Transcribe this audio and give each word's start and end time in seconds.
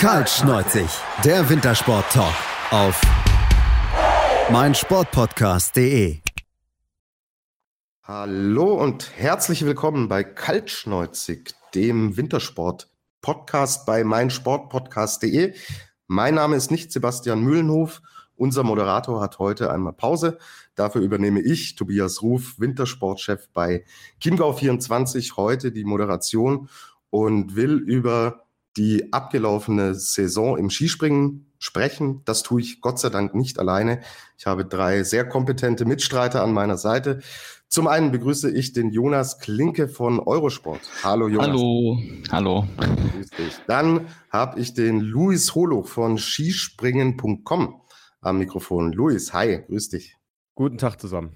Kaltschneuzig, 0.00 0.88
der 1.26 1.46
Wintersport-Talk 1.50 2.32
auf 2.70 2.98
meinsportpodcast.de. 4.50 6.20
Hallo 8.04 8.82
und 8.82 9.10
herzlich 9.14 9.66
willkommen 9.66 10.08
bei 10.08 10.24
Kaltschneuzig, 10.24 11.52
dem 11.74 12.16
Wintersport-Podcast 12.16 13.84
bei 13.84 14.02
meinsportpodcast.de. 14.02 15.52
Mein 16.06 16.36
Name 16.36 16.56
ist 16.56 16.70
nicht 16.70 16.92
Sebastian 16.92 17.42
Mühlenhof. 17.42 18.00
Unser 18.36 18.62
Moderator 18.62 19.20
hat 19.20 19.38
heute 19.38 19.70
einmal 19.70 19.92
Pause. 19.92 20.38
Dafür 20.76 21.02
übernehme 21.02 21.42
ich, 21.42 21.74
Tobias 21.74 22.22
Ruf, 22.22 22.58
Wintersportchef 22.58 23.50
bei 23.52 23.84
Chiemgau24, 24.22 25.36
heute 25.36 25.72
die 25.72 25.84
Moderation 25.84 26.70
und 27.10 27.54
will 27.54 27.76
über 27.76 28.46
die 28.76 29.12
abgelaufene 29.12 29.94
Saison 29.94 30.56
im 30.56 30.70
Skispringen 30.70 31.52
sprechen. 31.58 32.22
Das 32.24 32.42
tue 32.42 32.60
ich 32.60 32.80
Gott 32.80 32.98
sei 32.98 33.10
Dank 33.10 33.34
nicht 33.34 33.58
alleine. 33.58 34.00
Ich 34.38 34.46
habe 34.46 34.64
drei 34.64 35.02
sehr 35.02 35.28
kompetente 35.28 35.84
Mitstreiter 35.84 36.42
an 36.42 36.52
meiner 36.52 36.76
Seite. 36.76 37.20
Zum 37.68 37.86
einen 37.86 38.10
begrüße 38.10 38.50
ich 38.50 38.72
den 38.72 38.90
Jonas 38.90 39.38
Klinke 39.38 39.86
von 39.86 40.18
Eurosport. 40.18 40.80
Hallo 41.04 41.28
Jonas. 41.28 41.48
Hallo, 41.48 41.98
hallo. 42.32 42.66
Grüß 43.12 43.30
dich. 43.30 43.54
Dann 43.68 44.08
habe 44.30 44.58
ich 44.58 44.74
den 44.74 45.00
Luis 45.00 45.54
Holo 45.54 45.82
von 45.82 46.18
skispringen.com 46.18 47.80
am 48.22 48.38
Mikrofon. 48.38 48.92
Luis, 48.92 49.32
hi, 49.32 49.62
grüß 49.66 49.90
dich. 49.90 50.16
Guten 50.56 50.78
Tag 50.78 51.00
zusammen. 51.00 51.30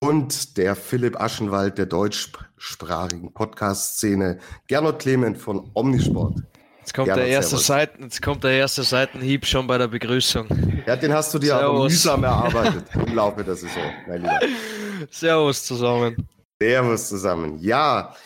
Und 0.00 0.58
der 0.58 0.74
Philipp 0.74 1.20
Aschenwald 1.20 1.78
der 1.78 1.86
deutschsprachigen 1.86 3.32
Podcast-Szene, 3.32 4.40
Gernot 4.66 4.98
Clement 4.98 5.38
von 5.38 5.70
Omnisport. 5.74 6.42
Jetzt 6.82 6.94
kommt, 6.94 7.08
der 7.08 7.26
erste 7.26 7.58
Seiten, 7.58 8.02
jetzt 8.02 8.20
kommt 8.20 8.42
der 8.42 8.50
erste 8.50 8.82
Seitenhieb 8.82 9.46
schon 9.46 9.68
bei 9.68 9.78
der 9.78 9.86
Begrüßung. 9.86 10.48
Ja, 10.84 10.96
den 10.96 11.12
hast 11.12 11.32
du 11.32 11.38
dir 11.38 11.46
Servus. 11.46 11.68
aber 11.70 11.84
mühsam 11.84 12.24
erarbeitet 12.24 12.84
im 13.06 13.14
Laufe 13.14 13.44
der 13.44 13.54
Saison, 13.54 13.84
mein 14.08 14.22
Lieber. 14.22 14.40
Servus 15.10 15.62
zusammen. 15.62 16.28
Servus 16.60 17.08
zusammen. 17.08 17.58
Ja, 17.60 18.16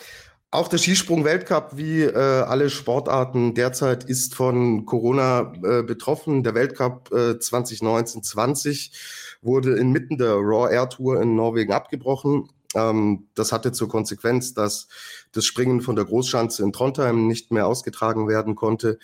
auch 0.49 0.67
der 0.69 0.79
Skisprung-Weltcup, 0.79 1.77
wie 1.77 2.01
äh, 2.01 2.15
alle 2.17 2.71
Sportarten 2.71 3.53
derzeit, 3.53 4.05
ist 4.05 4.33
von 4.33 4.87
Corona 4.87 5.53
äh, 5.63 5.83
betroffen. 5.83 6.41
Der 6.41 6.55
Weltcup 6.55 7.11
äh, 7.11 7.33
2019-20 7.33 8.91
wurde 9.43 9.77
inmitten 9.77 10.17
der 10.17 10.33
Raw 10.33 10.73
Air 10.73 10.89
Tour 10.89 11.21
in 11.21 11.35
Norwegen 11.35 11.73
abgebrochen. 11.73 12.49
Ähm, 12.73 13.27
das 13.35 13.51
hatte 13.51 13.71
zur 13.71 13.87
Konsequenz, 13.87 14.55
dass 14.55 14.87
das 15.31 15.45
Springen 15.45 15.81
von 15.81 15.95
der 15.95 16.05
Großschanze 16.05 16.63
in 16.63 16.73
Trondheim 16.73 17.27
nicht 17.27 17.51
mehr 17.51 17.67
ausgetragen 17.67 18.27
werden 18.27 18.55
konnte. 18.55 18.99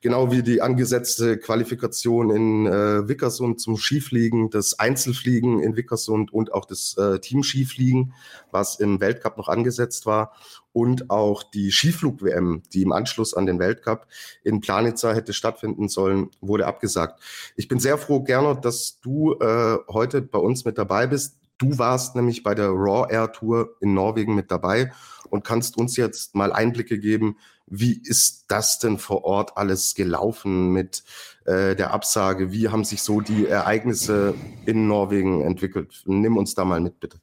Genau 0.00 0.30
wie 0.30 0.42
die 0.42 0.60
angesetzte 0.62 1.38
Qualifikation 1.38 2.30
in 2.30 2.66
äh, 2.66 3.08
Wickersund 3.08 3.60
zum 3.60 3.76
Skifliegen, 3.76 4.50
das 4.50 4.78
Einzelfliegen 4.78 5.60
in 5.60 5.76
Wickersund 5.76 6.32
und 6.32 6.52
auch 6.52 6.64
das 6.64 6.96
äh, 6.98 7.18
Team-Skifliegen, 7.18 8.14
was 8.50 8.80
im 8.80 9.00
Weltcup 9.00 9.38
noch 9.38 9.48
angesetzt 9.48 10.06
war. 10.06 10.32
Und 10.72 11.10
auch 11.10 11.42
die 11.42 11.72
Skiflug-WM, 11.72 12.62
die 12.72 12.82
im 12.82 12.92
Anschluss 12.92 13.34
an 13.34 13.46
den 13.46 13.58
Weltcup 13.58 14.06
in 14.44 14.60
Planitza 14.60 15.12
hätte 15.12 15.32
stattfinden 15.32 15.88
sollen, 15.88 16.30
wurde 16.40 16.66
abgesagt. 16.66 17.20
Ich 17.56 17.68
bin 17.68 17.80
sehr 17.80 17.98
froh, 17.98 18.20
Gernot, 18.22 18.64
dass 18.64 19.00
du 19.00 19.32
äh, 19.40 19.78
heute 19.88 20.22
bei 20.22 20.38
uns 20.38 20.64
mit 20.64 20.78
dabei 20.78 21.06
bist. 21.06 21.36
Du 21.58 21.76
warst 21.78 22.14
nämlich 22.14 22.42
bei 22.42 22.54
der 22.54 22.68
Raw 22.68 23.12
Air 23.12 23.32
Tour 23.32 23.76
in 23.80 23.92
Norwegen 23.92 24.34
mit 24.34 24.50
dabei 24.50 24.92
und 25.28 25.44
kannst 25.44 25.76
uns 25.76 25.96
jetzt 25.96 26.34
mal 26.34 26.52
Einblicke 26.52 26.98
geben, 26.98 27.36
wie 27.66 28.00
ist 28.02 28.46
das 28.48 28.78
denn 28.78 28.98
vor 28.98 29.24
Ort 29.24 29.56
alles 29.56 29.94
gelaufen 29.94 30.72
mit 30.72 31.02
äh, 31.44 31.76
der 31.76 31.92
Absage? 31.92 32.52
Wie 32.52 32.68
haben 32.68 32.84
sich 32.84 33.02
so 33.02 33.20
die 33.20 33.46
Ereignisse 33.46 34.34
in 34.64 34.86
Norwegen 34.86 35.42
entwickelt? 35.42 36.02
Nimm 36.06 36.36
uns 36.36 36.54
da 36.54 36.64
mal 36.64 36.80
mit, 36.80 37.00
bitte. 37.00 37.18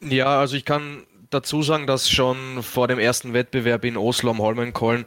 Ja, 0.00 0.38
also 0.38 0.56
ich 0.56 0.64
kann 0.64 1.04
dazu 1.30 1.62
sagen, 1.62 1.86
dass 1.86 2.08
schon 2.08 2.62
vor 2.62 2.86
dem 2.86 2.98
ersten 2.98 3.32
Wettbewerb 3.32 3.84
in 3.84 3.96
Oslo 3.96 4.30
am 4.30 4.38
Holmenkollen 4.38 5.04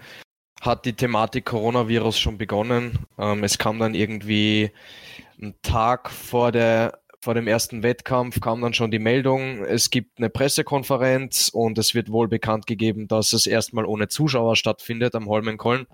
hat 0.59 0.85
die 0.85 0.93
Thematik 0.93 1.45
Coronavirus 1.45 2.19
schon 2.19 2.37
begonnen. 2.37 2.99
Ähm, 3.17 3.43
es 3.43 3.57
kam 3.57 3.79
dann 3.79 3.95
irgendwie 3.95 4.71
einen 5.41 5.55
Tag 5.63 6.11
vor 6.11 6.51
der 6.51 7.00
vor 7.23 7.35
dem 7.35 7.47
ersten 7.47 7.83
Wettkampf 7.83 8.41
kam 8.41 8.61
dann 8.61 8.73
schon 8.73 8.89
die 8.91 8.99
Meldung, 8.99 9.63
es 9.63 9.91
gibt 9.91 10.17
eine 10.17 10.29
Pressekonferenz 10.29 11.49
und 11.49 11.77
es 11.77 11.93
wird 11.93 12.11
wohl 12.11 12.27
bekannt 12.27 12.65
gegeben, 12.65 13.07
dass 13.07 13.33
es 13.33 13.45
erstmal 13.45 13.85
ohne 13.85 14.07
Zuschauer 14.07 14.55
stattfindet 14.55 15.13
am 15.13 15.27
Holmenkollen. 15.27 15.85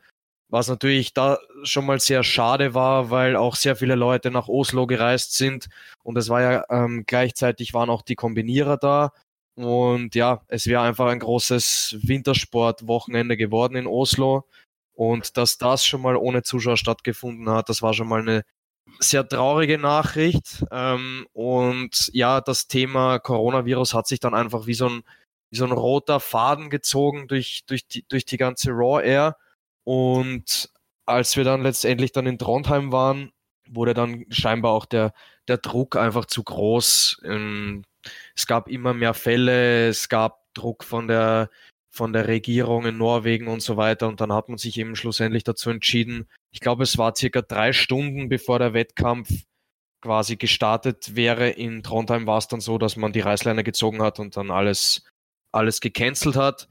Was 0.49 0.69
natürlich 0.69 1.13
da 1.13 1.39
schon 1.63 1.85
mal 1.85 1.99
sehr 1.99 2.23
schade 2.23 2.73
war, 2.73 3.11
weil 3.11 3.35
auch 3.35 3.55
sehr 3.55 3.75
viele 3.75 3.95
Leute 3.95 4.31
nach 4.31 4.47
Oslo 4.47 4.88
gereist 4.88 5.33
sind 5.33 5.67
und 6.03 6.17
es 6.17 6.29
war 6.29 6.41
ja 6.41 6.63
ähm, 6.69 7.03
gleichzeitig 7.05 7.73
waren 7.73 7.89
auch 7.89 8.01
die 8.01 8.15
Kombinierer 8.15 8.77
da 8.77 9.11
und 9.55 10.15
ja, 10.15 10.41
es 10.47 10.65
wäre 10.67 10.83
einfach 10.83 11.07
ein 11.07 11.19
großes 11.19 11.97
Wintersportwochenende 12.03 13.35
geworden 13.35 13.75
in 13.75 13.88
Oslo 13.88 14.45
und 14.94 15.35
dass 15.35 15.57
das 15.57 15.85
schon 15.85 16.01
mal 16.01 16.15
ohne 16.15 16.44
Zuschauer 16.44 16.77
stattgefunden 16.77 17.49
hat, 17.49 17.67
das 17.67 17.81
war 17.81 17.94
schon 17.94 18.07
mal 18.07 18.21
eine 18.21 18.44
sehr 19.00 19.28
traurige 19.28 19.78
Nachricht. 19.78 20.66
Ähm, 20.72 21.28
und 21.34 22.09
ja, 22.13 22.41
das 22.41 22.68
Thema 22.68 23.19
Coronavirus 23.19 23.94
hat 23.94 24.08
sich 24.08 24.19
dann 24.19 24.34
einfach 24.34 24.68
wie 24.68 24.74
so 24.74 24.90
ein, 24.90 25.03
wie 25.50 25.58
so 25.58 25.66
ein 25.66 25.72
roter 25.72 26.19
Faden 26.19 26.69
gezogen 26.69 27.28
durch, 27.28 27.63
durch, 27.68 27.88
die, 27.88 28.06
durch 28.07 28.25
die 28.25 28.38
ganze 28.38 28.72
Raw 28.72 29.03
Air. 29.03 29.38
Und 29.84 30.69
als 31.06 31.38
wir 31.38 31.44
dann 31.44 31.63
letztendlich 31.63 32.12
dann 32.12 32.28
in 32.28 32.38
Trondheim 32.38 32.91
waren, 32.91 33.31
wurde 33.69 33.94
dann 33.94 34.25
scheinbar 34.30 34.72
auch 34.74 34.86
der, 34.86 35.13
der 35.47 35.57
Druck 35.57 35.96
einfach 35.96 36.25
zu 36.25 36.44
groß. 36.44 37.22
Ähm, 37.24 37.84
es 38.36 38.47
gab 38.47 38.69
immer 38.69 38.94
mehr 38.94 39.13
Fälle, 39.13 39.88
es 39.88 40.09
gab 40.09 40.41
Druck 40.53 40.84
von 40.84 41.07
der, 41.07 41.50
von 41.90 42.13
der 42.13 42.28
Regierung 42.28 42.86
in 42.86 42.97
Norwegen 42.97 43.47
und 43.47 43.62
so 43.62 43.78
weiter. 43.78 44.07
Und 44.07 44.22
dann 44.22 44.34
hat 44.34 44.50
man 44.50 44.57
sich 44.57 44.78
eben 44.78 44.96
schlussendlich 44.96 45.44
dazu 45.44 45.69
entschieden, 45.69 46.28
ich 46.52 46.59
glaube, 46.59 46.84
es 46.84 46.97
war 46.97 47.16
circa 47.16 47.41
drei 47.41 47.74
Stunden 47.74 48.30
bevor 48.30 48.59
der 48.59 48.74
Wettkampf 48.74 49.30
quasi 50.02 50.38
gestartet 50.38 51.16
wäre. 51.16 51.50
In 51.50 51.84
Trondheim 51.84 52.28
war 52.28 52.38
es 52.38 52.47
dann 52.47 52.62
so, 52.62 52.78
dass 52.78 52.96
man 52.96 53.13
die 53.13 53.19
Reißleine 53.19 53.63
gezogen 53.63 54.02
hat 54.02 54.19
und 54.19 54.38
dann 54.38 54.52
alles, 54.52 55.03
alles 55.52 55.81
gecancelt 55.81 56.36
hat. 56.36 56.68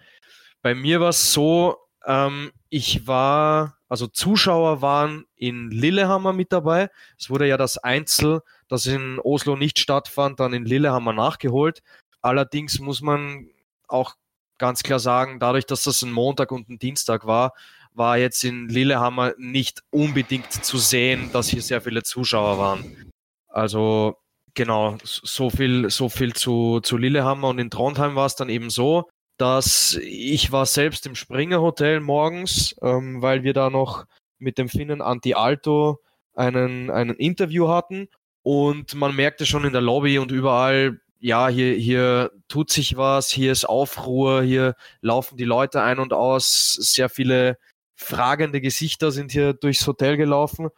Bei 0.63 0.75
mir 0.75 1.01
war 1.01 1.11
es 1.11 1.33
so, 1.33 1.77
ähm, 2.07 2.53
ich 2.69 3.07
war, 3.07 3.79
also 3.89 4.07
Zuschauer 4.07 4.83
waren 4.83 5.27
in 5.37 5.71
Lillehammer 5.71 6.33
mit 6.33 6.53
dabei. 6.53 6.89
Es 7.19 7.31
wurde 7.31 7.47
ja 7.47 7.57
das 7.57 7.79
Einzel, 7.79 8.43
das 8.69 8.87
in 8.87 9.21
Oslo 9.21 9.57
nicht 9.57 9.79
stattfand, 9.79 10.41
dann 10.41 10.53
in 10.53 10.65
Lillehammer 10.65 11.13
nachgeholt. 11.13 11.83
Allerdings 12.23 12.79
muss 12.81 13.03
man 13.03 13.51
auch 13.87 14.15
ganz 14.59 14.83
klar 14.83 14.99
sagen, 14.99 15.39
dadurch, 15.39 15.67
dass 15.67 15.85
das 15.85 16.03
ein 16.03 16.13
Montag 16.13 16.51
und 16.51 16.69
ein 16.69 16.79
Dienstag 16.79 17.27
war, 17.27 17.53
war 17.97 18.19
jetzt 18.19 18.45
in 18.45 18.69
Lillehammer 18.69 19.35
nicht 19.39 19.83
unbedingt 19.91 20.53
zu 20.53 20.79
sehen, 20.79 21.31
dass 21.33 21.49
hier 21.49 21.63
sehr 21.63 21.81
viele 21.81 22.03
Zuschauer 22.03 22.59
waren. 22.59 23.11
Also 23.49 24.17
genau, 24.55 24.99
so 25.03 25.51
viel, 25.51 25.89
so 25.91 26.09
viel 26.09 26.35
zu, 26.35 26.81
zu 26.81 26.97
Lillehammer 26.99 27.49
und 27.49 27.59
in 27.59 27.71
Trondheim 27.71 28.15
war 28.15 28.27
es 28.27 28.37
dann 28.37 28.49
eben 28.51 28.71
so, 28.71 29.09
dass 29.39 29.99
ich 30.03 30.53
war 30.53 30.67
selbst 30.67 31.07
im 31.07 31.15
Springer 31.15 31.61
Hotel 31.61 32.01
morgens, 32.01 32.75
ähm, 32.83 33.23
weil 33.23 33.45
wir 33.45 33.53
da 33.55 33.71
noch 33.71 34.07
mit 34.39 34.59
dem 34.59 34.69
Finnen 34.69 35.01
Anti 35.01 35.35
Alto 35.35 35.99
einen, 36.35 36.91
einen 36.91 37.17
Interview 37.17 37.69
hatten 37.69 38.09
und 38.43 38.95
man 38.95 39.17
merkte 39.17 39.47
schon 39.47 39.65
in 39.65 39.73
der 39.73 39.83
Lobby 39.83 40.19
und 40.19 40.33
überall, 40.33 41.01
ja, 41.19 41.49
hier, 41.49 41.75
hier 41.75 42.31
tut 42.49 42.71
sich 42.71 42.97
was, 42.97 43.31
hier 43.31 43.53
ist 43.53 43.65
Aufruhr, 43.65 44.43
hier 44.43 44.75
laufen 45.01 45.37
die 45.39 45.45
Leute 45.45 45.83
ein 45.83 45.99
und 45.99 46.13
aus, 46.13 46.75
sehr 46.75 47.09
viele 47.09 47.59
fragende 47.97 48.61
Gesichter 48.61 49.11
sind 49.11 49.33
hier 49.33 49.53
durchs 49.55 49.87
Hotel 49.87 50.17
gelaufen. 50.17 50.69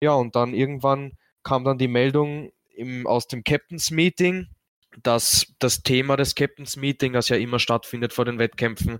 Ja, 0.00 0.12
und 0.12 0.36
dann 0.36 0.54
irgendwann 0.54 1.12
kam 1.42 1.64
dann 1.64 1.78
die 1.78 1.88
Meldung 1.88 2.52
im, 2.74 3.06
aus 3.06 3.26
dem 3.26 3.44
Captain's 3.44 3.90
Meeting, 3.90 4.48
dass 5.02 5.54
das 5.58 5.82
Thema 5.82 6.16
des 6.16 6.34
Captain's 6.34 6.76
Meeting, 6.76 7.12
das 7.12 7.28
ja 7.28 7.36
immer 7.36 7.58
stattfindet 7.58 8.12
vor 8.12 8.24
den 8.24 8.38
Wettkämpfen, 8.38 8.98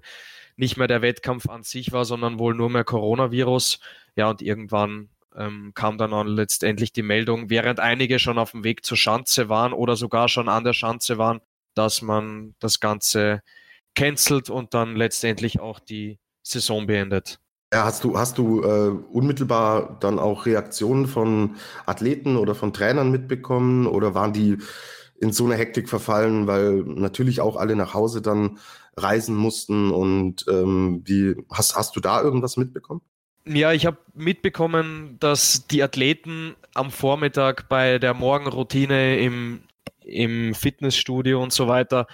nicht 0.56 0.76
mehr 0.76 0.88
der 0.88 1.02
Wettkampf 1.02 1.48
an 1.48 1.62
sich 1.62 1.92
war, 1.92 2.04
sondern 2.04 2.38
wohl 2.38 2.54
nur 2.54 2.70
mehr 2.70 2.84
Coronavirus. 2.84 3.78
Ja, 4.16 4.30
und 4.30 4.40
irgendwann 4.40 5.10
ähm, 5.36 5.72
kam 5.74 5.98
dann 5.98 6.14
auch 6.14 6.24
letztendlich 6.24 6.92
die 6.92 7.02
Meldung, 7.02 7.50
während 7.50 7.78
einige 7.78 8.18
schon 8.18 8.38
auf 8.38 8.52
dem 8.52 8.64
Weg 8.64 8.84
zur 8.84 8.96
Schanze 8.96 9.48
waren 9.48 9.72
oder 9.74 9.96
sogar 9.96 10.28
schon 10.28 10.48
an 10.48 10.64
der 10.64 10.72
Schanze 10.72 11.18
waren, 11.18 11.40
dass 11.74 12.00
man 12.00 12.54
das 12.58 12.80
Ganze 12.80 13.42
cancelt 13.94 14.50
und 14.50 14.72
dann 14.72 14.96
letztendlich 14.96 15.60
auch 15.60 15.78
die 15.78 16.18
Saison 16.42 16.86
beendet. 16.86 17.38
Ja, 17.72 17.84
hast 17.84 18.04
du, 18.04 18.16
hast 18.16 18.38
du 18.38 18.62
äh, 18.62 18.90
unmittelbar 19.10 19.98
dann 20.00 20.18
auch 20.18 20.46
Reaktionen 20.46 21.06
von 21.06 21.56
Athleten 21.84 22.36
oder 22.36 22.54
von 22.54 22.72
Trainern 22.72 23.10
mitbekommen 23.10 23.86
oder 23.86 24.14
waren 24.14 24.32
die 24.32 24.58
in 25.20 25.32
so 25.32 25.46
eine 25.46 25.56
Hektik 25.56 25.88
verfallen, 25.88 26.46
weil 26.46 26.84
natürlich 26.84 27.40
auch 27.40 27.56
alle 27.56 27.74
nach 27.74 27.94
Hause 27.94 28.22
dann 28.22 28.58
reisen 28.96 29.34
mussten 29.36 29.90
und 29.90 30.46
ähm, 30.48 31.02
wie 31.04 31.34
hast, 31.52 31.76
hast 31.76 31.96
du 31.96 32.00
da 32.00 32.22
irgendwas 32.22 32.56
mitbekommen? 32.56 33.02
Ja, 33.46 33.72
ich 33.72 33.86
habe 33.86 33.98
mitbekommen, 34.14 35.16
dass 35.20 35.66
die 35.68 35.82
Athleten 35.82 36.56
am 36.74 36.90
Vormittag 36.90 37.68
bei 37.68 37.98
der 37.98 38.14
Morgenroutine 38.14 39.18
im, 39.18 39.60
im 40.00 40.54
Fitnessstudio 40.54 41.42
und 41.42 41.52
so 41.52 41.68
weiter 41.68 42.06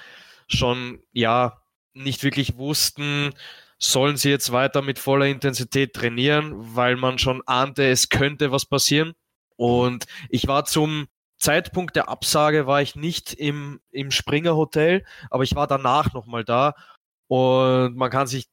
schon 0.46 0.98
ja 1.12 1.62
nicht 1.94 2.22
wirklich 2.22 2.58
wussten, 2.58 3.32
sollen 3.82 4.16
sie 4.16 4.30
jetzt 4.30 4.52
weiter 4.52 4.80
mit 4.82 4.98
voller 4.98 5.26
Intensität 5.26 5.92
trainieren, 5.94 6.52
weil 6.54 6.96
man 6.96 7.18
schon 7.18 7.42
ahnte, 7.46 7.84
es 7.88 8.08
könnte 8.08 8.52
was 8.52 8.64
passieren. 8.64 9.12
Und 9.56 10.06
ich 10.28 10.46
war 10.46 10.64
zum 10.64 11.08
Zeitpunkt 11.36 11.96
der 11.96 12.08
Absage 12.08 12.68
war 12.68 12.80
ich 12.80 12.94
nicht 12.94 13.32
im, 13.34 13.80
im 13.90 14.12
Springer 14.12 14.56
Hotel, 14.56 15.04
aber 15.30 15.42
ich 15.42 15.56
war 15.56 15.66
danach 15.66 16.12
nochmal 16.12 16.44
da 16.44 16.74
und 17.26 17.96
man 17.96 18.10
kann 18.10 18.28
sich 18.28 18.46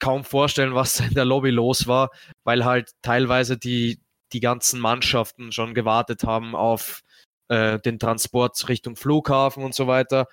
kaum 0.00 0.24
vorstellen, 0.24 0.74
was 0.74 1.00
in 1.00 1.14
der 1.14 1.24
Lobby 1.24 1.50
los 1.50 1.86
war, 1.86 2.10
weil 2.44 2.66
halt 2.66 2.90
teilweise 3.00 3.56
die, 3.56 4.00
die 4.34 4.40
ganzen 4.40 4.80
Mannschaften 4.80 5.52
schon 5.52 5.72
gewartet 5.72 6.24
haben 6.24 6.54
auf 6.54 7.00
äh, 7.48 7.78
den 7.78 7.98
Transport 7.98 8.68
Richtung 8.68 8.96
Flughafen 8.96 9.64
und 9.64 9.74
so 9.74 9.86
weiter. 9.86 10.26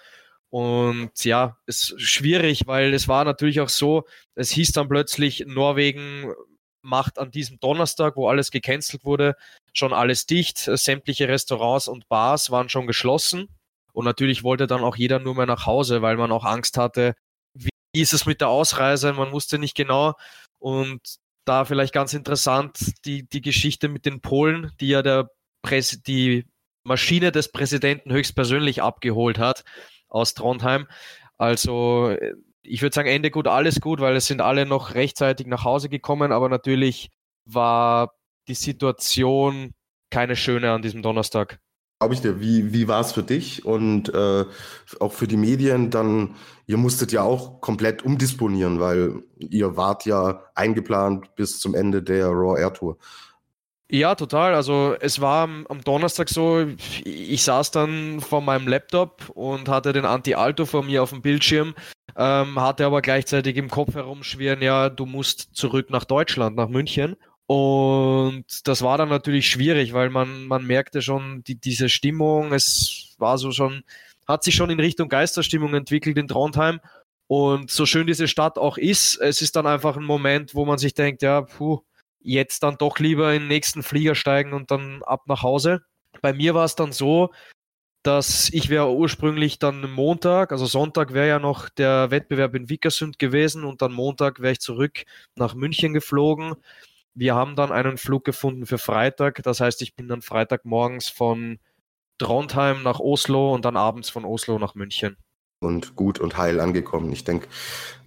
Und 0.52 1.12
ja, 1.24 1.58
es 1.66 1.92
ist 1.92 2.02
schwierig, 2.02 2.68
weil 2.68 2.94
es 2.94 3.08
war 3.08 3.24
natürlich 3.24 3.62
auch 3.62 3.70
so, 3.70 4.04
es 4.36 4.52
hieß 4.52 4.74
dann 4.74 4.90
plötzlich, 4.90 5.46
Norwegen 5.48 6.34
macht 6.82 7.20
an 7.20 7.32
diesem 7.32 7.60
Donnerstag, 7.60 8.18
wo 8.18 8.28
alles 8.28 8.52
gecancelt 8.52 9.06
wurde, 9.06 9.36
schon 9.74 9.94
alles 9.94 10.26
dicht. 10.26 10.58
Sämtliche 10.58 11.30
Restaurants 11.30 11.88
und 11.88 12.10
Bars 12.10 12.52
waren 12.52 12.68
schon 12.68 12.86
geschlossen. 12.86 13.48
Und 13.94 14.06
natürlich 14.06 14.44
wollte 14.44 14.68
dann 14.68 14.84
auch 14.84 14.98
jeder 14.98 15.20
nur 15.20 15.36
mehr 15.36 15.46
nach 15.46 15.66
Hause, 15.66 16.02
weil 16.02 16.18
man 16.18 16.32
auch 16.32 16.44
Angst 16.44 16.78
hatte, 16.78 17.16
wie 17.54 18.02
ist 18.02 18.14
es 18.14 18.26
mit 18.26 18.42
der 18.42 18.50
Ausreise? 18.50 19.14
Man 19.14 19.32
wusste 19.32 19.58
nicht 19.58 19.76
genau. 19.76 20.16
Und 20.60 21.02
da 21.46 21.64
vielleicht 21.66 21.94
ganz 21.94 22.14
interessant 22.14 22.94
die, 23.06 23.28
die 23.28 23.42
Geschichte 23.42 23.88
mit 23.88 24.06
den 24.06 24.22
Polen, 24.22 24.72
die 24.82 24.90
ja 24.90 25.02
der 25.02 25.30
Präs 25.62 26.02
die 26.04 26.46
Maschine 26.84 27.32
des 27.32 27.52
Präsidenten 27.52 28.12
höchstpersönlich 28.12 28.82
abgeholt 28.82 29.38
hat 29.40 29.64
aus 30.12 30.36
Trondheim. 30.36 30.88
Also 31.38 32.16
ich 32.64 32.82
würde 32.82 32.94
sagen, 32.94 33.10
Ende 33.10 33.32
gut, 33.32 33.48
alles 33.48 33.82
gut, 33.82 34.00
weil 34.00 34.16
es 34.16 34.28
sind 34.28 34.42
alle 34.42 34.66
noch 34.66 34.94
rechtzeitig 34.94 35.48
nach 35.48 35.64
Hause 35.64 35.90
gekommen, 35.90 36.32
aber 36.32 36.50
natürlich 36.50 37.10
war 37.46 38.14
die 38.48 38.54
Situation 38.54 39.74
keine 40.10 40.36
schöne 40.36 40.72
an 40.72 40.82
diesem 40.82 41.02
Donnerstag. 41.02 41.60
Glaube 42.00 42.16
ich 42.16 42.22
dir. 42.22 42.42
Wie, 42.42 42.74
wie 42.74 42.88
war 42.88 43.02
es 43.02 43.12
für 43.12 43.24
dich 43.24 43.64
und 43.64 44.14
äh, 44.14 44.46
auch 45.00 45.14
für 45.14 45.28
die 45.28 45.38
Medien? 45.38 45.92
Dann, 45.92 46.36
ihr 46.66 46.78
musstet 46.78 47.12
ja 47.12 47.22
auch 47.22 47.62
komplett 47.62 48.04
umdisponieren, 48.04 48.80
weil 48.80 49.24
ihr 49.38 49.78
wart 49.78 50.06
ja 50.06 50.44
eingeplant 50.56 51.36
bis 51.36 51.60
zum 51.60 51.76
Ende 51.76 52.02
der 52.02 52.28
Raw 52.28 52.60
Air 52.60 52.74
Tour. 52.74 52.98
Ja, 53.94 54.16
total. 54.16 54.56
Also 54.56 54.96
es 55.02 55.20
war 55.20 55.44
am, 55.44 55.84
Donnerstag 55.84 56.30
so, 56.30 56.66
ich 57.04 57.44
saß 57.44 57.72
dann 57.72 58.22
vor 58.22 58.40
meinem 58.40 58.70
Laptop 58.70 59.30
und 59.32 59.68
hatte 59.68 59.92
den 59.92 60.06
Anti-Alto 60.06 60.66
vor 60.66 60.82
mir 60.84 61.04
auf 61.04 61.10
dem 61.10 61.22
Bildschirm, 61.22 61.76
ähm, 62.16 62.58
hatte 62.58 62.86
aber 62.86 63.02
gleichzeitig 63.02 63.58
im 63.58 63.70
Kopf 63.70 63.94
herumschwirren, 63.94 64.62
ja, 64.62 64.88
du 64.88 65.06
musst 65.06 65.56
zurück 65.58 65.90
nach 65.90 66.06
Deutschland, 66.06 66.56
nach 66.56 66.70
München. 66.70 67.18
Und 67.48 68.46
das 68.64 68.82
war 68.82 68.98
dann 68.98 69.10
natürlich 69.10 69.50
schwierig, 69.50 69.92
weil 69.92 70.10
man, 70.10 70.46
man 70.46 70.66
merkte 70.66 71.02
schon 71.02 71.44
die, 71.44 71.60
diese 71.60 71.90
Stimmung, 71.90 72.54
es 72.54 73.16
war 73.18 73.38
so 73.38 73.52
schon, 73.52 73.84
hat 74.26 74.46
sich 74.46 74.56
schon 74.56 74.70
in 74.70 74.80
Richtung 74.80 75.10
Geisterstimmung 75.10 75.74
entwickelt 75.74 76.18
in 76.18 76.30
Trondheim. 76.30 76.80
Und 77.28 77.70
so 77.72 77.86
schön 77.86 78.08
diese 78.08 78.30
Stadt 78.30 78.58
auch 78.58 78.78
ist, 78.78 79.18
es 79.18 79.42
ist 79.42 79.58
dann 79.58 79.68
einfach 79.68 79.98
ein 79.98 80.06
Moment, 80.06 80.56
wo 80.56 80.64
man 80.64 80.78
sich 80.78 80.94
denkt, 80.94 81.22
ja, 81.24 81.42
puh, 81.42 81.82
jetzt 82.24 82.64
dann 82.64 82.78
doch 82.78 83.00
lieber 83.00 83.34
in 83.34 83.44
den 83.44 83.48
nächsten 83.48 83.84
Flieger 83.84 84.16
steigen 84.16 84.54
und 84.54 84.72
dann 84.72 85.04
ab 85.04 85.24
nach 85.28 85.44
Hause. 85.44 85.82
Bei 86.22 86.34
mir 86.34 86.54
war 86.54 86.66
es 86.66 86.76
dann 86.76 86.92
so, 86.92 87.32
dass 88.04 88.50
ich 88.50 88.70
wäre 88.70 88.92
ursprünglich 88.92 89.60
dann 89.60 89.92
Montag, 89.92 90.52
also 90.52 90.66
Sonntag 90.66 91.14
wäre 91.14 91.28
ja 91.28 91.40
noch 91.40 91.70
der 91.70 92.10
Wettbewerb 92.10 92.56
in 92.56 92.70
Vickersund 92.70 93.20
gewesen 93.20 93.64
und 93.64 93.82
dann 93.82 93.94
Montag 93.94 94.42
wäre 94.42 94.54
ich 94.54 94.60
zurück 94.60 95.04
nach 95.36 95.54
München 95.54 95.94
geflogen. 95.94 96.56
Wir 97.14 97.36
haben 97.36 97.56
dann 97.56 97.72
einen 97.72 97.98
Flug 97.98 98.24
gefunden 98.24 98.66
für 98.66 98.78
Freitag, 98.78 99.44
das 99.44 99.60
heißt, 99.60 99.82
ich 99.82 99.96
bin 99.96 100.08
dann 100.08 100.22
Freitagmorgens 100.22 101.10
von 101.10 101.60
Trondheim 102.18 102.84
nach 102.84 103.00
Oslo 103.00 103.54
und 103.54 103.66
dann 103.66 103.78
abends 103.78 104.10
von 104.10 104.26
Oslo 104.26 104.58
nach 104.58 104.76
München. 104.76 105.18
Und 105.60 105.96
gut 105.96 106.20
und 106.20 106.38
heil 106.38 106.60
angekommen. 106.60 107.12
Ich 107.12 107.24
denke, 107.24 107.48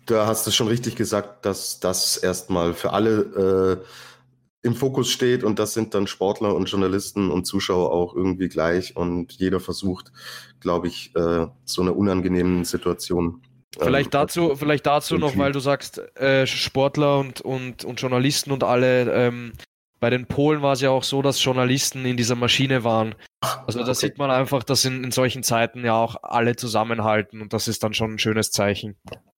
da 0.06 0.26
hast 0.26 0.46
du 0.46 0.50
schon 0.50 0.68
richtig 0.68 0.96
gesagt, 0.96 1.44
dass 1.44 1.80
das 1.80 2.16
erstmal 2.16 2.74
für 2.74 2.92
alle 2.92 3.82
äh, 3.82 4.66
im 4.66 4.74
Fokus 4.74 5.10
steht 5.10 5.44
und 5.44 5.58
das 5.58 5.74
sind 5.74 5.94
dann 5.94 6.06
Sportler 6.06 6.54
und 6.54 6.70
Journalisten 6.70 7.30
und 7.30 7.44
Zuschauer 7.44 7.92
auch 7.92 8.14
irgendwie 8.14 8.48
gleich 8.48 8.96
und 8.96 9.32
jeder 9.32 9.60
versucht, 9.60 10.10
glaube 10.60 10.88
ich, 10.88 11.14
äh, 11.14 11.46
so 11.64 11.82
eine 11.82 11.92
unangenehme 11.92 12.64
Situation. 12.64 13.42
Ähm, 13.76 13.86
vielleicht 13.86 14.14
dazu, 14.14 14.56
vielleicht 14.56 14.86
dazu 14.86 15.18
noch, 15.18 15.36
weil 15.36 15.52
du 15.52 15.60
sagst, 15.60 15.98
äh, 16.16 16.46
Sportler 16.46 17.18
und, 17.18 17.42
und, 17.42 17.84
und 17.84 18.00
Journalisten 18.00 18.52
und 18.52 18.64
alle, 18.64 19.12
ähm, 19.12 19.52
bei 20.00 20.10
den 20.10 20.26
Polen 20.26 20.62
war 20.62 20.72
es 20.72 20.80
ja 20.80 20.90
auch 20.90 21.04
so, 21.04 21.20
dass 21.20 21.42
Journalisten 21.42 22.04
in 22.04 22.16
dieser 22.16 22.34
Maschine 22.34 22.84
waren. 22.84 23.14
Also 23.66 23.80
da 23.80 23.84
okay. 23.86 23.94
sieht 23.94 24.18
man 24.18 24.30
einfach, 24.30 24.62
dass 24.62 24.84
in, 24.84 25.04
in 25.04 25.10
solchen 25.10 25.42
Zeiten 25.42 25.84
ja 25.84 25.94
auch 25.94 26.16
alle 26.22 26.56
zusammenhalten 26.56 27.42
und 27.42 27.52
das 27.52 27.68
ist 27.68 27.82
dann 27.82 27.92
schon 27.92 28.14
ein 28.14 28.18
schönes 28.18 28.50
Zeichen. 28.50 28.96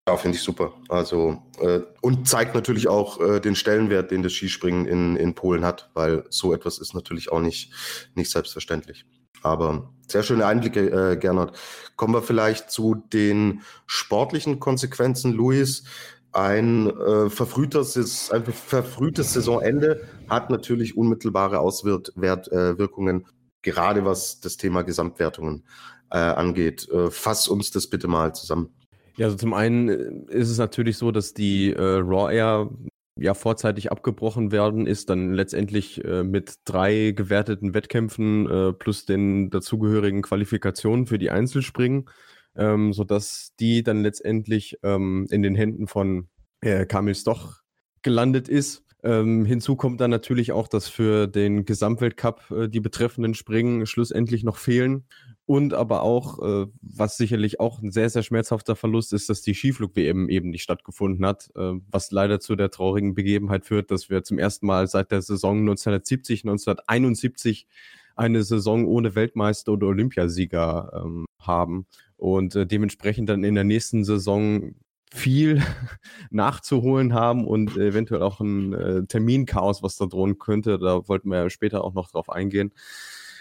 Ja, 0.07 0.17
finde 0.17 0.37
ich 0.37 0.43
super. 0.43 0.73
Also 0.87 1.41
äh, 1.59 1.81
und 2.01 2.27
zeigt 2.27 2.53
natürlich 2.53 2.87
auch 2.87 3.19
äh, 3.19 3.39
den 3.39 3.55
Stellenwert, 3.55 4.11
den 4.11 4.21
das 4.21 4.33
Skispringen 4.33 4.85
in, 4.85 5.15
in 5.15 5.33
Polen 5.33 5.65
hat, 5.65 5.89
weil 5.95 6.25
so 6.29 6.53
etwas 6.53 6.77
ist 6.77 6.93
natürlich 6.93 7.31
auch 7.31 7.41
nicht, 7.41 7.73
nicht 8.13 8.29
selbstverständlich. 8.29 9.05
Aber 9.41 9.91
sehr 10.07 10.21
schöne 10.21 10.45
Einblicke, 10.45 10.89
äh, 10.89 11.17
Gernot. 11.17 11.53
Kommen 11.95 12.13
wir 12.13 12.21
vielleicht 12.21 12.69
zu 12.69 12.95
den 12.95 13.61
sportlichen 13.87 14.59
Konsequenzen, 14.59 15.33
Luis. 15.33 15.85
Ein, 16.31 16.87
äh, 16.87 17.29
verfrühtes, 17.29 18.29
ein 18.29 18.45
verfrühtes 18.45 19.33
Saisonende 19.33 20.07
hat 20.29 20.51
natürlich 20.51 20.97
unmittelbare 20.97 21.59
Auswirkungen, 21.59 23.21
äh, 23.21 23.23
gerade 23.63 24.05
was 24.05 24.39
das 24.39 24.57
Thema 24.57 24.83
Gesamtwertungen 24.83 25.63
äh, 26.11 26.17
angeht. 26.17 26.89
Äh, 26.89 27.09
fass 27.09 27.47
uns 27.47 27.71
das 27.71 27.87
bitte 27.87 28.07
mal 28.07 28.35
zusammen. 28.35 28.69
Ja, 29.17 29.27
also 29.27 29.37
zum 29.37 29.53
einen 29.53 29.89
äh, 29.89 30.33
ist 30.33 30.49
es 30.49 30.57
natürlich 30.57 30.97
so, 30.97 31.11
dass 31.11 31.33
die 31.33 31.71
äh, 31.71 31.81
Raw 31.81 32.33
Air 32.33 32.69
ja 33.17 33.33
vorzeitig 33.33 33.91
abgebrochen 33.91 34.51
werden, 34.51 34.87
ist 34.87 35.09
dann 35.09 35.33
letztendlich 35.33 36.03
äh, 36.03 36.23
mit 36.23 36.55
drei 36.65 37.11
gewerteten 37.11 37.73
Wettkämpfen 37.73 38.49
äh, 38.49 38.73
plus 38.73 39.05
den 39.05 39.49
dazugehörigen 39.49 40.21
Qualifikationen 40.21 41.05
für 41.05 41.17
die 41.17 41.31
Einzelspringen, 41.31 42.09
ähm, 42.57 42.91
sodass 42.91 43.53
die 43.59 43.83
dann 43.83 44.01
letztendlich 44.01 44.77
ähm, 44.83 45.27
in 45.29 45.41
den 45.41 45.55
Händen 45.55 45.87
von 45.87 46.27
äh, 46.61 46.85
Kamil 46.85 47.15
Stoch 47.15 47.61
gelandet 48.01 48.49
ist. 48.49 48.83
Ähm, 49.03 49.45
hinzu 49.45 49.75
kommt 49.75 50.01
dann 50.01 50.11
natürlich 50.11 50.51
auch, 50.51 50.67
dass 50.67 50.89
für 50.89 51.27
den 51.27 51.63
Gesamtweltcup 51.63 52.51
äh, 52.51 52.67
die 52.67 52.79
betreffenden 52.81 53.33
Springen 53.33 53.85
schlussendlich 53.85 54.43
noch 54.43 54.57
fehlen. 54.57 55.05
Und 55.47 55.75
aber 55.75 56.01
auch, 56.01 56.39
äh, 56.39 56.67
was 56.81 57.17
sicherlich 57.17 57.59
auch 57.59 57.79
ein 57.79 57.91
sehr, 57.91 58.09
sehr 58.09 58.23
schmerzhafter 58.23 58.75
Verlust 58.75 59.13
ist, 59.13 59.29
dass 59.29 59.43
die 59.43 59.53
Skiflug-WM 59.53 60.27
eben 60.27 60.49
nicht 60.49 60.63
stattgefunden 60.63 61.23
hat, 61.23 61.51
äh, 61.55 61.73
was 61.91 62.09
leider 62.09 62.39
zu 62.39 62.55
der 62.55 62.71
traurigen 62.71 63.13
Begebenheit 63.13 63.65
führt, 63.65 63.91
dass 63.91 64.09
wir 64.09 64.23
zum 64.23 64.39
ersten 64.39 64.65
Mal 64.65 64.87
seit 64.87 65.11
der 65.11 65.21
Saison 65.21 65.59
1970, 65.59 66.45
1971 66.45 67.67
eine 68.15 68.43
Saison 68.43 68.85
ohne 68.85 69.13
Weltmeister 69.13 69.73
oder 69.73 69.87
Olympiasieger 69.87 71.03
ähm, 71.05 71.25
haben 71.39 71.85
und 72.17 72.55
äh, 72.55 72.65
dementsprechend 72.65 73.29
dann 73.29 73.43
in 73.43 73.55
der 73.55 73.65
nächsten 73.65 74.03
Saison 74.03 74.73
viel 75.13 75.61
nachzuholen 76.31 77.13
haben 77.13 77.45
und 77.45 77.77
eventuell 77.77 78.21
auch 78.21 78.39
ein 78.39 78.73
äh, 78.73 79.05
Terminchaos, 79.05 79.83
was 79.83 79.97
da 79.97 80.05
drohen 80.05 80.39
könnte. 80.39 80.79
Da 80.79 81.07
wollten 81.07 81.29
wir 81.29 81.37
ja 81.37 81.49
später 81.49 81.83
auch 81.83 81.93
noch 81.93 82.09
drauf 82.09 82.29
eingehen. 82.29 82.73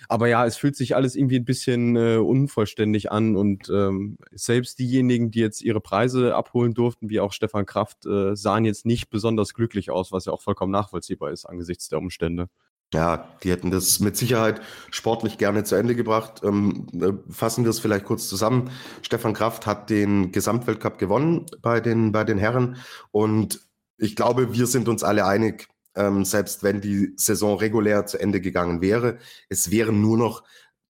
Aber 0.08 0.28
ja, 0.28 0.46
es 0.46 0.56
fühlt 0.56 0.76
sich 0.76 0.96
alles 0.96 1.16
irgendwie 1.16 1.38
ein 1.38 1.44
bisschen 1.44 1.96
äh, 1.96 2.16
unvollständig 2.16 3.10
an 3.10 3.36
und 3.36 3.68
ähm, 3.70 4.18
selbst 4.32 4.78
diejenigen, 4.78 5.30
die 5.30 5.40
jetzt 5.40 5.62
ihre 5.62 5.80
Preise 5.80 6.34
abholen 6.34 6.74
durften, 6.74 7.10
wie 7.10 7.20
auch 7.20 7.32
Stefan 7.32 7.66
Kraft, 7.66 8.06
äh, 8.06 8.34
sahen 8.34 8.64
jetzt 8.64 8.86
nicht 8.86 9.10
besonders 9.10 9.54
glücklich 9.54 9.90
aus, 9.90 10.12
was 10.12 10.24
ja 10.24 10.32
auch 10.32 10.42
vollkommen 10.42 10.72
nachvollziehbar 10.72 11.30
ist 11.30 11.46
angesichts 11.46 11.88
der 11.88 11.98
Umstände. 11.98 12.48
Ja, 12.92 13.28
die 13.42 13.50
hätten 13.50 13.72
das 13.72 13.98
mit 13.98 14.16
Sicherheit 14.16 14.60
sportlich 14.90 15.36
gerne 15.36 15.64
zu 15.64 15.74
Ende 15.74 15.96
gebracht. 15.96 16.42
Ähm, 16.44 16.86
äh, 16.94 17.32
fassen 17.32 17.64
wir 17.64 17.70
es 17.70 17.80
vielleicht 17.80 18.04
kurz 18.04 18.28
zusammen. 18.28 18.70
Stefan 19.02 19.34
Kraft 19.34 19.66
hat 19.66 19.90
den 19.90 20.30
Gesamtweltcup 20.30 20.98
gewonnen 20.98 21.46
bei 21.60 21.80
den, 21.80 22.12
bei 22.12 22.24
den 22.24 22.38
Herren 22.38 22.76
und 23.10 23.60
ich 23.96 24.16
glaube, 24.16 24.54
wir 24.54 24.66
sind 24.66 24.88
uns 24.88 25.04
alle 25.04 25.24
einig, 25.24 25.68
ähm, 25.96 26.24
selbst 26.24 26.62
wenn 26.62 26.80
die 26.80 27.12
Saison 27.16 27.58
regulär 27.58 28.06
zu 28.06 28.18
Ende 28.18 28.40
gegangen 28.40 28.80
wäre. 28.80 29.18
Es 29.48 29.70
wären 29.70 30.00
nur 30.00 30.18
noch 30.18 30.42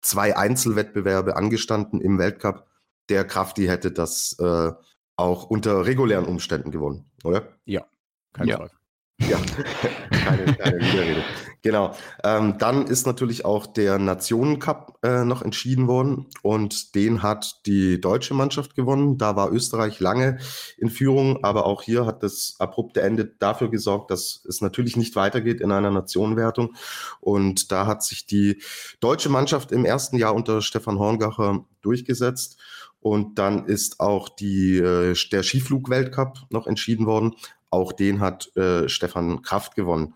zwei 0.02 0.36
Einzelwettbewerbe 0.36 1.36
angestanden 1.36 2.00
im 2.00 2.18
Weltcup. 2.18 2.66
Der 3.08 3.24
Krafti 3.24 3.66
hätte 3.66 3.92
das 3.92 4.36
äh, 4.38 4.72
auch 5.16 5.44
unter 5.44 5.84
regulären 5.84 6.26
Umständen 6.26 6.70
gewonnen, 6.70 7.10
oder? 7.24 7.48
Ja, 7.64 7.86
kein 8.32 8.48
ja. 8.48 8.56
Zweifel. 8.56 8.78
Ja, 9.20 9.38
keine, 10.10 10.56
keine 10.56 10.78
Widerrede. 10.78 11.24
Genau. 11.62 11.94
Ähm, 12.24 12.56
dann 12.58 12.86
ist 12.86 13.06
natürlich 13.06 13.44
auch 13.44 13.66
der 13.66 13.98
Nationencup 13.98 14.98
äh, 15.02 15.24
noch 15.24 15.42
entschieden 15.42 15.88
worden 15.88 16.26
und 16.42 16.94
den 16.94 17.22
hat 17.22 17.66
die 17.66 18.00
deutsche 18.00 18.32
Mannschaft 18.32 18.74
gewonnen. 18.74 19.18
Da 19.18 19.36
war 19.36 19.52
Österreich 19.52 20.00
lange 20.00 20.38
in 20.78 20.88
Führung, 20.88 21.44
aber 21.44 21.66
auch 21.66 21.82
hier 21.82 22.06
hat 22.06 22.22
das 22.22 22.54
abrupte 22.58 23.02
Ende 23.02 23.26
dafür 23.26 23.68
gesorgt, 23.68 24.10
dass 24.10 24.42
es 24.48 24.62
natürlich 24.62 24.96
nicht 24.96 25.16
weitergeht 25.16 25.60
in 25.60 25.70
einer 25.70 25.90
Nationenwertung. 25.90 26.74
Und 27.20 27.70
da 27.70 27.86
hat 27.86 28.02
sich 28.02 28.24
die 28.24 28.62
deutsche 29.00 29.28
Mannschaft 29.28 29.70
im 29.70 29.84
ersten 29.84 30.16
Jahr 30.16 30.34
unter 30.34 30.62
Stefan 30.62 30.98
Horngacher 30.98 31.66
durchgesetzt. 31.82 32.58
Und 33.00 33.38
dann 33.38 33.66
ist 33.66 34.00
auch 34.00 34.28
die, 34.28 34.76
äh, 34.78 35.14
der 35.30 35.42
Skiflug-Weltcup 35.42 36.46
noch 36.50 36.66
entschieden 36.66 37.06
worden. 37.06 37.34
Auch 37.70 37.92
den 37.92 38.20
hat 38.20 38.54
äh, 38.56 38.88
Stefan 38.88 39.42
Kraft 39.42 39.74
gewonnen. 39.74 40.14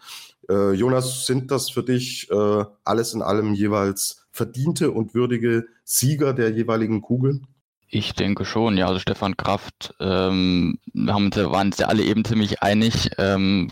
Äh, 0.49 0.73
Jonas, 0.73 1.27
sind 1.27 1.51
das 1.51 1.71
für 1.71 1.83
dich 1.83 2.31
äh, 2.31 2.65
alles 2.85 3.15
in 3.15 3.23
allem 3.23 3.55
jeweils 3.55 4.27
verdiente 4.31 4.91
und 4.91 5.15
würdige 5.15 5.67
Sieger 5.85 6.33
der 6.35 6.51
jeweiligen 6.51 7.01
Kugeln? 7.03 7.47
Ich 7.89 8.13
denke 8.15 8.45
schon, 8.45 8.77
ja. 8.77 8.89
Also 8.89 8.99
Stefan 8.99 9.37
Kraft, 9.37 9.95
ähm, 10.01 10.79
wir 10.93 11.15
haben, 11.15 11.35
waren 11.35 11.69
uns 11.69 11.79
ja 11.79 11.87
alle 11.87 12.03
eben 12.03 12.25
ziemlich 12.25 12.61
einig. 12.61 13.11
Ähm, 13.19 13.71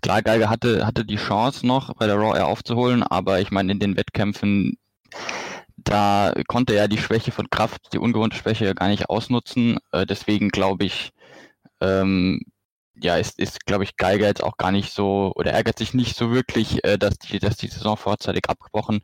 klar, 0.00 0.22
Geiger 0.22 0.48
hatte, 0.48 0.86
hatte 0.86 1.04
die 1.04 1.16
Chance 1.16 1.66
noch 1.66 1.94
bei 1.96 2.06
der 2.06 2.16
Raw 2.16 2.34
Air 2.36 2.46
aufzuholen, 2.46 3.02
aber 3.02 3.40
ich 3.40 3.50
meine, 3.50 3.72
in 3.72 3.78
den 3.78 3.96
Wettkämpfen, 3.96 4.78
da 5.76 6.32
konnte 6.48 6.74
er 6.74 6.88
die 6.88 6.98
Schwäche 6.98 7.32
von 7.32 7.50
Kraft, 7.50 7.92
die 7.92 7.98
ungewohnte 7.98 8.36
Schwäche 8.36 8.74
gar 8.74 8.88
nicht 8.88 9.10
ausnutzen. 9.10 9.78
Äh, 9.92 10.06
deswegen 10.06 10.48
glaube 10.48 10.86
ich, 10.86 11.10
ähm, 11.80 12.40
ja, 13.02 13.16
ist, 13.16 13.38
ist 13.38 13.66
glaube 13.66 13.84
ich, 13.84 13.96
Geiger 13.96 14.26
jetzt 14.26 14.42
auch 14.42 14.56
gar 14.56 14.70
nicht 14.70 14.92
so 14.92 15.32
oder 15.36 15.52
ärgert 15.52 15.78
sich 15.78 15.94
nicht 15.94 16.16
so 16.16 16.32
wirklich, 16.32 16.84
äh, 16.84 16.98
dass, 16.98 17.18
die, 17.18 17.38
dass 17.38 17.56
die 17.56 17.68
Saison 17.68 17.96
vorzeitig 17.96 18.48
abgebrochen 18.48 19.00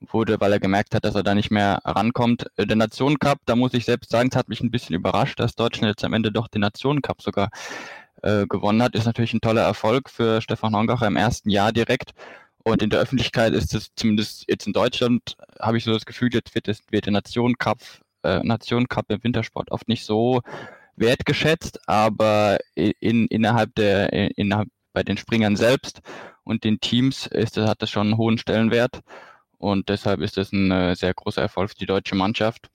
wurde, 0.00 0.40
weil 0.40 0.52
er 0.52 0.60
gemerkt 0.60 0.94
hat, 0.94 1.04
dass 1.04 1.14
er 1.14 1.22
da 1.22 1.34
nicht 1.34 1.50
mehr 1.50 1.80
rankommt. 1.84 2.46
Äh, 2.56 2.66
der 2.66 2.76
Nationencup, 2.76 3.38
da 3.46 3.56
muss 3.56 3.74
ich 3.74 3.84
selbst 3.84 4.10
sagen, 4.10 4.30
es 4.30 4.36
hat 4.36 4.48
mich 4.48 4.60
ein 4.60 4.70
bisschen 4.70 4.96
überrascht, 4.96 5.38
dass 5.40 5.54
Deutschland 5.54 5.90
jetzt 5.90 6.04
am 6.04 6.12
Ende 6.12 6.32
doch 6.32 6.48
den 6.48 6.62
Nationencup 6.62 7.22
sogar 7.22 7.50
äh, 8.22 8.46
gewonnen 8.46 8.82
hat. 8.82 8.94
Ist 8.94 9.06
natürlich 9.06 9.34
ein 9.34 9.40
toller 9.40 9.62
Erfolg 9.62 10.10
für 10.10 10.40
Stefan 10.40 10.74
Hongacher 10.74 11.06
im 11.06 11.16
ersten 11.16 11.50
Jahr 11.50 11.72
direkt. 11.72 12.12
Und 12.62 12.82
in 12.82 12.90
der 12.90 13.00
Öffentlichkeit 13.00 13.54
ist 13.54 13.74
es 13.74 13.88
zumindest 13.94 14.44
jetzt 14.48 14.66
in 14.66 14.72
Deutschland, 14.72 15.36
habe 15.60 15.78
ich 15.78 15.84
so 15.84 15.92
das 15.92 16.04
Gefühl, 16.04 16.30
jetzt 16.32 16.54
wird, 16.54 16.68
es, 16.68 16.80
wird 16.90 17.06
der 17.06 17.12
Nationencup, 17.12 17.78
äh, 18.22 18.40
Nationencup 18.42 19.06
im 19.08 19.24
Wintersport 19.24 19.70
oft 19.70 19.88
nicht 19.88 20.04
so 20.04 20.42
wertgeschätzt, 20.96 21.80
aber 21.88 22.58
in, 22.74 23.26
innerhalb 23.26 23.74
der, 23.74 24.12
innerhalb 24.36 24.68
bei 24.92 25.02
den 25.02 25.16
Springern 25.16 25.56
selbst 25.56 26.00
und 26.44 26.64
den 26.64 26.80
Teams 26.80 27.26
ist, 27.26 27.56
hat 27.56 27.82
das 27.82 27.90
schon 27.90 28.08
einen 28.08 28.16
hohen 28.18 28.38
Stellenwert 28.38 29.00
und 29.60 29.90
deshalb 29.90 30.20
ist 30.20 30.38
das 30.38 30.52
ein 30.52 30.70
äh, 30.70 30.96
sehr 30.96 31.12
großer 31.12 31.42
Erfolg 31.42 31.70
für 31.70 31.76
die 31.76 31.86
deutsche 31.86 32.14
Mannschaft. 32.14 32.68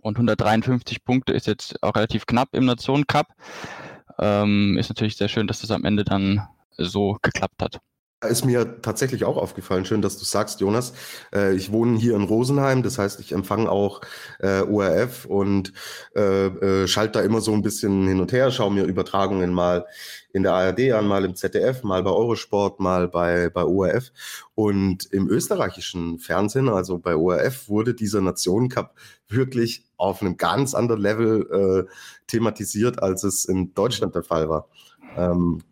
Und 0.00 0.16
153 0.16 1.04
Punkte 1.04 1.32
ist 1.32 1.48
jetzt 1.48 1.82
auch 1.82 1.96
relativ 1.96 2.24
knapp 2.24 2.50
im 2.52 2.66
Nationencup. 2.66 3.26
Ähm, 4.18 4.78
ist 4.78 4.88
natürlich 4.88 5.16
sehr 5.16 5.28
schön, 5.28 5.48
dass 5.48 5.60
das 5.60 5.72
am 5.72 5.84
Ende 5.84 6.04
dann 6.04 6.46
so 6.76 7.18
geklappt 7.20 7.60
hat. 7.60 7.80
Ist 8.28 8.44
mir 8.44 8.82
tatsächlich 8.82 9.24
auch 9.24 9.38
aufgefallen. 9.38 9.86
Schön, 9.86 10.02
dass 10.02 10.18
du 10.18 10.26
sagst, 10.26 10.60
Jonas. 10.60 10.92
Äh, 11.34 11.54
ich 11.54 11.72
wohne 11.72 11.98
hier 11.98 12.14
in 12.16 12.24
Rosenheim, 12.24 12.82
das 12.82 12.98
heißt, 12.98 13.18
ich 13.18 13.32
empfange 13.32 13.70
auch 13.70 14.02
äh, 14.40 14.60
ORF 14.60 15.24
und 15.24 15.72
äh, 16.14 16.48
äh, 16.48 16.86
schalte 16.86 17.12
da 17.12 17.24
immer 17.24 17.40
so 17.40 17.54
ein 17.54 17.62
bisschen 17.62 18.06
hin 18.06 18.20
und 18.20 18.30
her, 18.32 18.50
schaue 18.50 18.72
mir 18.72 18.84
Übertragungen 18.84 19.54
mal 19.54 19.86
in 20.34 20.42
der 20.42 20.52
ARD 20.52 20.92
an, 20.92 21.06
mal 21.06 21.24
im 21.24 21.34
ZDF, 21.34 21.82
mal 21.82 22.02
bei 22.02 22.10
Eurosport, 22.10 22.78
mal 22.78 23.08
bei, 23.08 23.48
bei 23.48 23.64
ORF. 23.64 24.12
Und 24.54 25.10
im 25.12 25.26
österreichischen 25.26 26.18
Fernsehen, 26.18 26.68
also 26.68 26.98
bei 26.98 27.16
ORF, 27.16 27.70
wurde 27.70 27.94
dieser 27.94 28.20
Nationencup 28.20 28.92
wirklich 29.28 29.86
auf 29.96 30.20
einem 30.20 30.36
ganz 30.36 30.74
anderen 30.74 31.00
Level 31.00 31.86
äh, 31.88 31.90
thematisiert, 32.26 33.02
als 33.02 33.24
es 33.24 33.46
in 33.46 33.72
Deutschland 33.72 34.14
der 34.14 34.24
Fall 34.24 34.50
war. 34.50 34.68
Ähm, 35.16 35.62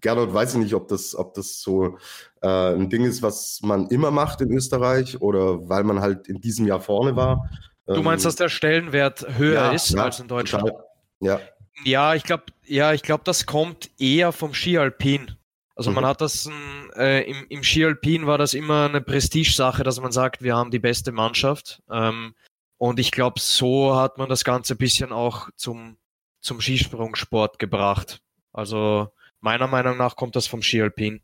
Gernot, 0.00 0.32
weiß 0.32 0.54
ich 0.54 0.60
nicht, 0.60 0.74
ob 0.74 0.88
das, 0.88 1.14
ob 1.14 1.34
das 1.34 1.60
so 1.60 1.98
äh, 2.42 2.74
ein 2.74 2.88
Ding 2.90 3.04
ist, 3.04 3.22
was 3.22 3.60
man 3.62 3.86
immer 3.88 4.10
macht 4.10 4.40
in 4.40 4.52
Österreich 4.52 5.20
oder 5.20 5.68
weil 5.68 5.84
man 5.84 6.00
halt 6.00 6.28
in 6.28 6.40
diesem 6.40 6.66
Jahr 6.66 6.80
vorne 6.80 7.16
war. 7.16 7.48
Du 7.86 8.02
meinst, 8.02 8.24
ähm, 8.24 8.28
dass 8.28 8.36
der 8.36 8.48
Stellenwert 8.48 9.26
höher 9.38 9.54
ja, 9.54 9.72
ist 9.72 9.90
ja, 9.90 10.04
als 10.04 10.20
in 10.20 10.28
Deutschland? 10.28 10.68
Total. 10.68 10.84
Ja. 11.20 11.40
Ja, 11.84 12.14
ich 12.14 12.24
glaube, 12.24 12.44
ja, 12.66 12.92
ich 12.92 13.02
glaube, 13.02 13.22
das 13.24 13.46
kommt 13.46 13.90
eher 13.98 14.32
vom 14.32 14.52
Ski 14.52 14.78
Alpin. 14.78 15.36
Also 15.76 15.90
mhm. 15.90 15.96
man 15.96 16.06
hat 16.06 16.20
das 16.20 16.50
äh, 16.96 17.30
im, 17.30 17.46
im 17.48 17.62
Ski 17.62 17.84
Alpin 17.84 18.26
war 18.26 18.36
das 18.36 18.54
immer 18.54 18.86
eine 18.88 19.00
Prestigesache, 19.00 19.84
dass 19.84 20.00
man 20.00 20.12
sagt, 20.12 20.42
wir 20.42 20.56
haben 20.56 20.70
die 20.70 20.80
beste 20.80 21.12
Mannschaft. 21.12 21.80
Ähm, 21.90 22.34
und 22.78 22.98
ich 22.98 23.10
glaube, 23.10 23.40
so 23.40 23.96
hat 23.96 24.18
man 24.18 24.28
das 24.28 24.44
Ganze 24.44 24.74
ein 24.74 24.78
bisschen 24.78 25.12
auch 25.12 25.48
zum, 25.56 25.96
zum 26.40 26.60
Skisprungsport 26.60 27.58
gebracht. 27.58 28.20
Also 28.52 29.12
Meiner 29.40 29.66
Meinung 29.66 29.96
nach 29.96 30.16
kommt 30.16 30.36
das 30.36 30.46
vom 30.46 30.62
Ski 30.62 30.82
Alpin. 30.82 31.20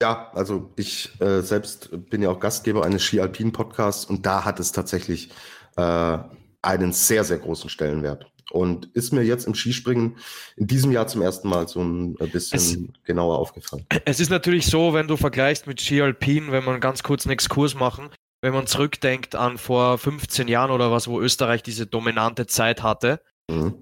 Ja, 0.00 0.30
also 0.34 0.72
ich 0.76 1.20
äh, 1.20 1.40
selbst 1.40 1.88
bin 2.10 2.22
ja 2.22 2.30
auch 2.30 2.40
Gastgeber 2.40 2.84
eines 2.84 3.02
Ski 3.02 3.20
Alpin 3.20 3.52
Podcasts 3.52 4.04
und 4.04 4.26
da 4.26 4.44
hat 4.44 4.60
es 4.60 4.72
tatsächlich 4.72 5.30
äh, 5.76 6.18
einen 6.62 6.92
sehr, 6.92 7.24
sehr 7.24 7.38
großen 7.38 7.70
Stellenwert. 7.70 8.26
Und 8.52 8.86
ist 8.94 9.12
mir 9.12 9.22
jetzt 9.22 9.46
im 9.46 9.54
Skispringen 9.54 10.18
in 10.56 10.68
diesem 10.68 10.92
Jahr 10.92 11.08
zum 11.08 11.20
ersten 11.20 11.48
Mal 11.48 11.66
so 11.66 11.82
ein 11.82 12.14
bisschen 12.30 12.92
es, 12.94 13.04
genauer 13.04 13.38
aufgefallen. 13.38 13.86
Es 14.04 14.20
ist 14.20 14.30
natürlich 14.30 14.66
so, 14.66 14.94
wenn 14.94 15.08
du 15.08 15.16
vergleichst 15.16 15.66
mit 15.66 15.80
Ski 15.80 16.00
Alpin, 16.00 16.52
wenn 16.52 16.64
man 16.64 16.80
ganz 16.80 17.02
kurz 17.02 17.26
einen 17.26 17.32
Exkurs 17.32 17.74
machen, 17.74 18.10
wenn 18.42 18.52
man 18.52 18.68
zurückdenkt 18.68 19.34
an 19.34 19.58
vor 19.58 19.98
15 19.98 20.46
Jahren 20.46 20.70
oder 20.70 20.92
was, 20.92 21.08
wo 21.08 21.20
Österreich 21.20 21.62
diese 21.64 21.86
dominante 21.86 22.46
Zeit 22.46 22.82
hatte, 22.84 23.20
mhm. 23.50 23.74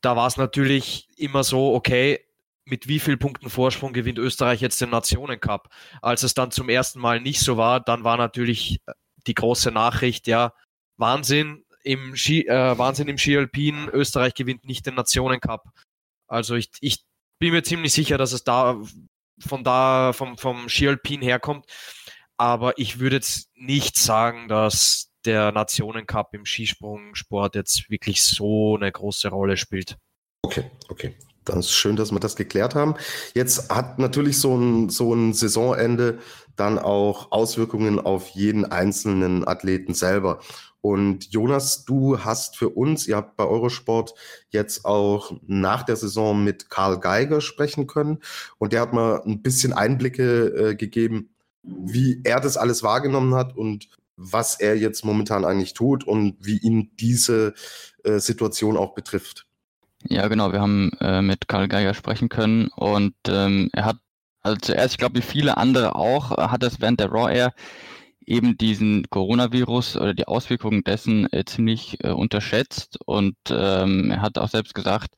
da 0.00 0.14
war 0.14 0.28
es 0.28 0.36
natürlich 0.36 1.08
immer 1.16 1.42
so, 1.42 1.74
okay, 1.74 2.20
mit 2.64 2.88
wie 2.88 2.98
vielen 2.98 3.18
Punkten 3.18 3.50
Vorsprung 3.50 3.92
gewinnt 3.92 4.18
Österreich 4.18 4.60
jetzt 4.60 4.80
den 4.80 4.90
Nationencup. 4.90 5.68
Als 6.02 6.22
es 6.22 6.34
dann 6.34 6.50
zum 6.50 6.68
ersten 6.68 7.00
Mal 7.00 7.20
nicht 7.20 7.40
so 7.40 7.56
war, 7.56 7.80
dann 7.80 8.04
war 8.04 8.16
natürlich 8.16 8.80
äh, 8.86 8.92
die 9.26 9.34
große 9.34 9.70
Nachricht, 9.70 10.26
ja, 10.26 10.52
Wahnsinn 10.96 11.64
im 11.82 12.16
Ski, 12.16 12.46
äh, 12.46 12.78
Wahnsinn 12.78 13.08
im 13.08 13.18
Ski 13.18 13.36
Alpin, 13.36 13.88
Österreich 13.92 14.34
gewinnt 14.34 14.64
nicht 14.64 14.86
den 14.86 14.94
Nationencup. 14.94 15.68
Also 16.26 16.54
ich, 16.54 16.70
ich 16.80 17.04
bin 17.38 17.52
mir 17.52 17.62
ziemlich 17.62 17.92
sicher, 17.92 18.16
dass 18.16 18.32
es 18.32 18.44
da 18.44 18.80
von 19.38 19.64
da 19.64 20.12
vom, 20.12 20.38
vom 20.38 20.68
Ski 20.68 20.88
Alpin 20.88 21.20
herkommt. 21.20 21.66
Aber 22.36 22.78
ich 22.78 22.98
würde 22.98 23.16
jetzt 23.16 23.50
nicht 23.54 23.96
sagen, 23.96 24.48
dass 24.48 25.10
der 25.24 25.52
Nationencup 25.52 26.34
im 26.34 26.44
Skisprungsport 26.44 27.54
jetzt 27.54 27.90
wirklich 27.90 28.22
so 28.22 28.76
eine 28.76 28.90
große 28.90 29.28
Rolle 29.28 29.56
spielt. 29.56 29.96
Okay, 30.42 30.70
okay. 30.88 31.14
Dann 31.44 31.60
ist 31.60 31.72
schön, 31.72 31.96
dass 31.96 32.10
wir 32.10 32.20
das 32.20 32.36
geklärt 32.36 32.74
haben. 32.74 32.94
Jetzt 33.34 33.70
hat 33.70 33.98
natürlich 33.98 34.38
so 34.38 34.56
ein, 34.56 34.88
so 34.88 35.12
ein 35.14 35.32
Saisonende 35.32 36.18
dann 36.56 36.78
auch 36.78 37.32
Auswirkungen 37.32 37.98
auf 37.98 38.28
jeden 38.28 38.64
einzelnen 38.64 39.46
Athleten 39.46 39.94
selber. 39.94 40.40
Und 40.80 41.32
Jonas, 41.32 41.86
du 41.86 42.20
hast 42.20 42.58
für 42.58 42.68
uns, 42.68 43.06
ihr 43.06 43.16
habt 43.16 43.36
bei 43.36 43.44
Eurosport 43.44 44.14
jetzt 44.50 44.84
auch 44.84 45.32
nach 45.46 45.82
der 45.82 45.96
Saison 45.96 46.44
mit 46.44 46.68
Karl 46.68 47.00
Geiger 47.00 47.40
sprechen 47.40 47.86
können. 47.86 48.18
Und 48.58 48.74
der 48.74 48.82
hat 48.82 48.92
mal 48.92 49.22
ein 49.24 49.40
bisschen 49.40 49.72
Einblicke 49.72 50.46
äh, 50.48 50.74
gegeben, 50.74 51.30
wie 51.62 52.20
er 52.24 52.38
das 52.40 52.58
alles 52.58 52.82
wahrgenommen 52.82 53.34
hat 53.34 53.56
und 53.56 53.88
was 54.16 54.60
er 54.60 54.76
jetzt 54.76 55.06
momentan 55.06 55.46
eigentlich 55.46 55.72
tut 55.72 56.04
und 56.04 56.36
wie 56.40 56.58
ihn 56.58 56.90
diese 57.00 57.54
äh, 58.04 58.18
Situation 58.18 58.76
auch 58.76 58.94
betrifft. 58.94 59.46
Ja, 60.08 60.28
genau. 60.28 60.52
Wir 60.52 60.60
haben 60.60 60.90
äh, 61.00 61.22
mit 61.22 61.48
Karl 61.48 61.68
Geiger 61.68 61.94
sprechen 61.94 62.28
können 62.28 62.68
und 62.76 63.14
ähm, 63.28 63.70
er 63.72 63.84
hat, 63.86 63.96
also 64.42 64.58
zuerst, 64.60 64.94
ich 64.94 64.98
glaube, 64.98 65.18
wie 65.18 65.22
viele 65.22 65.56
andere 65.56 65.94
auch, 65.96 66.32
äh, 66.32 66.48
hat 66.48 66.62
es 66.62 66.80
während 66.80 67.00
der 67.00 67.08
Raw 67.10 67.32
Air 67.32 67.54
eben 68.26 68.56
diesen 68.58 69.08
Coronavirus 69.10 69.96
oder 69.98 70.14
die 70.14 70.28
Auswirkungen 70.28 70.84
dessen 70.84 71.32
äh, 71.32 71.44
ziemlich 71.46 71.98
äh, 72.04 72.10
unterschätzt 72.10 72.98
und 73.06 73.36
ähm, 73.50 74.10
er 74.10 74.22
hat 74.22 74.38
auch 74.38 74.48
selbst 74.48 74.74
gesagt, 74.74 75.14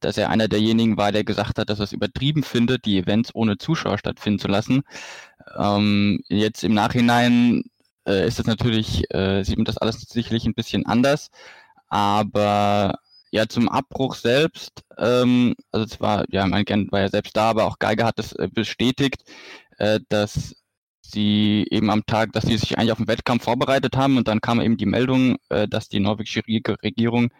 dass 0.00 0.18
er 0.18 0.30
einer 0.30 0.48
derjenigen 0.48 0.96
war, 0.98 1.12
der 1.12 1.24
gesagt 1.24 1.58
hat, 1.58 1.70
dass 1.70 1.80
er 1.80 1.84
es 1.84 1.92
übertrieben 1.92 2.42
findet, 2.44 2.84
die 2.86 2.98
Events 2.98 3.34
ohne 3.34 3.58
Zuschauer 3.58 3.98
stattfinden 3.98 4.38
zu 4.40 4.48
lassen. 4.48 4.82
Ähm, 5.56 6.22
jetzt 6.28 6.64
im 6.64 6.74
Nachhinein 6.74 7.64
äh, 8.06 8.26
ist 8.26 8.38
das 8.38 8.46
natürlich, 8.46 9.04
äh, 9.14 9.42
sieht 9.44 9.56
man 9.58 9.64
das 9.64 9.78
alles 9.78 10.00
sicherlich 10.00 10.46
ein 10.46 10.54
bisschen 10.54 10.86
anders, 10.86 11.30
aber 11.88 12.98
ja, 13.30 13.46
zum 13.48 13.68
Abbruch 13.68 14.14
selbst, 14.14 14.82
ähm, 14.98 15.54
also 15.72 15.86
zwar, 15.86 16.24
ja, 16.30 16.46
mein 16.46 16.64
Gern 16.64 16.88
war 16.92 17.00
ja 17.00 17.08
selbst 17.08 17.36
da, 17.36 17.50
aber 17.50 17.64
auch 17.66 17.78
Geiger 17.78 18.06
hat 18.06 18.18
es 18.18 18.32
äh, 18.32 18.48
bestätigt, 18.52 19.24
äh, 19.78 20.00
dass 20.08 20.54
sie 21.02 21.66
eben 21.70 21.90
am 21.90 22.04
Tag, 22.06 22.32
dass 22.32 22.44
sie 22.46 22.56
sich 22.58 22.78
eigentlich 22.78 22.92
auf 22.92 22.98
den 22.98 23.08
Wettkampf 23.08 23.44
vorbereitet 23.44 23.96
haben 23.96 24.16
und 24.16 24.28
dann 24.28 24.40
kam 24.40 24.60
eben 24.60 24.76
die 24.76 24.86
Meldung, 24.86 25.36
äh, 25.50 25.68
dass 25.68 25.88
die 25.88 26.00
norwegische 26.00 26.42
Regierung 26.82 27.30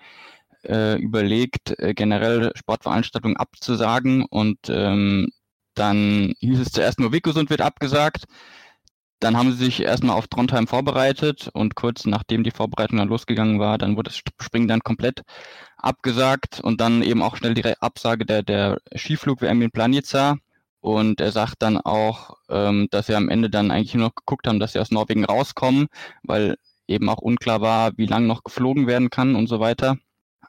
äh, 0.64 0.98
überlegt, 1.00 1.78
äh, 1.78 1.94
generell 1.94 2.52
Sportveranstaltungen 2.56 3.36
abzusagen 3.36 4.24
und 4.26 4.58
ähm, 4.68 5.28
Dann 5.74 6.34
hieß 6.40 6.60
es 6.60 6.72
zuerst 6.72 6.98
nur 7.00 7.12
Wickusund 7.12 7.50
wird 7.50 7.60
abgesagt. 7.60 8.24
Dann 9.20 9.36
haben 9.36 9.52
sie 9.52 9.64
sich 9.64 9.80
erstmal 9.80 10.16
auf 10.16 10.28
Trondheim 10.28 10.66
vorbereitet 10.66 11.48
und 11.54 11.74
kurz 11.74 12.04
nachdem 12.04 12.44
die 12.44 12.50
Vorbereitung 12.50 12.98
dann 12.98 13.08
losgegangen 13.08 13.58
war, 13.58 13.78
dann 13.78 13.96
wurde 13.96 14.10
das 14.10 14.16
Springen 14.16 14.68
dann 14.68 14.80
komplett 14.80 15.22
abgesagt 15.78 16.60
und 16.60 16.80
dann 16.80 17.02
eben 17.02 17.22
auch 17.22 17.36
schnell 17.36 17.54
die 17.54 17.64
Absage 17.80 18.26
der, 18.26 18.42
der 18.42 18.78
Skiflug-WM 18.94 19.62
in 19.62 19.70
Planica. 19.70 20.36
Und 20.80 21.20
er 21.20 21.32
sagt 21.32 21.62
dann 21.62 21.78
auch, 21.78 22.36
ähm, 22.48 22.88
dass 22.90 23.06
sie 23.06 23.14
am 23.16 23.28
Ende 23.28 23.50
dann 23.50 23.70
eigentlich 23.70 23.94
nur 23.94 24.08
noch 24.08 24.14
geguckt 24.14 24.46
haben, 24.46 24.60
dass 24.60 24.72
sie 24.72 24.80
aus 24.80 24.90
Norwegen 24.92 25.24
rauskommen, 25.24 25.88
weil 26.22 26.56
eben 26.86 27.08
auch 27.08 27.18
unklar 27.18 27.60
war, 27.60 27.92
wie 27.96 28.06
lange 28.06 28.26
noch 28.26 28.44
geflogen 28.44 28.86
werden 28.86 29.10
kann 29.10 29.34
und 29.34 29.48
so 29.48 29.58
weiter. 29.60 29.96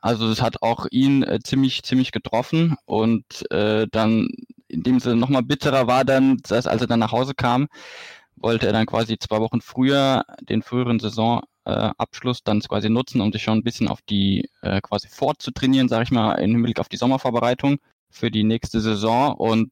Also 0.02 0.30
das 0.30 0.42
hat 0.42 0.62
auch 0.62 0.86
ihn 0.92 1.24
äh, 1.24 1.40
ziemlich, 1.44 1.84
ziemlich 1.84 2.12
getroffen 2.12 2.76
und 2.86 3.50
äh, 3.52 3.88
dann 3.92 4.30
in 4.68 4.84
dem 4.84 4.98
nochmal 5.20 5.44
bitterer 5.44 5.88
war 5.88 6.06
dann, 6.06 6.38
als 6.50 6.66
er 6.66 6.88
dann 6.88 7.00
nach 7.00 7.12
Hause 7.12 7.34
kam, 7.34 7.68
wollte 8.38 8.68
er 8.68 8.74
dann 8.74 8.86
quasi 8.86 9.18
zwei 9.18 9.40
Wochen 9.40 9.62
früher 9.62 10.26
den 10.42 10.62
früheren 10.62 11.00
Saisonabschluss 11.00 12.40
äh, 12.40 12.42
dann 12.46 12.62
quasi 12.62 12.90
nutzen, 12.90 13.22
um 13.22 13.32
sich 13.32 13.44
schon 13.44 13.60
ein 13.60 13.64
bisschen 13.64 13.88
auf 13.88 14.02
die 14.02 14.50
äh, 14.62 14.82
quasi 14.82 15.08
fortzutrainieren, 15.08 15.90
sage 15.90 16.04
ich 16.04 16.12
mal, 16.12 16.36
im 16.36 16.52
Hinblick 16.52 16.80
auf 16.80 16.90
die 16.90 16.98
Sommervorbereitung 16.98 17.78
für 18.10 18.32
die 18.32 18.44
nächste 18.44 18.82
Saison. 18.82 19.34
Und 19.36 19.72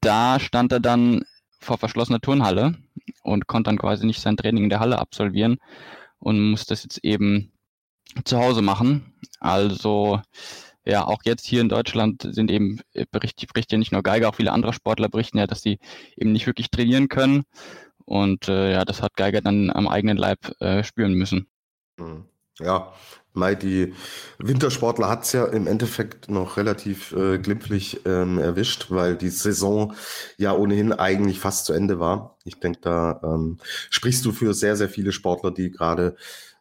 da 0.00 0.38
stand 0.40 0.72
er 0.72 0.80
dann 0.80 1.24
vor 1.60 1.78
verschlossener 1.78 2.20
Turnhalle 2.20 2.76
und 3.22 3.46
konnte 3.46 3.68
dann 3.68 3.78
quasi 3.78 4.06
nicht 4.06 4.20
sein 4.20 4.36
Training 4.36 4.64
in 4.64 4.70
der 4.70 4.80
Halle 4.80 4.98
absolvieren 4.98 5.58
und 6.18 6.50
muss 6.50 6.66
das 6.66 6.84
jetzt 6.84 7.04
eben 7.04 7.52
zu 8.24 8.38
Hause 8.38 8.62
machen. 8.62 9.14
Also 9.40 10.20
ja, 10.84 11.04
auch 11.04 11.22
jetzt 11.24 11.44
hier 11.44 11.60
in 11.60 11.68
Deutschland 11.68 12.26
sind 12.30 12.50
eben 12.50 12.80
Berichte, 13.10 13.46
Berichte 13.46 13.76
nicht 13.76 13.90
nur 13.90 14.04
Geiger, 14.04 14.28
auch 14.28 14.36
viele 14.36 14.52
andere 14.52 14.72
Sportler 14.72 15.08
berichten 15.08 15.38
ja, 15.38 15.48
dass 15.48 15.62
sie 15.62 15.78
eben 16.16 16.32
nicht 16.32 16.46
wirklich 16.46 16.70
trainieren 16.70 17.08
können. 17.08 17.42
Und 18.06 18.48
äh, 18.48 18.72
ja, 18.72 18.84
das 18.84 19.02
hat 19.02 19.16
Geiger 19.16 19.42
dann 19.42 19.70
am 19.70 19.86
eigenen 19.86 20.16
Leib 20.16 20.38
äh, 20.60 20.82
spüren 20.82 21.12
müssen. 21.12 21.48
Mhm. 21.98 22.24
Ja, 22.58 22.94
Mai, 23.36 23.54
die 23.54 23.92
Wintersportler 24.38 25.10
hat 25.10 25.24
es 25.24 25.32
ja 25.32 25.44
im 25.44 25.66
Endeffekt 25.66 26.30
noch 26.30 26.56
relativ 26.56 27.12
äh, 27.12 27.38
glimpflich 27.38 28.00
ähm, 28.06 28.38
erwischt, 28.38 28.86
weil 28.88 29.16
die 29.16 29.28
Saison 29.28 29.92
ja 30.38 30.54
ohnehin 30.54 30.94
eigentlich 30.94 31.38
fast 31.38 31.66
zu 31.66 31.74
Ende 31.74 32.00
war. 32.00 32.38
Ich 32.44 32.58
denke, 32.60 32.80
da 32.80 33.20
ähm, 33.22 33.58
sprichst 33.90 34.24
du 34.24 34.32
für 34.32 34.54
sehr, 34.54 34.76
sehr 34.76 34.88
viele 34.88 35.12
Sportler, 35.12 35.50
die 35.50 35.70
gerade 35.70 36.16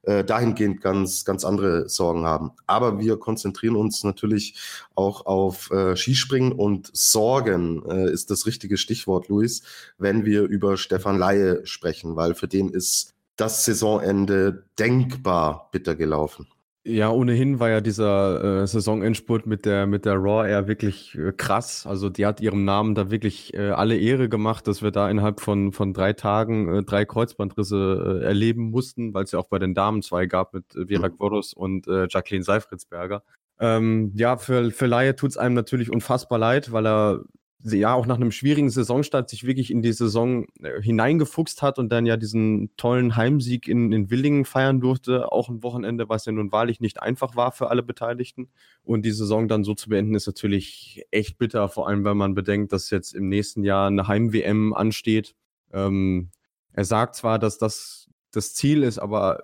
äh, 0.05 0.23
dahingehend 0.23 0.81
ganz, 0.81 1.25
ganz 1.25 1.43
andere 1.43 1.89
Sorgen 1.89 2.25
haben. 2.25 2.51
Aber 2.67 2.99
wir 2.99 3.17
konzentrieren 3.17 3.75
uns 3.75 4.03
natürlich 4.03 4.55
auch 4.95 5.25
auf 5.25 5.71
äh, 5.71 5.95
Skispringen 5.95 6.51
und 6.51 6.89
Sorgen 6.93 7.83
äh, 7.89 8.11
ist 8.11 8.31
das 8.31 8.45
richtige 8.45 8.77
Stichwort, 8.77 9.27
Luis, 9.27 9.63
wenn 9.97 10.25
wir 10.25 10.43
über 10.43 10.77
Stefan 10.77 11.17
Laie 11.17 11.65
sprechen, 11.65 12.15
weil 12.15 12.35
für 12.35 12.47
den 12.47 12.69
ist 12.69 13.13
das 13.35 13.65
Saisonende 13.65 14.65
denkbar 14.79 15.69
bitter 15.71 15.95
gelaufen. 15.95 16.47
Ja, 16.87 17.09
ohnehin 17.09 17.59
war 17.59 17.71
ja 17.71 17.81
dieser 17.81 18.61
äh, 18.61 18.67
Saisonendspurt 18.67 19.47
mit 19.47 19.65
der, 19.65 19.87
mit 19.87 20.05
der 20.05 20.17
Raw 20.17 20.47
Air 20.47 20.67
wirklich 20.67 21.17
äh, 21.17 21.31
krass. 21.31 21.87
Also 21.87 22.09
die 22.09 22.27
hat 22.27 22.41
ihrem 22.41 22.63
Namen 22.63 22.93
da 22.93 23.09
wirklich 23.09 23.55
äh, 23.55 23.71
alle 23.71 23.97
Ehre 23.97 24.29
gemacht, 24.29 24.67
dass 24.67 24.83
wir 24.83 24.91
da 24.91 25.09
innerhalb 25.09 25.39
von, 25.39 25.71
von 25.71 25.93
drei 25.93 26.13
Tagen 26.13 26.71
äh, 26.71 26.83
drei 26.83 27.03
Kreuzbandrisse 27.05 28.19
äh, 28.21 28.25
erleben 28.25 28.69
mussten, 28.69 29.15
weil 29.15 29.23
es 29.23 29.31
ja 29.31 29.39
auch 29.39 29.47
bei 29.47 29.57
den 29.57 29.73
Damen 29.73 30.03
zwei 30.03 30.27
gab 30.27 30.53
mit 30.53 30.75
äh, 30.75 30.85
Vera 30.85 31.07
Gvorus 31.07 31.53
und 31.53 31.87
äh, 31.87 32.05
Jacqueline 32.07 32.43
Seifritzberger. 32.43 33.23
Ähm, 33.59 34.11
ja, 34.15 34.37
für, 34.37 34.69
für 34.69 34.85
Laie 34.85 35.15
tut's 35.15 35.37
einem 35.37 35.55
natürlich 35.55 35.89
unfassbar 35.89 36.37
leid, 36.37 36.71
weil 36.71 36.85
er 36.85 37.23
ja 37.63 37.93
auch 37.93 38.05
nach 38.05 38.17
einem 38.17 38.31
schwierigen 38.31 38.69
Saisonstart 38.69 39.29
sich 39.29 39.45
wirklich 39.45 39.71
in 39.71 39.81
die 39.81 39.93
Saison 39.93 40.45
äh, 40.61 40.81
hineingefuchst 40.81 41.61
hat 41.61 41.79
und 41.79 41.89
dann 41.89 42.05
ja 42.05 42.17
diesen 42.17 42.75
tollen 42.77 43.15
Heimsieg 43.15 43.67
in, 43.67 43.91
in 43.91 44.09
Willingen 44.09 44.45
feiern 44.45 44.81
durfte. 44.81 45.31
Auch 45.31 45.49
ein 45.49 45.63
Wochenende, 45.63 46.07
was 46.07 46.25
ja 46.25 46.31
nun 46.31 46.51
wahrlich 46.51 46.79
nicht 46.79 47.01
einfach 47.01 47.35
war 47.35 47.51
für 47.51 47.69
alle 47.69 47.83
Beteiligten. 47.83 48.49
Und 48.83 49.03
die 49.03 49.11
Saison 49.11 49.47
dann 49.47 49.63
so 49.63 49.73
zu 49.73 49.89
beenden, 49.89 50.15
ist 50.15 50.27
natürlich 50.27 51.03
echt 51.11 51.37
bitter, 51.37 51.69
vor 51.69 51.87
allem 51.87 52.03
wenn 52.03 52.17
man 52.17 52.35
bedenkt, 52.35 52.71
dass 52.71 52.89
jetzt 52.89 53.15
im 53.15 53.29
nächsten 53.29 53.63
Jahr 53.63 53.87
eine 53.87 54.07
Heim-WM 54.07 54.73
ansteht. 54.73 55.35
Ähm, 55.73 56.29
er 56.73 56.85
sagt 56.85 57.15
zwar, 57.15 57.39
dass 57.39 57.57
das 57.57 58.09
das 58.31 58.53
Ziel 58.53 58.83
ist, 58.83 58.99
aber 58.99 59.41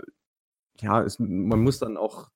ja, 0.82 1.02
es, 1.02 1.18
man 1.20 1.62
muss 1.62 1.80
dann 1.80 1.98
auch 1.98 2.30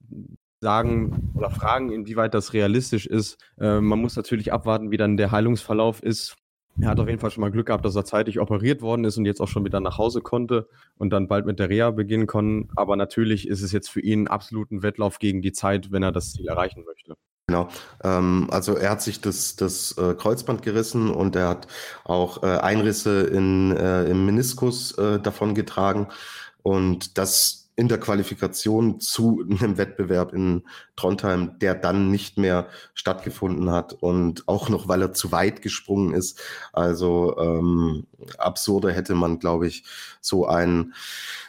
sagen 0.61 1.31
oder 1.35 1.49
fragen, 1.49 1.91
inwieweit 1.91 2.33
das 2.33 2.53
realistisch 2.53 3.05
ist. 3.05 3.37
Äh, 3.59 3.81
man 3.81 3.99
muss 3.99 4.15
natürlich 4.15 4.53
abwarten, 4.53 4.91
wie 4.91 4.97
dann 4.97 5.17
der 5.17 5.31
Heilungsverlauf 5.31 6.01
ist. 6.01 6.35
Er 6.81 6.89
hat 6.89 6.99
auf 6.99 7.07
jeden 7.07 7.19
Fall 7.19 7.31
schon 7.31 7.41
mal 7.41 7.51
Glück 7.51 7.67
gehabt, 7.67 7.85
dass 7.85 7.95
er 7.95 8.03
zeitig 8.03 8.39
operiert 8.39 8.81
worden 8.81 9.05
ist 9.05 9.17
und 9.17 9.25
jetzt 9.25 9.39
auch 9.39 9.47
schon 9.47 9.63
wieder 9.63 9.79
nach 9.79 9.97
Hause 9.97 10.21
konnte 10.21 10.67
und 10.97 11.11
dann 11.11 11.29
bald 11.29 11.45
mit 11.45 11.57
der 11.57 11.69
Reha 11.69 11.91
beginnen 11.91 12.27
kann. 12.27 12.67
Aber 12.75 12.97
natürlich 12.97 13.47
ist 13.47 13.61
es 13.61 13.71
jetzt 13.71 13.89
für 13.89 14.01
ihn 14.01 14.27
absolut 14.27 14.71
ein 14.71 14.83
Wettlauf 14.83 15.19
gegen 15.19 15.41
die 15.41 15.53
Zeit, 15.53 15.91
wenn 15.91 16.03
er 16.03 16.11
das 16.11 16.33
Ziel 16.33 16.47
erreichen 16.47 16.83
möchte. 16.85 17.15
Genau. 17.47 17.69
Ähm, 18.03 18.47
also 18.51 18.75
er 18.75 18.89
hat 18.89 19.01
sich 19.01 19.21
das, 19.21 19.55
das 19.55 19.97
äh, 19.97 20.15
Kreuzband 20.15 20.63
gerissen 20.63 21.09
und 21.09 21.35
er 21.35 21.47
hat 21.47 21.67
auch 22.03 22.43
äh, 22.43 22.47
Einrisse 22.47 23.21
in, 23.21 23.71
äh, 23.71 24.05
im 24.05 24.25
Meniskus 24.25 24.97
äh, 24.97 25.19
davon 25.19 25.55
getragen. 25.55 26.07
Und 26.63 27.17
das 27.17 27.64
in 27.75 27.87
der 27.87 27.99
Qualifikation 27.99 28.99
zu 28.99 29.43
einem 29.49 29.77
Wettbewerb 29.77 30.33
in 30.33 30.63
Trondheim, 30.95 31.59
der 31.59 31.75
dann 31.75 32.09
nicht 32.09 32.37
mehr 32.37 32.67
stattgefunden 32.93 33.71
hat 33.71 33.93
und 33.93 34.47
auch 34.47 34.69
noch, 34.69 34.87
weil 34.87 35.01
er 35.01 35.13
zu 35.13 35.31
weit 35.31 35.61
gesprungen 35.61 36.13
ist. 36.13 36.41
Also 36.71 37.37
ähm, 37.37 38.07
absurder 38.37 38.91
hätte 38.93 39.15
man, 39.15 39.39
glaube 39.39 39.67
ich, 39.67 39.83
so 40.21 40.47
ein 40.47 40.93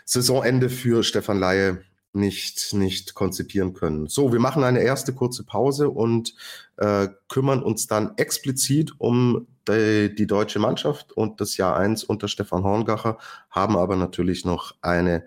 Saisonende 0.04 0.68
für 0.68 1.04
Stefan 1.04 1.38
Laie 1.38 1.82
nicht, 2.12 2.72
nicht 2.72 3.14
konzipieren 3.14 3.74
können. 3.74 4.08
So, 4.08 4.32
wir 4.32 4.40
machen 4.40 4.64
eine 4.64 4.80
erste 4.80 5.12
kurze 5.12 5.44
Pause 5.44 5.90
und 5.90 6.34
äh, 6.76 7.08
kümmern 7.28 7.62
uns 7.62 7.86
dann 7.86 8.16
explizit 8.16 8.92
um 8.98 9.46
die, 9.68 10.14
die 10.14 10.26
deutsche 10.26 10.58
Mannschaft 10.58 11.12
und 11.12 11.40
das 11.40 11.56
Jahr 11.56 11.76
eins 11.76 12.04
unter 12.04 12.28
Stefan 12.28 12.64
Horngacher, 12.64 13.18
haben 13.50 13.76
aber 13.76 13.96
natürlich 13.96 14.44
noch 14.44 14.74
eine 14.80 15.24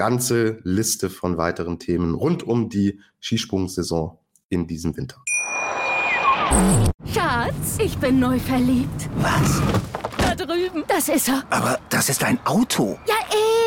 ganze 0.00 0.60
Liste 0.62 1.10
von 1.10 1.36
weiteren 1.36 1.78
Themen 1.78 2.14
rund 2.14 2.42
um 2.42 2.70
die 2.70 3.00
Skisprungsaison 3.20 4.16
in 4.48 4.66
diesem 4.66 4.96
Winter. 4.96 5.22
Schatz, 7.12 7.76
ich 7.78 7.98
bin 7.98 8.18
neu 8.18 8.38
verliebt. 8.38 9.10
Was? 9.16 9.60
Da 10.16 10.34
drüben. 10.34 10.84
Das 10.88 11.10
ist 11.10 11.28
er. 11.28 11.42
Aber 11.50 11.78
das 11.90 12.08
ist 12.08 12.24
ein 12.24 12.38
Auto. 12.46 12.98
Ja, 13.06 13.14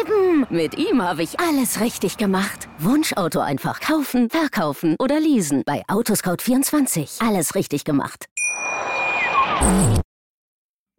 eben. 0.01 0.47
Mit 0.49 0.75
ihm 0.75 1.03
habe 1.03 1.21
ich 1.21 1.39
alles 1.39 1.79
richtig 1.79 2.17
gemacht. 2.17 2.67
Wunschauto 2.79 3.39
einfach 3.39 3.79
kaufen, 3.79 4.31
verkaufen 4.31 4.95
oder 4.97 5.19
leasen. 5.19 5.61
Bei 5.67 5.83
Autoscout24. 5.85 7.23
Alles 7.23 7.53
richtig 7.53 7.83
gemacht. 7.83 8.25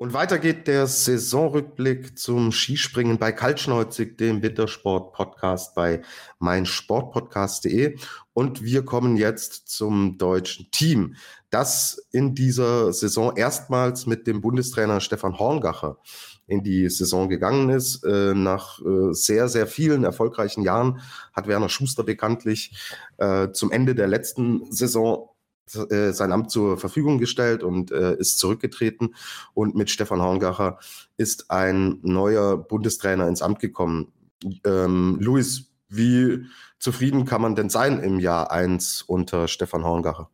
Und 0.04 0.12
weiter 0.12 0.38
geht 0.38 0.66
der 0.66 0.86
Saisonrückblick 0.86 2.18
zum 2.18 2.52
Skispringen 2.52 3.16
bei 3.16 3.32
Kaltschneuzig, 3.32 4.18
dem 4.18 4.42
Wintersport-Podcast 4.42 5.74
bei 5.74 6.02
meinsportpodcast.de. 6.40 7.96
Und 8.34 8.62
wir 8.62 8.84
kommen 8.84 9.16
jetzt 9.16 9.70
zum 9.70 10.18
deutschen 10.18 10.70
Team, 10.70 11.16
das 11.48 12.06
in 12.12 12.34
dieser 12.34 12.92
Saison 12.92 13.34
erstmals 13.34 14.04
mit 14.04 14.26
dem 14.26 14.42
Bundestrainer 14.42 15.00
Stefan 15.00 15.38
Horngacher 15.38 15.96
in 16.46 16.62
die 16.62 16.90
Saison 16.90 17.30
gegangen 17.30 17.70
ist. 17.70 18.04
Äh, 18.04 18.34
nach 18.34 18.80
äh, 18.80 19.14
sehr, 19.14 19.48
sehr 19.48 19.66
vielen 19.66 20.04
erfolgreichen 20.04 20.60
Jahren 20.60 21.00
hat 21.32 21.48
Werner 21.48 21.70
Schuster 21.70 22.04
bekanntlich 22.04 22.76
äh, 23.16 23.52
zum 23.52 23.72
Ende 23.72 23.94
der 23.94 24.08
letzten 24.08 24.70
Saison 24.70 25.30
äh, 25.90 26.12
sein 26.12 26.32
Amt 26.32 26.50
zur 26.50 26.78
Verfügung 26.78 27.18
gestellt 27.18 27.62
und 27.62 27.90
äh, 27.90 28.16
ist 28.16 28.38
zurückgetreten. 28.38 29.14
Und 29.54 29.74
mit 29.74 29.90
Stefan 29.90 30.20
Horngacher 30.20 30.78
ist 31.16 31.50
ein 31.50 31.98
neuer 32.02 32.56
Bundestrainer 32.56 33.28
ins 33.28 33.42
Amt 33.42 33.60
gekommen. 33.60 34.12
Ähm, 34.64 35.18
Luis, 35.20 35.70
wie 35.88 36.46
zufrieden 36.78 37.24
kann 37.24 37.40
man 37.40 37.54
denn 37.54 37.70
sein 37.70 38.00
im 38.00 38.18
Jahr 38.18 38.50
1 38.50 39.02
unter 39.02 39.48
Stefan 39.48 39.84
Horngacher? 39.84 40.30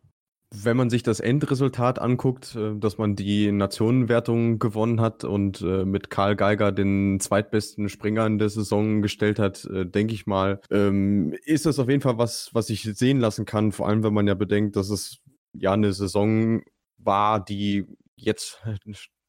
Wenn 0.52 0.76
man 0.76 0.90
sich 0.90 1.04
das 1.04 1.20
Endresultat 1.20 2.00
anguckt, 2.00 2.56
äh, 2.56 2.74
dass 2.76 2.98
man 2.98 3.14
die 3.14 3.52
Nationenwertung 3.52 4.58
gewonnen 4.58 5.00
hat 5.00 5.24
und 5.24 5.62
äh, 5.62 5.84
mit 5.84 6.10
Karl 6.10 6.34
Geiger 6.34 6.72
den 6.72 7.20
zweitbesten 7.20 7.88
Springer 7.88 8.26
in 8.26 8.38
der 8.38 8.48
Saison 8.48 9.00
gestellt 9.00 9.38
hat, 9.38 9.64
äh, 9.66 9.86
denke 9.86 10.14
ich 10.14 10.26
mal, 10.26 10.60
ähm, 10.70 11.34
ist 11.44 11.66
das 11.66 11.78
auf 11.78 11.88
jeden 11.88 12.02
Fall 12.02 12.18
was, 12.18 12.50
was 12.52 12.68
ich 12.70 12.82
sehen 12.82 13.20
lassen 13.20 13.44
kann. 13.44 13.72
Vor 13.72 13.88
allem, 13.88 14.02
wenn 14.02 14.14
man 14.14 14.26
ja 14.26 14.34
bedenkt, 14.34 14.74
dass 14.76 14.90
es 14.90 15.18
ja 15.52 15.72
eine 15.72 15.92
Saison 15.92 16.62
war, 16.98 17.44
die 17.44 17.86
jetzt 18.16 18.60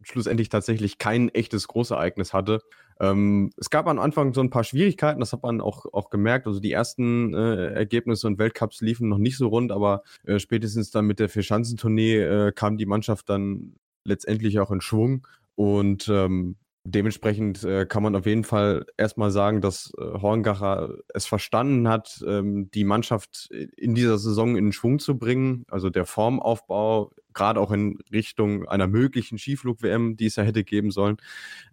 schlussendlich 0.03 0.49
tatsächlich 0.49 0.97
kein 0.97 1.29
echtes 1.29 1.67
Großereignis 1.67 2.34
hatte. 2.34 2.60
Ähm, 2.99 3.51
es 3.58 3.69
gab 3.69 3.88
am 3.88 3.99
Anfang 3.99 4.34
so 4.34 4.41
ein 4.41 4.49
paar 4.49 4.63
Schwierigkeiten, 4.63 5.19
das 5.19 5.34
hat 5.34 5.43
man 5.43 5.62
auch, 5.62 5.86
auch 5.93 6.10
gemerkt. 6.10 6.47
Also 6.47 6.60
die 6.60 6.71
ersten 6.71 7.34
äh, 7.34 7.73
Ergebnisse 7.73 8.27
und 8.27 8.39
Weltcups 8.39 8.82
liefen 8.82 9.10
noch 9.10 9.17
nicht 9.17 9.38
so 9.38 9.47
rund, 9.47 9.71
aber 9.71 10.04
äh, 10.25 10.39
spätestens 10.39 10.91
dann 10.91 11.06
mit 11.06 11.19
der 11.19 11.30
Vierschanzentournee 11.30 12.17
äh, 12.17 12.51
kam 12.51 12.77
die 12.77 12.86
Mannschaft 12.86 13.30
dann 13.30 13.75
letztendlich 14.04 14.60
auch 14.60 14.71
in 14.71 14.82
Schwung. 14.82 15.27
Und 15.56 16.08
ähm, 16.10 16.56
dementsprechend 16.84 17.63
äh, 17.63 17.86
kann 17.86 18.04
man 18.04 18.15
auf 18.15 18.25
jeden 18.25 18.43
Fall 18.43 18.86
erstmal 18.97 19.32
sagen, 19.32 19.62
dass 19.62 19.91
äh, 19.97 20.01
Horngacher 20.01 20.95
es 21.13 21.25
verstanden 21.25 21.88
hat, 21.88 22.23
ähm, 22.27 22.71
die 22.71 22.84
Mannschaft 22.84 23.49
in 23.77 23.93
dieser 23.93 24.17
Saison 24.17 24.56
in 24.56 24.71
Schwung 24.71 24.99
zu 24.99 25.17
bringen. 25.17 25.65
Also 25.69 25.89
der 25.89 26.06
Formaufbau, 26.06 27.12
gerade 27.34 27.60
auch 27.60 27.72
in 27.72 28.00
Richtung 28.12 28.67
einer 28.67 28.88
möglichen 28.88 29.38
Skiflug-WM, 29.38 30.17
die 30.17 30.28
es 30.28 30.36
ja 30.36 30.44
hätte 30.44 30.63
geben 30.63 30.91
sollen, 30.91 31.17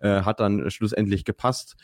äh, 0.00 0.22
hat 0.22 0.40
dann 0.40 0.70
schlussendlich 0.70 1.24
gepasst. 1.24 1.76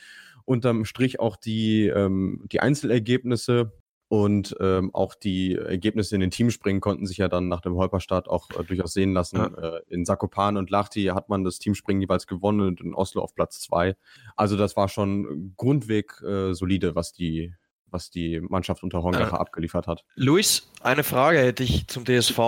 Unterm 0.44 0.84
Strich 0.84 1.20
auch 1.20 1.36
die, 1.36 1.86
ähm, 1.86 2.44
die 2.50 2.60
Einzelergebnisse 2.60 3.72
und 4.08 4.54
ähm, 4.60 4.94
auch 4.94 5.14
die 5.14 5.56
Ergebnisse 5.56 6.14
in 6.14 6.20
den 6.20 6.30
Teamspringen 6.30 6.80
konnten 6.80 7.06
sich 7.06 7.16
ja 7.16 7.28
dann 7.28 7.48
nach 7.48 7.60
dem 7.60 7.74
Holperstart 7.74 8.28
auch 8.28 8.50
äh, 8.50 8.62
durchaus 8.62 8.92
sehen 8.92 9.12
lassen. 9.14 9.38
Ja. 9.38 9.46
Äh, 9.46 9.80
in 9.88 10.04
Sakopan 10.04 10.56
und 10.56 10.70
Lahti 10.70 11.06
hat 11.06 11.28
man 11.28 11.42
das 11.42 11.58
Teamspringen 11.58 12.02
jeweils 12.02 12.26
gewonnen 12.26 12.60
und 12.60 12.80
in 12.80 12.94
Oslo 12.94 13.22
auf 13.22 13.34
Platz 13.34 13.60
zwei. 13.60 13.96
Also 14.36 14.56
das 14.56 14.76
war 14.76 14.88
schon 14.88 15.54
grundweg 15.56 16.22
äh, 16.22 16.52
solide, 16.52 16.94
was 16.94 17.12
die, 17.12 17.54
was 17.86 18.10
die 18.10 18.40
Mannschaft 18.40 18.82
unter 18.82 19.02
Horngacher 19.02 19.36
äh, 19.36 19.40
abgeliefert 19.40 19.86
hat. 19.86 20.04
Luis, 20.14 20.70
eine 20.82 21.02
Frage 21.02 21.38
hätte 21.38 21.64
ich 21.64 21.88
zum 21.88 22.04
DSV. 22.04 22.38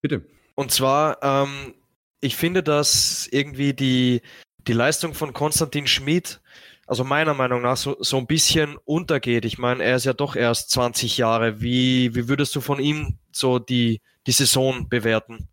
Bitte. 0.00 0.24
Und 0.58 0.72
zwar, 0.72 1.22
ähm, 1.22 1.72
ich 2.20 2.34
finde, 2.34 2.64
dass 2.64 3.28
irgendwie 3.30 3.74
die, 3.74 4.22
die 4.66 4.72
Leistung 4.72 5.14
von 5.14 5.32
Konstantin 5.32 5.86
Schmid 5.86 6.40
also 6.88 7.04
meiner 7.04 7.32
Meinung 7.32 7.62
nach 7.62 7.76
so, 7.76 7.96
so 8.00 8.16
ein 8.16 8.26
bisschen 8.26 8.76
untergeht. 8.84 9.44
Ich 9.44 9.56
meine, 9.58 9.84
er 9.84 9.94
ist 9.94 10.04
ja 10.04 10.14
doch 10.14 10.34
erst 10.34 10.70
20 10.70 11.16
Jahre. 11.16 11.60
Wie, 11.60 12.12
wie 12.16 12.28
würdest 12.28 12.56
du 12.56 12.60
von 12.60 12.80
ihm 12.80 13.18
so 13.30 13.60
die, 13.60 14.00
die 14.26 14.32
Saison 14.32 14.88
bewerten? 14.88 15.46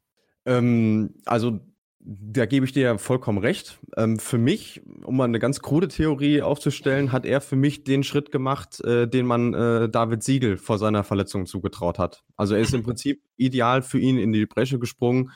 Ähm, 0.44 1.14
also 1.26 1.60
da 2.08 2.46
gebe 2.46 2.66
ich 2.66 2.72
dir 2.72 2.84
ja 2.84 2.98
vollkommen 3.00 3.40
recht. 3.40 3.80
Ähm, 3.98 4.20
für 4.20 4.38
mich, 4.38 4.82
um 5.04 5.18
mal 5.18 5.24
eine 5.24 5.40
ganz 5.40 5.60
krude 5.62 5.88
Theorie 5.88 6.44
aufzustellen, 6.44 7.12
hat 7.12 7.26
er 7.26 7.42
für 7.42 7.56
mich 7.56 7.84
den 7.84 8.04
Schritt 8.04 8.32
gemacht, 8.32 8.80
äh, 8.84 9.08
den 9.08 9.26
man 9.26 9.54
äh, 9.56 9.90
David 9.90 10.22
Siegel 10.22 10.58
vor 10.58 10.78
seiner 10.78 11.04
Verletzung 11.04 11.48
zugetraut 11.48 11.98
hat. 11.98 12.24
Also 12.36 12.54
er 12.54 12.62
ist 12.62 12.76
im 12.76 12.84
Prinzip 12.84 13.24
ideal 13.38 13.82
für 13.82 13.98
ihn 13.98 14.20
in 14.20 14.32
die 14.32 14.46
Bresche 14.46 14.78
gesprungen. 14.78 15.32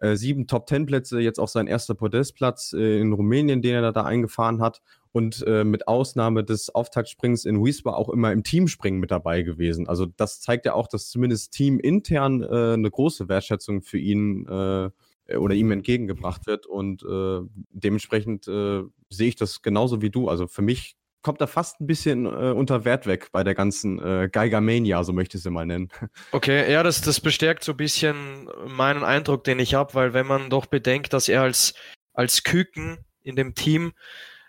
Äh, 0.00 0.16
sieben 0.16 0.46
Top-Ten-Plätze, 0.46 1.20
jetzt 1.20 1.38
auch 1.38 1.48
sein 1.48 1.66
erster 1.66 1.94
Podestplatz 1.94 2.72
äh, 2.72 2.98
in 2.98 3.12
Rumänien, 3.12 3.60
den 3.60 3.74
er 3.74 3.92
da 3.92 4.02
eingefahren 4.02 4.62
hat 4.62 4.80
und 5.12 5.42
äh, 5.46 5.64
mit 5.64 5.86
Ausnahme 5.86 6.44
des 6.44 6.74
Auftaktsprings 6.74 7.44
in 7.44 7.62
Wiesba 7.62 7.92
auch 7.92 8.08
immer 8.08 8.32
im 8.32 8.42
Teamspringen 8.42 9.00
mit 9.00 9.10
dabei 9.10 9.42
gewesen. 9.42 9.88
Also 9.88 10.06
das 10.06 10.40
zeigt 10.40 10.66
ja 10.66 10.74
auch, 10.74 10.88
dass 10.88 11.08
zumindest 11.08 11.52
teamintern 11.52 12.42
äh, 12.42 12.74
eine 12.74 12.90
große 12.90 13.28
Wertschätzung 13.28 13.82
für 13.82 13.98
ihn 13.98 14.46
äh, 14.46 14.90
oder 15.34 15.54
ihm 15.54 15.70
entgegengebracht 15.70 16.46
wird 16.46 16.66
und 16.66 17.02
äh, 17.02 17.40
dementsprechend 17.70 18.46
äh, 18.48 18.82
sehe 19.10 19.28
ich 19.28 19.36
das 19.36 19.62
genauso 19.62 20.02
wie 20.02 20.10
du. 20.10 20.28
Also 20.28 20.46
für 20.46 20.62
mich 20.62 20.96
kommt 21.22 21.40
da 21.40 21.48
fast 21.48 21.80
ein 21.80 21.88
bisschen 21.88 22.24
äh, 22.26 22.52
unter 22.52 22.84
Wert 22.84 23.06
weg 23.06 23.30
bei 23.32 23.42
der 23.42 23.56
ganzen 23.56 23.98
äh, 23.98 24.28
Geigermania, 24.30 25.02
so 25.02 25.12
möchte 25.12 25.36
ich 25.38 25.42
sie 25.42 25.50
mal 25.50 25.66
nennen. 25.66 25.88
Okay, 26.30 26.70
ja, 26.70 26.84
das, 26.84 27.00
das 27.00 27.20
bestärkt 27.20 27.64
so 27.64 27.72
ein 27.72 27.76
bisschen 27.76 28.48
meinen 28.68 29.02
Eindruck, 29.02 29.42
den 29.42 29.58
ich 29.58 29.74
habe, 29.74 29.94
weil 29.94 30.14
wenn 30.14 30.26
man 30.26 30.50
doch 30.50 30.66
bedenkt, 30.66 31.12
dass 31.12 31.28
er 31.28 31.42
als, 31.42 31.74
als 32.12 32.44
Küken 32.44 32.98
in 33.22 33.34
dem 33.34 33.56
Team 33.56 33.92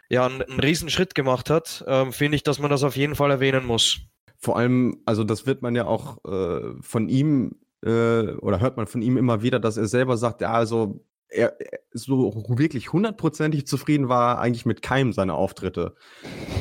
ja 0.07 0.27
einen, 0.27 0.43
einen 0.43 0.59
Riesenschritt 0.59 1.15
gemacht 1.15 1.49
hat, 1.49 1.83
ähm, 1.87 2.13
finde 2.13 2.35
ich, 2.35 2.43
dass 2.43 2.59
man 2.59 2.69
das 2.69 2.83
auf 2.83 2.95
jeden 2.95 3.15
Fall 3.15 3.31
erwähnen 3.31 3.65
muss. 3.65 4.01
Vor 4.37 4.57
allem, 4.57 5.01
also 5.05 5.23
das 5.23 5.47
wird 5.47 5.63
man 5.63 5.75
ja 5.75 5.87
auch 5.87 6.23
äh, 6.25 6.73
von 6.81 7.09
ihm 7.09 7.55
äh, 7.83 8.31
oder 8.37 8.59
hört 8.59 8.77
man 8.77 8.87
von 8.87 9.01
ihm 9.01 9.17
immer 9.17 9.41
wieder, 9.41 9.59
dass 9.59 9.77
er 9.77 9.87
selber 9.87 10.17
sagt, 10.17 10.41
ja, 10.41 10.51
also 10.51 11.03
er, 11.29 11.57
so 11.91 12.45
wirklich 12.47 12.93
hundertprozentig 12.93 13.67
zufrieden 13.67 14.07
war 14.09 14.39
eigentlich 14.39 14.65
mit 14.65 14.81
keinem 14.81 15.11
seiner 15.11 15.35
Auftritte. 15.35 15.95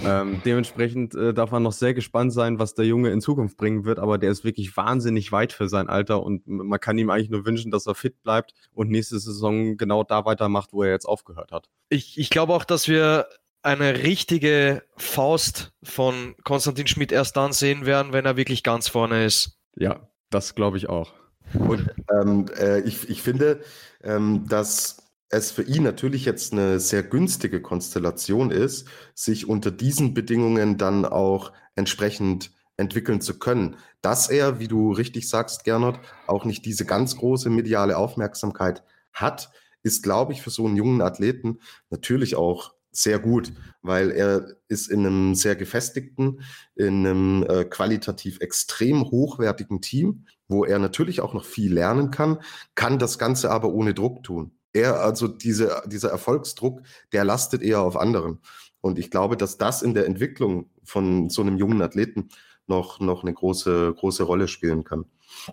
Ähm, 0.05 0.41
dementsprechend 0.45 1.15
äh, 1.15 1.33
darf 1.33 1.51
man 1.51 1.63
noch 1.63 1.73
sehr 1.73 1.95
gespannt 1.95 2.33
sein, 2.33 2.59
was 2.59 2.75
der 2.75 2.85
Junge 2.85 3.11
in 3.11 3.21
Zukunft 3.21 3.57
bringen 3.57 3.85
wird, 3.85 3.99
aber 3.99 4.19
der 4.19 4.31
ist 4.31 4.45
wirklich 4.45 4.77
wahnsinnig 4.77 5.33
weit 5.33 5.53
für 5.53 5.69
sein 5.69 5.89
Alter 5.89 6.23
und 6.23 6.47
man 6.47 6.81
kann 6.81 6.99
ihm 6.99 7.11
eigentlich 7.11 7.31
nur 7.31 7.47
wünschen, 7.47 7.71
dass 7.71 7.87
er 7.87 7.95
fit 7.95 8.23
bleibt 8.23 8.55
und 8.73 8.91
nächste 8.91 9.19
Saison 9.19 9.77
genau 9.77 10.03
da 10.03 10.25
weitermacht, 10.25 10.73
wo 10.73 10.83
er 10.83 10.91
jetzt 10.91 11.07
aufgehört 11.07 11.53
hat. 11.53 11.69
Ich, 11.89 12.19
ich 12.19 12.31
glaube 12.31 12.55
auch, 12.55 12.65
dass 12.65 12.89
wir 12.89 13.27
eine 13.63 14.03
richtige 14.03 14.83
Faust 14.97 15.73
von 15.83 16.35
Konstantin 16.45 16.87
Schmidt 16.87 17.13
erst 17.13 17.37
dann 17.37 17.53
sehen 17.53 17.85
werden, 17.85 18.13
wenn 18.13 18.25
er 18.25 18.37
wirklich 18.37 18.63
ganz 18.63 18.89
vorne 18.89 19.25
ist. 19.25 19.59
Ja, 19.77 20.09
das 20.31 20.55
glaube 20.55 20.77
ich 20.77 20.89
auch. 20.89 21.13
Und 21.55 21.89
ähm, 22.13 22.47
äh, 22.59 22.81
ich, 22.81 23.09
ich 23.09 23.23
finde, 23.23 23.61
ähm, 24.03 24.47
dass 24.49 25.07
es 25.29 25.51
für 25.51 25.63
ihn 25.63 25.83
natürlich 25.83 26.25
jetzt 26.25 26.53
eine 26.53 26.81
sehr 26.81 27.03
günstige 27.03 27.61
Konstellation 27.61 28.51
ist, 28.51 28.89
sich 29.15 29.49
unter 29.49 29.71
diesen 29.71 30.15
Bedingungen 30.15 30.79
dann 30.79 31.05
auch 31.05 31.53
entsprechend 31.75 32.53
entwickeln 32.77 33.21
zu 33.21 33.39
können. 33.39 33.77
Dass 34.03 34.29
er, 34.29 34.59
wie 34.61 34.69
du 34.69 34.93
richtig 34.93 35.29
sagst, 35.29 35.65
Gernot, 35.65 35.99
auch 36.27 36.45
nicht 36.45 36.65
diese 36.65 36.85
ganz 36.85 37.17
große 37.17 37.51
mediale 37.51 37.97
Aufmerksamkeit 37.97 38.83
hat, 39.13 39.51
ist, 39.83 40.03
glaube 40.03 40.33
ich, 40.33 40.43
für 40.43 40.51
so 40.51 40.67
einen 40.67 40.77
jungen 40.77 41.01
Athleten 41.01 41.61
natürlich 41.91 42.37
auch 42.37 42.75
sehr 42.97 43.19
gut, 43.19 43.53
weil 43.83 44.11
er 44.11 44.57
ist 44.69 44.89
in 44.89 45.07
einem 45.07 45.35
sehr 45.35 45.57
gefestigten, 45.57 46.41
in 46.75 47.07
einem 47.07 47.47
äh, 47.49 47.65
qualitativ 47.65 48.41
extrem 48.41 49.11
hochwertigen 49.11 49.81
Team, 49.81 50.27
wo 50.49 50.65
er 50.65 50.79
natürlich 50.79 51.21
auch 51.21 51.35
noch 51.35 51.45
viel 51.45 51.73
lernen 51.73 52.11
kann, 52.11 52.39
kann 52.75 52.99
das 52.99 53.19
Ganze 53.19 53.51
aber 53.51 53.73
ohne 53.73 53.95
Druck 53.95 54.23
tun. 54.23 54.53
Er, 54.73 55.01
also 55.01 55.29
diese, 55.29 55.83
dieser 55.87 56.11
Erfolgsdruck, 56.11 56.83
der 57.13 57.25
lastet 57.25 57.63
eher 57.63 57.81
auf 57.81 57.97
anderen. 57.97 58.41
Und 58.81 58.99
ich 58.99 59.11
glaube, 59.11 59.37
dass 59.37 59.59
das 59.59 59.83
in 59.83 59.95
der 59.95 60.07
Entwicklung 60.07 60.71
von 60.85 61.31
so 61.31 61.43
einem 61.43 61.57
jungen 61.57 61.83
Athleten 61.83 62.29
noch, 62.67 63.01
noch 63.01 63.23
eine 63.23 63.33
große, 63.33 63.95
große 63.95 64.23
Rolle 64.23 64.49
spielen 64.49 64.85
kann. 64.85 65.07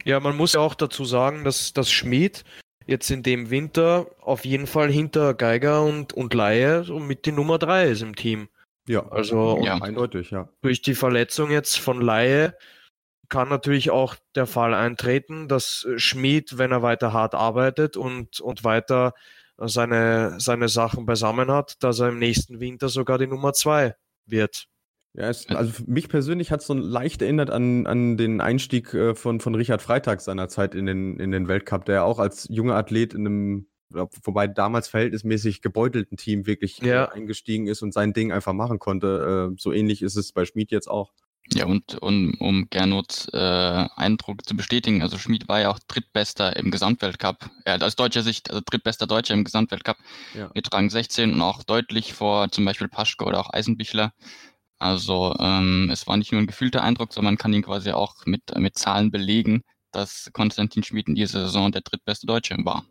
Ja, 0.06 0.20
man 0.20 0.36
muss 0.36 0.54
ja 0.54 0.60
auch 0.60 0.76
dazu 0.76 1.06
sagen, 1.06 1.44
dass, 1.44 1.74
dass 1.74 1.92
Schmid 1.92 2.44
jetzt 2.86 3.10
in 3.12 3.24
dem 3.24 3.50
Winter 3.50 4.08
auf 4.22 4.46
jeden 4.46 4.67
Fall 4.67 4.91
hinter 4.91 5.34
Geiger 5.34 5.84
und, 5.84 6.13
und 6.13 6.34
Laie 6.34 6.91
und 6.91 7.08
mit 7.08 7.26
die 7.26 7.32
Nummer 7.32 7.58
3 7.58 7.89
ist 7.89 8.02
im 8.02 8.15
Team. 8.15 8.50
Ja, 8.88 9.08
also 9.10 9.62
ja. 9.63 9.78
eindeutig, 9.82 10.32
ja. 10.32 10.50
Durch 10.62 10.82
die 10.82 10.96
Verletzung 10.96 11.52
jetzt 11.52 11.80
von 11.80 12.02
Laie 12.02 12.58
kann 13.30 13.50
natürlich 13.50 13.89
auch 13.89 14.15
der 14.36 14.46
Fall 14.46 14.74
eintreten, 14.74 15.48
dass 15.48 15.88
Schmid, 15.96 16.58
wenn 16.58 16.72
er 16.72 16.82
weiter 16.82 17.13
hart 17.13 17.34
arbeitet 17.34 17.98
und, 17.98 18.39
und 18.41 18.63
weiter 18.63 19.13
seine, 19.58 20.39
seine 20.39 20.67
Sachen 20.67 21.06
beisammen 21.06 21.50
hat, 21.50 21.82
dass 21.84 22.00
er 22.00 22.10
im 22.10 22.19
nächsten 22.19 22.60
Winter 22.60 22.89
sogar 22.89 23.17
die 23.17 23.28
Nummer 23.28 23.54
2 23.54 23.96
wird. 24.26 24.67
Ja, 25.15 25.30
es, 25.30 25.47
also 25.47 25.84
mich 25.86 26.10
persönlich 26.10 26.52
hat 26.52 26.62
es 26.62 26.67
so 26.67 26.73
leicht 26.73 27.21
erinnert 27.21 27.52
an, 27.52 27.86
an 27.86 28.17
den 28.17 28.41
Einstieg 28.41 28.93
äh, 28.95 29.13
von, 29.13 29.39
von 29.39 29.54
Richard 29.54 29.84
Freitag 29.84 30.21
seinerzeit 30.21 30.73
in 30.73 30.88
den, 30.88 31.19
in 31.19 31.32
den 31.32 31.47
Weltcup, 31.47 31.86
der 31.86 32.04
auch 32.04 32.17
als 32.17 32.47
junger 32.49 32.76
Athlet 32.76 33.13
in 33.13 33.28
einem, 33.28 33.67
wobei 33.91 34.47
damals 34.47 34.88
verhältnismäßig 34.88 35.62
gebeutelten 35.62 36.17
Team 36.17 36.47
wirklich 36.47 36.82
äh, 36.82 36.88
ja. 36.88 37.06
äh, 37.06 37.12
eingestiegen 37.12 37.67
ist 37.67 37.84
und 37.84 37.93
sein 37.93 38.13
Ding 38.13 38.32
einfach 38.32 38.54
machen 38.54 38.80
konnte. 38.80 39.52
Äh, 39.54 39.56
so 39.60 39.71
ähnlich 39.71 40.02
ist 40.02 40.15
es 40.15 40.32
bei 40.32 40.45
Schmid 40.45 40.71
jetzt 40.71 40.89
auch. 40.89 41.13
Ja, 41.52 41.65
und, 41.65 41.95
und 41.95 42.36
um 42.39 42.67
Gernots 42.69 43.28
äh, 43.34 43.38
Eindruck 43.38 44.47
zu 44.47 44.56
bestätigen, 44.56 45.02
also 45.02 45.17
Schmid 45.17 45.47
war 45.49 45.60
ja 45.60 45.69
auch 45.71 45.80
Drittbester 45.88 46.56
im 46.56 46.71
Gesamtweltcup. 46.71 47.49
Hat 47.65 47.84
aus 47.84 47.95
deutscher 47.95 48.23
Sicht, 48.23 48.49
also 48.49 48.62
Drittbester 48.65 49.08
Deutscher 49.08 49.34
im 49.34 49.43
Gesamtweltcup 49.43 49.97
ja. 50.34 50.49
mit 50.56 50.73
Rang 50.73 50.89
16 50.89 51.34
und 51.34 51.41
auch 51.41 51.63
deutlich 51.63 52.13
vor 52.13 52.49
zum 52.49 52.65
Beispiel 52.65 52.88
Paschke 52.88 53.26
oder 53.26 53.39
auch 53.39 53.52
Eisenbichler. 53.52 54.13
Also 54.84 55.34
ähm, 55.39 55.89
es 55.93 56.08
war 56.08 56.17
nicht 56.17 56.34
nur 56.34 56.41
ein 56.41 56.48
gefühlter 56.48 56.84
Eindruck, 56.84 57.13
sondern 57.13 57.36
man 57.36 57.38
kann 57.38 57.54
ihn 57.54 57.63
quasi 57.63 57.91
auch 57.91 58.26
mit, 58.26 58.41
mit 58.58 58.78
Zahlen 58.78 59.12
belegen, 59.12 59.63
dass 59.93 60.30
Konstantin 60.34 60.84
Schmid 60.84 61.08
in 61.08 61.15
dieser 61.15 61.46
Saison 61.46 61.72
der 61.72 61.84
drittbeste 61.84 62.28
Deutsche 62.28 62.58
war. 62.65 62.84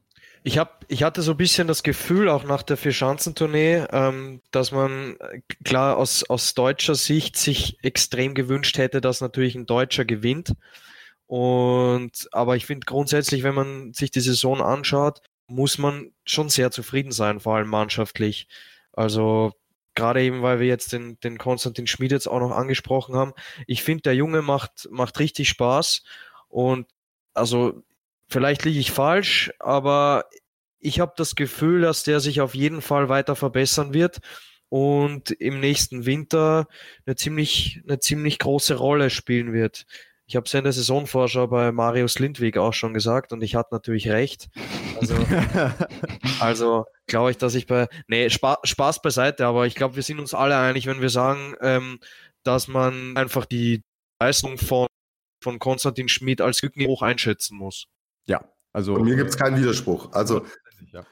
Ich, 0.42 0.56
hab, 0.56 0.86
ich 0.88 1.02
hatte 1.02 1.20
so 1.20 1.32
ein 1.32 1.36
bisschen 1.36 1.68
das 1.68 1.82
Gefühl, 1.82 2.30
auch 2.30 2.44
nach 2.44 2.62
der 2.62 2.78
Vierschanzentournee, 2.78 3.84
ähm, 3.90 4.40
dass 4.52 4.72
man 4.72 5.18
klar 5.64 5.98
aus, 5.98 6.24
aus 6.24 6.54
deutscher 6.54 6.94
Sicht 6.94 7.36
sich 7.36 7.76
extrem 7.82 8.32
gewünscht 8.32 8.78
hätte, 8.78 9.02
dass 9.02 9.20
natürlich 9.20 9.54
ein 9.54 9.66
Deutscher 9.66 10.06
gewinnt. 10.06 10.54
Und 11.26 12.26
aber 12.32 12.56
ich 12.56 12.64
finde 12.64 12.86
grundsätzlich, 12.86 13.42
wenn 13.42 13.54
man 13.54 13.92
sich 13.92 14.10
die 14.10 14.20
Saison 14.20 14.62
anschaut, 14.62 15.20
muss 15.46 15.76
man 15.76 16.12
schon 16.24 16.48
sehr 16.48 16.70
zufrieden 16.70 17.12
sein, 17.12 17.38
vor 17.38 17.56
allem 17.56 17.68
mannschaftlich. 17.68 18.48
Also 18.92 19.52
Gerade 19.94 20.22
eben, 20.22 20.42
weil 20.42 20.60
wir 20.60 20.66
jetzt 20.66 20.92
den, 20.92 21.18
den 21.20 21.38
Konstantin 21.38 21.86
Schmid 21.86 22.12
jetzt 22.12 22.26
auch 22.26 22.40
noch 22.40 22.52
angesprochen 22.52 23.14
haben. 23.14 23.32
Ich 23.66 23.82
finde, 23.82 24.02
der 24.02 24.14
Junge 24.14 24.42
macht, 24.42 24.88
macht 24.90 25.18
richtig 25.18 25.48
Spaß. 25.48 26.02
Und 26.48 26.86
also, 27.34 27.82
vielleicht 28.28 28.64
liege 28.64 28.78
ich 28.78 28.90
falsch, 28.90 29.52
aber 29.58 30.24
ich 30.78 31.00
habe 31.00 31.12
das 31.16 31.34
Gefühl, 31.36 31.82
dass 31.82 32.02
der 32.02 32.20
sich 32.20 32.40
auf 32.40 32.54
jeden 32.54 32.82
Fall 32.82 33.08
weiter 33.08 33.36
verbessern 33.36 33.94
wird 33.94 34.20
und 34.68 35.30
im 35.32 35.60
nächsten 35.60 36.06
Winter 36.06 36.66
eine 37.04 37.14
ziemlich, 37.14 37.82
eine 37.86 38.00
ziemlich 38.00 38.38
große 38.38 38.74
Rolle 38.74 39.10
spielen 39.10 39.52
wird. 39.52 39.86
Ich 40.32 40.36
habe 40.36 40.46
es 40.46 40.52
ja 40.52 40.60
in 40.60 40.64
der 40.64 40.72
Saisonvorschau 40.72 41.46
bei 41.46 41.72
Marius 41.72 42.18
Lindwig 42.18 42.56
auch 42.56 42.72
schon 42.72 42.94
gesagt 42.94 43.34
und 43.34 43.42
ich 43.42 43.54
hatte 43.54 43.74
natürlich 43.74 44.08
recht. 44.08 44.48
Also, 44.98 45.14
also 46.40 46.86
glaube 47.06 47.32
ich, 47.32 47.36
dass 47.36 47.54
ich 47.54 47.66
bei. 47.66 47.86
Nee, 48.08 48.30
Spa 48.30 48.58
Spaß 48.64 49.02
beiseite, 49.02 49.44
aber 49.44 49.66
ich 49.66 49.74
glaube, 49.74 49.94
wir 49.94 50.02
sind 50.02 50.18
uns 50.18 50.32
alle 50.32 50.56
einig, 50.56 50.86
wenn 50.86 51.02
wir 51.02 51.10
sagen, 51.10 51.54
ähm, 51.60 51.98
dass 52.44 52.66
man 52.66 53.14
einfach 53.14 53.44
die 53.44 53.82
Leistung 54.22 54.56
von, 54.56 54.86
von 55.44 55.58
Konstantin 55.58 56.08
Schmid 56.08 56.40
als 56.40 56.62
Glück 56.62 56.76
hoch 56.86 57.02
einschätzen 57.02 57.58
muss. 57.58 57.88
Ja, 58.24 58.42
also. 58.72 58.94
Bei 58.94 59.02
mir 59.02 59.16
gibt 59.16 59.28
es 59.28 59.36
keinen 59.36 59.60
Widerspruch. 59.60 60.12
Also 60.12 60.46
ja. 60.92 61.04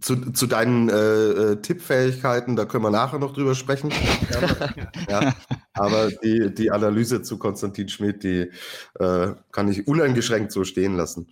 zu, 0.00 0.30
zu 0.30 0.46
deinen 0.46 0.88
äh, 0.90 0.94
äh, 0.94 1.56
Tippfähigkeiten, 1.56 2.54
da 2.54 2.66
können 2.66 2.84
wir 2.84 2.92
nachher 2.92 3.18
noch 3.18 3.34
drüber 3.34 3.56
sprechen. 3.56 3.90
ja. 5.08 5.34
Aber 5.80 6.10
die, 6.10 6.54
die 6.54 6.70
Analyse 6.70 7.22
zu 7.22 7.38
Konstantin 7.38 7.88
Schmidt, 7.88 8.22
die 8.22 8.50
äh, 8.98 9.32
kann 9.50 9.68
ich 9.68 9.88
uneingeschränkt 9.88 10.52
so 10.52 10.62
stehen 10.64 10.94
lassen. 10.94 11.28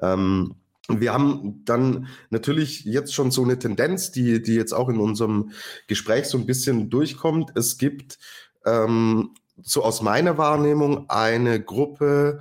Ähm, 0.00 0.54
wir 0.88 1.12
haben 1.12 1.64
dann 1.64 2.06
natürlich 2.30 2.84
jetzt 2.84 3.12
schon 3.12 3.32
so 3.32 3.42
eine 3.42 3.58
Tendenz, 3.58 4.12
die, 4.12 4.40
die 4.40 4.54
jetzt 4.54 4.72
auch 4.72 4.88
in 4.88 5.00
unserem 5.00 5.50
Gespräch 5.88 6.26
so 6.26 6.38
ein 6.38 6.46
bisschen 6.46 6.90
durchkommt. 6.90 7.50
Es 7.56 7.76
gibt 7.76 8.20
ähm, 8.64 9.34
so 9.60 9.82
aus 9.82 10.00
meiner 10.00 10.38
Wahrnehmung 10.38 11.10
eine 11.10 11.60
Gruppe 11.60 12.38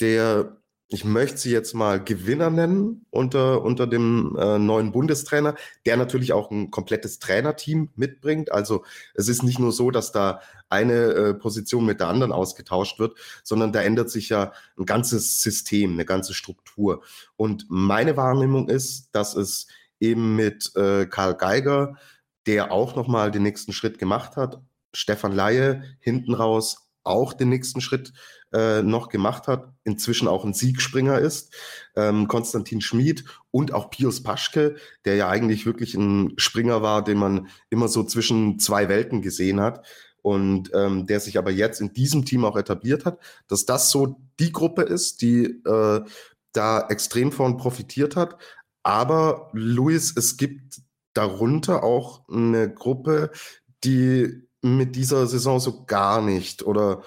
der 0.00 0.56
ich 0.94 1.04
möchte 1.04 1.38
sie 1.38 1.50
jetzt 1.50 1.74
mal 1.74 2.02
Gewinner 2.02 2.50
nennen 2.50 3.04
unter, 3.10 3.62
unter 3.62 3.88
dem 3.88 4.36
äh, 4.38 4.60
neuen 4.60 4.92
Bundestrainer, 4.92 5.56
der 5.84 5.96
natürlich 5.96 6.32
auch 6.32 6.52
ein 6.52 6.70
komplettes 6.70 7.18
Trainerteam 7.18 7.90
mitbringt. 7.96 8.52
Also 8.52 8.84
es 9.14 9.26
ist 9.26 9.42
nicht 9.42 9.58
nur 9.58 9.72
so, 9.72 9.90
dass 9.90 10.12
da 10.12 10.40
eine 10.68 10.94
äh, 10.94 11.34
Position 11.34 11.84
mit 11.84 11.98
der 11.98 12.06
anderen 12.06 12.30
ausgetauscht 12.30 13.00
wird, 13.00 13.18
sondern 13.42 13.72
da 13.72 13.82
ändert 13.82 14.08
sich 14.08 14.28
ja 14.28 14.52
ein 14.78 14.86
ganzes 14.86 15.40
System, 15.40 15.94
eine 15.94 16.04
ganze 16.04 16.32
Struktur. 16.32 17.02
Und 17.34 17.66
meine 17.68 18.16
Wahrnehmung 18.16 18.68
ist, 18.68 19.08
dass 19.10 19.34
es 19.34 19.66
eben 19.98 20.36
mit 20.36 20.76
äh, 20.76 21.06
Karl 21.06 21.34
Geiger, 21.34 21.96
der 22.46 22.70
auch 22.70 22.94
nochmal 22.94 23.32
den 23.32 23.42
nächsten 23.42 23.72
Schritt 23.72 23.98
gemacht 23.98 24.36
hat, 24.36 24.60
Stefan 24.92 25.32
Laie 25.32 25.82
hinten 25.98 26.34
raus 26.34 26.84
auch 27.02 27.32
den 27.32 27.50
nächsten 27.50 27.80
Schritt 27.80 28.12
äh, 28.54 28.82
noch 28.82 29.08
gemacht 29.08 29.48
hat, 29.48 29.72
inzwischen 29.82 30.28
auch 30.28 30.44
ein 30.44 30.54
Siegspringer 30.54 31.18
ist, 31.18 31.52
ähm, 31.96 32.28
Konstantin 32.28 32.80
Schmid 32.80 33.24
und 33.50 33.74
auch 33.74 33.90
Pius 33.90 34.22
Paschke, 34.22 34.76
der 35.04 35.16
ja 35.16 35.28
eigentlich 35.28 35.66
wirklich 35.66 35.94
ein 35.94 36.34
Springer 36.36 36.80
war, 36.80 37.02
den 37.02 37.18
man 37.18 37.48
immer 37.68 37.88
so 37.88 38.04
zwischen 38.04 38.60
zwei 38.60 38.88
Welten 38.88 39.22
gesehen 39.22 39.60
hat 39.60 39.84
und 40.22 40.70
ähm, 40.72 41.06
der 41.06 41.18
sich 41.18 41.36
aber 41.36 41.50
jetzt 41.50 41.80
in 41.80 41.92
diesem 41.92 42.24
Team 42.24 42.44
auch 42.44 42.56
etabliert 42.56 43.04
hat, 43.04 43.18
dass 43.48 43.66
das 43.66 43.90
so 43.90 44.20
die 44.38 44.52
Gruppe 44.52 44.82
ist, 44.82 45.20
die 45.20 45.44
äh, 45.66 46.00
da 46.52 46.86
extrem 46.88 47.32
von 47.32 47.56
profitiert 47.56 48.14
hat. 48.14 48.38
Aber 48.84 49.50
Luis, 49.52 50.14
es 50.16 50.36
gibt 50.36 50.80
darunter 51.12 51.82
auch 51.82 52.28
eine 52.28 52.72
Gruppe, 52.72 53.32
die 53.82 54.44
mit 54.62 54.96
dieser 54.96 55.26
Saison 55.26 55.58
so 55.60 55.84
gar 55.84 56.22
nicht 56.22 56.62
oder 56.62 57.02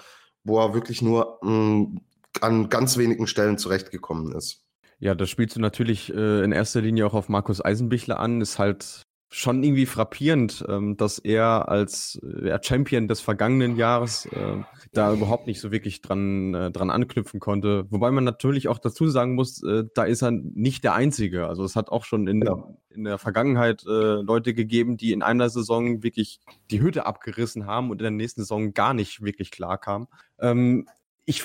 wo 0.48 0.58
er 0.58 0.74
wirklich 0.74 1.02
nur 1.02 1.38
mh, 1.42 1.50
mm, 1.50 2.00
an 2.40 2.68
ganz 2.68 2.96
wenigen 2.96 3.26
Stellen 3.26 3.58
zurechtgekommen 3.58 4.32
ist. 4.32 4.64
Ja, 5.00 5.14
das 5.14 5.30
spielst 5.30 5.56
du 5.56 5.60
natürlich 5.60 6.12
äh, 6.12 6.42
in 6.42 6.52
erster 6.52 6.80
Linie 6.80 7.06
auch 7.06 7.14
auf 7.14 7.28
Markus 7.28 7.64
Eisenbichler 7.64 8.18
an. 8.18 8.40
Ist 8.40 8.58
halt 8.58 9.02
schon 9.30 9.62
irgendwie 9.62 9.86
frappierend, 9.86 10.64
ähm, 10.68 10.96
dass 10.96 11.18
er 11.18 11.68
als 11.68 12.20
äh, 12.22 12.58
Champion 12.62 13.08
des 13.08 13.20
vergangenen 13.20 13.76
Jahres 13.76 14.26
äh, 14.26 14.62
da 14.92 15.12
überhaupt 15.12 15.46
nicht 15.46 15.60
so 15.60 15.70
wirklich 15.70 16.00
dran, 16.00 16.54
äh, 16.54 16.70
dran 16.70 16.90
anknüpfen 16.90 17.38
konnte. 17.38 17.86
Wobei 17.90 18.10
man 18.10 18.24
natürlich 18.24 18.68
auch 18.68 18.78
dazu 18.78 19.08
sagen 19.08 19.34
muss, 19.34 19.62
äh, 19.62 19.84
da 19.94 20.04
ist 20.04 20.22
er 20.22 20.30
nicht 20.30 20.82
der 20.82 20.94
Einzige. 20.94 21.46
Also 21.46 21.62
es 21.64 21.76
hat 21.76 21.90
auch 21.90 22.04
schon 22.04 22.26
in, 22.26 22.42
ja. 22.42 22.56
in 22.88 23.04
der 23.04 23.18
Vergangenheit 23.18 23.84
äh, 23.86 24.22
Leute 24.22 24.54
gegeben, 24.54 24.96
die 24.96 25.12
in 25.12 25.22
einer 25.22 25.50
Saison 25.50 26.02
wirklich 26.02 26.40
die 26.70 26.80
Hütte 26.80 27.04
abgerissen 27.04 27.66
haben 27.66 27.90
und 27.90 27.98
in 28.00 28.04
der 28.04 28.10
nächsten 28.10 28.40
Saison 28.40 28.72
gar 28.72 28.94
nicht 28.94 29.22
wirklich 29.22 29.50
klar 29.50 29.76
kamen. 29.76 30.08
Ähm, 30.38 30.88
ich 31.26 31.44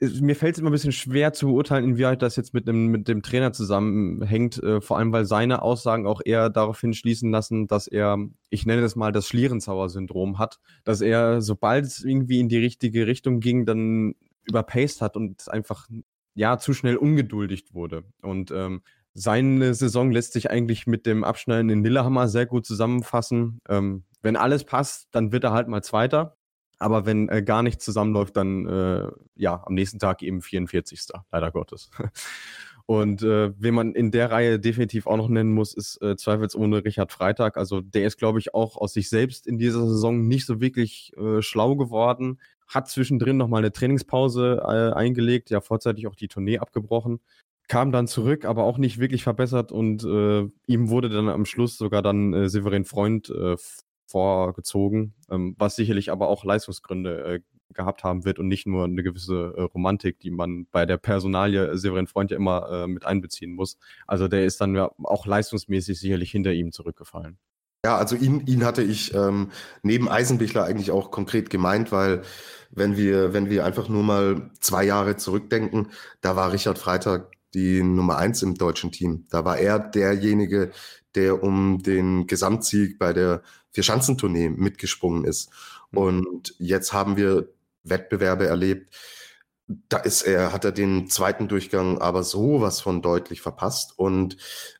mir 0.00 0.36
fällt 0.36 0.54
es 0.54 0.60
immer 0.60 0.70
ein 0.70 0.72
bisschen 0.72 0.92
schwer 0.92 1.32
zu 1.32 1.48
beurteilen, 1.48 1.84
inwieweit 1.84 2.22
das 2.22 2.36
jetzt 2.36 2.54
mit 2.54 2.68
dem, 2.68 2.86
mit 2.86 3.08
dem 3.08 3.22
Trainer 3.22 3.52
zusammenhängt, 3.52 4.62
äh, 4.62 4.80
vor 4.80 4.98
allem 4.98 5.12
weil 5.12 5.24
seine 5.24 5.62
Aussagen 5.62 6.06
auch 6.06 6.20
eher 6.24 6.50
darauf 6.50 6.80
hinschließen 6.80 7.30
lassen, 7.30 7.66
dass 7.66 7.88
er, 7.88 8.18
ich 8.50 8.64
nenne 8.64 8.82
das 8.82 8.94
mal 8.94 9.10
das 9.10 9.26
Schlierenzauer-Syndrom 9.26 10.38
hat, 10.38 10.60
dass 10.84 11.00
er, 11.00 11.42
sobald 11.42 11.84
es 11.84 12.04
irgendwie 12.04 12.38
in 12.38 12.48
die 12.48 12.58
richtige 12.58 13.06
Richtung 13.06 13.40
ging, 13.40 13.66
dann 13.66 14.14
überpaced 14.44 15.02
hat 15.02 15.16
und 15.16 15.48
einfach, 15.50 15.88
ja, 16.34 16.58
zu 16.58 16.72
schnell 16.74 16.96
ungeduldigt 16.96 17.74
wurde. 17.74 18.04
Und 18.22 18.52
ähm, 18.52 18.82
seine 19.14 19.74
Saison 19.74 20.12
lässt 20.12 20.32
sich 20.32 20.50
eigentlich 20.50 20.86
mit 20.86 21.06
dem 21.06 21.24
Abschneiden 21.24 21.70
in 21.70 21.82
Lillehammer 21.82 22.28
sehr 22.28 22.46
gut 22.46 22.66
zusammenfassen. 22.66 23.60
Ähm, 23.68 24.04
wenn 24.22 24.36
alles 24.36 24.64
passt, 24.64 25.08
dann 25.10 25.32
wird 25.32 25.42
er 25.44 25.52
halt 25.52 25.66
mal 25.66 25.82
Zweiter. 25.82 26.37
Aber 26.78 27.06
wenn 27.06 27.28
äh, 27.28 27.42
gar 27.42 27.62
nichts 27.62 27.84
zusammenläuft, 27.84 28.36
dann 28.36 28.66
äh, 28.66 29.08
ja, 29.34 29.62
am 29.64 29.74
nächsten 29.74 29.98
Tag 29.98 30.22
eben 30.22 30.42
44. 30.42 31.08
Leider 31.32 31.50
Gottes. 31.50 31.90
Und 32.90 33.22
äh, 33.22 33.52
wen 33.60 33.74
man 33.74 33.94
in 33.94 34.10
der 34.12 34.30
Reihe 34.30 34.58
definitiv 34.58 35.06
auch 35.06 35.18
noch 35.18 35.28
nennen 35.28 35.52
muss, 35.52 35.74
ist 35.74 36.00
äh, 36.00 36.16
zweifelsohne 36.16 36.86
Richard 36.86 37.12
Freitag. 37.12 37.58
Also 37.58 37.82
der 37.82 38.06
ist, 38.06 38.16
glaube 38.16 38.38
ich, 38.38 38.54
auch 38.54 38.78
aus 38.78 38.94
sich 38.94 39.10
selbst 39.10 39.46
in 39.46 39.58
dieser 39.58 39.86
Saison 39.86 40.26
nicht 40.26 40.46
so 40.46 40.58
wirklich 40.62 41.12
äh, 41.18 41.42
schlau 41.42 41.76
geworden. 41.76 42.40
Hat 42.66 42.88
zwischendrin 42.88 43.36
nochmal 43.36 43.58
eine 43.58 43.72
Trainingspause 43.72 44.62
äh, 44.62 44.94
eingelegt, 44.94 45.50
ja 45.50 45.60
vorzeitig 45.60 46.06
auch 46.06 46.14
die 46.14 46.28
Tournee 46.28 46.60
abgebrochen. 46.60 47.20
Kam 47.68 47.92
dann 47.92 48.06
zurück, 48.06 48.46
aber 48.46 48.64
auch 48.64 48.78
nicht 48.78 48.98
wirklich 48.98 49.22
verbessert 49.22 49.70
und 49.70 50.02
äh, 50.04 50.48
ihm 50.66 50.88
wurde 50.88 51.10
dann 51.10 51.28
am 51.28 51.44
Schluss 51.44 51.76
sogar 51.76 52.00
dann 52.00 52.32
äh, 52.32 52.48
Severin 52.48 52.86
Freund 52.86 53.28
äh, 53.28 53.56
vorgezogen, 54.08 55.14
ähm, 55.30 55.54
was 55.58 55.76
sicherlich 55.76 56.10
aber 56.10 56.28
auch 56.28 56.44
Leistungsgründe 56.44 57.24
äh, 57.24 57.40
gehabt 57.74 58.02
haben 58.02 58.24
wird 58.24 58.38
und 58.38 58.48
nicht 58.48 58.66
nur 58.66 58.84
eine 58.84 59.02
gewisse 59.02 59.54
äh, 59.56 59.62
Romantik, 59.62 60.18
die 60.20 60.30
man 60.30 60.66
bei 60.70 60.86
der 60.86 60.96
Personalie 60.96 61.76
Severin 61.76 62.06
Freund 62.06 62.30
ja 62.30 62.36
immer 62.36 62.68
äh, 62.70 62.86
mit 62.86 63.04
einbeziehen 63.04 63.52
muss. 63.52 63.78
Also 64.06 64.26
der 64.26 64.44
ist 64.44 64.60
dann 64.60 64.74
ja 64.74 64.90
auch 65.02 65.26
leistungsmäßig 65.26 66.00
sicherlich 66.00 66.30
hinter 66.30 66.52
ihm 66.52 66.72
zurückgefallen. 66.72 67.38
Ja, 67.84 67.96
also 67.96 68.16
ihn, 68.16 68.44
ihn 68.46 68.64
hatte 68.64 68.82
ich 68.82 69.14
ähm, 69.14 69.50
neben 69.82 70.08
Eisenbichler 70.08 70.64
eigentlich 70.64 70.90
auch 70.90 71.12
konkret 71.12 71.48
gemeint, 71.48 71.92
weil 71.92 72.22
wenn 72.70 72.96
wir, 72.96 73.32
wenn 73.32 73.50
wir 73.50 73.64
einfach 73.64 73.88
nur 73.88 74.02
mal 74.02 74.50
zwei 74.58 74.84
Jahre 74.84 75.16
zurückdenken, 75.16 75.88
da 76.20 76.34
war 76.34 76.52
Richard 76.52 76.78
Freitag 76.78 77.30
die 77.54 77.82
Nummer 77.82 78.18
eins 78.18 78.42
im 78.42 78.54
deutschen 78.54 78.92
Team. 78.92 79.26
Da 79.30 79.44
war 79.44 79.58
er 79.58 79.78
derjenige, 79.78 80.70
der 81.14 81.42
um 81.42 81.82
den 81.82 82.26
Gesamtsieg 82.26 82.98
bei 82.98 83.12
der 83.12 83.42
Vierschanzentournee 83.70 84.50
mitgesprungen 84.50 85.24
ist. 85.24 85.50
Mhm. 85.90 85.98
Und 85.98 86.54
jetzt 86.58 86.92
haben 86.92 87.16
wir 87.16 87.48
Wettbewerbe 87.84 88.46
erlebt. 88.46 88.94
Da 89.88 89.98
ist 89.98 90.22
er, 90.22 90.52
hat 90.52 90.64
er 90.64 90.72
den 90.72 91.08
zweiten 91.08 91.48
Durchgang 91.48 91.98
aber 91.98 92.22
sowas 92.22 92.80
von 92.80 93.02
deutlich 93.02 93.40
verpasst. 93.40 93.98
Und 93.98 94.36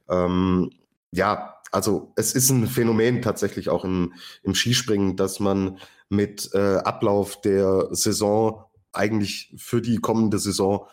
ähm, 0.09 0.71
ja, 1.11 1.55
also 1.71 2.13
es 2.17 2.33
ist 2.33 2.51
ein 2.51 2.67
Phänomen 2.67 3.21
tatsächlich 3.21 3.69
auch 3.69 3.85
im, 3.85 4.15
im 4.43 4.55
Skispringen, 4.55 5.17
dass 5.17 5.41
man 5.41 5.79
mit 6.09 6.51
äh, 6.55 6.77
Ablauf 6.77 7.41
der 7.41 7.89
Saison 7.91 8.65
eigentlich 8.93 9.55
für 9.59 9.83
die 9.83 9.99
kommende 9.99 10.39
Saison 10.39 10.87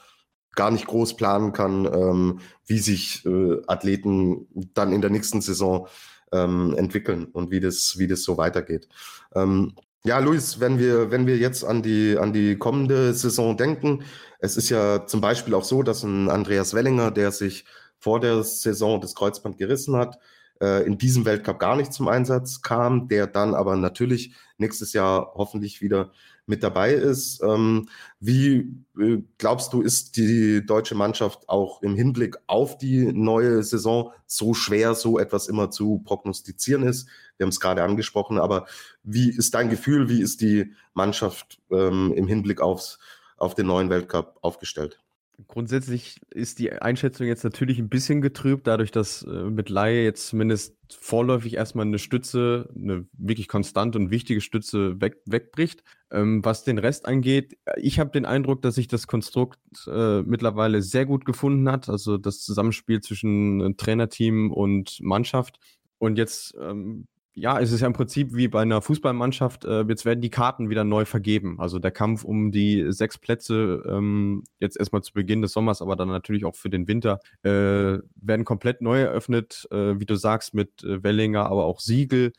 gar 0.55 0.71
nicht 0.71 0.87
groß 0.87 1.15
planen 1.15 1.53
kann, 1.53 1.85
ähm, 1.85 2.39
wie 2.65 2.79
sich 2.79 3.25
äh, 3.25 3.61
Athleten 3.67 4.47
dann 4.73 4.93
in 4.93 5.01
der 5.01 5.09
nächsten 5.09 5.41
Saison 5.41 5.87
ähm, 6.31 6.75
entwickeln 6.77 7.25
und 7.25 7.51
wie 7.51 7.59
das, 7.59 7.97
wie 7.97 8.07
das 8.07 8.23
so 8.23 8.37
weitergeht. 8.37 8.87
Ähm, 9.35 9.73
ja, 10.03 10.19
Luis, 10.19 10.59
wenn 10.59 10.77
wir, 10.77 11.09
wenn 11.11 11.25
wir 11.25 11.37
jetzt 11.37 11.63
an 11.63 11.81
die, 11.81 12.17
an 12.17 12.31
die 12.31 12.57
kommende 12.57 13.13
Saison 13.13 13.57
denken, 13.57 14.03
es 14.39 14.55
ist 14.55 14.69
ja 14.69 15.07
zum 15.07 15.21
Beispiel 15.21 15.55
auch 15.55 15.63
so, 15.63 15.81
dass 15.81 16.03
ein 16.03 16.29
Andreas 16.29 16.73
Wellinger, 16.73 17.11
der 17.11 17.31
sich 17.31 17.65
vor 17.97 18.19
der 18.19 18.43
Saison 18.43 19.01
das 19.01 19.15
Kreuzband 19.15 19.57
gerissen 19.57 19.95
hat, 19.95 20.19
äh, 20.61 20.85
in 20.85 20.97
diesem 20.97 21.25
Weltcup 21.25 21.59
gar 21.59 21.75
nicht 21.75 21.91
zum 21.91 22.07
Einsatz 22.07 22.61
kam, 22.61 23.07
der 23.07 23.25
dann 23.27 23.55
aber 23.55 23.75
natürlich 23.75 24.35
nächstes 24.57 24.93
Jahr 24.93 25.33
hoffentlich 25.35 25.81
wieder 25.81 26.11
mit 26.45 26.63
dabei 26.63 26.93
ist. 26.93 27.41
Ähm, 27.41 27.89
wie 28.19 28.75
äh, 28.99 29.23
glaubst 29.37 29.73
du, 29.73 29.81
ist 29.81 30.17
die 30.17 30.65
deutsche 30.65 30.95
Mannschaft 30.95 31.49
auch 31.49 31.81
im 31.81 31.95
Hinblick 31.95 32.37
auf 32.47 32.77
die 32.77 33.11
neue 33.11 33.63
Saison 33.63 34.11
so 34.27 34.53
schwer, 34.53 34.95
so 34.95 35.19
etwas 35.19 35.47
immer 35.47 35.71
zu 35.71 35.99
prognostizieren 36.05 36.83
ist? 36.83 37.07
Wir 37.37 37.45
haben 37.45 37.51
es 37.51 37.59
gerade 37.59 37.83
angesprochen, 37.83 38.37
aber 38.37 38.65
wie 39.03 39.29
ist 39.29 39.53
dein 39.53 39.69
Gefühl, 39.69 40.09
wie 40.09 40.21
ist 40.21 40.41
die 40.41 40.73
Mannschaft 40.93 41.59
ähm, 41.71 42.13
im 42.15 42.27
Hinblick 42.27 42.61
aufs, 42.61 42.99
auf 43.37 43.55
den 43.55 43.67
neuen 43.67 43.89
Weltcup 43.89 44.37
aufgestellt? 44.41 44.99
Grundsätzlich 45.47 46.21
ist 46.29 46.59
die 46.59 46.71
Einschätzung 46.71 47.27
jetzt 47.27 47.43
natürlich 47.43 47.79
ein 47.79 47.89
bisschen 47.89 48.21
getrübt, 48.21 48.67
dadurch, 48.67 48.91
dass 48.91 49.23
äh, 49.23 49.49
mit 49.49 49.69
Laie 49.69 50.03
jetzt 50.03 50.27
zumindest 50.27 50.75
vorläufig 50.97 51.55
erstmal 51.55 51.85
eine 51.85 51.99
Stütze, 51.99 52.69
eine 52.75 53.05
wirklich 53.13 53.47
konstante 53.47 53.97
und 53.97 54.11
wichtige 54.11 54.39
Stütze 54.39 54.99
weg, 55.01 55.17
wegbricht. 55.25 55.83
Ähm, 56.11 56.45
was 56.45 56.63
den 56.63 56.77
Rest 56.77 57.05
angeht, 57.05 57.57
ich 57.75 57.99
habe 57.99 58.11
den 58.11 58.25
Eindruck, 58.25 58.61
dass 58.61 58.75
sich 58.75 58.87
das 58.87 59.07
Konstrukt 59.07 59.59
äh, 59.87 60.21
mittlerweile 60.21 60.81
sehr 60.81 61.05
gut 61.05 61.25
gefunden 61.25 61.69
hat. 61.69 61.89
Also 61.89 62.17
das 62.17 62.41
Zusammenspiel 62.41 63.01
zwischen 63.01 63.61
äh, 63.61 63.73
Trainerteam 63.73 64.51
und 64.51 64.99
Mannschaft. 65.01 65.59
Und 65.97 66.17
jetzt 66.17 66.55
ähm, 66.61 67.07
ja, 67.37 67.59
es 67.59 67.73
ist 67.73 67.81
ja 67.81 67.87
im 67.87 67.93
Prinzip 67.93 68.33
wie 68.33 68.47
bei 68.47 68.61
einer 68.61 68.81
Fußballmannschaft, 68.81 69.65
äh, 69.65 69.81
jetzt 69.83 70.05
werden 70.05 70.21
die 70.21 70.29
Karten 70.29 70.69
wieder 70.69 70.85
neu 70.85 71.03
vergeben. 71.03 71.59
Also 71.59 71.79
der 71.79 71.91
Kampf 71.91 72.23
um 72.23 72.51
die 72.51 72.85
sechs 72.93 73.17
Plätze, 73.17 73.83
ähm, 73.87 74.43
jetzt 74.59 74.79
erstmal 74.79 75.03
zu 75.03 75.11
Beginn 75.13 75.41
des 75.41 75.51
Sommers, 75.51 75.81
aber 75.81 75.97
dann 75.97 76.07
natürlich 76.07 76.45
auch 76.45 76.55
für 76.55 76.69
den 76.69 76.87
Winter, 76.87 77.19
äh, 77.43 77.99
werden 78.15 78.45
komplett 78.45 78.81
neu 78.81 79.01
eröffnet, 79.01 79.67
äh, 79.71 79.99
wie 79.99 80.05
du 80.05 80.15
sagst, 80.15 80.53
mit 80.53 80.83
äh, 80.83 81.03
Wellinger, 81.03 81.45
aber 81.45 81.65
auch 81.65 81.81
Siegel. 81.81 82.31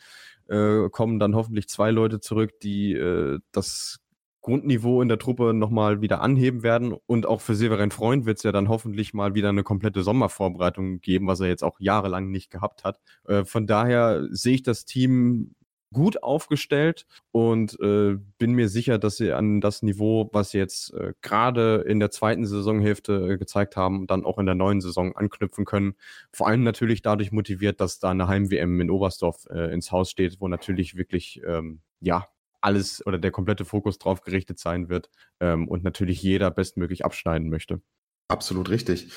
Äh, 0.48 0.88
kommen 0.90 1.18
dann 1.18 1.34
hoffentlich 1.34 1.68
zwei 1.68 1.90
Leute 1.90 2.20
zurück, 2.20 2.60
die 2.60 2.94
äh, 2.94 3.40
das 3.52 3.98
Grundniveau 4.46 5.02
in 5.02 5.08
der 5.08 5.18
Truppe 5.18 5.52
nochmal 5.52 6.00
wieder 6.02 6.20
anheben 6.20 6.62
werden. 6.62 6.94
Und 7.06 7.26
auch 7.26 7.40
für 7.40 7.56
Severin 7.56 7.90
Freund 7.90 8.26
wird 8.26 8.38
es 8.38 8.44
ja 8.44 8.52
dann 8.52 8.68
hoffentlich 8.68 9.12
mal 9.12 9.34
wieder 9.34 9.48
eine 9.48 9.64
komplette 9.64 10.04
Sommervorbereitung 10.04 11.00
geben, 11.00 11.26
was 11.26 11.40
er 11.40 11.48
jetzt 11.48 11.64
auch 11.64 11.80
jahrelang 11.80 12.30
nicht 12.30 12.52
gehabt 12.52 12.84
hat. 12.84 13.00
Äh, 13.26 13.44
von 13.44 13.66
daher 13.66 14.24
sehe 14.30 14.54
ich 14.54 14.62
das 14.62 14.84
Team 14.84 15.56
gut 15.92 16.22
aufgestellt 16.22 17.06
und 17.32 17.76
äh, 17.80 18.18
bin 18.38 18.52
mir 18.52 18.68
sicher, 18.68 18.98
dass 18.98 19.16
sie 19.16 19.32
an 19.32 19.60
das 19.60 19.82
Niveau, 19.82 20.30
was 20.32 20.50
sie 20.50 20.58
jetzt 20.58 20.94
äh, 20.94 21.14
gerade 21.22 21.84
in 21.86 21.98
der 21.98 22.12
zweiten 22.12 22.46
Saisonhälfte 22.46 23.32
äh, 23.32 23.38
gezeigt 23.38 23.76
haben, 23.76 24.06
dann 24.06 24.24
auch 24.24 24.38
in 24.38 24.46
der 24.46 24.54
neuen 24.54 24.80
Saison 24.80 25.16
anknüpfen 25.16 25.64
können. 25.64 25.94
Vor 26.32 26.46
allem 26.46 26.62
natürlich 26.62 27.02
dadurch 27.02 27.32
motiviert, 27.32 27.80
dass 27.80 27.98
da 27.98 28.10
eine 28.10 28.28
Heim-WM 28.28 28.80
in 28.80 28.90
Oberstdorf 28.90 29.46
äh, 29.50 29.72
ins 29.72 29.90
Haus 29.90 30.08
steht, 30.10 30.40
wo 30.40 30.46
natürlich 30.46 30.96
wirklich 30.96 31.40
ähm, 31.44 31.80
ja 32.00 32.28
alles 32.66 33.06
oder 33.06 33.18
der 33.18 33.30
komplette 33.30 33.64
Fokus 33.64 33.98
drauf 33.98 34.20
gerichtet 34.20 34.58
sein 34.58 34.88
wird 34.88 35.08
ähm, 35.40 35.68
und 35.68 35.84
natürlich 35.84 36.20
jeder 36.22 36.50
bestmöglich 36.50 37.04
abschneiden 37.04 37.48
möchte. 37.48 37.80
Absolut 38.28 38.68
richtig. 38.70 39.12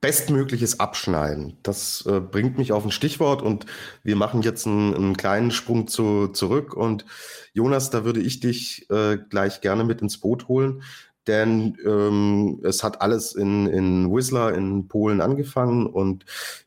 Bestmögliches 0.00 0.80
Abschneiden. 0.80 1.58
Das 1.62 2.04
äh, 2.06 2.20
bringt 2.20 2.58
mich 2.58 2.72
auf 2.72 2.84
ein 2.84 2.90
Stichwort 2.90 3.42
und 3.42 3.66
wir 4.02 4.16
machen 4.16 4.42
jetzt 4.42 4.66
einen, 4.66 4.94
einen 4.94 5.16
kleinen 5.16 5.50
Sprung 5.50 5.88
zu, 5.88 6.28
zurück. 6.28 6.74
Und 6.74 7.04
Jonas, 7.52 7.90
da 7.90 8.04
würde 8.04 8.20
ich 8.20 8.40
dich 8.40 8.88
äh, 8.90 9.18
gleich 9.28 9.60
gerne 9.60 9.84
mit 9.84 10.02
ins 10.02 10.18
Boot 10.18 10.48
holen, 10.48 10.82
denn 11.26 11.76
ähm, 11.84 12.60
es 12.62 12.82
hat 12.82 13.00
alles 13.02 13.34
in, 13.34 13.66
in 13.66 14.12
Whistler 14.12 14.54
in 14.54 14.88
Polen 14.88 15.20
angefangen 15.20 15.86
und 15.86 16.24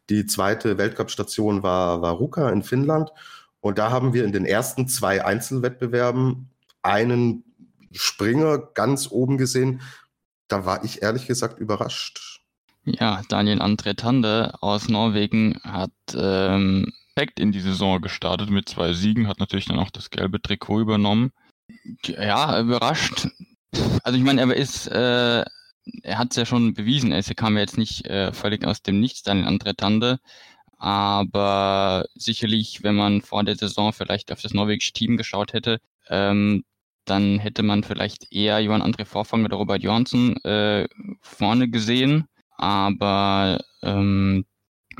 die 0.10 0.26
zweite 0.26 0.78
Weltcup-Station 0.78 1.64
war, 1.64 2.02
war 2.02 2.14
Ruka 2.14 2.50
in 2.50 2.64
Finnland. 2.64 3.12
Und 3.62 3.78
da 3.78 3.92
haben 3.92 4.14
wir 4.14 4.24
in 4.26 4.32
den 4.32 4.46
ersten 4.46 4.88
zwei 4.88 5.26
Einzelwettbewerben 5.26 6.50
einen 6.82 7.44
Springer 7.92 8.58
ganz 8.58 9.10
oben 9.12 9.38
gesehen. 9.38 9.82
Da 10.48 10.66
war 10.66 10.84
ich 10.84 11.02
ehrlich 11.02 11.28
gesagt 11.28 11.60
überrascht. 11.60 12.42
Ja, 12.86 13.22
Daniel 13.28 13.62
André 13.62 13.96
Tande 13.96 14.54
aus 14.62 14.88
Norwegen 14.88 15.60
hat 15.64 15.92
ähm, 16.16 16.92
direkt 17.16 17.40
in 17.40 17.52
die 17.52 17.60
Saison 17.60 18.02
gestartet 18.02 18.50
mit 18.50 18.70
zwei 18.70 18.94
Siegen, 18.94 19.28
hat 19.28 19.40
natürlich 19.40 19.66
dann 19.66 19.80
auch 19.80 19.92
das 19.92 20.10
gelbe 20.10 20.42
Trikot 20.42 20.80
übernommen. 20.80 21.32
Ja, 22.06 22.60
überrascht. 22.60 23.28
Also 24.04 24.18
ich 24.18 24.24
meine, 24.24 24.42
er 24.42 24.56
ist, 24.56 24.88
äh, 24.88 25.44
er 26.04 26.18
hat 26.18 26.32
es 26.32 26.38
ja 26.38 26.46
schon 26.46 26.74
bewiesen, 26.74 27.12
er 27.12 27.22
kam 27.36 27.56
ja 27.56 27.62
jetzt 27.62 27.78
nicht 27.78 28.06
äh, 28.08 28.32
völlig 28.34 28.66
aus 28.66 28.82
dem 28.82 29.00
Nichts, 29.00 29.22
Daniel 29.22 29.48
André 29.48 29.76
Tande. 29.76 30.20
Aber 30.80 32.06
sicherlich, 32.16 32.84
wenn 32.84 32.96
man 32.96 33.22
vor 33.22 33.44
der 33.44 33.56
Saison 33.56 33.94
vielleicht 33.94 34.32
auf 34.32 34.42
das 34.42 34.54
norwegische 34.54 34.94
Team 34.94 35.18
geschaut 35.18 35.54
hätte, 35.54 35.80
ähm, 36.10 36.64
dann 37.06 37.40
hätte 37.40 37.64
man 37.64 37.84
vielleicht 37.84 38.32
eher 38.32 38.60
Johann 38.60 38.82
André 38.82 39.06
Vorfang 39.06 39.44
oder 39.46 39.58
Robert 39.58 39.84
Johansson 39.84 40.38
äh, 40.44 40.88
vorne 41.22 41.70
gesehen. 41.70 42.26
Aber 42.58 43.60
ähm, 43.84 44.46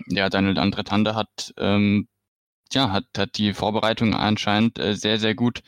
ja, 0.08 0.30
Daniel 0.30 0.60
André 0.60 0.84
Tande 0.84 1.16
hat, 1.16 1.54
ähm, 1.58 2.08
ja, 2.74 2.92
hat, 2.92 3.06
hat 3.18 3.38
die 3.38 3.54
Vorbereitung 3.54 4.14
anscheinend 4.16 4.80
äh, 4.80 4.96
sehr, 4.96 5.20
sehr 5.20 5.36
gut 5.36 5.62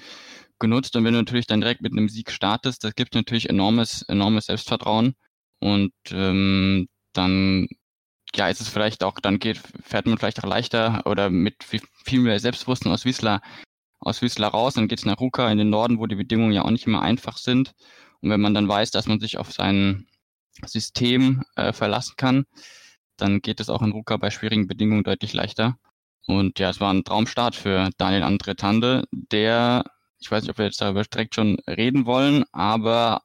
genutzt. 0.60 0.96
Und 0.96 1.06
wenn 1.06 1.14
du 1.14 1.20
natürlich 1.20 1.48
dann 1.48 1.62
direkt 1.62 1.82
mit 1.82 1.94
einem 1.94 2.10
Sieg 2.10 2.32
startest, 2.32 2.84
das 2.84 2.96
gibt 2.96 3.16
natürlich 3.16 3.50
enormes, 3.50 4.04
enormes 4.04 4.46
Selbstvertrauen. 4.46 5.16
Und 5.60 5.94
ähm, 6.12 6.88
dann 7.14 7.68
ja, 8.36 8.50
ist 8.50 8.62
es 8.62 8.70
vielleicht 8.70 9.04
auch, 9.04 9.20
dann 9.20 9.40
geht, 9.40 9.62
fährt 9.84 10.06
man 10.06 10.18
vielleicht 10.18 10.44
auch 10.44 10.48
leichter 10.48 11.02
oder 11.06 11.30
mit 11.30 11.64
viel 11.64 12.20
mehr 12.20 12.40
Selbstbewusstsein 12.40 12.92
aus 12.94 13.06
Wiesler, 13.06 13.42
aus 14.00 14.22
Wiesler 14.22 14.48
raus, 14.48 14.74
dann 14.76 14.88
geht 14.88 15.00
es 15.00 15.06
nach 15.06 15.20
Ruka 15.20 15.52
in 15.52 15.58
den 15.58 15.70
Norden, 15.70 16.00
wo 16.00 16.08
die 16.08 16.16
Bedingungen 16.16 16.54
ja 16.54 16.64
auch 16.64 16.72
nicht 16.72 16.88
immer 16.88 17.02
einfach 17.02 17.38
sind. 17.38 17.74
Und 18.22 18.30
wenn 18.30 18.42
man 18.42 18.54
dann 18.54 18.68
weiß, 18.68 18.92
dass 18.92 19.08
man 19.08 19.20
sich 19.20 19.38
auf 19.38 19.52
sein 19.52 20.08
System 20.66 21.44
äh, 21.56 21.74
verlassen 21.74 22.16
kann, 22.18 22.46
dann 23.18 23.42
geht 23.42 23.60
es 23.60 23.70
auch 23.70 23.82
in 23.82 23.92
Ruka 23.92 24.18
bei 24.18 24.32
schwierigen 24.32 24.68
Bedingungen 24.68 25.04
deutlich 25.04 25.34
leichter. 25.34 25.78
Und 26.28 26.60
ja, 26.60 26.70
es 26.70 26.80
war 26.80 26.94
ein 26.94 27.04
Traumstart 27.04 27.56
für 27.56 27.90
Daniel 27.98 28.24
Andretande, 28.24 29.06
der, 29.12 29.86
ich 30.20 30.30
weiß 30.32 30.44
nicht, 30.44 30.52
ob 30.52 30.58
wir 30.58 30.66
jetzt 30.66 30.82
darüber 30.82 31.04
direkt 31.04 31.36
schon 31.36 31.58
reden 31.68 32.06
wollen, 32.06 32.46
aber 32.52 33.24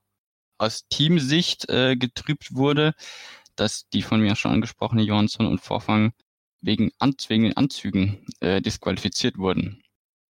aus 0.59 0.87
Teamsicht 0.89 1.69
äh, 1.69 1.97
getrübt 1.97 2.55
wurde, 2.55 2.95
dass 3.57 3.89
die 3.89 4.03
von 4.03 4.21
mir 4.21 4.37
schon 4.37 4.53
angesprochene 4.53 5.03
Johansson 5.03 5.47
und 5.47 5.61
Vorfang 5.61 6.13
wegen, 6.61 6.91
An 6.99 7.15
wegen 7.29 7.45
den 7.45 7.57
Anzügen 7.57 8.25
äh, 8.41 8.61
disqualifiziert 8.61 9.39
wurden. 9.39 9.83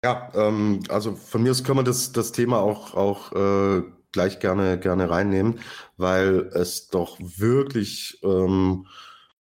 Ja, 0.04 0.32
ähm, 0.34 0.82
also 0.90 1.16
von 1.16 1.44
mir 1.44 1.52
aus 1.52 1.64
können 1.64 1.80
wir 1.80 1.84
das, 1.84 2.12
das 2.12 2.32
Thema 2.32 2.60
auch, 2.60 2.96
auch 2.96 3.32
äh, 3.34 3.84
gleich 4.12 4.40
gerne, 4.40 4.80
gerne 4.80 5.10
reinnehmen, 5.10 5.60
weil 5.98 6.50
es 6.54 6.88
doch 6.88 7.18
wirklich 7.20 8.20
ähm, 8.24 8.88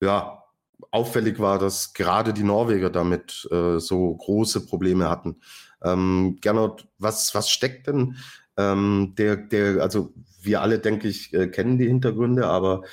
ja, 0.01 0.43
auffällig 0.91 1.39
war, 1.39 1.59
dass 1.59 1.93
gerade 1.93 2.33
die 2.33 2.43
Norweger 2.43 2.89
damit 2.89 3.47
äh, 3.51 3.79
so 3.79 4.15
große 4.15 4.65
Probleme 4.65 5.09
hatten. 5.09 5.41
Ähm, 5.83 6.37
Gernot, 6.41 6.87
was, 6.99 7.33
was 7.33 7.49
steckt 7.49 7.87
denn 7.87 8.17
ähm, 8.57 9.13
der, 9.17 9.37
der, 9.37 9.81
also 9.81 10.13
wir 10.41 10.61
alle, 10.61 10.79
denke 10.79 11.07
ich, 11.07 11.33
äh, 11.33 11.47
kennen 11.47 11.77
die 11.77 11.87
Hintergründe, 11.87 12.47
aber 12.47 12.83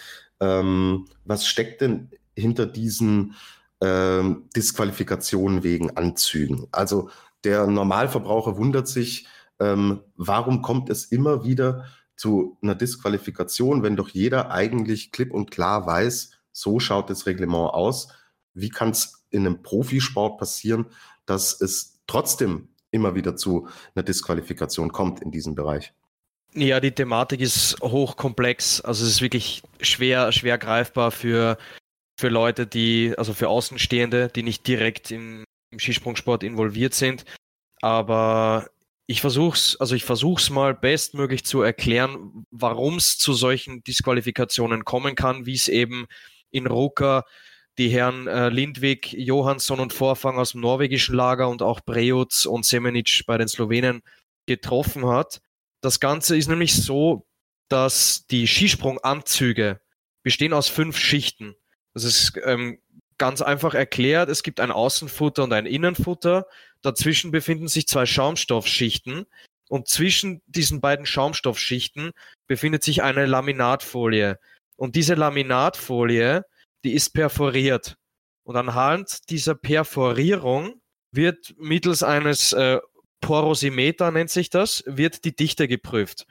ähm, 0.40 1.06
was 1.24 1.46
steckt 1.46 1.80
denn 1.80 2.10
hinter 2.36 2.66
diesen 2.66 3.34
ähm, 3.80 4.48
Disqualifikationen 4.56 5.62
wegen 5.62 5.96
Anzügen? 5.96 6.66
Also 6.72 7.10
der 7.44 7.66
Normalverbraucher 7.66 8.56
wundert 8.56 8.88
sich, 8.88 9.26
ähm, 9.60 10.00
warum 10.16 10.62
kommt 10.62 10.90
es 10.90 11.04
immer 11.06 11.44
wieder 11.44 11.86
zu 12.16 12.58
einer 12.62 12.74
Disqualifikation, 12.74 13.82
wenn 13.82 13.96
doch 13.96 14.08
jeder 14.08 14.50
eigentlich 14.50 15.12
klipp 15.12 15.32
und 15.32 15.50
klar 15.50 15.86
weiß, 15.86 16.32
so 16.52 16.80
schaut 16.80 17.08
das 17.10 17.26
Reglement 17.26 17.72
aus. 17.72 18.08
Wie 18.54 18.70
kann 18.70 18.90
es 18.90 19.24
in 19.30 19.46
einem 19.46 19.62
Profisport 19.62 20.38
passieren, 20.38 20.86
dass 21.26 21.60
es 21.60 22.00
trotzdem 22.08 22.68
immer 22.90 23.14
wieder 23.14 23.36
zu 23.36 23.68
einer 23.94 24.02
Disqualifikation 24.02 24.90
kommt 24.90 25.20
in 25.20 25.30
diesem 25.30 25.54
Bereich? 25.54 25.92
Ja, 26.54 26.80
die 26.80 26.92
Thematik 26.92 27.40
ist 27.40 27.76
hochkomplex. 27.82 28.80
Also 28.80 29.04
es 29.04 29.10
ist 29.12 29.22
wirklich 29.22 29.62
schwer, 29.80 30.32
schwer 30.32 30.58
greifbar 30.58 31.10
für, 31.10 31.58
für 32.18 32.28
Leute, 32.28 32.66
die, 32.66 33.14
also 33.16 33.34
für 33.34 33.48
Außenstehende, 33.48 34.28
die 34.34 34.42
nicht 34.42 34.66
direkt 34.66 35.10
im, 35.10 35.44
im 35.70 35.78
Skisprungsport 35.78 36.42
involviert 36.42 36.94
sind. 36.94 37.24
Aber 37.80 38.70
ich 39.06 39.20
versuch's, 39.20 39.76
also 39.76 39.94
ich 39.94 40.04
versuch's 40.04 40.50
mal 40.50 40.74
bestmöglich 40.74 41.44
zu 41.44 41.62
erklären, 41.62 42.44
warum 42.50 42.96
es 42.96 43.18
zu 43.18 43.34
solchen 43.34 43.84
Disqualifikationen 43.84 44.84
kommen 44.84 45.14
kann, 45.14 45.46
wie 45.46 45.54
es 45.54 45.68
eben 45.68 46.06
in 46.50 46.66
Ruka 46.66 47.24
die 47.78 47.88
Herren 47.88 48.26
äh, 48.26 48.48
Lindwig, 48.48 49.12
Johansson 49.12 49.80
und 49.80 49.92
Vorfang 49.92 50.38
aus 50.38 50.52
dem 50.52 50.60
norwegischen 50.60 51.14
Lager 51.14 51.48
und 51.48 51.62
auch 51.62 51.80
Prejutz 51.84 52.44
und 52.44 52.64
Semenic 52.66 53.22
bei 53.26 53.38
den 53.38 53.48
Slowenen 53.48 54.02
getroffen 54.46 55.06
hat. 55.06 55.40
Das 55.80 56.00
Ganze 56.00 56.36
ist 56.36 56.48
nämlich 56.48 56.74
so, 56.74 57.26
dass 57.68 58.26
die 58.26 58.46
Skisprunganzüge 58.46 59.80
bestehen 60.22 60.52
aus 60.52 60.68
fünf 60.68 60.98
Schichten. 60.98 61.54
Das 61.94 62.04
ist 62.04 62.32
ähm, 62.44 62.80
ganz 63.18 63.42
einfach 63.42 63.74
erklärt. 63.74 64.28
Es 64.28 64.42
gibt 64.42 64.60
ein 64.60 64.70
Außenfutter 64.70 65.44
und 65.44 65.52
ein 65.52 65.66
Innenfutter. 65.66 66.46
Dazwischen 66.82 67.30
befinden 67.30 67.68
sich 67.68 67.86
zwei 67.86 68.06
Schaumstoffschichten. 68.06 69.26
Und 69.68 69.88
zwischen 69.88 70.40
diesen 70.46 70.80
beiden 70.80 71.04
Schaumstoffschichten 71.04 72.12
befindet 72.46 72.82
sich 72.82 73.02
eine 73.02 73.26
Laminatfolie. 73.26 74.38
Und 74.76 74.96
diese 74.96 75.14
Laminatfolie, 75.14 76.44
die 76.84 76.92
ist 76.92 77.10
perforiert. 77.10 77.96
Und 78.44 78.56
anhand 78.56 79.28
dieser 79.28 79.54
Perforierung 79.54 80.80
wird 81.10 81.54
mittels 81.58 82.02
eines 82.02 82.52
äh, 82.52 82.78
Porosimeter 83.20 84.10
nennt 84.10 84.30
sich 84.30 84.50
das, 84.50 84.84
wird 84.86 85.24
die 85.24 85.34
Dichte 85.34 85.68
geprüft. 85.68 86.26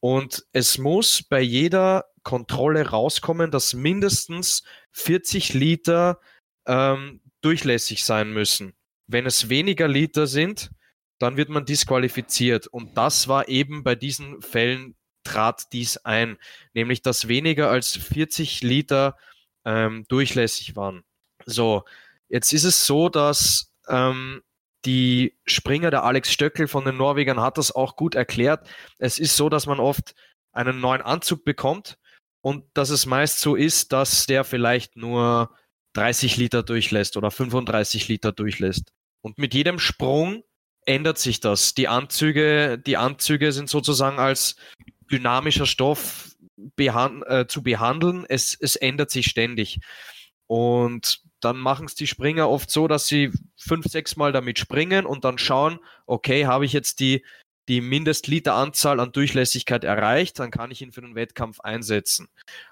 Und 0.00 0.46
es 0.52 0.78
muss 0.78 1.22
bei 1.22 1.40
jeder 1.40 2.06
Kontrolle 2.22 2.88
rauskommen, 2.88 3.50
dass 3.50 3.74
mindestens 3.74 4.64
40 4.92 5.54
Liter 5.54 6.20
ähm, 6.66 7.20
durchlässig 7.42 8.04
sein 8.04 8.32
müssen. 8.32 8.74
Wenn 9.06 9.26
es 9.26 9.48
weniger 9.48 9.88
Liter 9.88 10.26
sind, 10.26 10.70
dann 11.18 11.36
wird 11.36 11.50
man 11.50 11.66
disqualifiziert. 11.66 12.66
Und 12.66 12.96
das 12.96 13.28
war 13.28 13.48
eben 13.48 13.84
bei 13.84 13.94
diesen 13.94 14.40
Fällen 14.40 14.96
trat 15.24 15.72
dies 15.72 15.98
ein, 15.98 16.38
nämlich 16.72 17.02
dass 17.02 17.28
weniger 17.28 17.70
als 17.70 17.96
40 17.96 18.62
Liter 18.62 19.16
ähm, 19.64 20.04
durchlässig 20.08 20.76
waren. 20.76 21.04
So, 21.44 21.84
jetzt 22.28 22.52
ist 22.52 22.64
es 22.64 22.86
so, 22.86 23.08
dass 23.08 23.72
ähm, 23.88 24.42
die 24.84 25.38
Springer, 25.44 25.90
der 25.90 26.04
Alex 26.04 26.32
Stöckel 26.32 26.68
von 26.68 26.84
den 26.84 26.96
Norwegern 26.96 27.40
hat 27.40 27.58
das 27.58 27.72
auch 27.72 27.96
gut 27.96 28.14
erklärt. 28.14 28.68
Es 28.98 29.18
ist 29.18 29.36
so, 29.36 29.48
dass 29.48 29.66
man 29.66 29.80
oft 29.80 30.14
einen 30.52 30.80
neuen 30.80 31.02
Anzug 31.02 31.44
bekommt 31.44 31.98
und 32.40 32.64
dass 32.74 32.90
es 32.90 33.06
meist 33.06 33.40
so 33.40 33.54
ist, 33.54 33.92
dass 33.92 34.26
der 34.26 34.44
vielleicht 34.44 34.96
nur 34.96 35.54
30 35.94 36.36
Liter 36.36 36.62
durchlässt 36.62 37.16
oder 37.16 37.30
35 37.30 38.08
Liter 38.08 38.32
durchlässt. 38.32 38.92
Und 39.22 39.38
mit 39.38 39.54
jedem 39.54 39.78
Sprung 39.78 40.42
ändert 40.86 41.18
sich 41.18 41.40
das. 41.40 41.74
Die 41.74 41.88
Anzüge, 41.88 42.78
die 42.78 42.96
Anzüge 42.96 43.52
sind 43.52 43.68
sozusagen 43.68 44.18
als 44.18 44.56
dynamischer 45.10 45.66
Stoff 45.66 46.34
behan 46.76 47.22
äh, 47.26 47.46
zu 47.46 47.62
behandeln. 47.62 48.24
Es, 48.28 48.56
es 48.58 48.76
ändert 48.76 49.10
sich 49.10 49.26
ständig. 49.26 49.80
Und 50.46 51.22
dann 51.40 51.56
machen 51.58 51.86
es 51.86 51.94
die 51.94 52.06
Springer 52.06 52.48
oft 52.48 52.70
so, 52.70 52.88
dass 52.88 53.06
sie 53.06 53.32
fünf, 53.56 53.86
sechs 53.86 54.16
Mal 54.16 54.32
damit 54.32 54.58
springen 54.58 55.06
und 55.06 55.24
dann 55.24 55.38
schauen, 55.38 55.78
okay, 56.06 56.46
habe 56.46 56.64
ich 56.64 56.72
jetzt 56.72 57.00
die, 57.00 57.24
die 57.68 57.80
Mindestliteranzahl 57.80 59.00
an 59.00 59.12
Durchlässigkeit 59.12 59.84
erreicht, 59.84 60.38
dann 60.38 60.50
kann 60.50 60.70
ich 60.70 60.82
ihn 60.82 60.92
für 60.92 61.02
den 61.02 61.14
Wettkampf 61.14 61.60
einsetzen. 61.60 62.28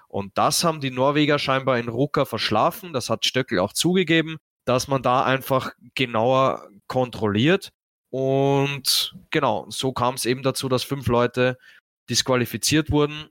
Und 0.07 0.37
das 0.37 0.63
haben 0.63 0.81
die 0.81 0.91
Norweger 0.91 1.39
scheinbar 1.39 1.77
in 1.77 1.87
Rucker 1.87 2.25
verschlafen. 2.25 2.93
Das 2.93 3.09
hat 3.09 3.25
Stöckel 3.25 3.59
auch 3.59 3.73
zugegeben, 3.73 4.37
dass 4.65 4.87
man 4.87 5.01
da 5.01 5.23
einfach 5.23 5.71
genauer 5.95 6.67
kontrolliert. 6.87 7.71
Und 8.09 9.15
genau, 9.29 9.67
so 9.69 9.93
kam 9.93 10.15
es 10.15 10.25
eben 10.25 10.41
dazu, 10.41 10.67
dass 10.67 10.83
fünf 10.83 11.07
Leute 11.07 11.57
disqualifiziert 12.09 12.91
wurden. 12.91 13.29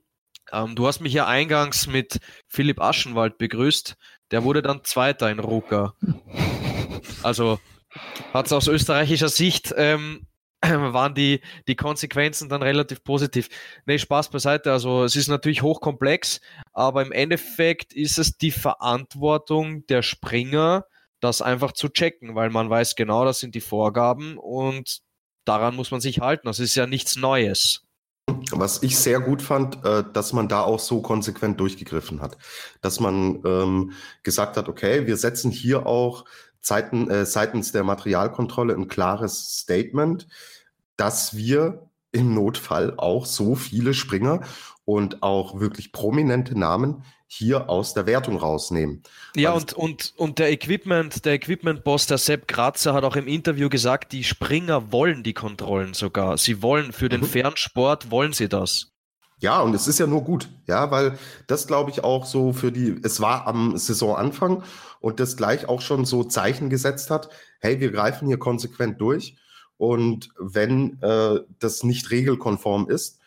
Ähm, 0.51 0.75
du 0.75 0.87
hast 0.87 1.01
mich 1.01 1.13
ja 1.13 1.27
eingangs 1.27 1.87
mit 1.87 2.19
Philipp 2.47 2.79
Aschenwald 2.79 3.37
begrüßt. 3.37 3.95
Der 4.31 4.43
wurde 4.43 4.61
dann 4.61 4.83
Zweiter 4.83 5.29
in 5.29 5.39
Ruka. 5.39 5.93
Also 7.23 7.59
hat 8.33 8.45
es 8.45 8.53
aus 8.53 8.67
österreichischer 8.67 9.29
Sicht 9.29 9.73
ähm, 9.75 10.27
waren 10.61 11.15
die, 11.15 11.41
die 11.67 11.75
Konsequenzen 11.75 12.49
dann 12.49 12.61
relativ 12.61 13.03
positiv. 13.03 13.49
Nee, 13.85 13.97
Spaß 13.97 14.29
beiseite. 14.29 14.71
Also 14.71 15.03
es 15.03 15.15
ist 15.15 15.27
natürlich 15.27 15.61
hochkomplex, 15.61 16.41
aber 16.73 17.01
im 17.01 17.11
Endeffekt 17.11 17.93
ist 17.93 18.19
es 18.19 18.37
die 18.37 18.51
Verantwortung 18.51 19.85
der 19.87 20.01
Springer, 20.01 20.85
das 21.21 21.41
einfach 21.41 21.71
zu 21.71 21.89
checken, 21.89 22.35
weil 22.35 22.49
man 22.49 22.69
weiß 22.69 22.95
genau, 22.95 23.25
das 23.25 23.39
sind 23.39 23.55
die 23.55 23.61
Vorgaben 23.61 24.37
und 24.37 24.99
daran 25.45 25.75
muss 25.75 25.91
man 25.91 26.01
sich 26.01 26.19
halten. 26.19 26.47
Das 26.47 26.59
ist 26.59 26.75
ja 26.75 26.87
nichts 26.87 27.15
Neues. 27.15 27.85
Was 28.51 28.83
ich 28.83 28.97
sehr 28.97 29.19
gut 29.19 29.41
fand, 29.41 29.83
äh, 29.85 30.03
dass 30.13 30.33
man 30.33 30.47
da 30.47 30.61
auch 30.61 30.79
so 30.79 31.01
konsequent 31.01 31.59
durchgegriffen 31.59 32.21
hat. 32.21 32.37
Dass 32.81 32.99
man 32.99 33.41
ähm, 33.45 33.91
gesagt 34.23 34.57
hat, 34.57 34.69
okay, 34.69 35.07
wir 35.07 35.17
setzen 35.17 35.51
hier 35.51 35.85
auch 35.85 36.25
Zeiten, 36.61 37.09
äh, 37.09 37.25
seitens 37.25 37.71
der 37.71 37.83
Materialkontrolle 37.83 38.73
ein 38.73 38.87
klares 38.87 39.59
Statement, 39.59 40.27
dass 40.97 41.35
wir 41.35 41.89
im 42.11 42.33
Notfall 42.33 42.95
auch 42.97 43.25
so 43.25 43.55
viele 43.55 43.93
Springer 43.93 44.41
und 44.89 45.21
auch 45.21 45.59
wirklich 45.59 45.91
prominente 45.91 46.57
Namen 46.57 47.03
hier 47.27 47.69
aus 47.69 47.93
der 47.93 48.07
Wertung 48.07 48.37
rausnehmen. 48.37 49.03
Ja, 49.35 49.51
und, 49.51 49.73
und, 49.73 50.13
und 50.17 50.39
der 50.39 50.51
Equipment, 50.51 51.25
der 51.25 51.33
Equipment-Boss, 51.33 52.07
der 52.07 52.17
Sepp 52.17 52.47
Kratzer, 52.47 52.95
hat 52.95 53.03
auch 53.03 53.15
im 53.15 53.27
Interview 53.27 53.69
gesagt, 53.69 54.13
die 54.13 54.23
Springer 54.23 54.91
wollen 54.91 55.21
die 55.21 55.35
Kontrollen 55.35 55.93
sogar. 55.93 56.39
Sie 56.39 56.63
wollen 56.63 56.91
für 56.91 57.07
den 57.07 57.21
mhm. 57.21 57.25
Fernsport, 57.25 58.09
wollen 58.09 58.33
sie 58.33 58.49
das. 58.49 58.91
Ja, 59.37 59.61
und 59.61 59.75
es 59.75 59.87
ist 59.87 59.99
ja 59.99 60.07
nur 60.07 60.23
gut, 60.23 60.49
ja, 60.67 60.89
weil 60.89 61.19
das 61.45 61.67
glaube 61.67 61.91
ich 61.91 62.03
auch 62.03 62.25
so 62.25 62.51
für 62.51 62.71
die, 62.71 62.99
es 63.03 63.21
war 63.21 63.45
am 63.45 63.77
Saisonanfang 63.77 64.63
und 65.01 65.19
das 65.19 65.37
gleich 65.37 65.69
auch 65.69 65.81
schon 65.81 66.03
so 66.03 66.23
Zeichen 66.23 66.71
gesetzt 66.71 67.11
hat, 67.11 67.29
hey, 67.59 67.79
wir 67.79 67.91
greifen 67.91 68.27
hier 68.27 68.39
konsequent 68.39 68.99
durch 68.99 69.37
und 69.77 70.31
wenn 70.39 70.99
äh, 71.03 71.41
das 71.59 71.83
nicht 71.83 72.09
regelkonform 72.09 72.89
ist, 72.89 73.18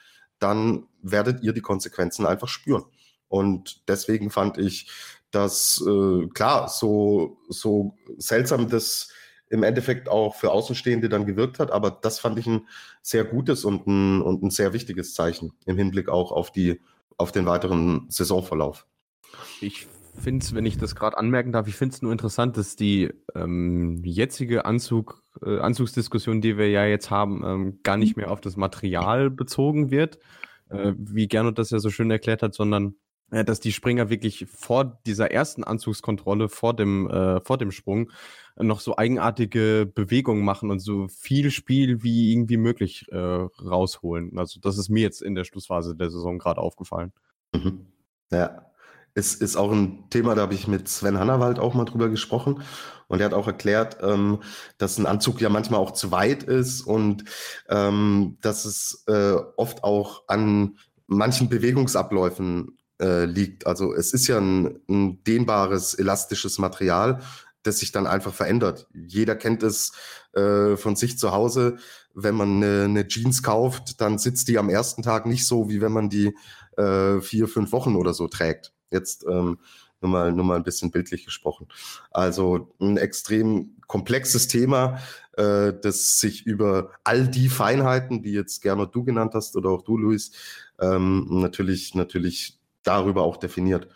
dann 0.43 0.87
werdet 1.03 1.43
ihr 1.43 1.53
die 1.53 1.61
Konsequenzen 1.61 2.27
einfach 2.27 2.49
spüren. 2.49 2.85
Und 3.29 3.89
deswegen 3.89 4.31
fand 4.31 4.59
ich 4.59 4.91
das, 5.31 5.83
äh, 5.87 6.27
klar, 6.29 6.69
so, 6.69 7.39
so 7.49 7.97
seltsam 8.19 8.69
das 8.69 9.09
im 9.49 9.63
Endeffekt 9.63 10.09
auch 10.09 10.35
für 10.35 10.51
Außenstehende 10.51 11.09
dann 11.09 11.27
gewirkt 11.27 11.59
hat, 11.59 11.71
aber 11.71 11.91
das 11.91 12.19
fand 12.19 12.39
ich 12.39 12.47
ein 12.47 12.67
sehr 13.03 13.25
gutes 13.25 13.65
und 13.65 13.87
ein, 13.87 14.23
und 14.23 14.43
ein 14.43 14.51
sehr 14.51 14.73
wichtiges 14.73 15.15
Zeichen 15.15 15.53
im 15.67 15.77
Hinblick 15.77 16.09
auch 16.09 16.33
auf, 16.33 16.51
die, 16.53 16.81
auf 17.19 17.33
den 17.33 17.47
weiteren 17.47 18.07
Saisonverlauf. 18.09 18.87
Ich 19.61 19.87
finde 20.15 20.45
es, 20.45 20.55
wenn 20.55 20.67
ich 20.67 20.79
das 20.79 20.95
gerade 20.95 21.19
anmerken 21.19 21.53
darf, 21.53 21.69
ich 21.69 21.77
finde 21.77 21.95
es 21.95 22.03
nur 22.03 22.13
interessant, 22.13 22.57
dass 22.57 22.77
die 22.77 23.13
ähm, 23.35 24.03
jetzige 24.05 24.65
Anzug, 24.65 25.23
äh, 25.45 25.59
Anzugsdiskussion, 25.59 26.41
die 26.41 26.59
wir 26.59 26.71
ja 26.71 26.85
jetzt 26.85 27.11
haben, 27.11 27.43
ähm, 27.45 27.81
gar 27.83 27.97
nicht 27.97 28.17
mehr 28.17 28.31
auf 28.31 28.41
das 28.41 28.57
Material 28.57 29.31
bezogen 29.31 29.91
wird, 29.91 30.19
äh, 30.69 30.93
wie 30.97 31.29
Gernot 31.29 31.59
das 31.59 31.71
ja 31.71 31.79
so 31.79 31.91
schön 31.91 32.11
erklärt 32.11 32.43
hat, 32.43 32.55
sondern 32.55 32.95
äh, 33.31 33.45
dass 33.45 33.61
die 33.61 33.73
Springer 33.73 34.11
wirklich 34.11 34.47
vor 34.47 35.01
dieser 35.07 35.31
ersten 35.31 35.65
Anzugskontrolle, 35.65 36.49
vor 36.49 36.75
dem, 36.75 37.09
äh, 37.09 37.41
vor 37.41 37.59
dem 37.59 37.73
Sprung, 37.73 38.11
noch 38.57 38.81
so 38.81 38.99
eigenartige 38.99 39.91
Bewegungen 39.93 40.45
machen 40.45 40.71
und 40.71 40.81
so 40.81 41.09
viel 41.09 41.51
Spiel 41.51 42.03
wie 42.03 42.33
irgendwie 42.33 42.59
möglich 42.59 43.07
äh, 43.11 43.17
rausholen. 43.17 44.39
Also 44.39 44.61
das 44.61 44.77
ist 44.77 44.91
mir 44.91 45.01
jetzt 45.01 45.23
in 45.23 45.35
der 45.35 45.45
Schlussphase 45.45 45.97
der 45.97 46.11
Saison 46.11 46.39
gerade 46.39 46.61
aufgefallen. 46.61 47.13
Mhm. 47.55 47.87
Ja, 48.31 48.67
es 49.15 49.35
ist 49.35 49.57
auch 49.57 49.73
ein 49.73 50.09
Thema, 50.11 50.35
da 50.35 50.43
habe 50.43 50.55
ich 50.55 50.67
mit 50.67 50.89
Sven 50.89 51.19
Hannawald 51.19 51.59
auch 51.59 51.75
mal 51.75 51.85
drüber 51.85 52.09
gesprochen. 52.09 52.63
Und 53.09 53.21
er 53.21 53.27
hat 53.27 53.35
auch 53.35 53.47
erklärt, 53.47 53.99
ähm, 54.01 54.39
dass 54.79 54.97
ein 54.97 55.07
Anzug 55.07 55.41
ja 55.41 55.51
manchmal 55.51 55.81
auch 55.81 55.91
zu 55.91 56.11
weit 56.11 56.45
ist 56.45 56.81
und 56.81 57.25
ähm, 57.69 58.39
dass 58.41 58.65
es 58.65 59.05
äh, 59.07 59.35
oft 59.57 59.85
auch 59.85 60.23
an 60.29 60.79
manchen 61.07 61.51
Bewegungsabläufen 61.51 62.79
äh, 63.03 63.27
liegt. 63.27 63.67
Also 63.67 63.93
es 63.93 64.15
ist 64.15 64.29
ja 64.29 64.39
ein, 64.39 64.81
ein 64.89 65.23
dehnbares, 65.25 65.93
elastisches 65.93 66.59
Material, 66.59 67.21
das 67.63 67.81
sich 67.81 67.93
dann 67.93 68.07
einfach 68.07 68.33
verändert. 68.33 68.89
Jeder 68.95 69.37
kennt 69.37 69.63
es 69.63 69.93
äh, 70.33 70.77
von 70.77 70.97
sich 70.97 71.19
zu 71.19 71.33
Hause. 71.33 71.77
Wenn 72.15 72.35
man 72.35 72.63
eine, 72.63 72.85
eine, 72.85 73.09
Jeans 73.09 73.43
kauft, 73.43 74.01
dann 74.01 74.19
sitzt 74.19 74.49
die 74.49 74.59
am 74.59 74.71
ersten 74.71 75.03
Tag 75.03 75.27
nicht 75.27 75.47
so, 75.47 75.69
wie 75.69 75.81
wenn 75.81 75.93
man 75.93 76.09
die 76.09 76.35
äh, 76.77 77.21
vier, 77.21 77.47
fünf 77.47 77.73
Wochen 77.73 77.95
oder 77.97 78.15
so 78.15 78.27
trägt. 78.29 78.73
Jetzt 78.93 79.25
ähm, 79.29 79.59
nur, 80.01 80.11
mal, 80.11 80.33
nur 80.33 80.45
mal 80.45 80.57
ein 80.57 80.65
bisschen 80.65 80.91
bildlich 80.91 81.25
gesprochen. 81.25 81.69
Also 82.11 82.75
ein 82.81 82.97
extrem 82.97 83.77
komplexes 83.87 84.49
Thema, 84.49 84.99
äh, 85.37 85.73
das 85.81 86.19
sich 86.19 86.45
über 86.47 86.91
all 87.05 87.29
die 87.29 87.49
Feinheiten, 87.49 88.23
die 88.23 88.33
jetzt 88.33 88.61
gerne 88.61 88.87
du 88.87 89.05
genannt 89.05 89.35
hast 89.35 89.57
oder 89.57 89.71
auch 89.71 89.83
du, 89.83 89.97
Luis, 89.97 90.33
ähm, 90.81 91.27
natürlich, 91.31 91.95
natürlich 91.95 92.59
darüber 92.83 93.23
auch 93.23 93.37
definiert. 93.37 93.89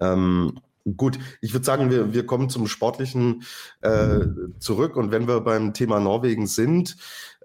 Ähm, 0.00 0.60
gut, 0.96 1.18
ich 1.40 1.52
würde 1.52 1.66
sagen, 1.66 1.90
wir, 1.90 2.12
wir 2.12 2.26
kommen 2.26 2.48
zum 2.48 2.66
Sportlichen 2.66 3.42
äh, 3.80 4.20
zurück. 4.58 4.96
Und 4.96 5.10
wenn 5.10 5.28
wir 5.28 5.40
beim 5.40 5.74
Thema 5.74 6.00
Norwegen 6.00 6.46
sind, 6.46 6.96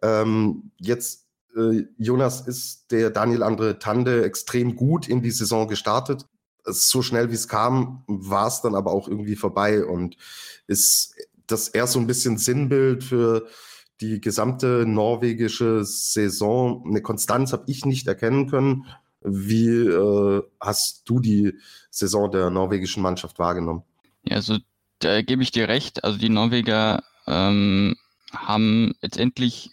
ähm, 0.02 0.72
jetzt, 0.80 1.28
äh, 1.56 1.86
Jonas, 1.98 2.48
ist 2.48 2.92
der 2.92 3.10
Daniel 3.10 3.44
Andre 3.44 3.80
Tande 3.80 4.24
extrem 4.24 4.76
gut 4.76 5.08
in 5.08 5.22
die 5.22 5.32
Saison 5.32 5.68
gestartet. 5.68 6.28
So 6.66 7.02
schnell 7.02 7.30
wie 7.32 7.36
es 7.36 7.48
kam, 7.48 8.04
war 8.08 8.48
es 8.48 8.62
dann 8.62 8.76
aber 8.76 8.92
auch 8.92 9.08
irgendwie 9.08 9.36
vorbei 9.36 9.86
und 9.86 10.18
ist 10.68 11.16
das 11.48 11.68
eher 11.68 11.88
so 11.88 12.00
ein 12.00 12.08
bisschen 12.08 12.38
Sinnbild 12.38 13.04
für 13.04 13.48
die 14.02 14.20
gesamte 14.20 14.86
norwegische 14.86 15.86
Saison. 15.86 16.84
Eine 16.86 17.02
Konstanz 17.02 17.54
habe 17.54 17.66
ich 17.68 17.86
nicht 17.86 18.08
erkennen 18.08 18.48
können. 18.48 18.86
Wie 19.22 19.70
äh, 19.70 20.44
hast 20.60 21.04
du 21.06 21.20
die 21.20 21.54
Saison 21.90 22.30
der 22.30 22.50
norwegischen 22.50 23.02
Mannschaft 23.02 23.40
wahrgenommen? 23.40 23.84
Ja, 24.24 24.36
also 24.36 24.58
da 25.00 25.22
gebe 25.22 25.44
ich 25.44 25.52
dir 25.52 25.68
recht. 25.68 26.04
Also 26.04 26.18
die 26.18 26.30
Norweger 26.30 27.04
ähm, 27.26 27.96
haben 28.32 28.94
letztendlich, 29.02 29.72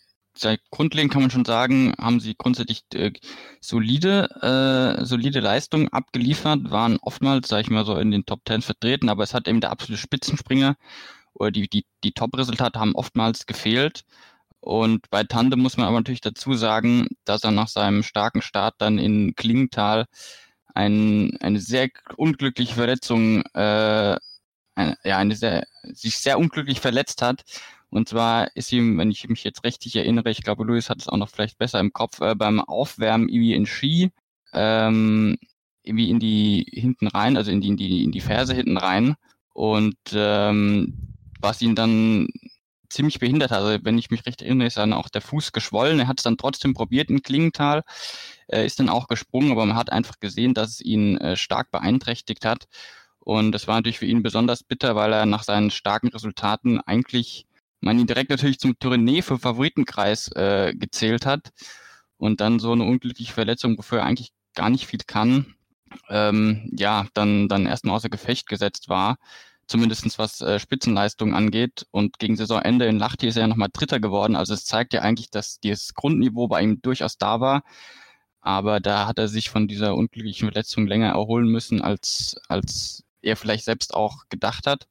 grundlegend 0.71 1.13
kann 1.13 1.23
man 1.23 1.31
schon 1.31 1.45
sagen, 1.45 1.93
haben 1.99 2.21
sie 2.21 2.35
grundsätzlich 2.37 2.85
äh, 2.95 3.13
solide, 3.61 4.99
äh, 5.01 5.05
solide 5.05 5.41
Leistungen 5.41 5.89
abgeliefert, 5.89 6.71
waren 6.71 6.99
oftmals, 7.03 7.49
sage 7.49 7.63
ich 7.63 7.71
mal 7.71 7.85
so, 7.85 7.97
in 7.97 8.11
den 8.11 8.25
Top 8.25 8.45
Ten 8.45 8.63
vertreten, 8.63 9.09
aber 9.09 9.25
es 9.25 9.35
hat 9.35 9.47
eben 9.49 9.61
der 9.61 9.71
absolute 9.71 10.01
Spitzenspringer 10.01 10.77
oder 11.35 11.51
die, 11.51 11.69
die, 11.69 11.85
die 12.05 12.13
Top-Resultate 12.13 12.79
haben 12.81 12.95
oftmals 12.95 13.47
gefehlt. 13.47 14.05
Und 14.61 15.11
bei 15.11 15.25
Tande 15.25 15.57
muss 15.57 15.77
man 15.77 15.87
aber 15.87 15.99
natürlich 15.99 16.21
dazu 16.21 16.55
sagen, 16.55 17.09
dass 17.25 17.45
er 17.45 17.51
nach 17.51 17.69
seinem 17.69 18.03
starken 18.03 18.43
Start 18.43 18.77
dann 18.79 18.99
in 18.99 19.35
Klingenthal 19.35 20.07
ein, 20.75 21.37
eine 21.41 21.61
sehr 21.61 21.89
unglückliche 22.17 22.75
Verletzung, 22.75 23.43
äh, 23.55 24.17
eine, 24.75 24.97
ja, 25.05 25.19
eine 25.19 25.37
sehr, 25.37 25.67
sich 25.83 26.19
sehr 26.19 26.39
unglücklich 26.39 26.81
verletzt 26.81 27.23
hat. 27.23 27.43
Und 27.93 28.09
zwar 28.09 28.57
ist 28.57 28.73
ihm, 28.73 28.97
wenn 28.97 29.11
ich 29.11 29.29
mich 29.29 29.45
jetzt 29.45 29.65
richtig 29.65 29.97
erinnere, 29.97 30.31
ich 30.31 30.43
glaube, 30.43 30.65
Luis 30.65 30.89
hat 30.89 31.01
es 31.01 31.09
auch 31.09 31.19
noch 31.19 31.29
vielleicht 31.29 31.59
besser 31.59 31.79
im 31.79 31.93
Kopf, 31.93 32.23
äh, 32.23 32.35
beim 32.35 32.59
Aufwärmen 32.59 33.29
irgendwie 33.29 33.53
in 33.53 33.67
Ski, 33.67 34.11
ähm, 34.55 35.37
irgendwie 35.83 36.09
in 36.09 36.19
die 36.19 36.67
hinten 36.73 37.09
rein, 37.09 37.37
also 37.37 37.51
in 37.51 37.61
die, 37.61 37.69
in 37.69 37.77
die, 37.77 38.03
in 38.05 38.11
die 38.11 38.21
Ferse 38.21 38.55
hinten 38.55 38.79
rein. 38.79 39.17
Und 39.53 39.99
ähm, 40.15 40.95
was 41.39 41.61
ihn 41.61 41.75
dann 41.75 42.29
ziemlich 42.89 43.19
behindert 43.19 43.51
hat. 43.51 43.61
Also 43.61 43.85
wenn 43.85 43.99
ich 43.99 44.11
mich 44.11 44.25
recht 44.25 44.41
erinnere, 44.41 44.69
ist 44.69 44.79
dann 44.79 44.95
auch 44.95 45.11
der 45.11 45.21
Fuß 45.21 45.53
geschwollen. 45.53 46.01
Er 46.01 46.09
hat 46.09 46.21
es 46.21 46.25
dann 46.25 46.39
trotzdem 46.39 46.73
probiert 46.73 47.11
in 47.11 47.23
Klingenthal, 47.23 47.83
äh, 48.49 48.65
ist 48.65 48.81
dann 48.81 48.89
auch 48.89 49.07
gesprungen, 49.07 49.53
aber 49.53 49.67
man 49.67 49.77
hat 49.77 49.93
einfach 49.93 50.19
gesehen, 50.19 50.55
dass 50.55 50.71
es 50.71 50.81
ihn 50.81 51.19
äh, 51.19 51.37
stark 51.37 51.71
beeinträchtigt 51.71 52.47
hat. 52.47 52.69
Und 53.19 53.53
das 53.53 53.69
war 53.69 53.77
natürlich 53.77 53.99
für 53.99 54.07
ihn 54.07 54.23
besonders 54.23 54.63
bitter, 54.63 54.97
weil 54.97 55.13
er 55.13 55.27
nach 55.27 55.43
seinen 55.43 55.71
starken 55.71 56.09
Resultaten 56.09 56.81
eigentlich 56.81 57.47
man 57.83 57.99
ihn 57.99 58.07
direkt 58.07 58.31
natürlich 58.31 58.59
zum 58.59 58.79
Tournee 58.79 59.23
für 59.23 59.39
Favoritenkreis 59.39 60.29
äh, 60.35 60.75
gezählt 60.75 61.27
hat. 61.27 61.51
Und 62.17 62.41
dann 62.41 62.61
so 62.61 62.73
eine 62.73 62.85
unglückliche 62.85 63.33
Verletzung, 63.33 63.77
wofür 63.77 63.99
er 63.99 64.07
eigentlich 64.07 64.33
gar 64.55 64.71
nicht 64.71 64.87
viel 64.87 65.01
kann, 65.07 65.55
ähm, 66.09 66.71
ja, 66.73 67.07
dann, 67.15 67.49
dann 67.49 67.67
erstmal 67.67 67.97
außer 67.97 68.09
Gefecht 68.09 68.49
gesetzt 68.49 68.89
war 68.89 69.19
zumindestens 69.67 70.19
was 70.19 70.41
äh, 70.41 70.59
Spitzenleistung 70.59 71.35
angeht. 71.35 71.87
Und 71.91 72.19
gegen 72.19 72.37
Saisonende 72.37 72.87
in 72.87 72.99
Lahti 72.99 73.27
ist 73.29 73.37
er 73.37 73.43
ja 73.43 73.49
nochmal 73.49 73.71
Dritter 73.73 74.01
geworden. 74.01 74.37
Also 74.37 74.55
es 74.55 74.65
zeigt 74.65 74.93
ja 74.93 75.01
eigentlich, 75.01 75.31
dass 75.31 75.61
dieses 75.61 75.95
Grundniveau 75.95 76.49
bei 76.49 76.63
ihm 76.63 76.83
durchaus 76.83 77.17
da 77.19 77.41
war. 77.41 77.63
Aber 78.41 78.81
da 78.81 79.07
hat 79.07 79.19
er 79.19 79.29
sich 79.29 79.51
von 79.51 79.69
dieser 79.69 79.95
unglücklichen 79.95 80.49
Verletzung 80.49 80.87
länger 80.87 81.11
erholen 81.11 81.47
müssen, 81.49 81.81
als, 81.81 82.37
als 82.49 83.05
er 83.23 83.37
vielleicht 83.37 83.65
selbst 83.65 83.95
auch 83.95 84.25
gedacht 84.29 84.67
hat. 84.67 84.89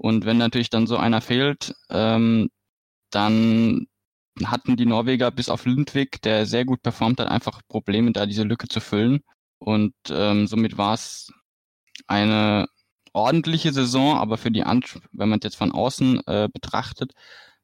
Und 0.00 0.24
wenn 0.24 0.38
natürlich 0.38 0.70
dann 0.70 0.86
so 0.86 0.96
einer 0.96 1.20
fehlt, 1.20 1.74
ähm, 1.90 2.48
dann 3.10 3.86
hatten 4.46 4.76
die 4.76 4.86
Norweger 4.86 5.30
bis 5.30 5.50
auf 5.50 5.66
Lindwig, 5.66 6.22
der 6.22 6.46
sehr 6.46 6.64
gut 6.64 6.80
performt 6.82 7.20
hat, 7.20 7.28
einfach 7.28 7.60
Probleme, 7.68 8.10
da 8.12 8.24
diese 8.24 8.44
Lücke 8.44 8.66
zu 8.66 8.80
füllen. 8.80 9.20
Und 9.58 9.92
ähm, 10.08 10.46
somit 10.46 10.78
war 10.78 10.94
es 10.94 11.30
eine 12.06 12.66
ordentliche 13.12 13.74
Saison, 13.74 14.16
aber 14.16 14.38
für 14.38 14.50
die 14.50 14.64
Ans 14.64 14.98
wenn 15.12 15.28
man 15.28 15.40
es 15.40 15.44
jetzt 15.44 15.56
von 15.56 15.70
außen 15.70 16.22
äh, 16.26 16.48
betrachtet, 16.50 17.12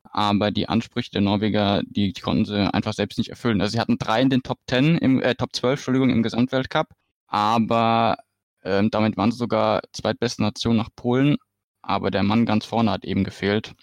aber 0.03 0.51
die 0.51 0.68
Ansprüche 0.68 1.12
der 1.12 1.22
Norweger, 1.22 1.82
die, 1.87 2.12
die, 2.12 2.20
konnten 2.20 2.45
sie 2.45 2.74
einfach 2.74 2.93
selbst 2.93 3.16
nicht 3.16 3.30
erfüllen. 3.30 3.62
Also 3.62 3.72
sie 3.72 3.80
hatten 3.80 3.97
drei 3.97 4.20
in 4.20 4.28
den 4.28 4.43
Top 4.43 4.59
10, 4.68 4.99
im, 4.99 5.22
äh, 5.22 5.37
Top 5.37 5.57
12, 5.57 5.80
Entschuldigung, 5.80 6.11
im 6.11 6.22
Gesamtweltcup, 6.22 6.89
aber 7.28 8.18
ähm, 8.62 8.91
damit 8.91 9.16
waren 9.16 9.32
sie 9.32 9.39
sogar 9.39 9.80
zweitbeste 9.95 10.43
Nation 10.43 10.76
nach 10.76 10.91
Polen, 10.95 11.39
aber 11.87 12.11
der 12.11 12.22
Mann 12.22 12.47
ganz 12.47 12.64
vorne 12.64 12.91
hat 12.91 13.05
eben 13.05 13.24
gefehlt. 13.24 13.74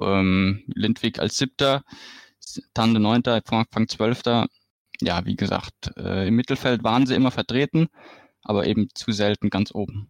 Ähm, 0.00 0.64
Lindwig 0.66 1.18
als 1.20 1.38
siebter, 1.38 1.82
Tande 2.74 3.00
neunter, 3.00 3.40
Anfang 3.48 3.88
zwölfter. 3.88 4.46
Ja, 5.00 5.24
wie 5.24 5.36
gesagt, 5.36 5.92
äh, 5.96 6.28
im 6.28 6.36
Mittelfeld 6.36 6.82
waren 6.84 7.06
sie 7.06 7.14
immer 7.14 7.30
vertreten, 7.30 7.88
aber 8.42 8.66
eben 8.66 8.88
zu 8.94 9.12
selten 9.12 9.50
ganz 9.50 9.74
oben. 9.74 10.08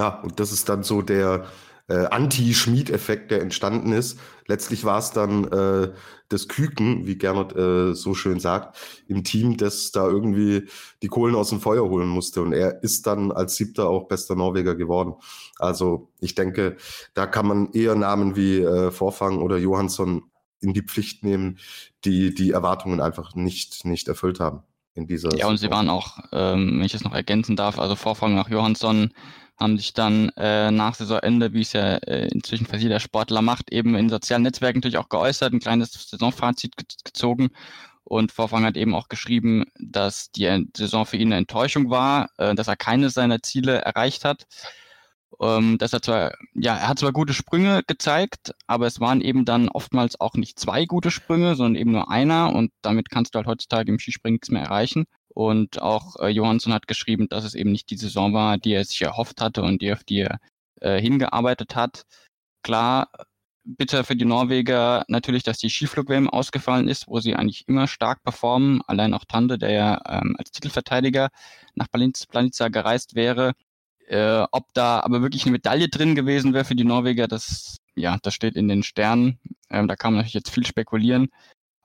Ja, 0.00 0.20
und 0.20 0.40
das 0.40 0.52
ist 0.52 0.68
dann 0.68 0.82
so 0.82 1.02
der 1.02 1.46
äh, 1.88 2.06
Anti-Schmied-Effekt, 2.06 3.30
der 3.30 3.40
entstanden 3.42 3.92
ist. 3.92 4.18
Letztlich 4.46 4.84
war 4.84 4.98
es 4.98 5.12
dann 5.12 5.44
äh, 5.44 5.92
das 6.28 6.48
Küken, 6.48 7.06
wie 7.06 7.16
Gernot 7.16 7.54
äh, 7.54 7.94
so 7.94 8.14
schön 8.14 8.40
sagt, 8.40 8.76
im 9.06 9.22
Team, 9.24 9.56
das 9.56 9.92
da 9.92 10.06
irgendwie 10.06 10.68
die 11.02 11.08
Kohlen 11.08 11.34
aus 11.34 11.50
dem 11.50 11.60
Feuer 11.60 11.88
holen 11.88 12.08
musste. 12.08 12.42
Und 12.42 12.52
er 12.52 12.82
ist 12.82 13.06
dann 13.06 13.30
als 13.30 13.56
Siebter 13.56 13.88
auch 13.88 14.08
bester 14.08 14.34
Norweger 14.34 14.74
geworden. 14.74 15.14
Also 15.58 16.10
ich 16.20 16.34
denke, 16.34 16.76
da 17.14 17.26
kann 17.26 17.46
man 17.46 17.72
eher 17.72 17.94
Namen 17.94 18.36
wie 18.36 18.58
äh, 18.58 18.90
Vorfang 18.90 19.38
oder 19.38 19.56
Johansson 19.56 20.24
in 20.60 20.72
die 20.72 20.82
Pflicht 20.82 21.22
nehmen, 21.22 21.58
die 22.04 22.34
die 22.34 22.50
Erwartungen 22.50 23.00
einfach 23.00 23.34
nicht, 23.34 23.84
nicht 23.84 24.08
erfüllt 24.08 24.40
haben 24.40 24.62
in 24.94 25.06
dieser. 25.06 25.36
Ja, 25.36 25.46
und 25.46 25.58
sie 25.58 25.70
waren 25.70 25.88
auch, 25.88 26.18
ähm, 26.32 26.78
wenn 26.78 26.86
ich 26.86 26.94
es 26.94 27.04
noch 27.04 27.14
ergänzen 27.14 27.56
darf, 27.56 27.78
also 27.78 27.94
Vorfang 27.94 28.34
nach 28.34 28.48
Johansson 28.48 29.12
haben 29.58 29.78
sich 29.78 29.94
dann 29.94 30.30
äh, 30.36 30.70
nach 30.70 30.94
Saisonende, 30.94 31.52
wie 31.52 31.62
es 31.62 31.72
ja 31.72 31.96
äh, 31.96 32.28
inzwischen 32.28 32.66
fast 32.66 32.82
jeder 32.82 33.00
Sportler 33.00 33.42
macht, 33.42 33.72
eben 33.72 33.94
in 33.96 34.08
sozialen 34.08 34.42
Netzwerken 34.42 34.78
natürlich 34.78 34.98
auch 34.98 35.08
geäußert, 35.08 35.52
ein 35.52 35.60
kleines 35.60 35.92
Saisonfazit 35.92 36.76
ge 36.76 36.86
gezogen. 37.04 37.48
Und 38.04 38.30
Vorfang 38.30 38.64
hat 38.64 38.76
eben 38.76 38.94
auch 38.94 39.08
geschrieben, 39.08 39.64
dass 39.80 40.30
die 40.30 40.66
Saison 40.76 41.06
für 41.06 41.16
ihn 41.16 41.28
eine 41.28 41.38
Enttäuschung 41.38 41.90
war, 41.90 42.28
äh, 42.38 42.54
dass 42.54 42.68
er 42.68 42.76
keine 42.76 43.10
seiner 43.10 43.42
Ziele 43.42 43.78
erreicht 43.78 44.24
hat. 44.24 44.46
Ähm, 45.40 45.76
dass 45.78 45.92
er 45.92 46.02
zwar, 46.02 46.32
ja, 46.54 46.76
er 46.76 46.88
hat 46.88 46.98
zwar 46.98 47.12
gute 47.12 47.34
Sprünge 47.34 47.82
gezeigt, 47.86 48.54
aber 48.66 48.86
es 48.86 49.00
waren 49.00 49.20
eben 49.20 49.44
dann 49.44 49.68
oftmals 49.68 50.20
auch 50.20 50.34
nicht 50.34 50.58
zwei 50.58 50.86
gute 50.86 51.10
Sprünge, 51.10 51.56
sondern 51.56 51.80
eben 51.80 51.92
nur 51.92 52.10
einer 52.10 52.54
und 52.54 52.72
damit 52.80 53.10
kannst 53.10 53.34
du 53.34 53.38
halt 53.38 53.46
heutzutage 53.46 53.90
im 53.90 53.98
Skispringen 53.98 54.36
nichts 54.36 54.50
mehr 54.50 54.62
erreichen. 54.62 55.06
Und 55.36 55.82
auch 55.82 56.16
äh, 56.18 56.28
Johansson 56.28 56.72
hat 56.72 56.88
geschrieben, 56.88 57.28
dass 57.28 57.44
es 57.44 57.54
eben 57.54 57.70
nicht 57.70 57.90
die 57.90 57.98
Saison 57.98 58.32
war, 58.32 58.56
die 58.56 58.72
er 58.72 58.84
sich 58.86 59.02
erhofft 59.02 59.42
hatte 59.42 59.60
und 59.60 59.82
die, 59.82 59.92
auf 59.92 60.02
die 60.02 60.20
er 60.20 60.40
äh, 60.80 60.98
hingearbeitet 60.98 61.76
hat. 61.76 62.06
Klar, 62.62 63.10
bitter 63.64 64.02
für 64.04 64.16
die 64.16 64.24
Norweger 64.24 65.04
natürlich, 65.08 65.42
dass 65.42 65.58
die 65.58 65.68
Skiflug-WM 65.68 66.30
ausgefallen 66.30 66.88
ist, 66.88 67.06
wo 67.08 67.20
sie 67.20 67.34
eigentlich 67.34 67.68
immer 67.68 67.86
stark 67.86 68.22
performen. 68.22 68.80
Allein 68.86 69.12
auch 69.12 69.26
Tande, 69.26 69.58
der 69.58 69.72
ja 69.72 70.00
ähm, 70.08 70.36
als 70.38 70.52
Titelverteidiger 70.52 71.28
nach 71.74 71.88
Planica 71.90 72.68
gereist 72.68 73.14
wäre. 73.14 73.52
Äh, 74.08 74.46
ob 74.52 74.72
da 74.72 75.00
aber 75.00 75.20
wirklich 75.20 75.44
eine 75.44 75.52
Medaille 75.52 75.90
drin 75.90 76.14
gewesen 76.14 76.54
wäre 76.54 76.64
für 76.64 76.76
die 76.76 76.84
Norweger, 76.84 77.28
das, 77.28 77.76
ja, 77.94 78.16
das 78.22 78.32
steht 78.32 78.56
in 78.56 78.68
den 78.68 78.82
Sternen. 78.82 79.38
Ähm, 79.68 79.86
da 79.86 79.96
kann 79.96 80.12
man 80.14 80.20
natürlich 80.20 80.32
jetzt 80.32 80.50
viel 80.50 80.64
spekulieren. 80.64 81.28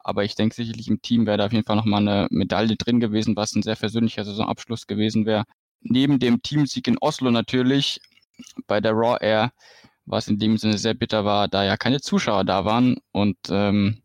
Aber 0.04 0.24
ich 0.24 0.36
denke 0.36 0.56
sicherlich 0.56 0.88
im 0.88 1.02
Team 1.02 1.26
wäre 1.26 1.38
da 1.38 1.46
auf 1.46 1.54
jeden 1.54 1.66
Fall 1.66 1.76
nochmal 1.76 2.02
eine 2.02 2.28
Medaille 2.32 2.76
drin 2.76 3.00
gewesen, 3.00 3.36
was 3.36 3.56
ein 3.56 3.64
sehr 3.64 3.76
versöhnlicher 3.76 4.26
Saisonabschluss 4.26 4.88
gewesen 4.88 5.26
wäre. 5.26 5.46
Neben 5.82 6.20
dem 6.20 6.42
Teamsieg 6.42 6.88
in 6.88 6.98
Oslo 7.00 7.32
natürlich 7.32 8.00
bei 8.68 8.82
der 8.82 8.94
Raw 8.94 9.18
Air, 9.20 9.52
was 10.06 10.28
in 10.28 10.40
dem 10.40 10.58
Sinne 10.58 10.78
sehr 10.78 10.94
bitter 10.94 11.26
war, 11.26 11.48
da 11.48 11.64
ja 11.64 11.78
keine 11.78 12.02
Zuschauer 12.02 12.44
da 12.44 12.66
waren. 12.66 12.98
Und 13.12 13.38
ähm, 13.50 14.02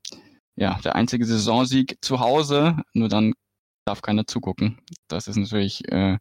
ja, 0.57 0.79
der 0.85 0.97
einzige 0.97 1.25
Saisonsieg 1.25 1.99
zu 2.01 2.21
Hause, 2.21 2.77
nur 2.93 3.09
dann 3.09 3.35
darf 3.85 4.03
keiner 4.03 4.27
zugucken. 4.27 4.79
Das 5.09 5.29
ist 5.29 5.37
natürlich 5.37 5.87
äh, 5.93 6.19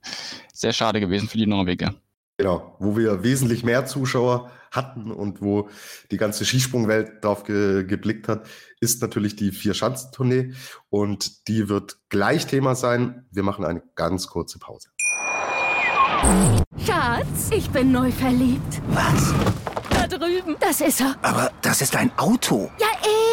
sehr 0.53 0.73
schade 0.73 0.99
gewesen 0.99 1.27
für 1.27 1.37
die 1.37 1.47
Norweger. 1.47 1.95
Genau, 2.37 2.75
wo 2.79 2.97
wir 2.97 3.23
wesentlich 3.23 3.63
mehr 3.63 3.85
Zuschauer 3.85 4.51
hatten 4.71 5.09
und 5.09 5.41
wo 5.41 5.69
die 6.11 6.17
ganze 6.17 6.43
Skisprungwelt 6.43 7.23
drauf 7.23 7.45
ge 7.45 7.85
geblickt 7.85 8.27
hat, 8.27 8.45
ist 8.81 9.01
natürlich 9.01 9.37
die 9.37 9.51
Vier-Schanzentournee 9.51 10.53
und 10.89 11.47
die 11.47 11.69
wird 11.69 11.97
gleich 12.09 12.45
Thema 12.45 12.75
sein. 12.75 13.25
Wir 13.31 13.43
machen 13.43 13.63
eine 13.63 13.83
ganz 13.95 14.27
kurze 14.27 14.59
Pause. 14.59 14.89
Schatz, 16.85 17.51
ich 17.51 17.69
bin 17.69 17.93
neu 17.93 18.11
verliebt. 18.11 18.81
Was? 18.89 19.33
Da 19.89 20.07
drüben. 20.07 20.57
Das 20.59 20.81
ist 20.81 20.99
er. 20.99 21.15
Aber 21.21 21.51
das 21.61 21.81
ist 21.81 21.95
ein 21.95 22.11
Auto. 22.17 22.69
Ja, 22.79 22.87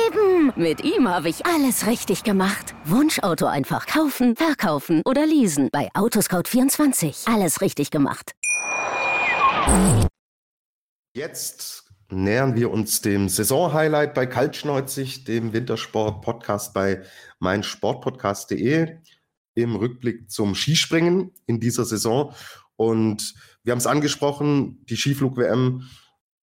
eben. 0.06 0.52
Mit 0.54 0.84
ihm 0.84 1.08
habe 1.08 1.28
ich 1.28 1.44
alles 1.46 1.86
richtig 1.86 2.22
gemacht. 2.22 2.74
Wunschauto 2.84 3.46
einfach 3.46 3.86
kaufen, 3.86 4.36
verkaufen 4.36 5.02
oder 5.04 5.26
leasen. 5.26 5.70
Bei 5.72 5.88
Autoscout24. 5.94 7.32
Alles 7.32 7.60
richtig 7.60 7.90
gemacht. 7.90 8.32
Jetzt 11.14 11.84
nähern 12.10 12.56
wir 12.56 12.70
uns 12.70 13.00
dem 13.00 13.28
Saisonhighlight 13.28 14.14
bei 14.14 14.26
Kaltschneuzig, 14.26 15.24
dem 15.24 15.52
Wintersport-Podcast 15.52 16.74
bei 16.74 17.02
meinsportpodcast.de 17.40 18.98
im 19.54 19.76
Rückblick 19.76 20.30
zum 20.30 20.54
Skispringen 20.54 21.32
in 21.46 21.60
dieser 21.60 21.84
Saison. 21.84 22.34
Und 22.76 23.34
wir 23.64 23.72
haben 23.72 23.78
es 23.78 23.86
angesprochen, 23.86 24.84
die 24.86 24.96
Skiflug-WM 24.96 25.88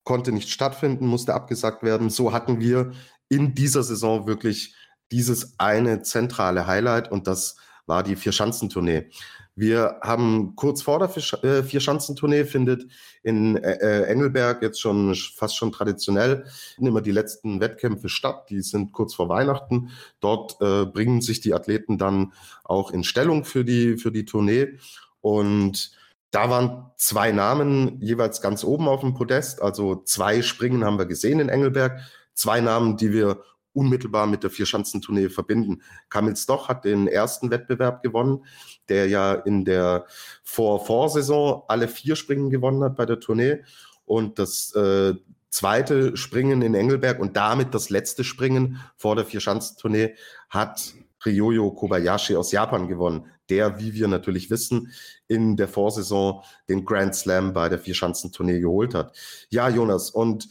konnte 0.04 0.32
nicht 0.32 0.50
stattfinden, 0.50 1.08
musste 1.08 1.34
abgesagt 1.34 1.84
werden. 1.84 2.10
So 2.10 2.32
hatten 2.32 2.60
wir 2.60 2.94
in 3.30 3.56
dieser 3.56 3.84
Saison 3.84 4.28
wirklich 4.28 4.76
dieses 5.12 5.60
eine 5.60 6.02
zentrale 6.02 6.68
Highlight 6.68 7.12
und 7.12 7.28
das 7.28 7.58
war 7.86 8.04
die 8.04 8.16
Vierschanzentournee. 8.16 9.10
Wir 9.58 9.98
haben 10.04 10.56
kurz 10.56 10.84
vor 10.84 11.00
der 11.00 11.10
äh, 11.44 11.64
Vierschanzentournee 11.64 12.46
findet 12.46 12.86
in 13.24 13.58
äh, 13.58 13.78
äh, 13.82 14.04
Engelberg 14.04 14.62
jetzt 14.62 14.80
schon 14.80 15.16
fast 15.16 15.58
schon 15.58 15.72
traditionell 15.72 16.46
immer 16.78 17.02
die 17.02 17.12
letzten 17.12 17.60
Wettkämpfe 17.60 18.08
statt. 18.08 18.52
Die 18.52 18.62
sind 18.62 18.92
kurz 18.92 19.16
vor 19.16 19.30
Weihnachten. 19.30 19.90
Dort 20.20 20.62
äh, 20.62 20.86
bringen 20.86 21.22
sich 21.22 21.42
die 21.42 21.56
Athleten 21.56 21.98
dann 21.98 22.34
auch 22.64 22.92
in 22.92 23.04
Stellung 23.04 23.46
für 23.46 23.66
die, 23.66 23.98
für 23.98 24.12
die 24.12 24.26
Tournee. 24.26 24.78
Und 25.22 25.92
da 26.30 26.52
waren 26.52 26.92
zwei 26.96 27.32
Namen 27.32 28.00
jeweils 28.00 28.42
ganz 28.42 28.64
oben 28.64 28.88
auf 28.88 29.02
dem 29.02 29.16
Podest. 29.16 29.64
Also 29.64 30.04
zwei 30.04 30.44
Springen 30.44 30.86
haben 30.86 31.00
wir 31.00 31.08
gesehen 31.08 31.40
in 31.40 31.50
Engelberg. 31.50 32.00
Zwei 32.36 32.62
Namen, 32.62 32.96
die 32.96 33.12
wir 33.12 33.42
unmittelbar 33.78 34.26
mit 34.26 34.42
der 34.44 34.50
Vierschanzentournee 34.50 35.30
verbinden. 35.30 35.84
Kamil 36.10 36.36
Stoch 36.36 36.68
hat 36.68 36.84
den 36.84 37.08
ersten 37.08 37.52
Wettbewerb 37.52 38.02
gewonnen, 38.02 38.44
der 38.90 39.08
ja 39.08 39.34
in 39.34 39.66
der 39.66 40.08
Vor-Vorsaison 40.44 41.64
alle 41.68 41.88
vier 41.88 42.16
Springen 42.16 42.50
gewonnen 42.50 42.84
hat 42.84 42.96
bei 42.96 43.06
der 43.06 43.20
Tournee. 43.20 43.64
Und 44.06 44.40
das 44.40 44.74
äh, 44.74 45.14
zweite 45.50 46.18
Springen 46.18 46.64
in 46.64 46.74
Engelberg 46.74 47.20
und 47.20 47.38
damit 47.38 47.76
das 47.76 47.92
letzte 47.92 48.24
Springen 48.24 48.80
vor 48.96 49.16
der 49.16 49.26
Vierschanzentournee 49.26 50.16
hat 50.50 50.96
Ryoyo 51.26 51.72
Kobayashi 51.72 52.36
aus 52.36 52.52
Japan 52.52 52.88
gewonnen, 52.88 53.26
der, 53.50 53.80
wie 53.80 53.94
wir 53.94 54.08
natürlich 54.08 54.50
wissen, 54.50 54.92
in 55.28 55.56
der 55.56 55.68
Vorsaison 55.68 56.42
den 56.68 56.84
Grand 56.84 57.16
Slam 57.16 57.54
bei 57.54 57.70
der 57.70 57.80
Vierschanzentournee 57.80 58.60
geholt 58.60 58.96
hat. 58.96 59.16
Ja, 59.50 59.70
Jonas, 59.70 60.10
und 60.10 60.50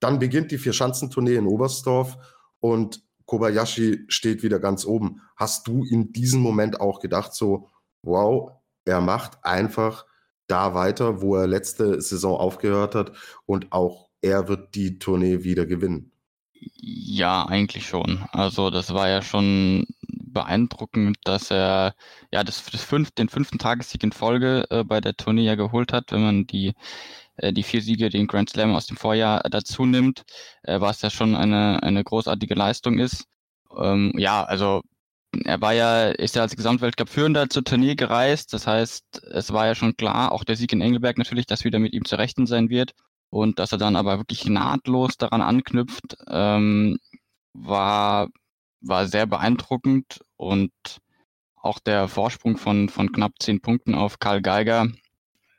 dann 0.00 0.18
beginnt 0.18 0.50
die 0.50 0.58
Vierschanzentournee 0.58 1.36
in 1.36 1.46
Oberstdorf 1.46 2.16
und 2.60 3.02
Kobayashi 3.26 4.04
steht 4.08 4.42
wieder 4.42 4.58
ganz 4.58 4.84
oben. 4.86 5.20
Hast 5.36 5.68
du 5.68 5.84
in 5.84 6.12
diesem 6.12 6.40
Moment 6.40 6.80
auch 6.80 7.00
gedacht, 7.00 7.34
so, 7.34 7.68
wow, 8.02 8.52
er 8.84 9.00
macht 9.00 9.44
einfach 9.44 10.06
da 10.46 10.74
weiter, 10.74 11.20
wo 11.20 11.36
er 11.36 11.46
letzte 11.46 12.00
Saison 12.00 12.38
aufgehört 12.38 12.94
hat 12.94 13.12
und 13.44 13.70
auch 13.70 14.08
er 14.22 14.48
wird 14.48 14.74
die 14.74 14.98
Tournee 14.98 15.44
wieder 15.44 15.66
gewinnen? 15.66 16.10
Ja, 16.52 17.44
eigentlich 17.44 17.86
schon. 17.86 18.24
Also 18.32 18.70
das 18.70 18.92
war 18.92 19.08
ja 19.08 19.22
schon 19.22 19.86
beeindruckend, 20.00 21.18
dass 21.24 21.50
er 21.50 21.94
ja 22.32 22.42
das, 22.44 22.64
das 22.64 22.82
fünf, 22.82 23.10
den 23.12 23.28
fünften 23.28 23.58
Tagessieg 23.58 24.02
in 24.02 24.12
Folge 24.12 24.66
äh, 24.70 24.84
bei 24.84 25.00
der 25.00 25.16
Tournee 25.16 25.44
ja 25.44 25.54
geholt 25.54 25.92
hat, 25.92 26.12
wenn 26.12 26.22
man 26.22 26.46
die 26.46 26.74
die 27.52 27.62
vier 27.62 27.82
Siege, 27.82 28.10
den 28.10 28.26
Grand 28.26 28.50
Slam 28.50 28.74
aus 28.74 28.86
dem 28.86 28.96
Vorjahr 28.96 29.40
dazu 29.50 29.86
nimmt, 29.86 30.24
äh, 30.62 30.80
was 30.80 31.02
ja 31.02 31.10
schon 31.10 31.34
eine, 31.34 31.82
eine 31.82 32.04
großartige 32.04 32.54
Leistung 32.54 32.98
ist. 32.98 33.24
Ähm, 33.76 34.12
ja, 34.16 34.44
also 34.44 34.82
er 35.44 35.60
war 35.60 35.72
ja, 35.74 36.08
ist 36.08 36.36
ja 36.36 36.42
als 36.42 36.56
Gesamtweltcup-Führender 36.56 37.48
zur 37.50 37.64
Tournee 37.64 37.94
gereist. 37.94 38.52
Das 38.52 38.66
heißt, 38.66 39.22
es 39.30 39.52
war 39.52 39.66
ja 39.66 39.74
schon 39.74 39.96
klar, 39.96 40.32
auch 40.32 40.44
der 40.44 40.56
Sieg 40.56 40.72
in 40.72 40.80
Engelberg 40.80 41.18
natürlich, 41.18 41.46
dass 41.46 41.64
wieder 41.64 41.78
mit 41.78 41.92
ihm 41.92 42.04
zu 42.04 42.16
rechnen 42.16 42.46
sein 42.46 42.70
wird. 42.70 42.92
Und 43.30 43.58
dass 43.58 43.72
er 43.72 43.78
dann 43.78 43.96
aber 43.96 44.18
wirklich 44.18 44.46
nahtlos 44.46 45.18
daran 45.18 45.42
anknüpft, 45.42 46.16
ähm, 46.28 46.98
war, 47.52 48.28
war 48.80 49.06
sehr 49.06 49.26
beeindruckend. 49.26 50.20
Und 50.36 50.72
auch 51.56 51.78
der 51.78 52.08
Vorsprung 52.08 52.56
von, 52.56 52.88
von 52.88 53.12
knapp 53.12 53.32
zehn 53.38 53.60
Punkten 53.60 53.94
auf 53.94 54.18
Karl 54.18 54.40
Geiger, 54.40 54.88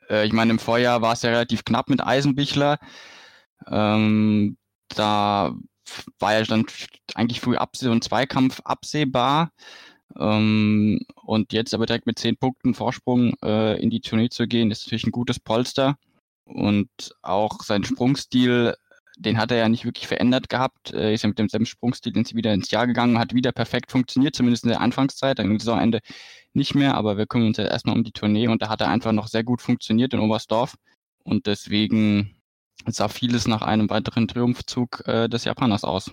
äh, 0.10 0.26
ich 0.26 0.34
meine, 0.34 0.52
im 0.52 0.60
Vorjahr 0.60 1.02
war 1.02 1.14
es 1.14 1.22
ja 1.22 1.30
relativ 1.30 1.64
knapp 1.66 1.90
mit 1.90 2.02
Eisenbichler. 2.02 2.80
Ähm, 3.68 4.58
da 4.90 5.56
war 6.20 6.34
ja 6.34 6.44
dann 6.44 6.66
eigentlich 7.16 7.42
früh 7.42 7.56
Abseh 7.56 7.90
und 7.90 8.04
Zweikampf 8.04 8.62
absehbar. 8.64 9.52
Ähm, 10.18 11.00
und 11.24 11.54
jetzt 11.54 11.74
aber 11.74 11.86
direkt 11.86 12.08
mit 12.08 12.20
zehn 12.20 12.38
Punkten 12.38 12.74
Vorsprung 12.74 13.34
äh, 13.44 13.82
in 13.82 13.90
die 13.90 14.02
Tournee 14.02 14.30
zu 14.30 14.48
gehen, 14.48 14.72
ist 14.72 14.86
natürlich 14.86 15.06
ein 15.06 15.12
gutes 15.12 15.40
Polster. 15.40 15.98
Und 16.46 16.90
auch 17.22 17.62
sein 17.62 17.84
Sprungstil, 17.84 18.76
den 19.18 19.38
hat 19.38 19.52
er 19.52 19.58
ja 19.58 19.70
nicht 19.70 19.86
wirklich 19.86 20.08
verändert 20.08 20.50
gehabt. 20.50 20.92
Er 20.92 21.14
ist 21.14 21.24
ja 21.24 21.30
mit 21.30 21.38
demselben 21.38 21.68
Sprungstil 21.68 22.14
wieder 22.16 22.54
ins 22.54 22.72
Jahr 22.72 22.88
gegangen, 22.88 23.20
hat 23.20 23.36
wieder 23.36 23.52
perfekt 23.52 23.92
funktioniert, 23.92 24.36
zumindest 24.36 24.64
in 24.64 24.72
der 24.72 24.82
Anfangszeit. 24.82 25.40
Am 25.40 25.60
Saisonende 25.60 26.00
nicht 26.54 26.76
mehr, 26.76 26.96
aber 26.96 27.18
wir 27.18 27.26
kümmern 27.26 27.48
uns 27.48 27.58
ja 27.58 27.66
erstmal 27.66 27.96
um 27.96 28.04
die 28.04 28.12
Tournee 28.12 28.48
und 28.48 28.62
da 28.62 28.70
hat 28.70 28.82
er 28.82 28.90
einfach 28.90 29.12
noch 29.12 29.28
sehr 29.28 29.44
gut 29.44 29.62
funktioniert 29.62 30.14
in 30.14 30.20
Oberstdorf. 30.20 30.76
Und 31.24 31.46
deswegen 31.46 32.36
sah 32.88 33.08
vieles 33.08 33.48
nach 33.48 33.62
einem 33.62 33.90
weiteren 33.90 34.28
Triumphzug 34.28 35.04
äh, 35.06 35.28
des 35.28 35.44
Japaners 35.44 35.84
aus. 35.84 36.12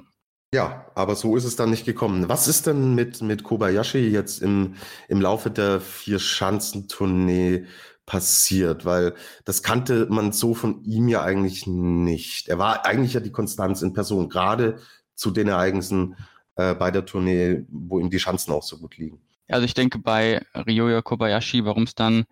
Ja, 0.54 0.86
aber 0.94 1.16
so 1.16 1.36
ist 1.36 1.44
es 1.44 1.56
dann 1.56 1.70
nicht 1.70 1.84
gekommen. 1.84 2.28
Was 2.28 2.48
ist 2.48 2.66
denn 2.66 2.94
mit, 2.94 3.20
mit 3.20 3.42
Kobayashi 3.42 4.08
jetzt 4.08 4.42
im, 4.42 4.76
im 5.08 5.20
Laufe 5.20 5.50
der 5.50 5.80
Vier-Schanzentournee 5.80 7.66
passiert? 8.06 8.84
Weil 8.84 9.14
das 9.44 9.62
kannte 9.62 10.06
man 10.08 10.32
so 10.32 10.54
von 10.54 10.82
ihm 10.84 11.08
ja 11.08 11.22
eigentlich 11.22 11.66
nicht. 11.66 12.48
Er 12.48 12.58
war 12.58 12.86
eigentlich 12.86 13.14
ja 13.14 13.20
die 13.20 13.32
Konstanz 13.32 13.82
in 13.82 13.92
Person, 13.92 14.28
gerade 14.28 14.78
zu 15.14 15.30
den 15.30 15.48
Ereignissen 15.48 16.16
äh, 16.54 16.74
bei 16.74 16.90
der 16.90 17.04
Tournee, 17.04 17.64
wo 17.68 17.98
ihm 17.98 18.10
die 18.10 18.20
Schanzen 18.20 18.52
auch 18.52 18.62
so 18.62 18.78
gut 18.78 18.96
liegen. 18.98 19.20
Also 19.48 19.64
ich 19.64 19.74
denke 19.74 19.98
bei 19.98 20.44
Ryoya 20.54 21.02
Kobayashi, 21.02 21.64
warum 21.64 21.84
es 21.84 21.94
dann 21.94 22.24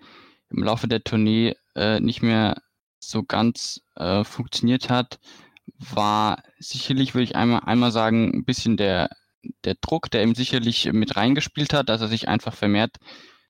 im 0.50 0.62
Laufe 0.62 0.88
der 0.88 1.04
Tournee 1.04 1.54
äh, 1.74 2.00
nicht 2.00 2.22
mehr 2.22 2.56
so 2.98 3.22
ganz 3.22 3.80
äh, 3.96 4.24
funktioniert 4.24 4.90
hat, 4.90 5.18
war 5.78 6.42
sicherlich, 6.58 7.14
würde 7.14 7.24
ich 7.24 7.36
einmal, 7.36 7.60
einmal 7.64 7.92
sagen, 7.92 8.32
ein 8.34 8.44
bisschen 8.44 8.76
der, 8.76 9.10
der 9.64 9.74
Druck, 9.80 10.10
der 10.10 10.22
ihm 10.22 10.34
sicherlich 10.34 10.92
mit 10.92 11.16
reingespielt 11.16 11.72
hat, 11.72 11.88
dass 11.88 12.00
er 12.00 12.08
sich 12.08 12.28
einfach 12.28 12.54
vermehrt 12.54 12.98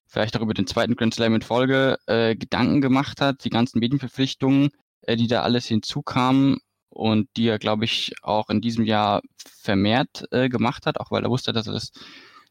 vielleicht 0.07 0.37
auch 0.37 0.41
über 0.41 0.53
den 0.53 0.67
zweiten 0.67 0.95
Grand 0.95 1.13
Slam 1.13 1.35
in 1.35 1.41
Folge 1.41 1.97
äh, 2.05 2.35
Gedanken 2.35 2.81
gemacht 2.81 3.21
hat, 3.21 3.43
die 3.43 3.49
ganzen 3.49 3.79
Medienverpflichtungen, 3.79 4.69
äh, 5.01 5.15
die 5.15 5.27
da 5.27 5.41
alles 5.41 5.65
hinzukamen 5.65 6.59
und 6.89 7.27
die 7.35 7.47
er, 7.47 7.59
glaube 7.59 7.85
ich, 7.85 8.13
auch 8.21 8.49
in 8.49 8.61
diesem 8.61 8.85
Jahr 8.85 9.21
vermehrt 9.37 10.25
äh, 10.31 10.49
gemacht 10.49 10.85
hat, 10.85 10.99
auch 10.99 11.11
weil 11.11 11.23
er 11.23 11.29
wusste, 11.29 11.53
dass 11.53 11.67
er 11.67 11.73
das 11.73 11.91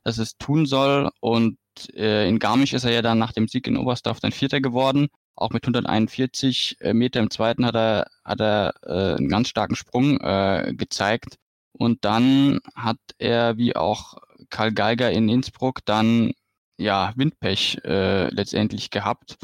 dass 0.05 0.19
es 0.19 0.37
tun 0.39 0.67
soll. 0.67 1.11
Und 1.21 1.59
äh, 1.95 2.29
in 2.29 2.39
Garmisch 2.39 2.73
ist 2.73 2.85
er 2.85 2.93
ja 2.93 3.03
dann 3.03 3.19
nach 3.19 3.33
dem 3.33 3.49
Sieg 3.49 3.67
in 3.67 3.77
Oberstdorf 3.77 4.21
dann 4.21 4.33
Vierter 4.33 4.61
geworden. 4.61 5.09
Auch 5.35 5.51
mit 5.51 5.65
141 5.65 6.77
äh, 6.81 6.95
Meter 6.95 7.21
im 7.21 7.31
zweiten 7.31 7.67
hat 7.67 7.75
er, 7.75 8.07
hat 8.25 8.41
er 8.41 8.75
äh, 8.85 9.17
einen 9.17 9.29
ganz 9.29 9.49
starken 9.49 9.75
Sprung 9.75 10.21
äh, 10.21 10.73
gezeigt. 10.77 11.39
Und 11.73 12.05
dann 12.05 12.61
hat 12.77 12.99
er, 13.19 13.57
wie 13.57 13.75
auch 13.75 14.15
Karl 14.51 14.73
Geiger 14.73 15.11
in 15.11 15.29
Innsbruck, 15.29 15.81
dann 15.85 16.33
ja 16.79 17.13
Windpech 17.17 17.81
äh, 17.85 18.29
letztendlich 18.29 18.91
gehabt. 18.91 19.37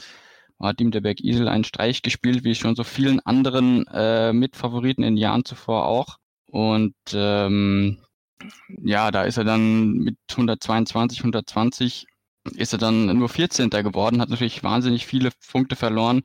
Hat 0.60 0.80
ihm 0.80 0.90
der 0.90 1.00
Berg 1.00 1.20
Isel 1.20 1.48
einen 1.48 1.64
Streich 1.64 2.02
gespielt, 2.02 2.44
wie 2.44 2.54
schon 2.54 2.76
so 2.76 2.84
vielen 2.84 3.18
anderen 3.20 3.86
äh, 3.88 4.32
Mitfavoriten 4.32 5.02
in 5.02 5.16
Jahren 5.16 5.44
zuvor 5.44 5.86
auch. 5.86 6.18
Und 6.46 6.94
ähm, 7.14 7.98
ja, 8.82 9.10
da 9.10 9.22
ist 9.22 9.36
er 9.36 9.44
dann 9.44 9.92
mit 9.92 10.16
122, 10.30 11.20
120 11.20 12.06
ist 12.54 12.72
er 12.72 12.78
dann 12.78 13.18
nur 13.18 13.28
14. 13.28 13.70
geworden, 13.70 14.20
hat 14.20 14.30
natürlich 14.30 14.62
wahnsinnig 14.62 15.06
viele 15.06 15.30
Punkte 15.50 15.76
verloren, 15.76 16.22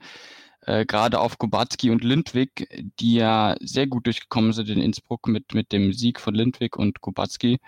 äh, 0.65 0.85
gerade 0.85 1.19
auf 1.19 1.37
Kubacki 1.37 1.91
und 1.91 2.03
Lindwig, 2.03 2.67
die 2.99 3.15
ja 3.15 3.55
sehr 3.59 3.87
gut 3.87 4.07
durchgekommen 4.07 4.53
sind 4.53 4.69
in 4.69 4.81
Innsbruck 4.81 5.27
mit, 5.27 5.53
mit 5.53 5.71
dem 5.71 5.93
Sieg 5.93 6.19
von 6.19 6.33
Lindwig 6.33 6.77
und 6.77 7.01
Kubacki, 7.01 7.59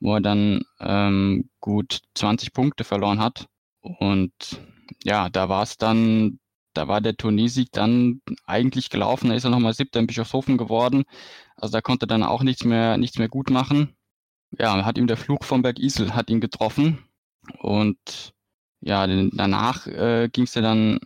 wo 0.00 0.14
er 0.14 0.20
dann 0.20 0.62
ähm, 0.80 1.50
gut 1.60 2.00
20 2.14 2.52
Punkte 2.52 2.84
verloren 2.84 3.20
hat. 3.20 3.46
Und 3.80 4.32
ja, 5.04 5.28
da 5.28 5.48
war 5.48 5.62
es 5.62 5.76
dann, 5.76 6.38
da 6.74 6.88
war 6.88 7.00
der 7.00 7.16
Turniersieg 7.16 7.72
dann 7.72 8.20
eigentlich 8.44 8.90
gelaufen. 8.90 9.28
Da 9.30 9.34
ist 9.34 9.44
er 9.44 9.50
nochmal 9.50 9.74
siebter 9.74 10.00
in 10.00 10.06
Bischofshofen 10.06 10.56
geworden. 10.56 11.04
Also 11.56 11.72
da 11.72 11.80
konnte 11.80 12.06
dann 12.06 12.22
auch 12.22 12.42
nichts 12.42 12.64
mehr, 12.64 12.96
nichts 12.98 13.18
mehr 13.18 13.28
gut 13.28 13.50
machen. 13.50 13.96
Ja, 14.58 14.84
hat 14.84 14.98
ihm 14.98 15.06
der 15.06 15.16
Flug 15.16 15.44
vom 15.44 15.62
Berg 15.62 15.78
Isel 15.78 16.14
hat 16.14 16.30
ihn 16.30 16.40
getroffen. 16.40 17.04
Und 17.58 18.32
ja, 18.80 19.06
danach 19.06 19.86
äh, 19.86 20.28
ging 20.30 20.44
es 20.44 20.54
ja 20.54 20.62
dann, 20.62 20.98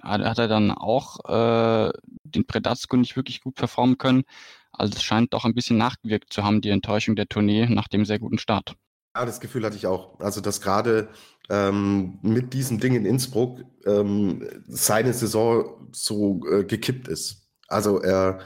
hat, 0.00 0.22
hat, 0.22 0.38
er 0.38 0.48
dann 0.48 0.70
auch 0.70 1.18
äh, 1.28 1.92
den 2.24 2.46
Predazco 2.46 2.96
nicht 2.96 3.16
wirklich 3.16 3.40
gut 3.40 3.54
performen 3.54 3.98
können. 3.98 4.24
Also 4.72 4.94
es 4.96 5.02
scheint 5.02 5.34
doch 5.34 5.44
ein 5.44 5.54
bisschen 5.54 5.76
nachgewirkt 5.76 6.32
zu 6.32 6.44
haben, 6.44 6.60
die 6.60 6.70
Enttäuschung 6.70 7.16
der 7.16 7.28
Tournee 7.28 7.66
nach 7.66 7.88
dem 7.88 8.04
sehr 8.04 8.18
guten 8.18 8.38
Start. 8.38 8.74
Ja, 9.16 9.26
das 9.26 9.40
Gefühl 9.40 9.64
hatte 9.64 9.76
ich 9.76 9.86
auch. 9.86 10.18
Also, 10.20 10.40
dass 10.40 10.60
gerade 10.60 11.08
ähm, 11.48 12.18
mit 12.22 12.54
diesem 12.54 12.78
Ding 12.78 12.94
in 12.94 13.04
Innsbruck 13.04 13.60
ähm, 13.84 14.62
seine 14.68 15.12
Saison 15.12 15.88
so 15.92 16.40
äh, 16.46 16.64
gekippt 16.64 17.08
ist. 17.08 17.48
Also 17.66 18.00
er 18.00 18.40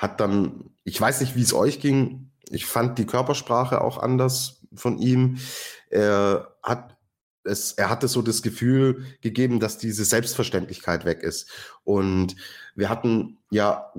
hat 0.00 0.18
dann, 0.18 0.70
ich 0.82 0.98
weiß 0.98 1.20
nicht, 1.20 1.36
wie 1.36 1.42
es 1.42 1.52
euch 1.52 1.78
ging. 1.78 2.30
Ich 2.48 2.64
fand 2.64 2.98
die 2.98 3.04
Körpersprache 3.04 3.82
auch 3.82 3.98
anders 3.98 4.62
von 4.74 4.98
ihm. 4.98 5.36
Er 5.90 6.56
hat 6.62 6.96
es, 7.44 7.72
er 7.72 7.90
hatte 7.90 8.08
so 8.08 8.22
das 8.22 8.40
Gefühl 8.40 9.04
gegeben, 9.20 9.60
dass 9.60 9.76
diese 9.76 10.06
Selbstverständlichkeit 10.06 11.04
weg 11.04 11.22
ist. 11.22 11.50
Und 11.84 12.36
wir 12.74 12.88
hatten 12.88 13.38
ja, 13.50 13.92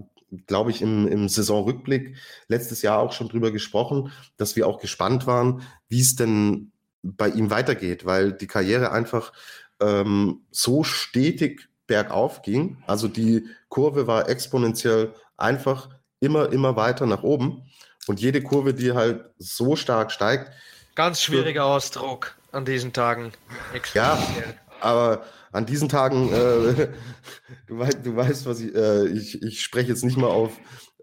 glaube 0.47 0.71
ich, 0.71 0.81
im, 0.81 1.07
im 1.07 1.29
Saisonrückblick 1.29 2.17
letztes 2.47 2.81
Jahr 2.81 2.97
auch 2.99 3.13
schon 3.13 3.29
drüber 3.29 3.51
gesprochen, 3.51 4.11
dass 4.37 4.55
wir 4.55 4.65
auch 4.67 4.79
gespannt 4.79 5.27
waren, 5.27 5.61
wie 5.87 6.01
es 6.01 6.15
denn 6.15 6.71
bei 7.03 7.29
ihm 7.29 7.51
weitergeht, 7.51 8.05
weil 8.05 8.33
die 8.33 8.47
Karriere 8.47 8.91
einfach 8.91 9.33
ähm, 9.79 10.41
so 10.49 10.83
stetig 10.83 11.70
bergauf 11.91 12.41
ging. 12.41 12.77
Also 12.87 13.09
die 13.09 13.45
Kurve 13.67 14.07
war 14.07 14.29
exponentiell 14.29 15.13
einfach 15.35 15.89
immer, 16.21 16.49
immer 16.53 16.77
weiter 16.77 17.05
nach 17.05 17.21
oben. 17.21 17.63
Und 18.07 18.21
jede 18.21 18.41
Kurve, 18.41 18.73
die 18.73 18.93
halt 18.93 19.25
so 19.37 19.75
stark 19.75 20.13
steigt. 20.13 20.51
Ganz 20.95 21.21
schwieriger 21.21 21.65
Ausdruck 21.65 22.37
an 22.53 22.63
diesen 22.63 22.93
Tagen. 22.93 23.33
Ja, 23.93 24.17
aber 24.79 25.23
an 25.51 25.65
diesen 25.65 25.89
Tagen, 25.89 26.31
äh, 26.31 26.87
du, 27.67 27.79
weißt, 27.79 27.97
du 28.05 28.15
weißt, 28.15 28.45
was 28.45 28.61
ich, 28.61 28.73
äh, 28.73 29.07
ich, 29.07 29.43
ich 29.43 29.61
spreche 29.61 29.89
jetzt 29.89 30.05
nicht 30.05 30.17
mal 30.17 30.29
auf 30.29 30.51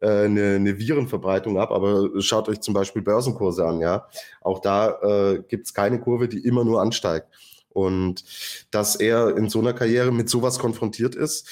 äh, 0.00 0.24
eine, 0.24 0.54
eine 0.54 0.78
Virenverbreitung 0.78 1.58
ab, 1.58 1.70
aber 1.70 2.08
schaut 2.22 2.48
euch 2.48 2.60
zum 2.60 2.72
Beispiel 2.72 3.02
Börsenkurse 3.02 3.66
an, 3.66 3.80
ja. 3.80 4.08
Auch 4.40 4.60
da 4.60 4.98
äh, 5.02 5.42
gibt 5.48 5.66
es 5.66 5.74
keine 5.74 6.00
Kurve, 6.00 6.28
die 6.28 6.38
immer 6.38 6.64
nur 6.64 6.80
ansteigt. 6.80 7.28
Und 7.70 8.24
dass 8.70 8.96
er 8.96 9.36
in 9.36 9.48
so 9.48 9.60
einer 9.60 9.72
Karriere 9.72 10.12
mit 10.12 10.28
sowas 10.28 10.58
konfrontiert 10.58 11.14
ist, 11.14 11.48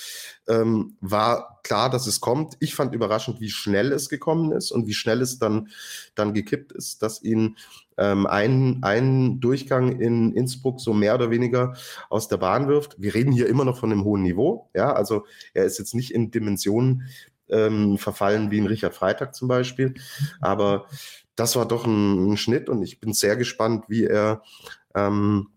ähm, 0.48 0.96
war 1.00 1.60
klar, 1.62 1.90
dass 1.90 2.06
es 2.06 2.20
kommt. 2.20 2.54
Ich 2.60 2.74
fand 2.74 2.94
überraschend, 2.94 3.40
wie 3.40 3.50
schnell 3.50 3.92
es 3.92 4.08
gekommen 4.08 4.52
ist 4.52 4.70
und 4.70 4.86
wie 4.86 4.94
schnell 4.94 5.20
es 5.20 5.38
dann, 5.38 5.68
dann 6.14 6.34
gekippt 6.34 6.72
ist, 6.72 7.02
dass 7.02 7.22
ihn 7.22 7.56
ähm, 7.98 8.26
ein, 8.26 8.78
ein 8.82 9.40
Durchgang 9.40 10.00
in 10.00 10.32
Innsbruck 10.32 10.80
so 10.80 10.92
mehr 10.92 11.14
oder 11.14 11.30
weniger 11.30 11.74
aus 12.10 12.28
der 12.28 12.36
Bahn 12.36 12.68
wirft. 12.68 13.00
Wir 13.00 13.14
reden 13.14 13.32
hier 13.32 13.48
immer 13.48 13.64
noch 13.64 13.78
von 13.78 13.90
einem 13.90 14.04
hohen 14.04 14.22
Niveau. 14.22 14.70
Ja, 14.74 14.92
also 14.92 15.24
er 15.54 15.64
ist 15.64 15.78
jetzt 15.78 15.94
nicht 15.94 16.12
in 16.12 16.30
Dimensionen 16.30 17.08
ähm, 17.48 17.98
verfallen 17.98 18.50
wie 18.50 18.60
ein 18.60 18.66
Richard 18.66 18.94
Freitag 18.94 19.34
zum 19.34 19.48
Beispiel. 19.48 19.94
Aber 20.40 20.86
das 21.34 21.56
war 21.56 21.66
doch 21.66 21.86
ein, 21.86 22.32
ein 22.32 22.36
Schnitt 22.36 22.68
und 22.68 22.82
ich 22.82 23.00
bin 23.00 23.12
sehr 23.12 23.36
gespannt, 23.36 23.84
wie 23.88 24.04
er 24.04 24.42
ähm, 24.94 25.48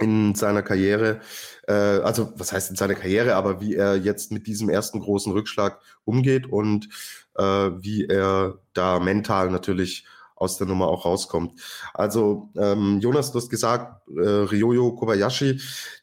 in 0.00 0.34
seiner 0.34 0.62
Karriere, 0.62 1.20
äh, 1.66 1.72
also 1.72 2.32
was 2.36 2.52
heißt 2.52 2.70
in 2.70 2.76
seiner 2.76 2.94
Karriere, 2.94 3.34
aber 3.34 3.60
wie 3.60 3.74
er 3.74 3.96
jetzt 3.96 4.32
mit 4.32 4.46
diesem 4.46 4.68
ersten 4.68 5.00
großen 5.00 5.32
Rückschlag 5.32 5.80
umgeht 6.04 6.46
und 6.46 6.88
äh, 7.36 7.42
wie 7.42 8.06
er 8.06 8.58
da 8.74 9.00
mental 9.00 9.50
natürlich 9.50 10.06
aus 10.38 10.56
der 10.56 10.68
Nummer 10.68 10.86
auch 10.86 11.04
rauskommt. 11.04 11.60
Also 11.94 12.50
ähm, 12.56 13.00
Jonas, 13.00 13.32
du 13.32 13.38
hast 13.38 13.50
gesagt, 13.50 14.08
äh, 14.08 14.20
Ryoyo 14.20 14.94
Kobayashi, 14.94 15.60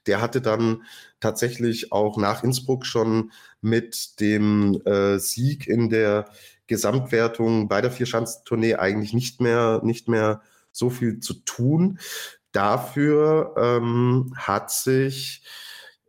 der 0.07 0.21
hatte 0.21 0.41
dann 0.41 0.83
tatsächlich 1.21 1.91
auch 1.93 2.17
nach 2.17 2.43
Innsbruck 2.43 2.85
schon 2.85 3.31
mit 3.61 4.19
dem 4.19 4.81
äh, 4.85 5.19
Sieg 5.19 5.67
in 5.67 5.89
der 5.89 6.25
Gesamtwertung 6.67 7.67
bei 7.67 7.81
der 7.81 7.91
Vierschanzentournee 7.91 8.75
eigentlich 8.75 9.13
nicht 9.13 9.39
mehr, 9.39 9.81
nicht 9.83 10.07
mehr 10.09 10.41
so 10.71 10.89
viel 10.89 11.19
zu 11.19 11.35
tun. 11.45 11.99
Dafür 12.55 13.53
ähm, 13.57 14.33
hat 14.37 14.71
sich 14.71 15.43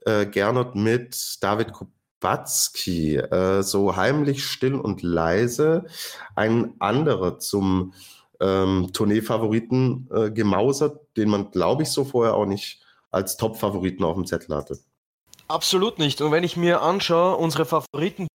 äh, 0.04 0.26
Gernot 0.26 0.76
mit 0.76 1.42
David 1.42 1.72
Kubacki 1.72 3.16
äh, 3.16 3.62
so 3.62 3.96
heimlich 3.96 4.44
still 4.44 4.76
und 4.76 5.02
leise 5.02 5.86
ein 6.36 6.74
anderer 6.78 7.40
zum 7.40 7.94
ähm, 8.38 8.90
Tournee-Favoriten 8.92 10.08
äh, 10.14 10.30
gemausert, 10.30 11.00
den 11.16 11.30
man, 11.30 11.50
glaube 11.50 11.82
ich, 11.82 11.90
so 11.90 12.04
vorher 12.04 12.34
auch 12.34 12.46
nicht 12.46 12.80
als 13.10 13.36
Top-Favoriten 13.36 14.04
auf 14.04 14.14
dem 14.14 14.24
Zettel 14.24 14.54
hatte. 14.54 14.78
Absolut 15.48 15.98
nicht. 15.98 16.20
Und 16.20 16.30
wenn 16.30 16.44
ich 16.44 16.56
mir 16.56 16.80
anschaue, 16.80 17.36
unsere 17.38 17.64
Favoriten 17.64 18.28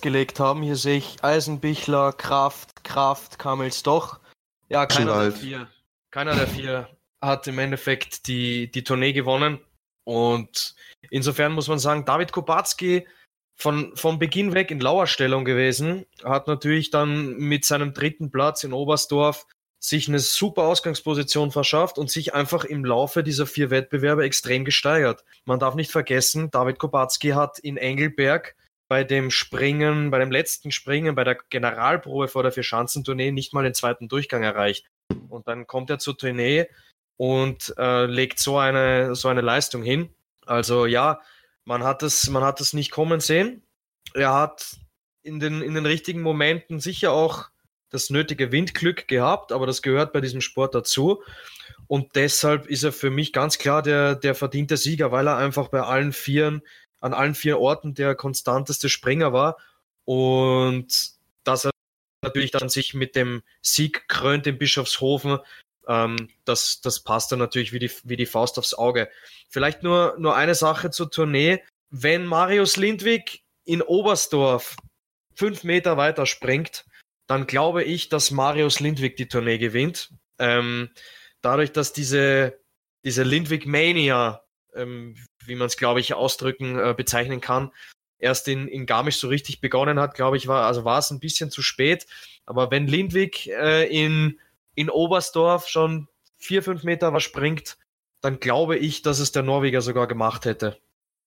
gelegt 0.00 0.38
haben, 0.38 0.62
hier 0.62 0.76
sehe 0.76 0.98
ich 0.98 1.24
Eisenbichler, 1.24 2.12
Kraft, 2.12 2.84
Kraft, 2.84 3.40
Kamels 3.40 3.82
doch. 3.82 4.20
Ja, 4.68 4.86
keiner 4.86 5.20
der 5.20 5.32
vier. 5.32 5.66
Keiner 6.12 6.36
der 6.36 6.46
vier 6.46 6.88
hat 7.26 7.46
im 7.46 7.58
Endeffekt 7.58 8.26
die, 8.26 8.70
die 8.70 8.84
Tournee 8.84 9.12
gewonnen. 9.12 9.60
Und 10.04 10.74
insofern 11.10 11.52
muss 11.52 11.68
man 11.68 11.78
sagen, 11.78 12.04
David 12.04 12.32
Kubacki 12.32 13.06
von, 13.56 13.96
von 13.96 14.18
Beginn 14.18 14.54
weg 14.54 14.70
in 14.70 14.80
Lauerstellung 14.80 15.44
gewesen, 15.44 16.06
hat 16.22 16.46
natürlich 16.46 16.90
dann 16.90 17.36
mit 17.36 17.64
seinem 17.64 17.92
dritten 17.92 18.30
Platz 18.30 18.64
in 18.64 18.72
Oberstdorf 18.72 19.46
sich 19.78 20.08
eine 20.08 20.18
super 20.18 20.62
Ausgangsposition 20.62 21.50
verschafft 21.50 21.98
und 21.98 22.10
sich 22.10 22.34
einfach 22.34 22.64
im 22.64 22.84
Laufe 22.84 23.22
dieser 23.22 23.46
vier 23.46 23.70
Wettbewerbe 23.70 24.24
extrem 24.24 24.64
gesteigert. 24.64 25.24
Man 25.44 25.58
darf 25.58 25.74
nicht 25.74 25.90
vergessen, 25.90 26.50
David 26.50 26.78
Kubacki 26.78 27.30
hat 27.30 27.58
in 27.58 27.76
Engelberg 27.76 28.56
bei 28.88 29.04
dem 29.04 29.30
Springen, 29.30 30.10
bei 30.10 30.18
dem 30.18 30.30
letzten 30.30 30.70
Springen, 30.70 31.14
bei 31.14 31.24
der 31.24 31.38
Generalprobe 31.50 32.28
vor 32.28 32.42
der 32.42 32.52
Vierschanzentournee 32.52 33.32
nicht 33.32 33.52
mal 33.52 33.64
den 33.64 33.74
zweiten 33.74 34.08
Durchgang 34.08 34.42
erreicht. 34.42 34.86
Und 35.28 35.48
dann 35.48 35.66
kommt 35.66 35.90
er 35.90 35.98
zur 35.98 36.16
Tournee 36.16 36.66
und 37.16 37.74
äh, 37.78 38.06
legt 38.06 38.38
so 38.38 38.58
eine, 38.58 39.14
so 39.14 39.28
eine 39.28 39.40
Leistung 39.40 39.82
hin. 39.82 40.10
Also 40.44 40.86
ja, 40.86 41.20
man 41.64 41.82
hat 41.82 42.02
es, 42.02 42.28
man 42.28 42.44
hat 42.44 42.60
es 42.60 42.72
nicht 42.72 42.90
kommen 42.90 43.20
sehen. 43.20 43.62
Er 44.14 44.32
hat 44.32 44.76
in 45.22 45.40
den, 45.40 45.62
in 45.62 45.74
den 45.74 45.86
richtigen 45.86 46.22
Momenten 46.22 46.80
sicher 46.80 47.12
auch 47.12 47.48
das 47.90 48.10
nötige 48.10 48.52
Windglück 48.52 49.08
gehabt, 49.08 49.52
aber 49.52 49.66
das 49.66 49.82
gehört 49.82 50.12
bei 50.12 50.20
diesem 50.20 50.40
Sport 50.40 50.74
dazu. 50.74 51.22
Und 51.88 52.16
deshalb 52.16 52.66
ist 52.66 52.82
er 52.82 52.92
für 52.92 53.10
mich 53.10 53.32
ganz 53.32 53.58
klar 53.58 53.82
der, 53.82 54.14
der 54.16 54.34
verdiente 54.34 54.76
Sieger, 54.76 55.12
weil 55.12 55.28
er 55.28 55.36
einfach 55.36 55.68
bei 55.68 55.82
allen 55.82 56.12
Vieren, 56.12 56.62
an 57.00 57.14
allen 57.14 57.34
vier 57.34 57.58
Orten 57.58 57.94
der 57.94 58.14
konstanteste 58.14 58.88
Springer 58.88 59.32
war. 59.32 59.56
Und 60.04 61.12
dass 61.44 61.64
er 61.64 61.70
natürlich 62.22 62.50
dann 62.50 62.68
sich 62.68 62.94
mit 62.94 63.14
dem 63.14 63.42
Sieg 63.62 64.08
krönt 64.08 64.46
in 64.46 64.58
Bischofshofen, 64.58 65.38
ähm, 65.86 66.28
das, 66.44 66.80
das 66.80 67.00
passt 67.00 67.32
dann 67.32 67.38
natürlich 67.38 67.72
wie 67.72 67.78
die, 67.78 67.90
wie 68.04 68.16
die 68.16 68.26
Faust 68.26 68.58
aufs 68.58 68.74
Auge. 68.74 69.08
Vielleicht 69.48 69.82
nur, 69.82 70.16
nur 70.18 70.36
eine 70.36 70.54
Sache 70.54 70.90
zur 70.90 71.10
Tournee. 71.10 71.62
Wenn 71.90 72.26
Marius 72.26 72.76
Lindwig 72.76 73.44
in 73.64 73.82
Oberstdorf 73.82 74.76
fünf 75.34 75.64
Meter 75.64 75.96
weiter 75.96 76.26
springt, 76.26 76.84
dann 77.26 77.46
glaube 77.46 77.84
ich, 77.84 78.08
dass 78.08 78.30
Marius 78.30 78.80
Lindwig 78.80 79.16
die 79.16 79.28
Tournee 79.28 79.58
gewinnt. 79.58 80.10
Ähm, 80.38 80.90
dadurch, 81.42 81.72
dass 81.72 81.92
diese, 81.92 82.58
diese 83.04 83.22
Lindwig 83.22 83.66
Mania, 83.66 84.42
ähm, 84.74 85.16
wie 85.44 85.54
man 85.54 85.66
es, 85.66 85.76
glaube 85.76 86.00
ich, 86.00 86.14
ausdrücken, 86.14 86.78
äh, 86.78 86.94
bezeichnen 86.96 87.40
kann, 87.40 87.72
erst 88.18 88.48
in, 88.48 88.68
in 88.68 88.86
Garmisch 88.86 89.18
so 89.18 89.28
richtig 89.28 89.60
begonnen 89.60 90.00
hat, 90.00 90.14
glaube 90.14 90.36
ich, 90.36 90.48
war, 90.48 90.66
also 90.66 90.84
war 90.84 90.98
es 90.98 91.10
ein 91.10 91.20
bisschen 91.20 91.50
zu 91.50 91.62
spät. 91.62 92.06
Aber 92.46 92.70
wenn 92.70 92.86
Lindwig 92.86 93.48
äh, 93.48 93.86
in, 93.86 94.38
in 94.76 94.90
Oberstdorf 94.90 95.66
schon 95.66 96.06
vier, 96.36 96.62
fünf 96.62 96.84
Meter 96.84 97.12
was 97.12 97.24
springt, 97.24 97.78
dann 98.20 98.38
glaube 98.38 98.76
ich, 98.76 99.02
dass 99.02 99.18
es 99.18 99.32
der 99.32 99.42
Norweger 99.42 99.80
sogar 99.80 100.06
gemacht 100.06 100.44
hätte. 100.44 100.78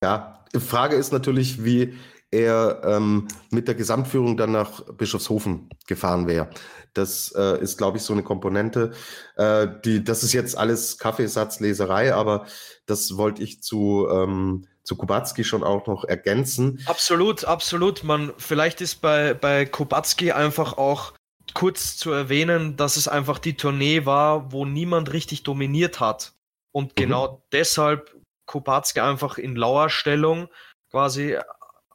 Ja, 0.02 0.45
die 0.54 0.60
Frage 0.60 0.95
ist 0.95 1.12
natürlich, 1.12 1.64
wie 1.64 1.97
er 2.32 2.82
ähm, 2.84 3.28
mit 3.50 3.68
der 3.68 3.76
Gesamtführung 3.76 4.38
dann 4.38 4.52
nach 4.52 4.82
Bischofshofen 4.93 5.70
gefahren 5.88 6.28
wäre. 6.28 6.50
Das 6.93 7.34
äh, 7.36 7.60
ist, 7.62 7.78
glaube 7.78 7.97
ich, 7.97 8.04
so 8.04 8.14
eine 8.14 8.24
Komponente. 8.24 8.91
Äh, 9.36 9.68
die, 9.84 10.04
das 10.04 10.24
ist 10.24 10.34
jetzt 10.34 10.58
alles 10.58 11.00
Kaffeesatzleserei, 11.00 12.14
aber 12.14 12.45
das 12.86 13.18
wollte 13.18 13.41
ich 13.41 13.64
zu, 13.64 14.08
ähm, 14.12 14.68
zu 14.84 14.95
Kubacki 14.95 15.43
schon 15.43 15.64
auch 15.64 15.88
noch 15.88 16.04
ergänzen. 16.04 16.80
Absolut, 16.86 17.45
absolut. 17.45 18.04
Man, 18.04 18.32
vielleicht 18.38 18.82
ist 18.82 19.02
bei, 19.02 19.34
bei 19.34 19.66
Kubacki 19.66 20.32
einfach 20.32 20.78
auch 20.78 21.14
kurz 21.54 21.97
zu 21.97 22.12
erwähnen, 22.12 22.76
dass 22.76 22.97
es 22.97 23.08
einfach 23.08 23.39
die 23.39 23.56
Tournee 23.56 24.06
war, 24.06 24.52
wo 24.52 24.66
niemand 24.66 25.14
richtig 25.14 25.43
dominiert 25.43 26.00
hat. 26.00 26.34
Und 26.72 26.91
mhm. 26.91 26.95
genau 26.95 27.43
deshalb 27.52 28.16
Kubacki 28.45 29.00
einfach 29.00 29.38
in 29.38 29.56
Lauerstellung 29.56 30.47
quasi 30.89 31.38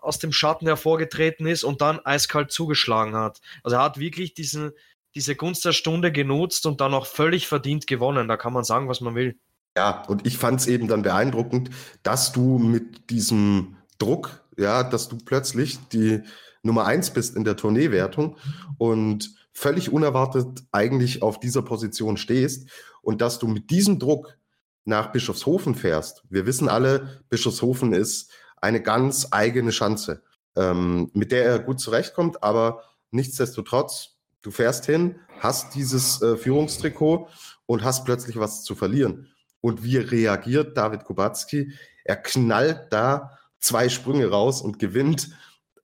aus 0.01 0.19
dem 0.19 0.33
Schatten 0.33 0.67
hervorgetreten 0.67 1.47
ist 1.47 1.65
und 1.65 1.81
dann 1.81 2.05
eiskalt 2.05 2.53
zugeschlagen 2.53 3.15
hat. 3.17 3.41
Also 3.63 3.77
er 3.77 3.83
hat 3.83 3.99
wirklich 3.99 4.35
diesen, 4.35 4.73
diese 5.15 5.35
Gunst 5.35 5.65
der 5.65 5.73
Stunde 5.73 6.13
genutzt 6.13 6.67
und 6.67 6.81
dann 6.81 6.95
auch 6.95 7.07
völlig 7.07 7.49
verdient 7.49 7.87
gewonnen. 7.87 8.29
Da 8.29 8.37
kann 8.37 8.53
man 8.53 8.65
sagen, 8.65 8.89
was 8.89 9.01
man 9.01 9.15
will. 9.15 9.39
Ja, 9.77 10.03
und 10.07 10.27
ich 10.27 10.39
fand 10.39 10.61
es 10.61 10.67
eben 10.67 10.87
dann 10.87 11.03
beeindruckend, 11.03 11.71
dass 12.03 12.33
du 12.33 12.59
mit 12.59 13.11
diesem 13.11 13.77
Druck, 13.99 14.45
ja, 14.57 14.85
dass 14.85 15.09
du 15.09 15.19
plötzlich 15.19 15.79
die 15.89 16.23
Nummer 16.63 16.85
eins 16.87 17.11
bist 17.11 17.35
in 17.35 17.45
der 17.45 17.57
Tourneewertung 17.57 18.37
und 18.79 19.35
völlig 19.55 19.93
unerwartet 19.93 20.65
eigentlich 20.73 21.23
auf 21.23 21.41
dieser 21.41 21.63
Position 21.63 22.17
stehst 22.17 22.69
und 23.01 23.21
dass 23.21 23.39
du 23.39 23.47
mit 23.47 23.71
diesem 23.71 23.99
Druck 23.99 24.37
nach 24.85 25.13
Bischofshofen 25.13 25.75
fährst. 25.75 26.25
Wir 26.29 26.45
wissen 26.45 26.69
alle, 26.69 27.23
Bischofshofen 27.31 27.95
ist 27.95 28.31
eine 28.61 28.83
ganz 28.83 29.29
eigene 29.31 29.73
Schanze, 29.73 30.23
ähm, 30.57 31.11
mit 31.15 31.33
der 31.33 31.45
er 31.45 31.59
gut 31.61 31.81
zurechtkommt, 31.81 32.43
aber 32.43 32.83
nichtsdestotrotz, 33.11 34.19
du 34.43 34.51
fährst 34.51 34.85
hin, 34.85 35.17
hast 35.39 35.75
dieses 35.75 36.21
äh, 36.21 36.37
Führungstrikot 36.37 37.29
und 37.67 37.85
hast 37.85 38.05
plötzlich 38.05 38.39
was 38.39 38.65
zu 38.65 38.75
verlieren. 38.75 39.29
Und 39.61 39.83
wie 39.85 39.97
reagiert 39.97 40.77
David 40.77 41.05
Kubacki? 41.05 41.73
Er 42.05 42.17
knallt 42.17 42.93
da 42.93 43.39
zwei 43.59 43.89
Sprünge 43.89 44.29
raus 44.29 44.61
und 44.61 44.79
gewinnt 44.79 45.31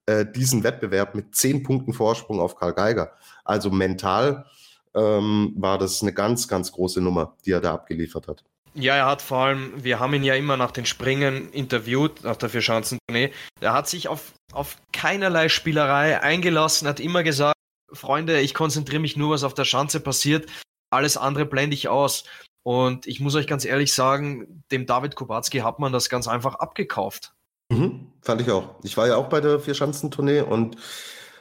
äh, 0.05 0.27
diesen 0.27 0.65
Wettbewerb 0.65 1.15
mit 1.15 1.35
zehn 1.35 1.63
Punkten 1.63 1.95
Vorsprung 1.95 2.41
auf 2.41 2.57
Karl 2.57 2.75
Geiger. 2.75 3.13
Also 3.45 3.71
mental 3.71 4.47
ähm, 4.95 5.55
war 5.57 5.79
das 5.79 6.03
eine 6.03 6.13
ganz, 6.13 6.49
ganz 6.49 6.73
große 6.73 7.01
Nummer, 7.01 7.37
die 7.45 7.53
er 7.53 7.61
da 7.61 7.75
abgeliefert 7.75 8.29
hat. 8.29 8.45
Ja, 8.75 8.95
er 8.95 9.07
hat 9.07 9.21
vor 9.21 9.39
allem, 9.39 9.73
wir 9.83 9.99
haben 9.99 10.15
ihn 10.15 10.23
ja 10.23 10.35
immer 10.35 10.57
nach 10.57 10.71
den 10.71 10.87
Springen 10.87 11.51
interviewt, 11.53 12.23
nach 12.23 12.37
der 12.37 12.51
Vierschanzentournee. 12.51 13.33
Er 13.61 13.73
hat 13.73 13.89
sich 13.89 14.07
auf, 14.09 14.33
auf 14.53 14.77
keinerlei 14.93 15.49
Spielerei 15.49 16.21
eingelassen, 16.21 16.87
hat 16.87 17.01
immer 17.01 17.25
gesagt, 17.25 17.57
Freunde, 17.93 18.41
ich 18.41 18.55
konzentriere 18.55 19.01
mich 19.01 19.17
nur, 19.17 19.31
was 19.31 19.43
auf 19.43 19.55
der 19.55 19.65
Schanze 19.65 19.99
passiert. 19.99 20.49
Alles 20.91 21.17
andere 21.17 21.47
blende 21.47 21.75
ich 21.75 21.89
aus. 21.89 22.25
Und 22.63 23.07
ich 23.07 23.21
muss 23.21 23.35
euch 23.35 23.47
ganz 23.47 23.65
ehrlich 23.65 23.93
sagen, 23.93 24.63
dem 24.71 24.87
David 24.87 25.17
Kubacki 25.17 25.59
hat 25.59 25.79
man 25.79 25.93
das 25.93 26.09
ganz 26.09 26.29
einfach 26.29 26.57
abgekauft. 26.57 27.33
Mhm, 27.71 28.13
fand 28.23 28.41
ich 28.41 28.51
auch. 28.51 28.77
Ich 28.83 28.97
war 28.97 29.07
ja 29.07 29.17
auch 29.17 29.29
bei 29.29 29.41
der 29.41 29.61
Vierschanzentournee 29.61 30.43
und 30.43 30.77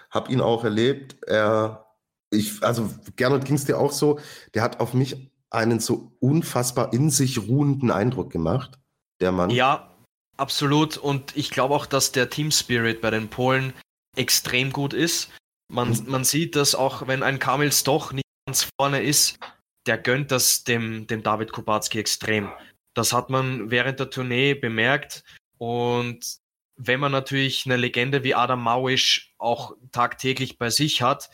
habe 0.10 0.32
ihn 0.32 0.41
auch 0.41 0.64
erlebt. 0.64 1.18
Er, 1.28 1.88
ich, 2.32 2.63
also 2.63 2.89
Gernot 3.15 3.45
ging 3.45 3.55
es 3.55 3.65
dir 3.65 3.80
auch 3.80 3.91
so, 3.91 4.19
der 4.53 4.63
hat 4.63 4.80
auf 4.80 4.93
mich 4.93 5.32
einen 5.49 5.80
so 5.80 6.11
unfassbar 6.19 6.93
in 6.93 7.09
sich 7.09 7.39
ruhenden 7.39 7.91
Eindruck 7.91 8.32
gemacht, 8.32 8.80
der 9.19 9.32
Mann. 9.32 9.49
Ja, 9.49 9.95
absolut. 10.38 10.97
Und 10.97 11.36
ich 11.36 11.49
glaube 11.49 11.73
auch, 11.73 11.86
dass 11.86 12.11
der 12.11 12.30
Team 12.30 12.51
Spirit 12.51 13.01
bei 13.01 13.09
den 13.09 13.30
Polen 13.30 13.73
extrem 14.15 14.71
gut 14.71 14.93
ist. 14.93 15.30
Man, 15.71 15.89
mhm. 15.89 16.03
man 16.07 16.23
sieht 16.23 16.55
dass 16.55 16.75
auch, 16.75 17.07
wenn 17.07 17.23
ein 17.23 17.39
Kamil 17.39 17.71
Stoch 17.71 18.11
nicht 18.11 18.25
ganz 18.45 18.67
vorne 18.80 19.01
ist, 19.01 19.39
der 19.88 19.97
gönnt 19.97 20.32
das 20.32 20.63
dem, 20.63 21.07
dem 21.07 21.23
David 21.23 21.51
Kubacki 21.51 21.99
extrem. 21.99 22.51
Das 22.93 23.13
hat 23.13 23.30
man 23.30 23.71
während 23.71 23.99
der 23.99 24.09
Tournee 24.09 24.53
bemerkt. 24.53 25.23
Und 25.57 26.38
wenn 26.75 26.99
man 26.99 27.11
natürlich 27.11 27.65
eine 27.65 27.75
Legende 27.75 28.23
wie 28.23 28.36
Adam 28.36 28.63
Mawisch 28.63 29.34
auch 29.38 29.75
tagtäglich 29.91 30.57
bei 30.57 30.69
sich 30.69 31.01
hat, 31.01 31.30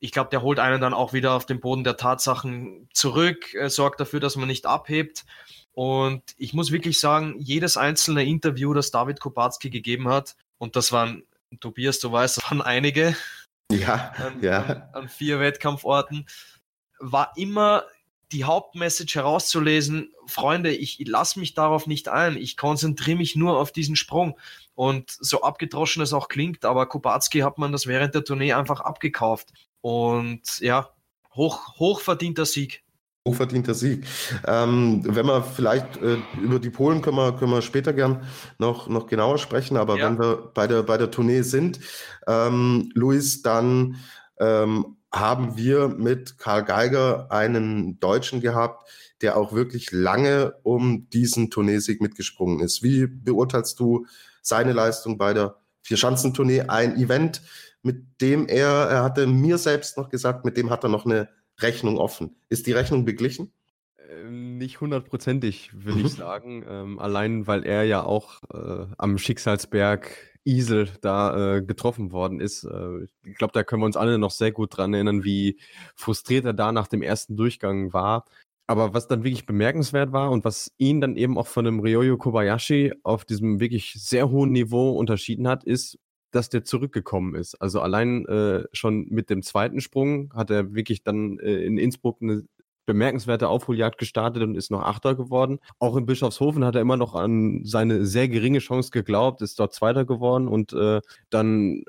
ich 0.00 0.12
glaube, 0.12 0.30
der 0.30 0.42
holt 0.42 0.58
einen 0.58 0.80
dann 0.80 0.94
auch 0.94 1.12
wieder 1.12 1.32
auf 1.32 1.46
den 1.46 1.60
Boden 1.60 1.84
der 1.84 1.96
Tatsachen 1.96 2.88
zurück, 2.92 3.54
äh, 3.54 3.68
sorgt 3.68 4.00
dafür, 4.00 4.20
dass 4.20 4.36
man 4.36 4.48
nicht 4.48 4.66
abhebt. 4.66 5.24
Und 5.72 6.22
ich 6.36 6.54
muss 6.54 6.72
wirklich 6.72 6.98
sagen, 6.98 7.36
jedes 7.38 7.76
einzelne 7.76 8.24
Interview, 8.24 8.74
das 8.74 8.90
David 8.90 9.20
Kubacki 9.20 9.70
gegeben 9.70 10.08
hat, 10.08 10.36
und 10.58 10.74
das 10.74 10.90
waren, 10.90 11.22
Tobias, 11.60 12.00
du 12.00 12.10
weißt, 12.10 12.38
das 12.38 12.50
waren 12.50 12.62
einige, 12.62 13.16
ja, 13.70 14.12
an, 14.16 14.42
ja. 14.42 14.62
An, 14.64 14.88
an 14.92 15.08
vier 15.08 15.40
Wettkampforten, 15.40 16.26
war 16.98 17.32
immer 17.36 17.84
die 18.32 18.44
Hauptmessage 18.44 19.14
herauszulesen, 19.14 20.12
Freunde, 20.26 20.70
ich 20.70 20.98
lasse 21.06 21.38
mich 21.38 21.54
darauf 21.54 21.86
nicht 21.86 22.08
ein, 22.08 22.36
ich 22.36 22.56
konzentriere 22.56 23.16
mich 23.16 23.36
nur 23.36 23.58
auf 23.58 23.72
diesen 23.72 23.96
Sprung. 23.96 24.38
Und 24.74 25.10
so 25.10 25.42
abgedroschen 25.42 26.02
es 26.02 26.12
auch 26.12 26.28
klingt, 26.28 26.64
aber 26.64 26.86
Kubacki 26.86 27.40
hat 27.40 27.58
man 27.58 27.72
das 27.72 27.86
während 27.86 28.14
der 28.14 28.24
Tournee 28.24 28.52
einfach 28.52 28.80
abgekauft. 28.80 29.52
Und 29.80 30.58
ja, 30.60 30.90
hoch, 31.34 31.78
hochverdienter 31.78 32.46
Sieg. 32.46 32.82
Hochverdienter 33.26 33.74
Sieg. 33.74 34.06
Ähm, 34.46 35.02
wenn 35.04 35.26
wir 35.26 35.42
vielleicht 35.42 35.96
äh, 35.98 36.18
über 36.40 36.58
die 36.58 36.70
Polen 36.70 37.02
können 37.02 37.16
wir, 37.16 37.32
können 37.32 37.52
wir 37.52 37.62
später 37.62 37.92
gern 37.92 38.22
noch, 38.58 38.88
noch 38.88 39.06
genauer 39.06 39.38
sprechen, 39.38 39.76
aber 39.76 39.98
ja. 39.98 40.06
wenn 40.06 40.18
wir 40.18 40.50
bei 40.54 40.66
der, 40.66 40.82
bei 40.82 40.96
der 40.96 41.10
Tournee 41.10 41.42
sind, 41.42 41.78
ähm, 42.26 42.90
Luis, 42.94 43.42
dann 43.42 43.96
ähm, 44.40 44.96
haben 45.12 45.56
wir 45.56 45.88
mit 45.88 46.38
Karl 46.38 46.64
Geiger 46.64 47.30
einen 47.30 47.98
Deutschen 48.00 48.40
gehabt, 48.40 48.88
der 49.20 49.36
auch 49.36 49.52
wirklich 49.52 49.90
lange 49.90 50.54
um 50.62 51.08
diesen 51.10 51.50
Tourneesieg 51.50 52.00
mitgesprungen 52.00 52.60
ist. 52.60 52.82
Wie 52.82 53.06
beurteilst 53.06 53.78
du 53.80 54.06
seine 54.42 54.72
Leistung 54.72 55.18
bei 55.18 55.34
der 55.34 55.56
Vierschanzentournee? 55.82 56.62
Ein 56.62 56.96
Event, 56.96 57.42
mit 57.82 58.20
dem 58.20 58.46
er, 58.48 58.68
er 58.68 59.02
hatte 59.02 59.26
mir 59.26 59.58
selbst 59.58 59.96
noch 59.96 60.08
gesagt, 60.08 60.44
mit 60.44 60.56
dem 60.56 60.70
hat 60.70 60.84
er 60.84 60.90
noch 60.90 61.06
eine 61.06 61.28
Rechnung 61.60 61.98
offen. 61.98 62.36
Ist 62.48 62.66
die 62.66 62.72
Rechnung 62.72 63.04
beglichen? 63.04 63.52
Ähm, 64.10 64.58
nicht 64.58 64.80
hundertprozentig, 64.80 65.70
würde 65.74 66.00
mhm. 66.00 66.06
ich 66.06 66.12
sagen. 66.12 66.64
Ähm, 66.68 66.98
allein, 66.98 67.46
weil 67.46 67.64
er 67.64 67.84
ja 67.84 68.02
auch 68.02 68.42
äh, 68.52 68.86
am 68.96 69.18
Schicksalsberg 69.18 70.10
Isel 70.44 70.88
da 71.02 71.56
äh, 71.56 71.62
getroffen 71.62 72.10
worden 72.10 72.40
ist. 72.40 72.64
Äh, 72.64 73.04
ich 73.24 73.36
glaube, 73.36 73.52
da 73.52 73.64
können 73.64 73.82
wir 73.82 73.86
uns 73.86 73.96
alle 73.96 74.18
noch 74.18 74.30
sehr 74.30 74.52
gut 74.52 74.76
dran 74.76 74.94
erinnern, 74.94 75.24
wie 75.24 75.58
frustriert 75.94 76.46
er 76.46 76.54
da 76.54 76.72
nach 76.72 76.88
dem 76.88 77.02
ersten 77.02 77.36
Durchgang 77.36 77.92
war. 77.92 78.24
Aber 78.66 78.92
was 78.94 79.08
dann 79.08 79.24
wirklich 79.24 79.46
bemerkenswert 79.46 80.12
war 80.12 80.30
und 80.30 80.44
was 80.44 80.72
ihn 80.78 81.00
dann 81.00 81.16
eben 81.16 81.38
auch 81.38 81.46
von 81.46 81.64
dem 81.64 81.80
Ryoyo 81.80 82.18
Kobayashi 82.18 82.92
auf 83.02 83.24
diesem 83.24 83.60
wirklich 83.60 83.94
sehr 83.94 84.30
hohen 84.30 84.52
Niveau 84.52 84.92
unterschieden 84.92 85.48
hat, 85.48 85.64
ist, 85.64 85.98
dass 86.30 86.48
der 86.48 86.64
zurückgekommen 86.64 87.34
ist. 87.34 87.54
Also 87.56 87.80
allein 87.80 88.26
äh, 88.26 88.64
schon 88.72 89.06
mit 89.08 89.30
dem 89.30 89.42
zweiten 89.42 89.80
Sprung 89.80 90.32
hat 90.34 90.50
er 90.50 90.74
wirklich 90.74 91.02
dann 91.02 91.38
äh, 91.38 91.62
in 91.62 91.78
Innsbruck 91.78 92.18
eine 92.20 92.44
bemerkenswerte 92.86 93.48
Aufholjagd 93.48 93.98
gestartet 93.98 94.42
und 94.42 94.54
ist 94.54 94.70
noch 94.70 94.82
Achter 94.82 95.14
geworden. 95.14 95.58
Auch 95.78 95.96
in 95.96 96.06
Bischofshofen 96.06 96.64
hat 96.64 96.74
er 96.74 96.80
immer 96.80 96.96
noch 96.96 97.14
an 97.14 97.60
seine 97.64 98.06
sehr 98.06 98.28
geringe 98.28 98.60
Chance 98.60 98.90
geglaubt, 98.90 99.42
ist 99.42 99.60
dort 99.60 99.74
Zweiter 99.74 100.06
geworden 100.06 100.48
und 100.48 100.72
äh, 100.72 101.00
dann 101.28 101.84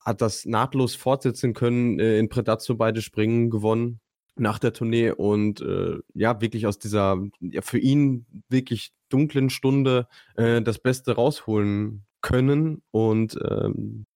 hat 0.00 0.22
das 0.22 0.46
nahtlos 0.46 0.94
fortsetzen 0.94 1.52
können, 1.52 2.00
äh, 2.00 2.18
in 2.18 2.30
Predazzo 2.30 2.76
beide 2.76 3.02
Springen 3.02 3.50
gewonnen 3.50 4.00
nach 4.36 4.58
der 4.58 4.72
Tournee 4.72 5.10
und 5.10 5.60
äh, 5.60 5.98
ja, 6.14 6.40
wirklich 6.40 6.66
aus 6.66 6.78
dieser 6.78 7.22
ja, 7.40 7.60
für 7.60 7.78
ihn 7.78 8.24
wirklich 8.48 8.92
dunklen 9.10 9.50
Stunde 9.50 10.08
äh, 10.36 10.62
das 10.62 10.78
Beste 10.78 11.12
rausholen 11.12 12.06
können 12.20 12.82
und 12.90 13.38
ähm, 13.48 14.06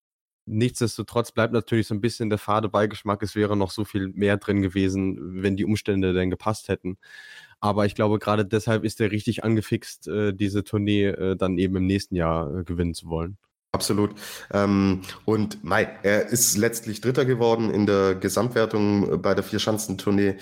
nichtsdestotrotz 0.45 1.31
bleibt 1.31 1.53
natürlich 1.53 1.87
so 1.87 1.95
ein 1.95 2.01
bisschen 2.01 2.29
der 2.29 2.39
fade 2.39 2.69
Beigeschmack, 2.69 3.23
es 3.23 3.35
wäre 3.35 3.55
noch 3.55 3.71
so 3.71 3.85
viel 3.85 4.09
mehr 4.09 4.37
drin 4.37 4.61
gewesen, 4.61 5.41
wenn 5.41 5.55
die 5.55 5.65
Umstände 5.65 6.13
denn 6.13 6.29
gepasst 6.29 6.67
hätten. 6.67 6.97
Aber 7.59 7.85
ich 7.85 7.95
glaube, 7.95 8.19
gerade 8.19 8.45
deshalb 8.45 8.83
ist 8.83 8.99
er 8.99 9.11
richtig 9.11 9.43
angefixt, 9.43 10.07
äh, 10.07 10.33
diese 10.33 10.63
Tournee 10.63 11.05
äh, 11.07 11.35
dann 11.37 11.57
eben 11.57 11.77
im 11.77 11.85
nächsten 11.85 12.15
Jahr 12.15 12.59
äh, 12.59 12.63
gewinnen 12.63 12.93
zu 12.93 13.07
wollen. 13.07 13.37
Absolut. 13.71 14.13
Ähm, 14.51 15.01
und 15.25 15.63
Mai, 15.63 15.89
er 16.03 16.27
ist 16.27 16.57
letztlich 16.57 17.01
Dritter 17.01 17.25
geworden 17.25 17.71
in 17.71 17.87
der 17.87 18.13
Gesamtwertung 18.15 19.19
bei 19.21 19.33
der 19.33 19.43
Vierschanzentournee. 19.43 20.35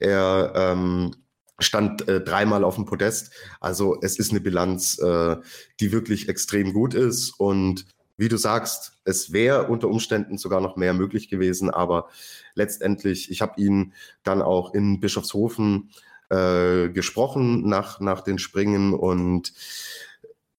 Er 0.00 0.52
ähm, 0.54 1.14
stand 1.58 2.08
äh, 2.08 2.20
dreimal 2.20 2.64
auf 2.64 2.76
dem 2.76 2.84
Podest. 2.84 3.32
Also 3.60 3.98
es 4.00 4.18
ist 4.18 4.30
eine 4.30 4.40
Bilanz, 4.40 4.98
äh, 4.98 5.36
die 5.80 5.92
wirklich 5.92 6.28
extrem 6.28 6.72
gut 6.72 6.94
ist. 6.94 7.30
Und 7.38 7.86
wie 8.16 8.28
du 8.28 8.36
sagst, 8.36 8.92
es 9.04 9.32
wäre 9.32 9.68
unter 9.68 9.88
Umständen 9.88 10.38
sogar 10.38 10.60
noch 10.60 10.76
mehr 10.76 10.94
möglich 10.94 11.28
gewesen. 11.28 11.70
Aber 11.70 12.08
letztendlich, 12.54 13.30
ich 13.30 13.40
habe 13.40 13.60
ihn 13.60 13.92
dann 14.22 14.42
auch 14.42 14.74
in 14.74 15.00
Bischofshofen 15.00 15.90
äh, 16.30 16.88
gesprochen 16.90 17.68
nach, 17.68 18.00
nach 18.00 18.20
den 18.20 18.38
Springen 18.38 18.92
und 18.92 19.52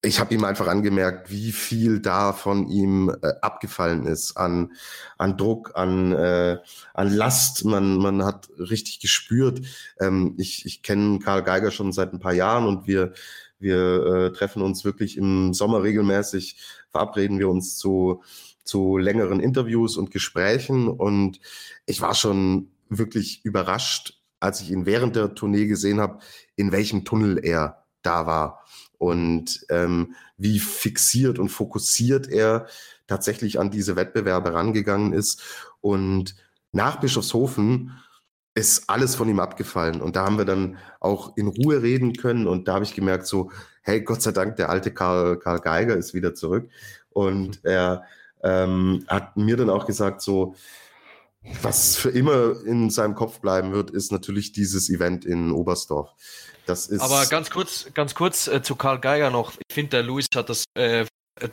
ich 0.01 0.19
habe 0.19 0.33
ihm 0.33 0.45
einfach 0.45 0.67
angemerkt, 0.67 1.29
wie 1.29 1.51
viel 1.51 1.99
da 1.99 2.31
von 2.31 2.67
ihm 2.67 3.09
äh, 3.21 3.33
abgefallen 3.41 4.05
ist 4.05 4.37
an, 4.37 4.71
an 5.17 5.35
Druck, 5.35 5.71
an, 5.75 6.13
äh, 6.13 6.57
an 6.93 7.13
Last. 7.13 7.65
Man, 7.65 7.97
man 7.97 8.23
hat 8.23 8.49
richtig 8.57 9.01
gespürt. 9.01 9.61
Ähm, 9.99 10.35
ich 10.37 10.65
ich 10.65 10.83
kenne 10.83 11.19
Karl 11.19 11.43
Geiger 11.43 11.71
schon 11.71 11.91
seit 11.91 12.13
ein 12.13 12.19
paar 12.19 12.33
Jahren 12.33 12.65
und 12.65 12.87
wir, 12.87 13.11
wir 13.59 14.05
äh, 14.05 14.31
treffen 14.31 14.61
uns 14.61 14.85
wirklich 14.85 15.17
im 15.17 15.53
Sommer 15.53 15.83
regelmäßig, 15.83 16.57
verabreden 16.91 17.37
wir 17.37 17.49
uns 17.49 17.77
zu, 17.77 18.23
zu 18.63 18.97
längeren 18.97 19.41
Interviews 19.41 19.97
und 19.97 20.11
Gesprächen. 20.11 20.87
Und 20.87 21.41
ich 21.85 21.99
war 21.99 22.15
schon 22.15 22.71
wirklich 22.87 23.43
überrascht, 23.43 24.17
als 24.39 24.61
ich 24.61 24.71
ihn 24.71 24.85
während 24.85 25.17
der 25.17 25.35
Tournee 25.35 25.65
gesehen 25.65 25.99
habe, 25.99 26.19
in 26.55 26.71
welchem 26.71 27.03
Tunnel 27.03 27.37
er 27.43 27.83
da 28.01 28.25
war 28.25 28.63
und 28.99 29.65
ähm, 29.69 30.13
wie 30.37 30.59
fixiert 30.59 31.39
und 31.39 31.49
fokussiert 31.49 32.27
er 32.27 32.67
tatsächlich 33.07 33.59
an 33.59 33.71
diese 33.71 33.95
Wettbewerbe 33.95 34.53
rangegangen 34.53 35.13
ist. 35.13 35.41
Und 35.81 36.35
nach 36.71 36.99
Bischofshofen 36.99 37.91
ist 38.53 38.89
alles 38.89 39.15
von 39.15 39.29
ihm 39.29 39.39
abgefallen. 39.39 40.01
Und 40.01 40.15
da 40.15 40.25
haben 40.25 40.37
wir 40.37 40.45
dann 40.45 40.77
auch 40.99 41.35
in 41.37 41.47
Ruhe 41.47 41.81
reden 41.81 42.13
können. 42.13 42.45
Und 42.45 42.67
da 42.67 42.75
habe 42.75 42.83
ich 42.83 42.93
gemerkt, 42.93 43.25
so, 43.25 43.51
hey, 43.81 44.01
Gott 44.01 44.21
sei 44.21 44.31
Dank, 44.31 44.57
der 44.57 44.69
alte 44.69 44.93
Karl, 44.93 45.39
Karl 45.39 45.59
Geiger 45.59 45.95
ist 45.95 46.13
wieder 46.13 46.35
zurück. 46.35 46.69
Und 47.09 47.63
er 47.63 48.03
ähm, 48.43 49.05
hat 49.07 49.37
mir 49.37 49.57
dann 49.57 49.69
auch 49.69 49.85
gesagt, 49.85 50.21
so, 50.21 50.55
was 51.61 51.95
für 51.95 52.09
immer 52.09 52.61
in 52.65 52.89
seinem 52.89 53.15
Kopf 53.15 53.39
bleiben 53.39 53.71
wird, 53.71 53.91
ist 53.91 54.11
natürlich 54.11 54.51
dieses 54.51 54.89
Event 54.89 55.25
in 55.25 55.51
Oberstdorf. 55.51 56.09
Das 56.69 56.85
ist 56.85 57.01
Aber 57.01 57.25
ganz 57.25 57.49
kurz, 57.49 57.89
ganz 57.95 58.13
kurz 58.13 58.47
äh, 58.47 58.61
zu 58.61 58.75
Karl 58.75 58.99
Geiger 58.99 59.31
noch. 59.31 59.53
Ich 59.67 59.73
finde, 59.73 59.89
der 59.89 60.03
Luis 60.03 60.27
hat 60.35 60.49
das 60.49 60.65
äh, 60.75 61.05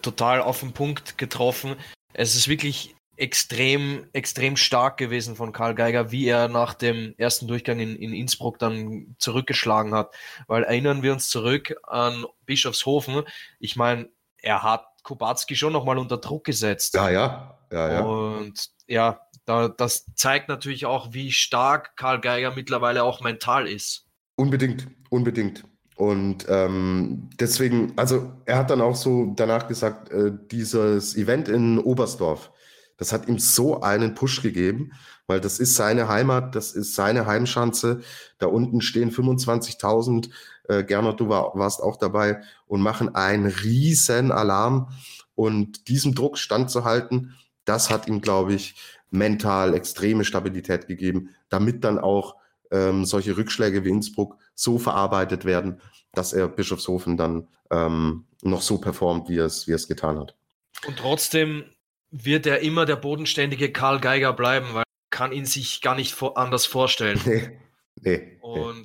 total 0.02 0.42
auf 0.42 0.60
den 0.60 0.72
Punkt 0.72 1.16
getroffen. 1.16 1.76
Es 2.12 2.34
ist 2.34 2.48
wirklich 2.48 2.94
extrem, 3.16 4.06
extrem 4.12 4.58
stark 4.58 4.98
gewesen 4.98 5.34
von 5.34 5.52
Karl 5.52 5.74
Geiger, 5.74 6.12
wie 6.12 6.26
er 6.26 6.48
nach 6.48 6.74
dem 6.74 7.14
ersten 7.16 7.48
Durchgang 7.48 7.80
in, 7.80 7.96
in 7.96 8.12
Innsbruck 8.12 8.58
dann 8.58 9.16
zurückgeschlagen 9.18 9.94
hat. 9.94 10.14
Weil 10.48 10.64
erinnern 10.64 11.02
wir 11.02 11.14
uns 11.14 11.30
zurück 11.30 11.74
an 11.84 12.26
Bischofshofen. 12.44 13.22
Ich 13.58 13.74
meine, 13.74 14.10
er 14.42 14.62
hat 14.62 14.86
Kubacki 15.02 15.56
schon 15.56 15.72
nochmal 15.72 15.96
unter 15.96 16.18
Druck 16.18 16.44
gesetzt. 16.44 16.92
Ja, 16.92 17.08
ja. 17.08 17.58
ja, 17.72 17.90
ja. 17.90 18.00
Und 18.02 18.68
ja, 18.86 19.22
da, 19.46 19.68
das 19.68 20.04
zeigt 20.14 20.50
natürlich 20.50 20.84
auch, 20.84 21.14
wie 21.14 21.32
stark 21.32 21.96
Karl 21.96 22.20
Geiger 22.20 22.50
mittlerweile 22.54 23.02
auch 23.02 23.22
mental 23.22 23.66
ist. 23.66 24.05
Unbedingt, 24.36 24.86
unbedingt. 25.10 25.64
Und 25.96 26.44
ähm, 26.48 27.30
deswegen, 27.40 27.94
also 27.96 28.32
er 28.44 28.58
hat 28.58 28.70
dann 28.70 28.82
auch 28.82 28.96
so 28.96 29.32
danach 29.34 29.66
gesagt, 29.66 30.10
äh, 30.10 30.30
dieses 30.50 31.16
Event 31.16 31.48
in 31.48 31.78
Oberstdorf, 31.78 32.52
das 32.98 33.12
hat 33.12 33.28
ihm 33.28 33.38
so 33.38 33.80
einen 33.80 34.14
Push 34.14 34.42
gegeben, 34.42 34.92
weil 35.26 35.40
das 35.40 35.58
ist 35.58 35.74
seine 35.74 36.08
Heimat, 36.08 36.54
das 36.54 36.72
ist 36.72 36.94
seine 36.94 37.26
Heimschanze. 37.26 38.00
Da 38.38 38.46
unten 38.46 38.80
stehen 38.82 39.10
25.000, 39.10 40.30
äh, 40.68 40.84
Gernot, 40.84 41.20
du 41.20 41.28
war, 41.28 41.52
warst 41.54 41.82
auch 41.82 41.96
dabei, 41.96 42.42
und 42.66 42.80
machen 42.80 43.14
einen 43.14 43.46
riesen 43.46 44.32
Alarm. 44.32 44.90
Und 45.34 45.88
diesem 45.88 46.14
Druck 46.14 46.38
standzuhalten, 46.38 47.34
das 47.64 47.90
hat 47.90 48.06
ihm, 48.06 48.20
glaube 48.20 48.54
ich, 48.54 48.76
mental 49.10 49.74
extreme 49.74 50.24
Stabilität 50.24 50.86
gegeben, 50.86 51.30
damit 51.48 51.84
dann 51.84 51.98
auch 51.98 52.36
ähm, 52.70 53.04
solche 53.04 53.36
Rückschläge 53.36 53.84
wie 53.84 53.90
Innsbruck 53.90 54.36
so 54.54 54.78
verarbeitet 54.78 55.44
werden, 55.44 55.80
dass 56.12 56.32
er 56.32 56.48
Bischofshofen 56.48 57.16
dann 57.16 57.48
ähm, 57.70 58.26
noch 58.42 58.62
so 58.62 58.78
performt, 58.78 59.28
wie 59.28 59.38
er 59.38 59.46
es, 59.46 59.66
wie 59.66 59.72
er 59.72 59.76
es 59.76 59.88
getan 59.88 60.18
hat. 60.18 60.36
Und 60.86 60.98
trotzdem 60.98 61.64
wird 62.10 62.46
er 62.46 62.60
immer 62.60 62.86
der 62.86 62.96
bodenständige 62.96 63.72
Karl 63.72 64.00
Geiger 64.00 64.32
bleiben, 64.32 64.68
weil 64.72 64.82
er 64.82 65.10
kann 65.10 65.32
ihn 65.32 65.46
sich 65.46 65.80
gar 65.80 65.94
nicht 65.94 66.20
anders 66.22 66.66
vorstellen. 66.66 67.20
Nee, 67.98 68.18
nee. 68.20 68.38
Und 68.42 68.82
nee. 68.82 68.84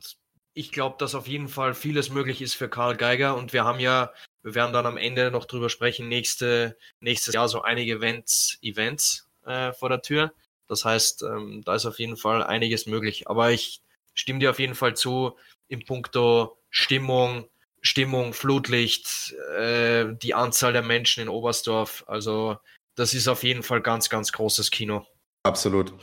ich 0.54 0.72
glaube, 0.72 0.96
dass 0.98 1.16
auf 1.16 1.28
jeden 1.28 1.50
Fall 1.50 1.74
vieles 1.74 2.10
möglich 2.10 2.42
ist 2.42 2.54
für 2.54 2.70
Karl 2.70 2.96
Geiger. 2.96 3.36
Und 3.36 3.52
wir 3.52 3.66
haben 3.66 3.82
ja, 3.82 4.14
wir 4.42 4.56
werden 4.56 4.72
dann 4.72 4.86
am 4.86 4.96
Ende 4.96 5.32
noch 5.32 5.44
drüber 5.44 5.70
sprechen, 5.70 6.08
nächste, 6.08 6.78
nächstes 7.02 7.34
Jahr 7.34 7.50
so 7.50 7.62
einige 7.62 7.96
Events, 7.96 8.58
Events 8.62 9.30
äh, 9.46 9.74
vor 9.74 9.90
der 9.90 10.02
Tür. 10.02 10.32
Das 10.72 10.86
heißt, 10.86 11.24
ähm, 11.24 11.64
da 11.66 11.76
ist 11.76 11.86
auf 11.86 12.00
jeden 12.00 12.16
Fall 12.16 12.42
einiges 12.42 12.86
möglich. 12.86 13.28
Aber 13.28 13.52
ich 13.52 13.82
stimme 14.14 14.40
dir 14.40 14.50
auf 14.50 14.60
jeden 14.60 14.74
Fall 14.74 14.96
zu, 14.96 15.38
im 15.68 15.84
Punkto 15.86 16.58
Stimmung, 16.70 17.46
Stimmung, 17.82 18.32
Flutlicht, 18.32 19.36
äh, 19.58 20.14
die 20.24 20.34
Anzahl 20.34 20.72
der 20.72 20.82
Menschen 20.82 21.24
in 21.24 21.30
Oberstdorf. 21.30 22.06
Also 22.08 22.56
das 22.96 23.14
ist 23.14 23.28
auf 23.28 23.44
jeden 23.44 23.64
Fall 23.64 23.82
ganz, 23.82 24.10
ganz 24.10 24.32
großes 24.32 24.72
Kino. 24.72 25.06
Absolut. 25.44 25.94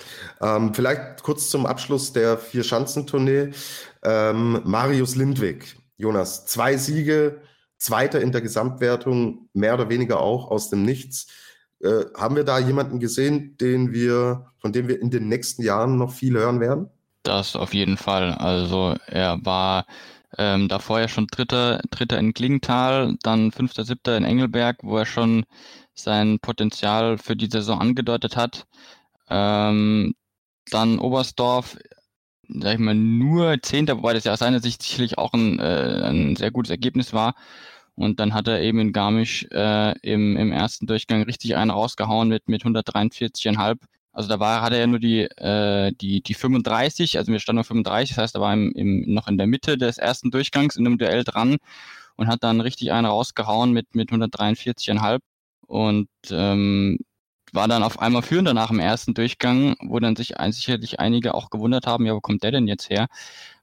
Ähm, 0.42 0.74
vielleicht 0.74 1.22
kurz 1.22 1.48
zum 1.48 1.64
Abschluss 1.64 2.12
der 2.12 2.36
Vier-Schanzentournee. 2.36 3.52
Ähm, 4.02 4.60
Marius 4.64 5.16
Lindwig, 5.16 5.76
Jonas, 5.96 6.44
zwei 6.44 6.76
Siege, 6.76 7.40
Zweiter 7.78 8.20
in 8.20 8.32
der 8.32 8.42
Gesamtwertung, 8.42 9.48
mehr 9.54 9.72
oder 9.72 9.88
weniger 9.88 10.20
auch 10.20 10.50
aus 10.50 10.68
dem 10.68 10.82
Nichts. 10.82 11.28
Äh, 11.80 12.06
haben 12.16 12.36
wir 12.36 12.44
da 12.44 12.58
jemanden 12.58 12.98
gesehen, 12.98 13.56
den 13.58 13.92
wir, 13.92 14.46
von 14.58 14.72
dem 14.72 14.88
wir 14.88 15.00
in 15.00 15.10
den 15.10 15.28
nächsten 15.28 15.62
Jahren 15.62 15.96
noch 15.96 16.12
viel 16.12 16.34
hören 16.36 16.60
werden? 16.60 16.88
Das 17.22 17.56
auf 17.56 17.74
jeden 17.74 17.96
Fall. 17.96 18.32
Also 18.32 18.96
er 19.06 19.38
war 19.44 19.86
ähm, 20.36 20.68
da 20.68 20.78
vorher 20.78 21.08
schon 21.08 21.26
Dritter, 21.26 21.80
Dritter 21.90 22.18
in 22.18 22.34
Klingenthal, 22.34 23.16
dann 23.22 23.52
Fünfter, 23.52 23.84
Siebter 23.84 24.16
in 24.16 24.24
Engelberg, 24.24 24.78
wo 24.82 24.98
er 24.98 25.06
schon 25.06 25.44
sein 25.94 26.38
Potenzial 26.40 27.18
für 27.18 27.36
die 27.36 27.50
Saison 27.50 27.80
angedeutet 27.80 28.36
hat. 28.36 28.66
Ähm, 29.28 30.14
dann 30.70 30.98
Oberstdorf, 30.98 31.78
sag 32.48 32.74
ich 32.74 32.78
mal, 32.78 32.94
nur 32.94 33.60
Zehnter, 33.62 33.98
wobei 33.98 34.14
das 34.14 34.24
ja 34.24 34.32
aus 34.32 34.38
seiner 34.40 34.60
Sicht 34.60 34.82
sicherlich 34.82 35.18
auch 35.18 35.32
ein, 35.32 35.58
äh, 35.58 36.02
ein 36.04 36.36
sehr 36.36 36.50
gutes 36.50 36.70
Ergebnis 36.70 37.12
war. 37.12 37.34
Und 37.98 38.20
dann 38.20 38.32
hat 38.32 38.46
er 38.46 38.60
eben 38.62 38.78
in 38.78 38.92
Garmisch 38.92 39.44
äh, 39.50 39.98
im, 40.02 40.36
im 40.36 40.52
ersten 40.52 40.86
Durchgang 40.86 41.22
richtig 41.22 41.56
einen 41.56 41.72
rausgehauen 41.72 42.28
mit, 42.28 42.48
mit 42.48 42.62
143,5. 42.62 43.78
Also 44.12 44.28
da 44.28 44.38
war, 44.38 44.62
hatte 44.62 44.76
er 44.76 44.86
nur 44.86 45.00
die, 45.00 45.22
äh, 45.22 45.92
die, 46.00 46.22
die 46.22 46.34
35, 46.34 47.18
also 47.18 47.32
wir 47.32 47.40
standen 47.40 47.58
auf 47.60 47.66
35, 47.66 48.14
das 48.14 48.22
heißt, 48.22 48.34
er 48.36 48.40
war 48.40 48.52
im, 48.52 48.70
im, 48.72 49.12
noch 49.12 49.26
in 49.26 49.36
der 49.36 49.48
Mitte 49.48 49.76
des 49.78 49.98
ersten 49.98 50.30
Durchgangs 50.30 50.76
in 50.76 50.86
einem 50.86 50.98
Duell 50.98 51.24
dran 51.24 51.56
und 52.14 52.28
hat 52.28 52.44
dann 52.44 52.60
richtig 52.60 52.92
einen 52.92 53.06
rausgehauen 53.06 53.72
mit, 53.72 53.92
mit 53.96 54.10
143,5 54.10 55.18
und 55.66 56.08
ähm, 56.30 56.98
war 57.52 57.66
dann 57.66 57.82
auf 57.82 57.98
einmal 58.00 58.22
führender 58.22 58.54
nach 58.54 58.68
dem 58.68 58.78
ersten 58.78 59.12
Durchgang, 59.12 59.74
wo 59.80 59.98
dann 59.98 60.14
sich 60.14 60.38
ein, 60.38 60.52
sicherlich 60.52 61.00
einige 61.00 61.34
auch 61.34 61.50
gewundert 61.50 61.88
haben, 61.88 62.06
ja, 62.06 62.14
wo 62.14 62.20
kommt 62.20 62.44
der 62.44 62.52
denn 62.52 62.68
jetzt 62.68 62.90
her? 62.90 63.08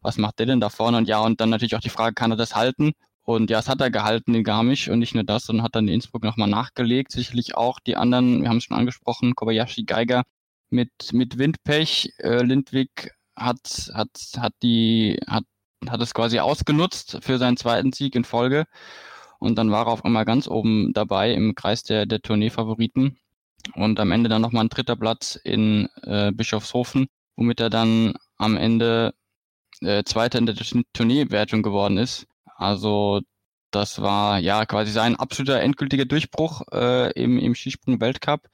Was 0.01 0.17
macht 0.17 0.39
der 0.39 0.45
denn 0.47 0.59
da 0.59 0.69
vorne? 0.69 0.97
Und 0.97 1.07
ja, 1.07 1.19
und 1.19 1.39
dann 1.39 1.49
natürlich 1.49 1.75
auch 1.75 1.81
die 1.81 1.89
Frage, 1.89 2.15
kann 2.15 2.31
er 2.31 2.37
das 2.37 2.55
halten? 2.55 2.91
Und 3.25 3.49
ja, 3.49 3.59
es 3.59 3.67
hat 3.67 3.81
er 3.81 3.89
gehalten 3.89 4.35
in 4.35 4.43
Garmisch 4.43 4.87
und 4.87 4.99
nicht 4.99 5.15
nur 5.15 5.23
das, 5.23 5.45
sondern 5.45 5.63
hat 5.65 5.75
dann 5.75 5.87
in 5.87 5.95
Innsbruck 5.95 6.23
nochmal 6.23 6.47
nachgelegt. 6.47 7.11
Sicherlich 7.11 7.55
auch 7.57 7.79
die 7.79 7.95
anderen, 7.97 8.43
wir 8.43 8.49
haben 8.49 8.57
es 8.57 8.65
schon 8.65 8.77
angesprochen, 8.77 9.35
Kobayashi 9.35 9.83
Geiger 9.83 10.23
mit, 10.69 10.91
mit 11.11 11.39
Windpech. 11.39 12.13
Äh, 12.19 12.43
Lindwig 12.43 13.11
hat, 13.35 13.91
hat, 13.95 14.09
hat 14.37 14.53
die, 14.61 15.19
hat, 15.27 15.43
hat 15.89 16.01
es 16.01 16.13
quasi 16.13 16.39
ausgenutzt 16.39 17.17
für 17.21 17.39
seinen 17.39 17.57
zweiten 17.57 17.93
Sieg 17.93 18.15
in 18.15 18.25
Folge. 18.25 18.65
Und 19.39 19.55
dann 19.57 19.71
war 19.71 19.87
er 19.87 19.93
auf 19.93 20.05
einmal 20.05 20.25
ganz 20.25 20.47
oben 20.47 20.93
dabei 20.93 21.33
im 21.33 21.55
Kreis 21.55 21.83
der, 21.83 22.05
der 22.05 22.21
Tourneefavoriten. 22.21 23.17
Und 23.73 23.99
am 23.99 24.11
Ende 24.11 24.29
dann 24.29 24.43
nochmal 24.43 24.65
ein 24.65 24.69
dritter 24.69 24.95
Platz 24.95 25.35
in 25.43 25.89
äh, 26.03 26.31
Bischofshofen, 26.31 27.07
womit 27.35 27.59
er 27.59 27.71
dann 27.71 28.13
am 28.37 28.55
Ende 28.55 29.15
äh, 29.81 30.03
Zweiter 30.03 30.37
in 30.37 30.45
der 30.45 30.55
Tourneewertung 30.93 31.63
geworden 31.63 31.97
ist. 31.97 32.27
Also 32.55 33.21
das 33.71 34.01
war 34.01 34.39
ja 34.39 34.65
quasi 34.65 34.91
sein 34.91 35.15
absoluter 35.17 35.59
endgültiger 35.59 36.05
Durchbruch 36.05 36.61
äh, 36.71 37.11
im, 37.11 37.37
im 37.37 37.55
Skisprung-Weltcup. 37.55 38.47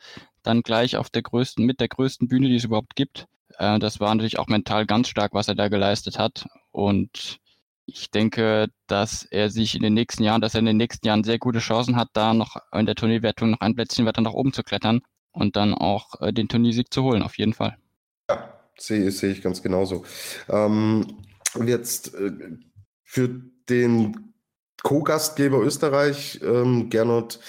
Dann 0.43 0.63
gleich 0.63 0.97
auf 0.97 1.09
der 1.09 1.21
größten, 1.21 1.63
mit 1.65 1.79
der 1.79 1.87
größten 1.87 2.27
Bühne, 2.27 2.47
die 2.47 2.55
es 2.55 2.63
überhaupt 2.63 2.95
gibt. 2.95 3.27
Äh, 3.57 3.77
das 3.79 3.99
war 3.99 4.13
natürlich 4.13 4.39
auch 4.39 4.47
mental 4.47 4.85
ganz 4.85 5.09
stark, 5.09 5.33
was 5.33 5.47
er 5.47 5.55
da 5.55 5.67
geleistet 5.67 6.17
hat. 6.17 6.47
Und 6.71 7.39
ich 7.85 8.09
denke, 8.09 8.69
dass 8.87 9.23
er 9.23 9.49
sich 9.49 9.75
in 9.75 9.83
den 9.83 9.93
nächsten 9.93 10.23
Jahren, 10.23 10.41
dass 10.41 10.55
er 10.55 10.59
in 10.59 10.65
den 10.65 10.77
nächsten 10.77 11.05
Jahren 11.05 11.23
sehr 11.23 11.39
gute 11.39 11.59
Chancen 11.59 11.95
hat, 11.95 12.09
da 12.13 12.33
noch 12.33 12.55
in 12.71 12.85
der 12.85 12.95
Turnierwertung 12.95 13.51
noch 13.51 13.61
ein 13.61 13.75
Plätzchen 13.75 14.05
weiter 14.05 14.21
nach 14.21 14.33
oben 14.33 14.53
zu 14.53 14.63
klettern 14.63 15.01
und 15.31 15.55
dann 15.55 15.73
auch 15.73 16.19
äh, 16.21 16.33
den 16.33 16.47
Turniersieg 16.47 16.91
zu 16.91 17.03
holen, 17.03 17.21
auf 17.21 17.37
jeden 17.37 17.53
Fall. 17.53 17.77
Ja, 18.29 18.53
sehe 18.77 19.11
seh 19.11 19.31
ich 19.31 19.41
ganz 19.41 19.61
genauso. 19.61 20.05
Ähm, 20.49 21.05
jetzt 21.65 22.15
äh, 22.15 22.31
für 23.03 23.41
den 23.69 24.33
Co-Gastgeber 24.83 25.59
Österreich, 25.59 26.39
ähm, 26.43 26.89
Gernot, 26.89 27.39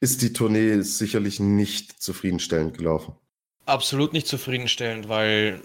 ist 0.00 0.22
die 0.22 0.32
Tournee 0.32 0.82
sicherlich 0.82 1.40
nicht 1.40 2.02
zufriedenstellend 2.02 2.76
gelaufen. 2.76 3.14
Absolut 3.64 4.12
nicht 4.12 4.26
zufriedenstellend, 4.26 5.08
weil 5.08 5.62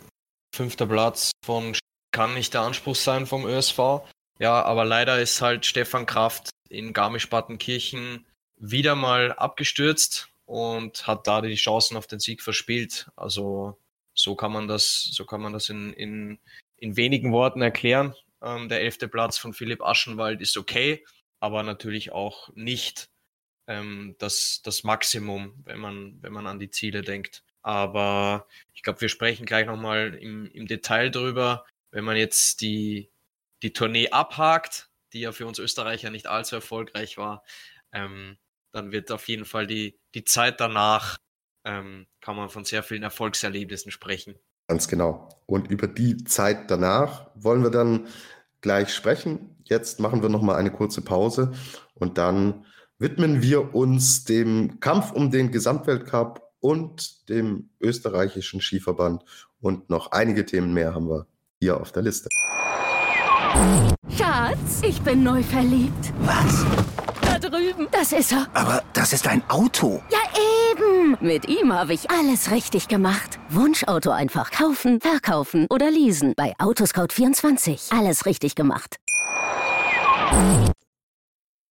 fünfter 0.56 0.88
Platz 0.88 1.32
von 1.46 1.76
kann 2.12 2.34
nicht 2.34 2.54
der 2.54 2.62
Anspruch 2.62 2.96
sein 2.96 3.26
vom 3.26 3.46
ÖSV. 3.46 4.02
Ja, 4.40 4.64
aber 4.64 4.86
leider 4.86 5.22
ist 5.22 5.42
halt 5.42 5.66
Stefan 5.66 6.06
Kraft 6.06 6.50
in 6.70 6.94
Garmisch-Partenkirchen 6.94 8.26
wieder 8.58 8.96
mal 8.96 9.34
abgestürzt 9.34 10.30
und 10.46 11.08
hat 11.08 11.28
da 11.28 11.42
die 11.42 11.56
Chancen 11.56 11.98
auf 11.98 12.08
den 12.08 12.20
Sieg 12.20 12.42
verspielt. 12.42 13.10
Also 13.16 13.78
so 14.14 14.36
kann 14.36 14.52
man 14.52 14.68
das, 14.68 15.10
so 15.12 15.26
kann 15.26 15.42
man 15.42 15.54
das 15.54 15.70
in, 15.70 15.94
in, 15.94 16.40
in 16.78 16.98
wenigen 16.98 17.32
Worten 17.32 17.62
erklären. 17.62 18.16
Ähm, 18.42 18.70
der 18.70 18.82
elfte 18.82 19.08
Platz 19.08 19.38
von 19.38 19.54
Philipp 19.54 19.82
Aschenwald 19.82 20.42
ist 20.42 20.58
okay, 20.58 21.06
aber 21.40 21.64
natürlich 21.64 22.12
auch 22.12 22.50
nicht 22.56 23.10
ähm, 23.68 24.16
das, 24.20 24.62
das 24.64 24.84
Maximum, 24.84 25.62
wenn 25.66 25.80
man, 25.80 26.22
wenn 26.22 26.34
man 26.34 26.48
an 26.48 26.60
die 26.60 26.72
Ziele 26.72 27.02
denkt. 27.02 27.44
Aber 27.62 28.48
ich 28.74 28.84
glaube, 28.84 29.02
wir 29.02 29.10
sprechen 29.10 29.46
gleich 29.46 29.68
nochmal 29.68 30.16
im, 30.16 30.48
im 30.52 30.68
Detail 30.68 31.10
drüber. 31.10 31.66
Wenn 31.92 32.04
man 32.04 32.18
jetzt 32.18 32.62
die, 32.62 33.12
die 33.64 33.74
Tournee 33.74 34.10
abhakt, 34.10 34.90
die 35.14 35.22
ja 35.22 35.32
für 35.32 35.46
uns 35.46 35.60
Österreicher 35.60 36.10
nicht 36.10 36.28
allzu 36.28 36.56
erfolgreich 36.56 37.18
war, 37.18 37.44
ähm, 37.92 38.38
dann 38.72 38.92
wird 38.92 39.12
auf 39.12 39.28
jeden 39.28 39.46
Fall 39.46 39.68
die, 39.68 40.00
die 40.16 40.24
Zeit 40.24 40.60
danach, 40.60 41.18
ähm, 41.66 42.08
kann 42.22 42.36
man 42.36 42.50
von 42.50 42.66
sehr 42.66 42.84
vielen 42.84 43.04
Erfolgserlebnissen 43.04 43.92
sprechen. 43.92 44.40
Ganz 44.72 44.88
genau. 44.88 45.28
Und 45.48 45.70
über 45.70 45.86
die 45.86 46.24
Zeit 46.24 46.72
danach 46.72 47.28
wollen 47.36 47.62
wir 47.62 47.72
dann 47.72 48.08
gleich 48.62 48.94
sprechen. 48.94 49.58
Jetzt 49.66 50.00
machen 50.00 50.22
wir 50.22 50.30
noch 50.30 50.42
mal 50.42 50.56
eine 50.56 50.72
kurze 50.72 51.02
Pause 51.02 51.52
und 51.94 52.18
dann 52.18 52.64
widmen 52.98 53.42
wir 53.42 53.76
uns 53.76 54.24
dem 54.24 54.80
Kampf 54.80 55.12
um 55.12 55.30
den 55.30 55.52
Gesamtweltcup 55.52 56.42
und 56.62 57.28
dem 57.28 57.70
österreichischen 57.82 58.62
Skiverband 58.62 59.26
und 59.60 59.90
noch 59.90 60.14
einige 60.14 60.46
Themen 60.46 60.74
mehr 60.74 60.96
haben 60.96 61.10
wir 61.10 61.28
hier 61.60 61.82
auf 61.82 61.92
der 61.92 62.04
Liste. 62.04 62.30
Schatz, 64.10 64.84
ich 64.84 65.02
bin 65.02 65.22
neu 65.22 65.44
verliebt. 65.44 66.14
Was? 66.22 66.66
Da 67.24 67.38
drüben, 67.40 67.90
das 67.92 68.14
ist 68.14 68.32
er. 68.32 68.48
Aber 68.54 68.82
das 68.94 69.12
ist 69.12 69.28
ein 69.28 69.44
Auto. 69.50 70.02
Ja, 70.10 70.20
Mit 71.20 71.50
ihm 71.50 71.74
habe 71.74 71.94
ich 71.94 72.10
alles 72.10 72.52
richtig 72.52 72.88
gemacht. 72.88 73.40
Wunschauto 73.50 74.12
einfach 74.12 74.52
kaufen, 74.52 75.02
verkaufen 75.02 75.68
oder 75.70 75.92
leasen 75.92 76.34
bei 76.38 76.54
Autoscout24. 76.58 77.98
Alles 77.98 78.26
richtig 78.26 78.56
gemacht. 78.56 78.98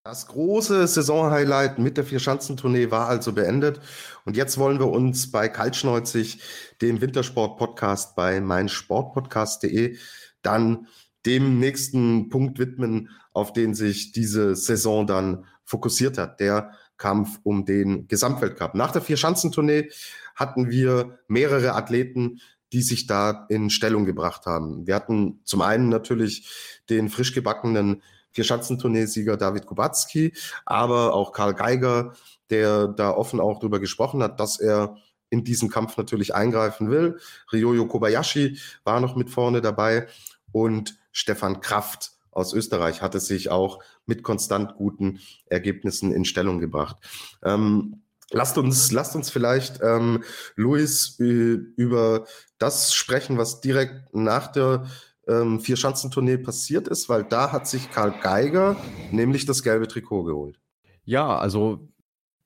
Das 0.04 0.26
große 0.26 0.86
Saisonhighlight 0.86 1.78
mit 1.78 1.96
der 1.96 2.04
Vierschanzentournee 2.04 2.90
war 2.90 3.08
also 3.08 3.32
beendet. 3.32 3.80
Und 4.24 4.36
jetzt 4.36 4.58
wollen 4.58 4.78
wir 4.78 4.88
uns 4.88 5.30
bei 5.30 5.48
Kaltschneuzig, 5.48 6.40
dem 6.82 7.00
Wintersport-Podcast 7.00 8.16
bei 8.16 8.40
meinsportpodcast.de, 8.40 9.96
dann 10.42 10.86
dem 11.26 11.58
nächsten 11.58 12.28
Punkt 12.28 12.58
widmen, 12.58 13.10
auf 13.32 13.52
den 13.52 13.74
sich 13.74 14.12
diese 14.12 14.56
Saison 14.56 15.06
dann 15.06 15.44
fokussiert 15.64 16.18
hat, 16.18 16.40
der 16.40 16.72
Kampf 17.00 17.40
um 17.42 17.64
den 17.64 18.06
Gesamtweltcup. 18.06 18.74
Nach 18.76 18.92
der 18.92 19.02
Vierschanzentournee 19.02 19.90
hatten 20.36 20.70
wir 20.70 21.18
mehrere 21.26 21.74
Athleten, 21.74 22.40
die 22.72 22.82
sich 22.82 23.08
da 23.08 23.46
in 23.48 23.70
Stellung 23.70 24.04
gebracht 24.04 24.46
haben. 24.46 24.86
Wir 24.86 24.94
hatten 24.94 25.40
zum 25.42 25.62
einen 25.62 25.88
natürlich 25.88 26.48
den 26.88 27.08
frisch 27.08 27.34
gebackenen 27.34 28.02
Vierschanzentourneesieger 28.30 29.36
David 29.36 29.66
Kubacki, 29.66 30.34
aber 30.64 31.14
auch 31.14 31.32
Karl 31.32 31.54
Geiger, 31.54 32.14
der 32.50 32.86
da 32.86 33.10
offen 33.10 33.40
auch 33.40 33.58
drüber 33.58 33.80
gesprochen 33.80 34.22
hat, 34.22 34.38
dass 34.38 34.60
er 34.60 34.96
in 35.30 35.42
diesen 35.42 35.68
Kampf 35.68 35.96
natürlich 35.96 36.34
eingreifen 36.34 36.90
will. 36.90 37.18
Ryoyo 37.52 37.86
Kobayashi 37.86 38.58
war 38.84 39.00
noch 39.00 39.16
mit 39.16 39.30
vorne 39.30 39.60
dabei 39.60 40.06
und 40.52 40.98
Stefan 41.12 41.60
Kraft 41.60 42.12
aus 42.30 42.52
Österreich 42.52 43.02
hatte 43.02 43.20
sich 43.20 43.50
auch 43.50 43.82
mit 44.06 44.22
konstant 44.22 44.76
guten 44.76 45.20
Ergebnissen 45.46 46.12
in 46.12 46.24
Stellung 46.24 46.58
gebracht. 46.58 46.96
Ähm, 47.42 48.02
lasst 48.30 48.58
uns, 48.58 48.92
lasst 48.92 49.14
uns 49.16 49.30
vielleicht, 49.30 49.80
ähm, 49.82 50.24
Luis, 50.56 51.16
über 51.18 52.26
das 52.58 52.94
sprechen, 52.94 53.38
was 53.38 53.60
direkt 53.60 54.14
nach 54.14 54.48
der 54.48 54.86
ähm, 55.28 55.60
Vier-Schanzentournee 55.60 56.38
passiert 56.38 56.88
ist, 56.88 57.08
weil 57.08 57.24
da 57.24 57.52
hat 57.52 57.66
sich 57.66 57.90
Karl 57.90 58.14
Geiger 58.22 58.76
nämlich 59.10 59.46
das 59.46 59.62
gelbe 59.62 59.88
Trikot 59.88 60.24
geholt. 60.24 60.58
Ja, 61.04 61.38
also 61.38 61.88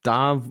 da 0.04 0.42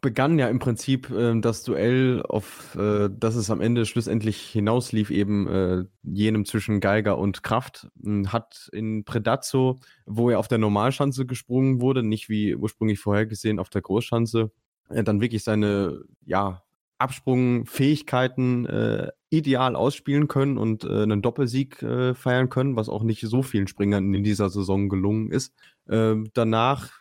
begann 0.00 0.38
ja 0.38 0.48
im 0.48 0.60
Prinzip 0.60 1.10
äh, 1.10 1.38
das 1.40 1.64
Duell, 1.64 2.22
auf 2.22 2.76
äh, 2.76 3.10
das 3.10 3.34
es 3.34 3.50
am 3.50 3.60
Ende 3.60 3.84
schlussendlich 3.84 4.40
hinauslief, 4.40 5.10
eben 5.10 5.48
äh, 5.48 5.84
jenem 6.04 6.46
zwischen 6.46 6.80
Geiger 6.80 7.18
und 7.18 7.42
Kraft. 7.42 7.88
Hm, 8.02 8.32
hat 8.32 8.70
in 8.72 9.04
Predazzo, 9.04 9.80
wo 10.06 10.30
er 10.30 10.38
auf 10.38 10.46
der 10.46 10.58
Normalschanze 10.58 11.26
gesprungen 11.26 11.80
wurde, 11.80 12.04
nicht 12.04 12.28
wie 12.28 12.54
ursprünglich 12.54 13.00
vorhergesehen 13.00 13.58
auf 13.58 13.68
der 13.68 13.82
Großschanze, 13.82 14.52
äh, 14.90 15.02
dann 15.02 15.20
wirklich 15.20 15.42
seine 15.42 16.04
ja, 16.24 16.62
Absprungfähigkeiten 16.98 18.66
äh, 18.66 19.08
ideal 19.28 19.74
ausspielen 19.74 20.28
können 20.28 20.56
und 20.56 20.84
äh, 20.84 21.02
einen 21.02 21.20
Doppelsieg 21.20 21.82
äh, 21.82 22.14
feiern 22.14 22.48
können, 22.48 22.76
was 22.76 22.88
auch 22.88 23.02
nicht 23.02 23.22
so 23.22 23.42
vielen 23.42 23.66
Springern 23.66 24.14
in 24.14 24.22
dieser 24.22 24.50
Saison 24.50 24.88
gelungen 24.88 25.32
ist. 25.32 25.52
Äh, 25.88 26.14
danach 26.32 26.92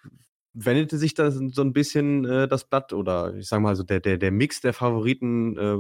wendete 0.66 0.98
sich 0.98 1.14
da 1.14 1.32
so 1.32 1.62
ein 1.62 1.74
bisschen 1.74 2.26
äh, 2.26 2.48
das 2.48 2.66
Blatt 2.66 2.94
oder 2.94 3.36
ich 3.36 3.48
sage 3.48 3.62
mal 3.62 3.76
so 3.76 3.84
der, 3.84 4.00
der, 4.00 4.18
der 4.18 4.32
Mix 4.32 4.62
der 4.62 4.74
Favoriten 4.74 5.58
äh, 5.58 5.78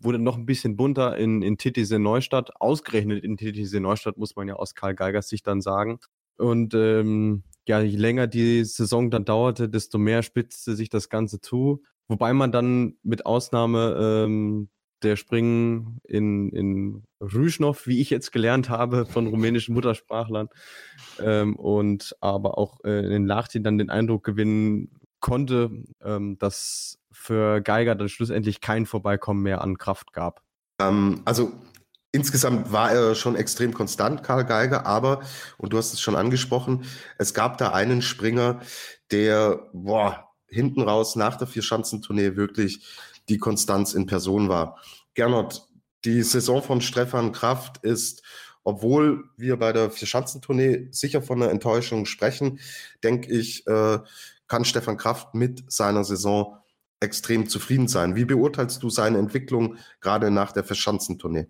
wurde 0.00 0.18
noch 0.18 0.36
ein 0.36 0.46
bisschen 0.46 0.76
bunter 0.76 1.16
in, 1.16 1.42
in 1.42 1.58
Titisee 1.58 1.98
Neustadt. 1.98 2.60
Ausgerechnet 2.60 3.24
in 3.24 3.36
Titisee 3.36 3.80
Neustadt 3.80 4.16
muss 4.16 4.36
man 4.36 4.48
ja 4.48 4.54
aus 4.54 4.74
Karl 4.74 4.94
Geigers 4.94 5.28
Sicht 5.28 5.46
dann 5.46 5.60
sagen. 5.60 5.98
Und 6.36 6.74
ähm, 6.74 7.42
ja, 7.66 7.80
je 7.80 7.96
länger 7.96 8.26
die 8.26 8.64
Saison 8.64 9.10
dann 9.10 9.24
dauerte, 9.24 9.68
desto 9.68 9.98
mehr 9.98 10.22
spitzte 10.22 10.76
sich 10.76 10.88
das 10.88 11.08
Ganze 11.08 11.40
zu. 11.40 11.82
Wobei 12.06 12.32
man 12.32 12.52
dann 12.52 12.96
mit 13.02 13.26
Ausnahme 13.26 14.24
ähm, 14.24 14.68
der 15.02 15.16
Springen 15.16 16.00
in, 16.04 16.50
in 16.50 17.04
Rüschnow, 17.20 17.86
wie 17.86 18.00
ich 18.00 18.10
jetzt 18.10 18.32
gelernt 18.32 18.68
habe, 18.68 19.06
von 19.06 19.26
rumänischen 19.26 19.74
Muttersprachlern. 19.74 20.48
Ähm, 21.20 21.56
und 21.56 22.16
aber 22.20 22.58
auch 22.58 22.84
äh, 22.84 23.14
in 23.14 23.26
Lachtin 23.26 23.62
dann 23.62 23.78
den 23.78 23.90
Eindruck 23.90 24.24
gewinnen 24.24 24.90
konnte, 25.20 25.70
ähm, 26.02 26.38
dass 26.38 26.98
für 27.10 27.60
Geiger 27.60 27.94
dann 27.94 28.08
schlussendlich 28.08 28.60
kein 28.60 28.86
Vorbeikommen 28.86 29.42
mehr 29.42 29.62
an 29.62 29.78
Kraft 29.78 30.12
gab. 30.12 30.42
Ähm, 30.80 31.22
also 31.24 31.52
insgesamt 32.12 32.72
war 32.72 32.92
er 32.92 33.14
schon 33.14 33.36
extrem 33.36 33.74
konstant, 33.74 34.22
Karl 34.22 34.44
Geiger, 34.44 34.86
aber, 34.86 35.22
und 35.56 35.72
du 35.72 35.78
hast 35.78 35.92
es 35.92 36.00
schon 36.00 36.16
angesprochen, 36.16 36.84
es 37.18 37.34
gab 37.34 37.58
da 37.58 37.72
einen 37.72 38.02
Springer, 38.02 38.60
der, 39.10 39.68
boah, 39.72 40.28
hinten 40.46 40.82
raus 40.82 41.16
nach 41.16 41.36
der 41.36 41.46
Vierschanzentournee 41.46 42.36
wirklich 42.36 42.86
die 43.28 43.38
Konstanz 43.38 43.94
in 43.94 44.06
Person 44.06 44.48
war. 44.48 44.78
Gernot, 45.14 45.62
die 46.04 46.22
Saison 46.22 46.62
von 46.62 46.80
Stefan 46.80 47.32
Kraft 47.32 47.78
ist, 47.78 48.22
obwohl 48.64 49.24
wir 49.36 49.56
bei 49.56 49.72
der 49.72 49.90
Vierschanzentournee 49.90 50.88
sicher 50.90 51.22
von 51.22 51.42
einer 51.42 51.50
Enttäuschung 51.50 52.06
sprechen, 52.06 52.60
denke 53.02 53.32
ich, 53.32 53.66
äh, 53.66 53.98
kann 54.46 54.64
Stefan 54.64 54.96
Kraft 54.96 55.34
mit 55.34 55.70
seiner 55.70 56.04
Saison 56.04 56.56
extrem 57.00 57.48
zufrieden 57.48 57.88
sein. 57.88 58.16
Wie 58.16 58.24
beurteilst 58.24 58.82
du 58.82 58.90
seine 58.90 59.18
Entwicklung 59.18 59.76
gerade 60.00 60.30
nach 60.30 60.52
der 60.52 60.64
Verschanzentournee? 60.64 61.46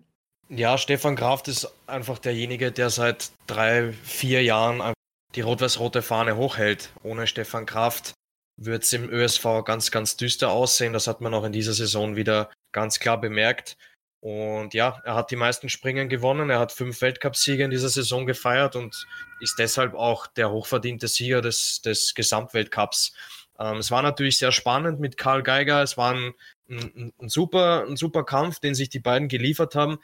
Ja, 0.49 0.77
Stefan 0.77 1.15
Kraft 1.15 1.47
ist 1.47 1.71
einfach 1.87 2.19
derjenige, 2.19 2.71
der 2.71 2.89
seit 2.89 3.31
drei, 3.47 3.93
vier 4.03 4.43
Jahren 4.43 4.93
die 5.35 5.41
rot-weiß-rote 5.41 6.01
Fahne 6.01 6.37
hochhält. 6.37 6.89
Ohne 7.03 7.27
Stefan 7.27 7.65
Kraft 7.65 8.13
wird 8.61 8.83
es 8.83 8.93
im 8.93 9.09
ÖSV 9.09 9.63
ganz, 9.63 9.89
ganz 9.89 10.17
düster 10.17 10.51
aussehen. 10.51 10.93
Das 10.93 11.07
hat 11.07 11.21
man 11.21 11.33
auch 11.33 11.45
in 11.45 11.53
dieser 11.53 11.73
Saison 11.73 12.15
wieder 12.15 12.49
ganz 12.71 12.99
klar 12.99 13.19
bemerkt. 13.19 13.77
Und 14.21 14.73
ja, 14.73 15.01
er 15.05 15.15
hat 15.15 15.31
die 15.31 15.37
meisten 15.37 15.69
Springen 15.69 16.09
gewonnen. 16.09 16.49
Er 16.49 16.59
hat 16.59 16.73
fünf 16.73 17.01
Weltcupsiege 17.01 17.63
in 17.63 17.71
dieser 17.71 17.87
Saison 17.87 18.25
gefeiert 18.25 18.75
und 18.75 19.07
ist 19.39 19.59
deshalb 19.59 19.93
auch 19.93 20.27
der 20.27 20.51
hochverdiente 20.51 21.07
Sieger 21.07 21.41
des, 21.41 21.81
des 21.81 22.13
Gesamtweltcups. 22.13 23.13
Ähm, 23.57 23.77
es 23.77 23.91
war 23.91 24.01
natürlich 24.01 24.37
sehr 24.37 24.51
spannend 24.51 24.99
mit 24.99 25.15
Karl 25.15 25.41
Geiger. 25.41 25.81
Es 25.81 25.95
war 25.95 26.13
ein, 26.13 26.33
ein, 26.69 27.13
ein, 27.17 27.29
super, 27.29 27.85
ein 27.87 27.95
super 27.95 28.25
Kampf, 28.25 28.59
den 28.59 28.75
sich 28.75 28.89
die 28.89 28.99
beiden 28.99 29.29
geliefert 29.29 29.75
haben. 29.75 29.99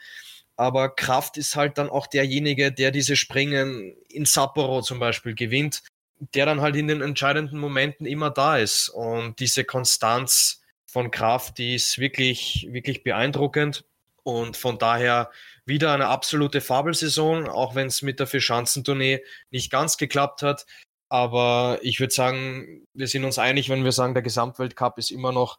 Aber 0.56 0.94
Kraft 0.94 1.36
ist 1.36 1.54
halt 1.54 1.76
dann 1.76 1.90
auch 1.90 2.06
derjenige, 2.06 2.72
der 2.72 2.90
diese 2.90 3.16
Springen 3.16 3.94
in 4.08 4.24
Sapporo 4.24 4.80
zum 4.80 4.98
Beispiel 4.98 5.34
gewinnt 5.34 5.82
der 6.18 6.46
dann 6.46 6.60
halt 6.60 6.76
in 6.76 6.88
den 6.88 7.02
entscheidenden 7.02 7.58
Momenten 7.58 8.06
immer 8.06 8.30
da 8.30 8.56
ist. 8.56 8.88
Und 8.88 9.38
diese 9.40 9.64
Konstanz 9.64 10.62
von 10.86 11.10
Kraft, 11.10 11.58
die 11.58 11.74
ist 11.74 11.98
wirklich, 11.98 12.68
wirklich 12.70 13.02
beeindruckend. 13.02 13.84
Und 14.22 14.56
von 14.56 14.78
daher 14.78 15.30
wieder 15.66 15.92
eine 15.92 16.08
absolute 16.08 16.60
Fabelsaison, 16.60 17.48
auch 17.48 17.74
wenn 17.74 17.88
es 17.88 18.02
mit 18.02 18.18
der 18.18 18.26
Vierschanzentournee 18.26 19.22
nicht 19.50 19.70
ganz 19.70 19.96
geklappt 19.98 20.42
hat. 20.42 20.66
Aber 21.08 21.78
ich 21.82 22.00
würde 22.00 22.12
sagen, 22.12 22.86
wir 22.94 23.06
sind 23.06 23.24
uns 23.24 23.38
einig, 23.38 23.68
wenn 23.68 23.84
wir 23.84 23.92
sagen, 23.92 24.14
der 24.14 24.22
Gesamtweltcup 24.22 24.98
ist 24.98 25.10
immer 25.10 25.32
noch 25.32 25.58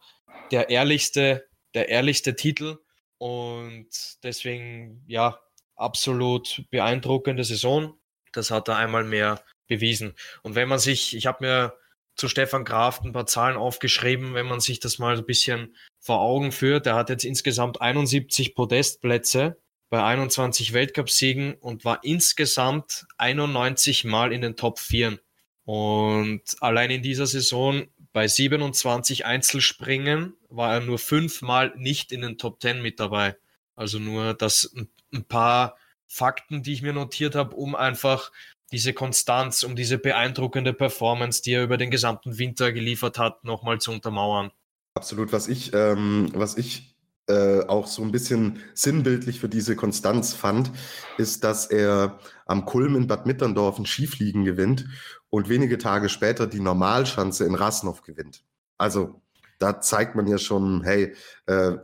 der 0.50 0.68
ehrlichste, 0.70 1.46
der 1.74 1.88
ehrlichste 1.88 2.36
Titel. 2.36 2.78
Und 3.18 3.88
deswegen, 4.22 5.02
ja, 5.06 5.38
absolut 5.76 6.64
beeindruckende 6.70 7.44
Saison. 7.44 7.94
Das 8.32 8.50
hat 8.50 8.68
er 8.68 8.76
einmal 8.76 9.04
mehr 9.04 9.42
bewiesen. 9.68 10.14
Und 10.42 10.54
wenn 10.54 10.68
man 10.68 10.78
sich, 10.78 11.16
ich 11.16 11.26
habe 11.26 11.44
mir 11.44 11.74
zu 12.18 12.28
Stefan 12.28 12.64
Kraft 12.64 13.04
ein 13.04 13.12
paar 13.12 13.26
Zahlen 13.26 13.56
aufgeschrieben, 13.56 14.34
wenn 14.34 14.46
man 14.46 14.60
sich 14.60 14.80
das 14.80 14.98
mal 14.98 15.16
ein 15.16 15.24
bisschen 15.24 15.76
vor 16.00 16.20
Augen 16.20 16.52
führt. 16.52 16.86
Er 16.86 16.96
hat 16.96 17.10
jetzt 17.10 17.24
insgesamt 17.24 17.80
71 17.80 18.54
Podestplätze 18.56 19.56
bei 19.88 20.02
21 20.02 20.72
Weltcupsiegen 20.72 21.54
und 21.54 21.84
war 21.84 22.02
insgesamt 22.02 23.06
91 23.18 24.04
Mal 24.04 24.32
in 24.32 24.42
den 24.42 24.56
Top 24.56 24.80
4. 24.80 25.18
Und 25.64 26.42
allein 26.60 26.90
in 26.90 27.02
dieser 27.02 27.26
Saison 27.26 27.86
bei 28.12 28.26
27 28.26 29.24
Einzelspringen 29.24 30.34
war 30.48 30.74
er 30.74 30.80
nur 30.80 30.98
fünfmal 30.98 31.72
nicht 31.76 32.10
in 32.10 32.22
den 32.22 32.36
Top 32.36 32.60
10 32.60 32.82
mit 32.82 32.98
dabei. 32.98 33.36
Also 33.76 33.98
nur 34.00 34.34
das 34.34 34.74
ein 35.12 35.24
paar 35.24 35.76
Fakten, 36.08 36.62
die 36.62 36.72
ich 36.72 36.82
mir 36.82 36.94
notiert 36.94 37.34
habe, 37.34 37.54
um 37.54 37.76
einfach 37.76 38.32
diese 38.72 38.92
Konstanz, 38.92 39.62
um 39.62 39.76
diese 39.76 39.98
beeindruckende 39.98 40.72
Performance, 40.72 41.42
die 41.42 41.52
er 41.52 41.64
über 41.64 41.76
den 41.76 41.90
gesamten 41.90 42.38
Winter 42.38 42.72
geliefert 42.72 43.18
hat, 43.18 43.44
nochmal 43.44 43.80
zu 43.80 43.90
untermauern. 43.92 44.50
Absolut, 44.94 45.32
was 45.32 45.48
ich, 45.48 45.72
ähm, 45.74 46.30
was 46.34 46.56
ich 46.56 46.96
äh, 47.28 47.60
auch 47.66 47.86
so 47.86 48.02
ein 48.02 48.10
bisschen 48.10 48.60
sinnbildlich 48.74 49.40
für 49.40 49.48
diese 49.48 49.76
Konstanz 49.76 50.34
fand, 50.34 50.70
ist, 51.18 51.44
dass 51.44 51.66
er 51.66 52.18
am 52.46 52.64
Kulm 52.64 52.96
in 52.96 53.06
Bad 53.06 53.26
Mitterndorf 53.26 53.78
ein 53.78 53.86
Skifliegen 53.86 54.44
gewinnt 54.44 54.86
und 55.30 55.48
wenige 55.48 55.78
Tage 55.78 56.08
später 56.08 56.46
die 56.46 56.60
Normalschanze 56.60 57.44
in 57.44 57.54
Rasnov 57.54 58.02
gewinnt. 58.02 58.44
Also 58.78 59.20
da 59.58 59.80
zeigt 59.80 60.14
man 60.14 60.26
ja 60.26 60.38
schon, 60.38 60.82
hey, 60.82 61.14
äh, 61.46 61.76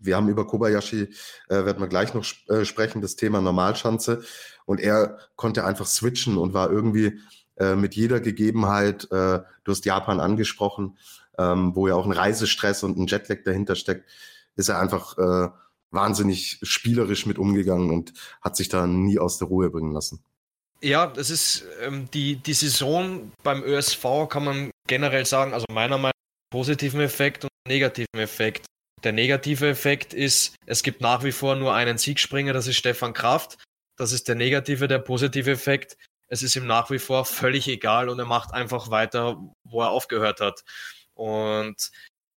wir 0.00 0.16
haben 0.16 0.28
über 0.28 0.46
Kobayashi, 0.46 1.08
äh, 1.48 1.64
werden 1.64 1.80
wir 1.80 1.88
gleich 1.88 2.14
noch 2.14 2.24
sp 2.24 2.46
äh, 2.48 2.64
sprechen, 2.64 3.02
das 3.02 3.16
Thema 3.16 3.40
Normalschanze. 3.40 4.22
Und 4.64 4.80
er 4.80 5.18
konnte 5.36 5.64
einfach 5.64 5.86
switchen 5.86 6.38
und 6.38 6.54
war 6.54 6.70
irgendwie 6.70 7.20
äh, 7.56 7.74
mit 7.74 7.94
jeder 7.94 8.20
Gegebenheit, 8.20 9.04
äh, 9.10 9.40
du 9.64 9.72
hast 9.72 9.84
Japan 9.84 10.20
angesprochen, 10.20 10.98
ähm, 11.38 11.74
wo 11.74 11.88
ja 11.88 11.94
auch 11.94 12.06
ein 12.06 12.12
Reisestress 12.12 12.82
und 12.82 12.98
ein 12.98 13.06
Jetlag 13.06 13.44
dahinter 13.44 13.76
steckt, 13.76 14.08
ist 14.56 14.68
er 14.68 14.78
einfach 14.78 15.18
äh, 15.18 15.48
wahnsinnig 15.90 16.58
spielerisch 16.62 17.26
mit 17.26 17.38
umgegangen 17.38 17.90
und 17.90 18.12
hat 18.42 18.56
sich 18.56 18.68
da 18.68 18.86
nie 18.86 19.18
aus 19.18 19.38
der 19.38 19.48
Ruhe 19.48 19.70
bringen 19.70 19.92
lassen. 19.92 20.24
Ja, 20.82 21.06
das 21.06 21.30
ist 21.30 21.64
ähm, 21.80 22.08
die, 22.12 22.36
die 22.36 22.52
Saison 22.52 23.32
beim 23.42 23.62
ÖSV 23.62 24.28
kann 24.28 24.44
man 24.44 24.70
generell 24.86 25.24
sagen, 25.24 25.54
also 25.54 25.64
meiner 25.70 25.96
Meinung 25.96 26.12
nach 26.16 26.52
positiven 26.52 27.00
Effekt 27.00 27.44
und 27.44 27.50
negativen 27.66 28.18
Effekt. 28.18 28.66
Der 29.04 29.12
negative 29.12 29.68
Effekt 29.68 30.14
ist, 30.14 30.56
es 30.66 30.82
gibt 30.82 31.00
nach 31.00 31.22
wie 31.22 31.32
vor 31.32 31.54
nur 31.56 31.74
einen 31.74 31.98
Siegspringer, 31.98 32.52
das 32.52 32.66
ist 32.66 32.76
Stefan 32.76 33.12
Kraft. 33.12 33.58
Das 33.96 34.12
ist 34.12 34.28
der 34.28 34.34
negative, 34.34 34.88
der 34.88 34.98
positive 34.98 35.50
Effekt. 35.50 35.96
Es 36.28 36.42
ist 36.42 36.56
ihm 36.56 36.66
nach 36.66 36.90
wie 36.90 36.98
vor 36.98 37.24
völlig 37.24 37.68
egal 37.68 38.08
und 38.08 38.18
er 38.18 38.24
macht 38.24 38.52
einfach 38.52 38.90
weiter, 38.90 39.38
wo 39.64 39.82
er 39.82 39.90
aufgehört 39.90 40.40
hat. 40.40 40.64
Und 41.14 41.90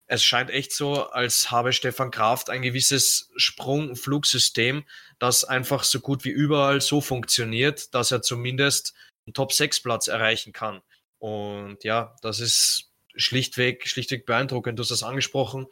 es 0.07 0.25
scheint 0.25 0.51
echt 0.51 0.73
so, 0.73 1.11
als 1.11 1.51
habe 1.51 1.73
Stefan 1.73 2.11
Kraft 2.11 2.49
ein 2.51 2.63
gewisses 2.63 3.31
Sprung-Flugsystem, 3.37 4.85
das 5.19 5.45
einfach 5.45 5.85
so 5.85 6.01
gut 6.01 6.25
wie 6.25 6.31
überall 6.31 6.81
so 6.81 7.01
funktioniert, 7.01 7.95
dass 7.95 8.11
er 8.11 8.23
zumindest 8.23 8.95
einen 9.27 9.35
Top-6-Platz 9.35 10.09
erreichen 10.09 10.53
kann. 10.53 10.81
Und 11.19 11.85
ja, 11.85 12.17
das 12.23 12.41
ist 12.41 12.91
schlichtweg, 13.17 13.87
schlichtweg 13.89 14.25
beeindruckend. 14.25 14.79
Du 14.79 14.83
hast 14.83 14.91
das 14.91 15.03
angesprochen. 15.03 15.67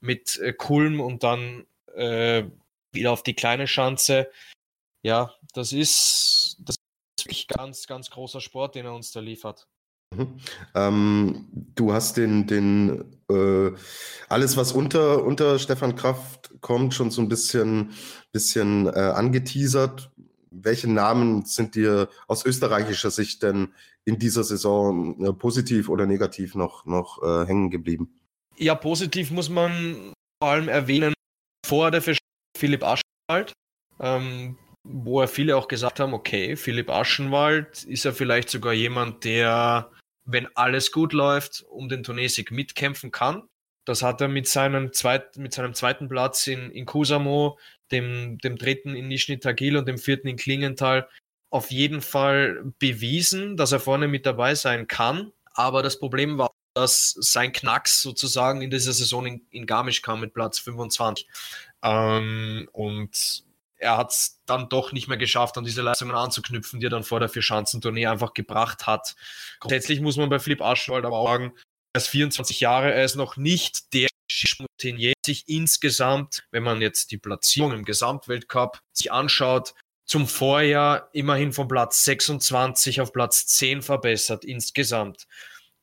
Mit 0.00 0.38
äh, 0.38 0.52
Kulm 0.52 1.00
und 1.00 1.22
dann 1.22 1.66
äh, 1.94 2.44
wieder 2.92 3.12
auf 3.12 3.22
die 3.22 3.34
kleine 3.34 3.66
Schanze. 3.66 4.30
Ja, 5.02 5.32
das 5.54 5.72
ist, 5.72 6.56
das 6.60 6.76
ist 6.76 7.26
wirklich 7.26 7.48
ganz, 7.48 7.86
ganz 7.86 8.10
großer 8.10 8.40
Sport, 8.40 8.74
den 8.74 8.86
er 8.86 8.94
uns 8.94 9.12
da 9.12 9.20
liefert. 9.20 9.68
Mhm. 10.14 10.40
Ähm, 10.74 11.48
du 11.52 11.92
hast 11.92 12.16
den, 12.16 12.46
den 12.46 13.04
äh, 13.30 13.70
alles, 14.28 14.56
was 14.56 14.72
unter, 14.72 15.24
unter 15.24 15.58
Stefan 15.58 15.96
Kraft 15.96 16.54
kommt, 16.60 16.94
schon 16.94 17.10
so 17.10 17.20
ein 17.20 17.28
bisschen, 17.28 17.92
bisschen 18.32 18.86
äh, 18.86 18.90
angeteasert. 18.90 20.10
Welche 20.50 20.90
Namen 20.90 21.44
sind 21.44 21.74
dir 21.74 22.08
aus 22.26 22.44
österreichischer 22.44 23.10
Sicht 23.10 23.42
denn 23.42 23.74
in 24.04 24.18
dieser 24.18 24.44
Saison 24.44 25.22
äh, 25.22 25.32
positiv 25.32 25.90
oder 25.90 26.06
negativ 26.06 26.54
noch, 26.54 26.86
noch 26.86 27.22
äh, 27.22 27.46
hängen 27.46 27.70
geblieben? 27.70 28.18
Ja, 28.58 28.74
positiv 28.74 29.30
muss 29.30 29.48
man 29.48 30.12
vor 30.42 30.50
allem 30.50 30.68
erwähnen, 30.68 31.14
vor 31.64 31.90
der 31.92 32.02
Versch 32.02 32.18
Philipp 32.56 32.82
Aschenwald, 32.82 33.52
ähm, 34.00 34.58
wo 34.82 35.20
ja 35.20 35.28
viele 35.28 35.56
auch 35.56 35.68
gesagt 35.68 36.00
haben, 36.00 36.12
okay, 36.12 36.56
Philipp 36.56 36.90
Aschenwald 36.90 37.84
ist 37.84 38.04
ja 38.04 38.12
vielleicht 38.12 38.50
sogar 38.50 38.72
jemand, 38.72 39.24
der, 39.24 39.92
wenn 40.24 40.48
alles 40.56 40.90
gut 40.90 41.12
läuft, 41.12 41.64
um 41.70 41.88
den 41.88 42.02
Turniersieg 42.02 42.50
mitkämpfen 42.50 43.12
kann. 43.12 43.44
Das 43.86 44.02
hat 44.02 44.20
er 44.20 44.28
mit 44.28 44.48
seinem, 44.48 44.92
zweit, 44.92 45.36
mit 45.36 45.52
seinem 45.52 45.74
zweiten 45.74 46.08
Platz 46.08 46.48
in, 46.48 46.70
in 46.72 46.84
Kusamo, 46.84 47.58
dem, 47.92 48.38
dem 48.38 48.56
dritten 48.56 48.96
in 48.96 49.06
Nizhny 49.06 49.38
Tagil 49.38 49.76
und 49.76 49.86
dem 49.86 49.98
vierten 49.98 50.26
in 50.26 50.36
Klingenthal 50.36 51.08
auf 51.50 51.70
jeden 51.70 52.02
Fall 52.02 52.72
bewiesen, 52.78 53.56
dass 53.56 53.72
er 53.72 53.80
vorne 53.80 54.08
mit 54.08 54.26
dabei 54.26 54.54
sein 54.56 54.88
kann. 54.88 55.32
Aber 55.54 55.82
das 55.82 55.98
Problem 55.98 56.38
war, 56.38 56.50
dass 56.78 57.16
sein 57.18 57.52
Knacks 57.52 58.00
sozusagen 58.02 58.62
in 58.62 58.70
dieser 58.70 58.92
Saison 58.92 59.26
in, 59.26 59.46
in 59.50 59.66
Garmisch 59.66 60.00
kam 60.00 60.20
mit 60.20 60.32
Platz 60.32 60.58
25. 60.60 61.26
Ähm, 61.82 62.68
und 62.72 63.44
er 63.76 63.96
hat 63.96 64.10
es 64.10 64.40
dann 64.46 64.68
doch 64.68 64.92
nicht 64.92 65.08
mehr 65.08 65.16
geschafft, 65.16 65.58
an 65.58 65.64
diese 65.64 65.82
Leistungen 65.82 66.14
anzuknüpfen, 66.14 66.80
die 66.80 66.86
er 66.86 66.90
dann 66.90 67.04
vor 67.04 67.20
der 67.20 67.28
Vierschanzentournee 67.28 68.06
einfach 68.06 68.32
gebracht 68.32 68.86
hat. 68.86 69.16
Grundsätzlich 69.60 70.00
muss 70.00 70.16
man 70.16 70.28
bei 70.28 70.38
Philipp 70.38 70.62
Aschwald 70.62 71.04
aber 71.04 71.18
auch 71.18 71.28
sagen, 71.28 71.52
er 71.92 72.00
ist 72.00 72.08
24 72.08 72.60
Jahre, 72.60 72.92
er 72.92 73.04
ist 73.04 73.16
noch 73.16 73.36
nicht 73.36 73.92
der 73.92 74.08
Routinier 74.60 75.14
sich 75.24 75.48
insgesamt, 75.48 76.44
wenn 76.50 76.62
man 76.62 76.80
jetzt 76.80 77.10
die 77.10 77.18
Platzierung 77.18 77.72
im 77.72 77.84
Gesamtweltcup 77.84 78.80
sich 78.92 79.10
anschaut, 79.10 79.74
zum 80.04 80.26
Vorjahr 80.26 81.08
immerhin 81.12 81.52
von 81.52 81.68
Platz 81.68 82.04
26 82.04 83.00
auf 83.00 83.12
Platz 83.12 83.46
10 83.46 83.82
verbessert 83.82 84.44
insgesamt. 84.44 85.26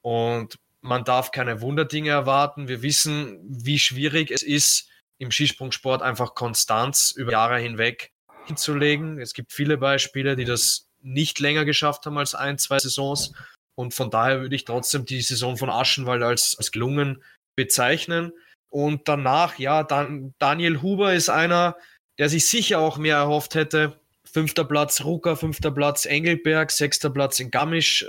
Und 0.02 0.58
man 0.86 1.04
darf 1.04 1.32
keine 1.32 1.62
Wunderdinge 1.62 2.12
erwarten. 2.12 2.68
Wir 2.68 2.84
wissen, 2.84 3.40
wie 3.44 3.80
schwierig 3.80 4.30
es 4.30 4.44
ist, 4.44 4.88
im 5.18 5.32
Skisprungsport 5.32 6.04
einfach 6.04 6.36
Konstanz 6.36 7.12
über 7.12 7.32
Jahre 7.32 7.58
hinweg 7.58 8.12
hinzulegen. 8.46 9.20
Es 9.20 9.34
gibt 9.34 9.52
viele 9.52 9.78
Beispiele, 9.78 10.36
die 10.36 10.46
das 10.46 10.88
nicht 11.02 11.40
länger 11.40 11.66
geschafft 11.66 12.06
haben 12.06 12.20
als 12.20 12.36
ein, 12.36 12.60
zwei 12.60 12.78
Saisons. 12.78 13.34
Und 13.74 13.96
von 13.96 14.12
daher 14.12 14.42
würde 14.42 14.56
ich 14.56 14.66
trotzdem 14.66 15.06
die 15.06 15.22
Saison 15.22 15.58
von 15.58 15.72
Aschenwald 15.72 16.22
als, 16.22 16.56
als 16.58 16.72
gelungen 16.72 17.24
bezeichnen. 17.56 18.32
Und 18.70 19.08
danach, 19.08 19.58
ja, 19.58 19.84
dann 19.84 20.36
Daniel 20.38 20.84
Huber 20.84 21.16
ist 21.16 21.30
einer, 21.30 21.78
der 22.20 22.30
sich 22.30 22.48
sicher 22.48 22.78
auch 22.78 22.98
mehr 22.98 23.18
erhofft 23.18 23.56
hätte. 23.56 24.00
Fünfter 24.24 24.66
Platz 24.66 25.04
Ruka, 25.04 25.36
fünfter 25.36 25.72
Platz 25.72 26.06
Engelberg, 26.06 26.70
sechster 26.70 27.10
Platz 27.10 27.40
in 27.40 27.50
Garmisch, 27.50 28.06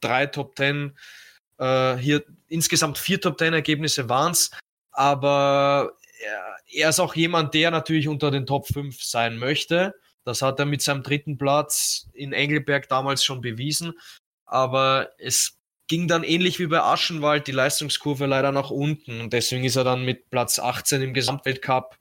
drei 0.00 0.26
Top 0.26 0.54
Ten. 0.54 0.96
Äh, 1.60 1.96
hier 1.98 2.24
insgesamt 2.48 2.98
vier 2.98 3.20
Top 3.20 3.38
Ten 3.38 3.52
Ergebnisse 3.52 4.08
waren 4.08 4.32
es. 4.32 4.50
Aber 4.90 5.92
er, 6.20 6.56
er 6.72 6.88
ist 6.88 7.00
auch 7.00 7.14
jemand, 7.14 7.54
der 7.54 7.70
natürlich 7.70 8.08
unter 8.08 8.30
den 8.30 8.46
Top 8.46 8.66
5 8.66 9.02
sein 9.02 9.36
möchte. 9.36 9.94
Das 10.24 10.42
hat 10.42 10.58
er 10.58 10.66
mit 10.66 10.82
seinem 10.82 11.02
dritten 11.02 11.38
Platz 11.38 12.08
in 12.12 12.32
Engelberg 12.32 12.88
damals 12.88 13.24
schon 13.24 13.40
bewiesen. 13.40 13.92
Aber 14.46 15.10
es 15.18 15.58
ging 15.86 16.08
dann 16.08 16.24
ähnlich 16.24 16.58
wie 16.58 16.66
bei 16.66 16.80
Aschenwald 16.80 17.46
die 17.46 17.52
Leistungskurve 17.52 18.26
leider 18.26 18.52
nach 18.52 18.70
unten. 18.70 19.20
Und 19.20 19.32
deswegen 19.32 19.64
ist 19.64 19.76
er 19.76 19.84
dann 19.84 20.04
mit 20.04 20.30
Platz 20.30 20.58
18 20.58 21.02
im 21.02 21.14
Gesamtweltcup, 21.14 21.98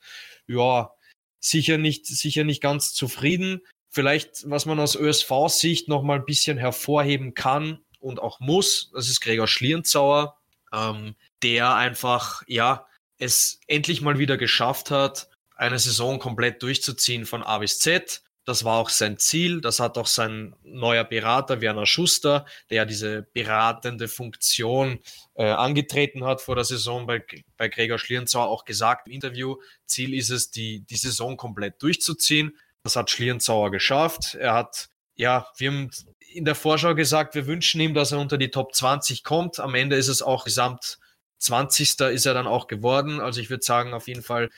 ja, 0.48 0.92
sicher 1.40 1.78
nicht, 1.78 2.06
sicher 2.06 2.44
nicht 2.44 2.62
ganz 2.62 2.94
zufrieden. 2.94 3.62
Vielleicht, 3.90 4.50
was 4.50 4.66
man 4.66 4.80
aus 4.80 4.96
ÖSV-Sicht 4.96 5.88
noch 5.88 6.04
mal 6.04 6.20
ein 6.20 6.26
bisschen 6.26 6.58
hervorheben 6.58 7.34
kann 7.34 7.80
und 8.00 8.20
auch 8.20 8.40
muss, 8.40 8.92
das 8.94 9.10
ist 9.10 9.22
Gregor 9.22 9.48
Schlierenzauer, 9.48 10.38
ähm, 10.74 11.16
der 11.44 11.76
einfach, 11.76 12.44
ja, 12.48 12.86
es 13.18 13.60
endlich 13.68 14.02
mal 14.02 14.18
wieder 14.18 14.38
geschafft 14.38 14.92
hat, 14.92 15.30
eine 15.56 15.78
Saison 15.78 16.20
komplett 16.20 16.64
durchzuziehen 16.64 17.26
von 17.26 17.44
A 17.44 17.58
bis 17.58 17.80
Z. 17.80 18.24
Das 18.46 18.64
war 18.64 18.78
auch 18.78 18.90
sein 18.90 19.20
Ziel. 19.20 19.62
Das 19.62 19.80
hat 19.80 19.98
auch 19.98 20.08
sein 20.08 20.56
neuer 20.64 21.04
Berater 21.04 21.62
Werner 21.62 21.86
Schuster, 21.86 22.46
der 22.72 22.86
diese 22.86 23.24
beratende 23.34 24.08
Funktion 24.08 25.00
äh, 25.36 25.44
angetreten 25.44 26.24
hat 26.24 26.42
vor 26.42 26.56
der 26.56 26.64
Saison 26.64 27.06
bei, 27.06 27.24
bei 27.58 27.68
Gregor 27.68 28.00
Schlierenzauer 28.00 28.48
auch 28.48 28.66
gesagt 28.66 29.08
im 29.08 29.14
Interview. 29.14 29.58
Ziel 29.86 30.14
ist 30.14 30.30
es, 30.30 30.50
die, 30.50 30.80
die 30.82 30.96
Saison 30.96 31.38
komplett 31.38 31.84
durchzuziehen. 31.84 32.58
Das 32.82 32.96
hat 32.96 33.12
Schlierenzauer 33.12 33.70
geschafft. 33.70 34.36
Er 34.36 34.54
hat, 34.54 34.90
ja, 35.16 35.46
wir 35.58 35.72
haben 35.72 35.92
in 36.32 36.46
der 36.46 36.56
Vorschau 36.56 36.96
gesagt, 36.96 37.36
wir 37.36 37.48
wünschen 37.48 37.82
ihm, 37.82 37.94
dass 37.94 38.12
er 38.12 38.20
unter 38.20 38.38
die 38.38 38.52
Top 38.52 38.74
20 38.74 39.24
kommt. 39.24 39.60
Am 39.60 39.76
Ende 39.76 39.96
ist 39.96 40.08
es 40.08 40.22
auch 40.22 40.46
gesamt 40.46 41.00
20. 41.40 42.00
ist 42.02 42.26
er 42.26 42.34
dann 42.34 42.48
auch 42.48 42.68
geworden. 42.68 43.20
Also 43.20 43.40
ich 43.40 43.50
würde 43.50 43.64
sagen, 43.64 43.94
auf 43.94 44.08
jeden 44.08 44.24
Fall 44.24 44.50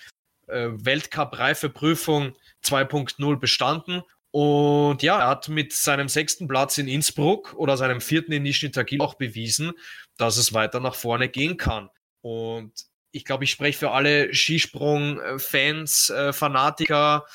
äh, 0.48 0.70
Weltcup-Reifeprüfung 0.72 2.36
2.0 2.64 3.38
bestanden. 3.38 4.02
Und 4.32 5.04
ja, 5.04 5.20
er 5.20 5.28
hat 5.28 5.50
mit 5.50 5.74
seinem 5.74 6.08
sechsten 6.08 6.48
Platz 6.48 6.78
in 6.78 6.88
Innsbruck 6.88 7.54
oder 7.56 7.78
seinem 7.78 8.02
vierten 8.02 8.32
in 8.32 8.44
Nizhny 8.44 8.72
auch 9.00 9.16
bewiesen, 9.16 9.74
dass 10.18 10.38
es 10.38 10.54
weiter 10.54 10.80
nach 10.80 10.96
vorne 10.96 11.28
gehen 11.28 11.58
kann. 11.58 11.90
Und 12.22 12.72
ich 13.12 13.26
glaube, 13.26 13.44
ich 13.44 13.52
spreche 13.52 13.78
für 13.78 13.92
alle 13.92 14.34
Skisprung-Fans, 14.34 16.10
äh, 16.12 16.34
Fanatiker, 16.34 17.26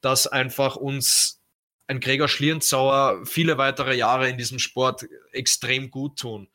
dass 0.00 0.26
einfach 0.26 0.74
uns 0.74 1.41
ein 1.92 2.00
Gregor 2.00 2.28
Schlierenzauer 2.28 3.24
viele 3.24 3.58
weitere 3.58 3.94
Jahre 3.96 4.28
in 4.28 4.38
diesem 4.38 4.58
Sport 4.58 5.06
extrem 5.32 5.90
gut 5.90 6.18
tun. 6.18 6.48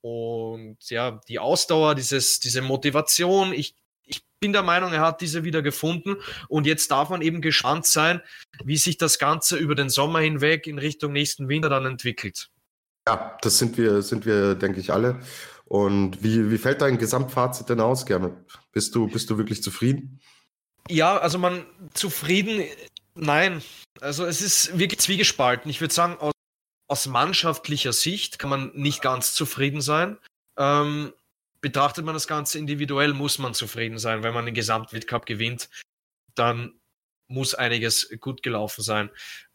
Und 0.00 0.78
ja, 0.88 1.20
die 1.28 1.38
Ausdauer, 1.38 1.94
dieses, 1.94 2.40
diese 2.40 2.62
Motivation, 2.62 3.52
ich, 3.52 3.74
ich 4.04 4.22
bin 4.40 4.52
der 4.52 4.62
Meinung, 4.62 4.92
er 4.92 5.00
hat 5.00 5.20
diese 5.20 5.44
wieder 5.44 5.62
gefunden. 5.62 6.16
Und 6.48 6.66
jetzt 6.66 6.90
darf 6.90 7.10
man 7.10 7.22
eben 7.22 7.40
gespannt 7.40 7.86
sein, 7.86 8.20
wie 8.64 8.76
sich 8.76 8.96
das 8.96 9.18
Ganze 9.18 9.56
über 9.56 9.74
den 9.74 9.90
Sommer 9.90 10.20
hinweg 10.20 10.66
in 10.66 10.78
Richtung 10.78 11.12
nächsten 11.12 11.48
Winter 11.48 11.68
dann 11.68 11.86
entwickelt. 11.86 12.50
Ja, 13.06 13.36
das 13.42 13.58
sind 13.58 13.78
wir, 13.78 14.02
sind 14.02 14.26
wir, 14.26 14.54
denke 14.54 14.80
ich, 14.80 14.92
alle. 14.92 15.20
Und 15.64 16.22
wie, 16.22 16.50
wie 16.50 16.58
fällt 16.58 16.80
dein 16.80 16.98
Gesamtfazit 16.98 17.68
denn 17.68 17.80
aus, 17.80 18.06
Gerne? 18.06 18.44
Bist 18.72 18.94
du, 18.94 19.08
bist 19.08 19.28
du 19.28 19.36
wirklich 19.36 19.62
zufrieden? 19.62 20.20
Ja, 20.88 21.18
also 21.18 21.38
man 21.38 21.66
zufrieden, 21.92 22.64
nein. 23.18 23.62
Also 24.00 24.24
es 24.24 24.40
ist 24.40 24.78
wirklich 24.78 25.00
zwiegespalten. 25.00 25.70
Ich 25.70 25.80
würde 25.80 25.94
sagen, 25.94 26.16
aus 26.18 26.32
aus 26.88 27.06
mannschaftlicher 27.06 27.92
Sicht 27.92 28.38
kann 28.38 28.50
man 28.50 28.72
nicht 28.74 29.02
ganz 29.02 29.34
zufrieden 29.34 29.80
sein. 29.80 30.18
Ähm, 30.56 31.12
betrachtet 31.60 32.04
man 32.04 32.14
das 32.14 32.26
Ganze 32.26 32.58
individuell, 32.58 33.12
muss 33.12 33.38
man 33.38 33.54
zufrieden 33.54 33.98
sein. 33.98 34.22
Wenn 34.22 34.34
man 34.34 34.46
den 34.46 34.54
Gesamtweltcup 34.54 35.26
gewinnt, 35.26 35.68
dann 36.34 36.72
muss 37.28 37.54
einiges 37.54 38.08
gut 38.20 38.42
gelaufen 38.42 38.82
sein. 38.82 39.10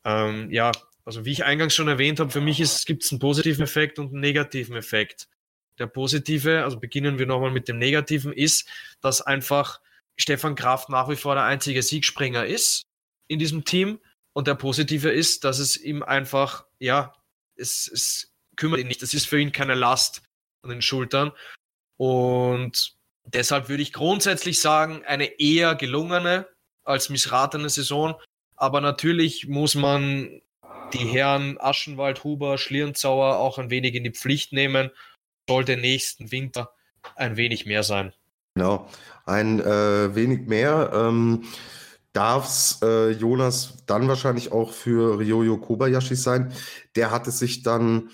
Ähm, 0.06 0.52
ja, 0.52 0.72
also 1.06 1.26
wie 1.26 1.31
ich 1.31 1.44
eingangs 1.44 1.73
schon 1.73 1.88
erwähnt 1.88 2.19
habe, 2.19 2.30
für 2.30 2.41
mich 2.41 2.57
gibt 2.85 3.03
es 3.03 3.11
einen 3.11 3.19
positiven 3.19 3.64
Effekt 3.64 3.98
und 3.98 4.11
einen 4.11 4.22
negativen 4.22 4.76
Effekt. 4.76 5.27
Der 5.80 5.88
positive, 5.88 6.64
also 6.64 6.80
beginnen 6.80 7.18
wir 7.18 7.26
nochmal 7.26 7.52
mit 7.52 7.68
dem 7.68 7.80
negativen, 7.80 8.31
ist, 8.31 8.69
dass 9.02 9.22
einfach 9.22 9.81
Stefan 10.18 10.53
Kraft 10.53 10.90
nach 10.90 11.10
wie 11.10 11.15
vor 11.15 11.34
der 11.34 11.45
einzige 11.45 11.81
Siegspringer 11.81 12.45
ist 12.45 12.84
in 13.34 13.39
diesem 13.39 13.65
Team. 13.65 13.99
Und 14.34 14.47
der 14.47 14.55
positive 14.55 15.11
ist, 15.11 15.43
dass 15.43 15.60
es 15.60 15.77
ihm 15.77 16.01
einfach, 16.01 16.65
ja, 16.80 17.14
es, 17.55 17.88
es 17.88 18.34
kümmert 18.55 18.80
ihn 18.80 18.88
nicht. 18.88 19.01
Das 19.01 19.14
ist 19.14 19.27
für 19.27 19.39
ihn 19.39 19.51
keine 19.51 19.76
Last 19.76 20.23
an 20.64 20.69
den 20.69 20.81
Schultern. 20.81 21.31
Und 21.97 22.95
deshalb 23.26 23.69
würde 23.69 23.84
ich 23.84 23.93
grundsätzlich 23.93 24.60
sagen, 24.60 25.03
eine 25.05 25.39
eher 25.39 25.76
gelungene 25.76 26.47
als 26.84 27.10
missratene 27.10 27.69
Saison. 27.69 28.15
Aber 28.55 28.81
natürlich 28.81 29.47
muss 29.47 29.76
man 29.76 30.41
die 30.93 31.05
Herren 31.07 31.57
Aschenwald, 31.60 32.23
Huber, 32.23 32.57
Schlierenzauer 32.57 33.38
auch 33.38 33.57
ein 33.57 33.69
wenig 33.69 33.95
in 33.95 34.03
die 34.03 34.11
Pflicht 34.11 34.53
nehmen. 34.53 34.91
Sollte 35.47 35.77
nächsten 35.77 36.31
Winter 36.31 36.73
ein 37.15 37.38
wenig 37.38 37.65
mehr 37.65 37.84
sein. 37.84 38.14
Genau, 38.55 38.88
ein 39.26 39.60
äh, 39.60 40.15
wenig 40.15 40.47
mehr. 40.47 40.91
Ähm, 40.93 41.43
darf 42.14 42.48
es 42.48 42.80
äh, 42.84 43.10
Jonas 43.10 43.84
dann 43.85 44.07
wahrscheinlich 44.07 44.52
auch 44.52 44.72
für 44.72 45.19
Ryoyo 45.19 45.57
Kobayashi 45.57 46.15
sein. 46.15 46.53
Der 46.95 47.11
hatte 47.11 47.31
sich 47.31 47.64
dann 47.64 48.10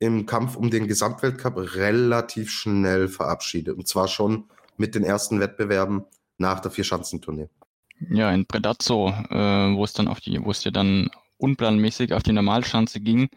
im 0.00 0.26
Kampf 0.26 0.56
um 0.56 0.70
den 0.70 0.88
Gesamtweltcup 0.88 1.56
relativ 1.76 2.50
schnell 2.50 3.08
verabschiedet. 3.08 3.76
Und 3.76 3.88
zwar 3.88 4.08
schon 4.08 4.50
mit 4.76 4.94
den 4.94 5.04
ersten 5.04 5.40
Wettbewerben 5.40 6.04
nach 6.36 6.60
der 6.60 6.72
Vierschanzentournee. 6.72 7.48
Ja, 8.10 8.32
in 8.32 8.44
Predazzo, 8.44 9.10
äh, 9.30 9.74
wo 9.76 9.84
es 9.84 9.92
dann 9.92 10.08
auf 10.08 10.20
die, 10.20 10.44
wo 10.44 10.50
es 10.50 10.64
ja 10.64 10.72
dann 10.72 11.10
unplanmäßig 11.38 12.12
auf 12.12 12.24
die 12.24 12.32
Normalschanze 12.32 13.00
ging, 13.00 13.28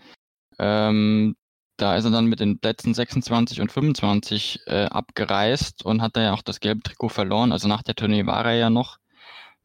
ähm, 0.57 1.35
da 1.77 1.95
ist 1.95 2.05
er 2.05 2.11
dann 2.11 2.25
mit 2.25 2.39
den 2.39 2.57
Plätzen 2.57 2.95
26 2.95 3.61
und 3.61 3.71
25 3.71 4.61
äh, 4.65 4.85
abgereist 4.85 5.85
und 5.85 6.01
hat 6.01 6.17
da 6.17 6.23
ja 6.23 6.33
auch 6.33 6.41
das 6.41 6.59
gelbe 6.59 6.81
Trikot 6.81 7.09
verloren. 7.09 7.51
Also 7.51 7.67
nach 7.67 7.83
der 7.83 7.93
Tournee 7.93 8.25
war 8.25 8.45
er 8.45 8.55
ja 8.55 8.69
noch 8.71 8.97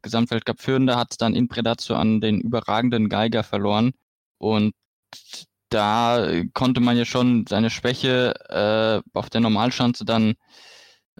Gesamtweltcup-Führender, 0.03 0.95
hat 0.95 1.15
dann 1.19 1.35
in 1.35 1.47
Predazzo 1.47 1.95
an 1.95 2.21
den 2.21 2.39
überragenden 2.41 3.09
Geiger 3.09 3.43
verloren. 3.43 3.93
Und 4.37 4.73
da 5.69 6.27
konnte 6.53 6.81
man 6.81 6.97
ja 6.97 7.05
schon 7.05 7.45
seine 7.47 7.69
Schwäche 7.69 8.33
äh, 8.49 9.17
auf 9.17 9.29
der 9.29 9.41
Normalschanze 9.41 10.05
dann 10.05 10.35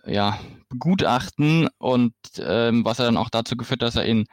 ja, 0.05 0.39
begutachten 0.69 1.69
und 1.77 2.13
ähm, 2.39 2.83
was 2.85 2.99
er 2.99 3.05
dann 3.05 3.17
auch 3.17 3.29
dazu 3.29 3.55
geführt, 3.55 3.81
dass 3.81 3.95
er 3.95 4.05
in 4.05 4.25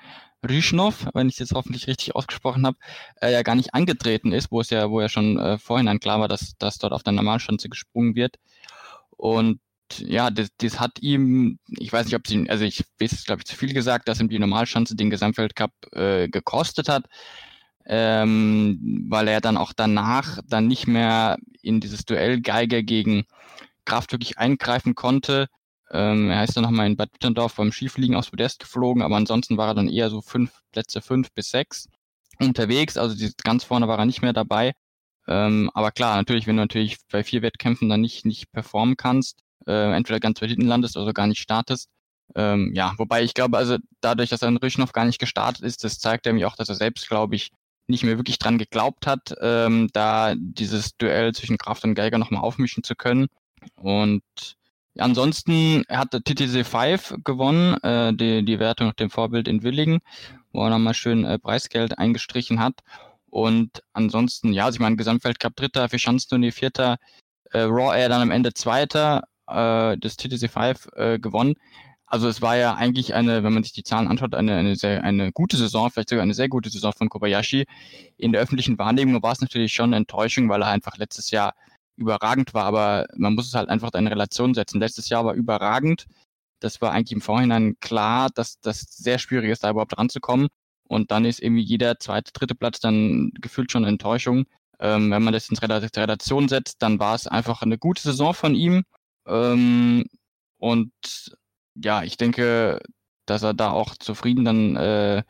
Rüschnow, 0.49 1.07
wenn 1.13 1.29
ich 1.29 1.35
es 1.35 1.41
jetzt 1.41 1.55
hoffentlich 1.55 1.87
richtig 1.87 2.15
ausgesprochen 2.17 2.67
habe, 2.67 2.79
äh, 3.21 3.33
ja 3.33 3.43
gar 3.43 3.55
nicht 3.55 3.75
angetreten 3.75 4.33
ist, 4.33 4.51
wo 4.51 4.61
es 4.61 4.71
ja, 4.71 4.91
wo 4.91 5.01
ja 5.01 5.09
schon 5.09 5.39
äh, 5.39 5.59
vorhin 5.59 6.01
klar 6.01 6.21
war, 6.21 6.29
dass, 6.29 6.55
dass 6.59 6.79
dort 6.79 6.93
auf 6.93 7.03
der 7.03 7.13
Normalschanze 7.13 7.69
gesprungen 7.69 8.15
wird. 8.15 8.37
Und 9.11 9.61
ja, 9.99 10.31
das, 10.31 10.49
das 10.59 10.81
hat 10.81 11.01
ihm, 11.01 11.59
ich 11.69 11.93
weiß 11.93 12.07
nicht, 12.07 12.15
ob 12.15 12.27
sie, 12.27 12.49
also 12.49 12.65
ich 12.65 12.85
weiß 12.99 13.25
glaube 13.25 13.41
ich, 13.41 13.47
zu 13.47 13.57
viel 13.57 13.73
gesagt, 13.75 14.09
dass 14.09 14.21
ihm 14.21 14.29
die 14.29 14.39
Normalschanze 14.39 14.97
den 14.97 15.11
Gesamtweltcup 15.11 15.73
äh, 15.93 16.29
gekostet 16.29 16.89
hat, 16.89 17.07
ähm, 17.87 19.07
weil 19.09 19.29
er 19.29 19.41
dann 19.41 19.57
auch 19.57 19.73
danach 19.73 20.41
dann 20.47 20.67
nicht 20.67 20.87
mehr 20.87 21.39
in 21.63 21.81
dieses 21.81 22.05
Duell 22.05 22.41
Geiger 22.41 22.83
gegen 22.83 23.25
Kraft 23.85 24.13
wirklich 24.13 24.39
eingreifen 24.39 24.95
konnte. 24.95 25.49
Ähm, 25.91 26.31
er 26.31 26.45
ist 26.45 26.57
dann 26.57 26.63
nochmal 26.63 26.87
in 26.87 26.97
Bad 26.97 27.13
Wittendorf 27.13 27.57
beim 27.57 27.73
Skifliegen 27.73 28.17
aus 28.17 28.31
Podest 28.31 28.61
geflogen, 28.61 29.03
aber 29.03 29.17
ansonsten 29.17 29.57
war 29.57 29.69
er 29.69 29.75
dann 29.75 29.89
eher 29.89 30.11
so 30.11 30.21
fünf 30.21 30.53
Plätze 30.73 31.03
fünf 31.03 31.33
bis 31.33 31.51
sechs 31.51 31.89
unterwegs. 32.39 32.97
Also 32.97 33.17
die, 33.17 33.33
ganz 33.43 33.65
vorne 33.65 33.89
war 33.89 33.99
er 33.99 34.07
nicht 34.07 34.23
mehr 34.23 34.33
dabei. 34.33 34.73
Ähm, 35.27 35.71
aber 35.75 35.93
klar, 35.93 36.17
natürlich, 36.17 36.47
wenn 36.47 36.57
du 36.57 36.63
natürlich 36.63 36.99
bei 37.11 37.25
vier 37.25 37.43
Wettkämpfen 37.43 37.89
dann 37.89 38.01
nicht, 38.01 38.25
nicht 38.25 38.51
performen 38.53 38.97
kannst, 38.97 39.41
äh, 39.67 39.95
entweder 39.95 40.21
ganz 40.21 40.41
weit 40.43 40.51
hinten 40.51 40.67
landest 40.67 40.97
oder 40.97 41.13
gar 41.13 41.27
nicht 41.27 41.41
startest. 41.41 41.89
Ähm, 42.35 42.73
ja, 42.75 42.95
wobei 42.97 43.23
ich 43.25 43.35
glaube, 43.35 43.59
also 43.59 43.77
dadurch, 44.01 44.31
dass 44.31 44.43
er 44.43 44.49
in 44.49 44.57
Rüschnow 44.57 44.93
gar 44.93 45.05
nicht 45.05 45.19
gestartet 45.19 45.65
ist, 45.65 45.83
das 45.85 45.99
zeigt 45.99 46.27
er 46.27 46.33
mir 46.33 46.47
auch, 46.47 46.57
dass 46.57 46.69
er 46.69 46.77
selbst, 46.77 47.09
glaube 47.09 47.35
ich, 47.35 47.51
nicht 47.89 48.05
mehr 48.05 48.19
wirklich 48.19 48.39
dran 48.39 48.59
geglaubt 48.59 49.07
hat, 49.07 49.35
ähm, 49.41 49.89
da 49.93 50.35
dieses 50.37 50.97
Duell 50.97 51.35
zwischen 51.35 51.59
Kraft 51.59 51.83
und 51.85 51.95
Geiger 51.95 52.19
nochmal 52.19 52.43
aufmischen 52.43 52.85
zu 52.85 52.95
können. 52.95 53.27
Und 53.75 54.23
Ansonsten 54.99 55.85
hat 55.89 56.13
der 56.13 56.21
TTC 56.21 56.67
5 56.67 57.15
gewonnen, 57.25 57.75
äh, 57.83 58.13
die, 58.13 58.45
die 58.45 58.59
Wertung 58.59 58.89
nach 58.89 58.95
dem 58.95 59.11
Vorbild 59.11 59.47
in 59.47 59.63
Willingen, 59.63 60.01
wo 60.53 60.65
er 60.65 60.71
nochmal 60.71 60.95
schön 60.95 61.25
äh, 61.25 61.39
Preisgeld 61.39 61.99
eingestrichen 61.99 62.61
hat. 62.61 62.81
Und 63.31 63.83
ansonsten, 63.93 64.53
ja, 64.53 64.65
also 64.65 64.77
ich 64.77 64.81
meine, 64.81 64.97
Gesamtweltcup 64.97 65.55
Dritter, 65.55 65.89
für 65.89 65.99
Schanzenturnier 65.99 66.53
Vierter, 66.53 66.99
äh, 67.53 67.61
Raw 67.61 67.97
Air 67.97 68.09
dann 68.09 68.23
am 68.23 68.31
Ende 68.33 68.53
Zweiter, 68.53 69.25
äh, 69.51 69.99
das 69.99 70.17
TTC 70.17 70.51
5 70.51 70.89
äh, 70.95 71.19
gewonnen. 71.19 71.55
Also 72.07 72.27
es 72.29 72.43
war 72.43 72.57
ja 72.57 72.75
eigentlich 72.75 73.15
eine, 73.15 73.45
wenn 73.45 73.53
man 73.53 73.63
sich 73.63 73.73
die 73.73 73.85
Zahlen 73.85 74.09
anschaut, 74.09 74.35
eine, 74.35 74.57
eine, 74.57 74.75
sehr, 74.75 75.05
eine 75.05 75.31
gute 75.31 75.57
Saison, 75.57 75.91
vielleicht 75.91 76.09
sogar 76.09 76.25
eine 76.25 76.35
sehr 76.35 76.49
gute 76.49 76.69
Saison 76.69 76.93
von 76.93 77.09
Kobayashi. 77.09 77.67
In 78.17 78.33
der 78.33 78.43
öffentlichen 78.43 78.79
Wahrnehmung 78.79 79.23
war 79.23 79.33
es 79.33 79.41
natürlich 79.41 79.73
schon 79.73 79.91
eine 79.91 79.97
Enttäuschung, 79.99 80.49
weil 80.49 80.63
er 80.63 80.69
einfach 80.69 80.97
letztes 80.97 81.31
Jahr 81.31 81.55
überragend 81.97 82.53
war, 82.53 82.65
aber 82.65 83.07
man 83.15 83.35
muss 83.35 83.47
es 83.47 83.55
halt 83.55 83.69
einfach 83.69 83.93
in 83.95 84.09
Relation 84.09 84.55
setzen. 84.55 84.81
Letztes 84.81 85.09
Jahr 85.09 85.25
war 85.25 85.35
überragend. 85.35 86.07
Das 86.59 86.81
war 86.81 86.93
eigentlich 86.93 87.13
im 87.13 87.21
Vorhinein 87.21 87.77
klar, 87.79 88.29
dass 88.35 88.59
das 88.61 88.81
sehr 88.81 89.19
schwierig 89.19 89.51
ist, 89.51 89.63
da 89.63 89.71
überhaupt 89.71 89.97
ranzukommen. 89.97 90.49
Und 90.89 91.13
dann 91.13 91.25
ist 91.25 91.41
irgendwie 91.41 91.63
jeder 91.63 92.01
zweite, 92.01 92.33
dritte 92.33 92.57
Platz 92.57 92.81
dann 92.81 93.31
gefühlt 93.41 93.71
schon 93.71 93.85
Enttäuschung. 93.85 94.47
Ähm, 94.81 95.11
wenn 95.13 95.23
man 95.23 95.33
das 95.33 95.49
in 95.49 95.57
Relation 95.59 96.49
setzt, 96.49 96.83
dann 96.83 96.99
war 96.99 97.15
es 97.15 97.29
einfach 97.29 97.63
eine 97.63 97.79
gute 97.79 98.03
Saison 98.03 98.35
von 98.35 98.57
ihm. 98.57 98.83
Ähm, 99.27 100.05
und 100.59 100.93
ja, 101.75 102.03
ich 102.03 102.17
denke, 102.17 102.81
dass 103.27 103.43
er 103.43 103.55
da 103.55 103.71
auch 103.71 103.97
zufrieden 103.97 104.45
dann 104.45 104.77
äh, 104.77 105.23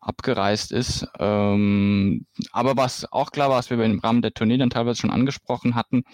abgereist 0.00 0.72
ist. 0.72 1.06
Ähm, 1.18 2.26
aber 2.50 2.76
was 2.76 3.10
auch 3.12 3.30
klar 3.30 3.50
war, 3.50 3.58
was 3.58 3.70
wir 3.70 3.80
im 3.82 4.00
Rahmen 4.00 4.22
der 4.22 4.34
Tournee 4.34 4.58
dann 4.58 4.70
teilweise 4.70 5.00
schon 5.00 5.10
angesprochen 5.10 5.74
hatten, 5.74 6.04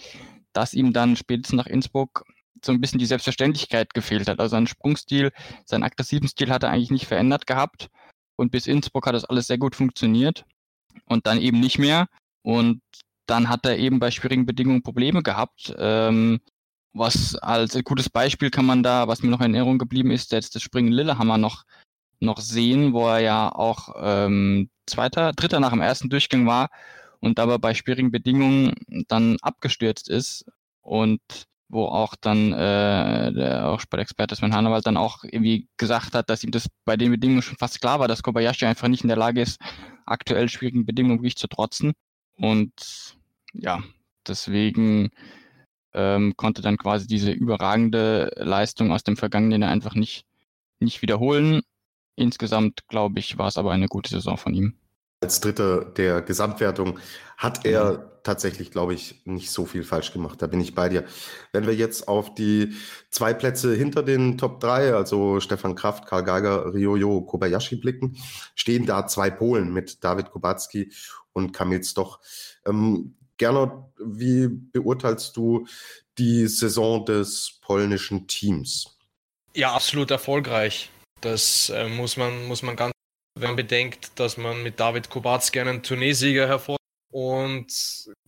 dass 0.53 0.73
ihm 0.73 0.93
dann 0.93 1.15
spätestens 1.15 1.57
nach 1.57 1.67
Innsbruck 1.67 2.25
so 2.63 2.71
ein 2.71 2.81
bisschen 2.81 2.99
die 2.99 3.05
Selbstverständlichkeit 3.05 3.93
gefehlt 3.93 4.27
hat. 4.27 4.39
Also 4.39 4.51
sein 4.51 4.67
Sprungstil, 4.67 5.31
seinen 5.65 5.83
aggressiven 5.83 6.27
Stil 6.27 6.49
hat 6.49 6.63
er 6.63 6.69
eigentlich 6.69 6.91
nicht 6.91 7.07
verändert 7.07 7.47
gehabt. 7.47 7.89
Und 8.35 8.51
bis 8.51 8.67
Innsbruck 8.67 9.07
hat 9.07 9.15
das 9.15 9.25
alles 9.25 9.47
sehr 9.47 9.57
gut 9.57 9.75
funktioniert. 9.75 10.45
Und 11.05 11.25
dann 11.25 11.39
eben 11.39 11.59
nicht 11.59 11.79
mehr. 11.79 12.07
Und 12.41 12.81
dann 13.25 13.49
hat 13.49 13.65
er 13.65 13.77
eben 13.77 13.99
bei 13.99 14.11
schwierigen 14.11 14.45
Bedingungen 14.45 14.83
Probleme 14.83 15.23
gehabt. 15.23 15.73
Ähm, 15.77 16.39
was 16.93 17.35
als 17.35 17.77
gutes 17.83 18.09
Beispiel 18.09 18.49
kann 18.49 18.65
man 18.65 18.83
da, 18.83 19.07
was 19.07 19.21
mir 19.21 19.29
noch 19.29 19.41
in 19.41 19.53
Erinnerung 19.53 19.77
geblieben 19.77 20.11
ist, 20.11 20.31
jetzt 20.31 20.55
das 20.55 20.63
Springen 20.63 20.91
Lillehammer 20.91 21.37
noch 21.37 21.63
noch 22.21 22.39
sehen, 22.39 22.93
wo 22.93 23.07
er 23.07 23.19
ja 23.19 23.49
auch 23.49 23.95
ähm, 23.97 24.69
zweiter, 24.85 25.31
dritter 25.31 25.59
nach 25.59 25.71
dem 25.71 25.81
ersten 25.81 26.09
Durchgang 26.09 26.45
war 26.45 26.69
und 27.19 27.39
aber 27.39 27.59
bei 27.59 27.73
schwierigen 27.73 28.11
Bedingungen 28.11 28.75
dann 29.07 29.37
abgestürzt 29.41 30.09
ist 30.09 30.45
und 30.81 31.21
wo 31.69 31.85
auch 31.85 32.15
dann 32.19 32.51
äh, 32.51 33.31
der 33.31 33.67
auch 33.67 33.79
Sportexperte 33.79 34.35
Sven 34.35 34.55
Hannawald 34.55 34.87
dann 34.87 34.97
auch 34.97 35.23
irgendwie 35.23 35.67
gesagt 35.77 36.15
hat, 36.15 36.29
dass 36.29 36.43
ihm 36.43 36.51
das 36.51 36.67
bei 36.83 36.97
den 36.97 37.11
Bedingungen 37.11 37.43
schon 37.43 37.57
fast 37.57 37.79
klar 37.79 37.99
war, 37.99 38.07
dass 38.07 38.23
Kobayashi 38.23 38.65
einfach 38.65 38.87
nicht 38.87 39.03
in 39.03 39.07
der 39.07 39.17
Lage 39.17 39.41
ist, 39.41 39.61
aktuell 40.05 40.49
schwierigen 40.49 40.85
Bedingungen 40.85 41.19
wirklich 41.19 41.37
zu 41.37 41.47
trotzen. 41.47 41.93
Und 42.37 43.15
ja, 43.53 43.83
deswegen 44.27 45.11
ähm, 45.93 46.33
konnte 46.37 46.61
dann 46.61 46.77
quasi 46.77 47.07
diese 47.07 47.31
überragende 47.31 48.31
Leistung 48.35 48.91
aus 48.91 49.03
dem 49.03 49.17
Vergangenen 49.17 49.63
einfach 49.63 49.95
nicht, 49.95 50.25
nicht 50.79 51.01
wiederholen. 51.01 51.61
Insgesamt, 52.15 52.87
glaube 52.87 53.19
ich, 53.19 53.37
war 53.37 53.47
es 53.47 53.57
aber 53.57 53.71
eine 53.71 53.87
gute 53.87 54.09
Saison 54.09 54.37
von 54.37 54.53
ihm. 54.53 54.75
Als 55.21 55.41
Dritter 55.41 55.83
der 55.83 56.21
Gesamtwertung 56.21 56.99
hat 57.37 57.65
er 57.65 57.91
mhm. 57.93 58.03
tatsächlich, 58.23 58.71
glaube 58.71 58.93
ich, 58.93 59.21
nicht 59.25 59.51
so 59.51 59.65
viel 59.65 59.83
falsch 59.83 60.13
gemacht. 60.13 60.41
Da 60.41 60.47
bin 60.47 60.61
ich 60.61 60.75
bei 60.75 60.87
dir. 60.89 61.03
Wenn 61.51 61.65
wir 61.67 61.75
jetzt 61.75 62.07
auf 62.07 62.33
die 62.35 62.73
zwei 63.09 63.33
Plätze 63.33 63.73
hinter 63.73 64.03
den 64.03 64.37
Top 64.37 64.59
3, 64.59 64.93
also 64.93 65.39
Stefan 65.39 65.75
Kraft, 65.75 66.05
Karl 66.05 66.23
Geiger, 66.23 66.73
Ryoyo 66.73 67.21
Kobayashi 67.21 67.77
blicken, 67.77 68.17
stehen 68.55 68.85
da 68.85 69.07
zwei 69.07 69.29
Polen 69.29 69.73
mit 69.73 70.03
David 70.03 70.31
Kubacki 70.31 70.91
und 71.33 71.51
Kamil 71.51 71.83
Stoch. 71.83 72.19
Ähm, 72.65 73.15
Gernot, 73.39 73.71
wie 73.97 74.47
beurteilst 74.47 75.35
du 75.35 75.65
die 76.17 76.47
Saison 76.47 77.05
des 77.05 77.57
polnischen 77.61 78.27
Teams? 78.27 78.97
Ja, 79.55 79.73
absolut 79.73 80.11
erfolgreich. 80.11 80.91
Das 81.21 81.69
äh, 81.69 81.87
muss, 81.87 82.17
man, 82.17 82.45
muss 82.47 82.61
man 82.61 82.75
ganz, 82.75 82.93
wenn 83.35 83.49
man 83.49 83.55
bedenkt, 83.55 84.19
dass 84.19 84.37
man 84.37 84.61
mit 84.61 84.79
David 84.79 85.09
Kubacki 85.09 85.59
einen 85.59 85.81
Turniersieger 85.81 86.47
hervor 86.47 86.77
und 87.11 87.73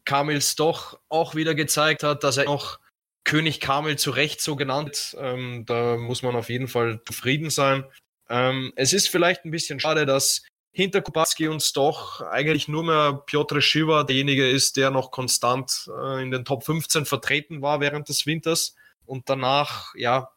Kamils 0.06 0.56
doch 0.56 1.00
auch 1.10 1.36
wieder 1.36 1.54
gezeigt 1.56 2.04
hat, 2.04 2.24
dass 2.24 2.38
er 2.38 2.46
noch 2.46 2.80
König 3.24 3.60
Kamil 3.60 3.98
zu 3.98 4.12
Recht 4.12 4.42
so 4.42 4.56
genannt. 4.56 5.16
Ähm, 5.20 5.66
da 5.66 5.98
muss 5.98 6.24
man 6.24 6.36
auf 6.36 6.50
jeden 6.50 6.68
Fall 6.68 7.02
zufrieden 7.06 7.50
sein. 7.50 7.84
Ähm, 8.30 8.72
es 8.78 8.94
ist 8.94 9.10
vielleicht 9.10 9.46
ein 9.46 9.52
bisschen 9.52 9.80
schade, 9.80 10.06
dass 10.06 10.42
hinter 10.72 11.02
Kubacki 11.02 11.48
uns 11.48 11.74
doch 11.74 12.22
eigentlich 12.22 12.68
nur 12.68 12.84
mehr 12.84 13.24
Piotr 13.26 13.62
Schiwa 13.62 14.04
derjenige 14.04 14.50
ist, 14.50 14.78
der 14.78 14.90
noch 14.90 15.12
konstant 15.12 15.90
äh, 15.96 16.24
in 16.24 16.32
den 16.32 16.46
Top 16.46 16.64
15 16.64 17.06
vertreten 17.06 17.62
war 17.62 17.82
während 17.82 18.10
des 18.10 18.26
Winters 18.26 18.76
und 19.06 19.30
danach, 19.30 19.94
ja, 19.96 20.32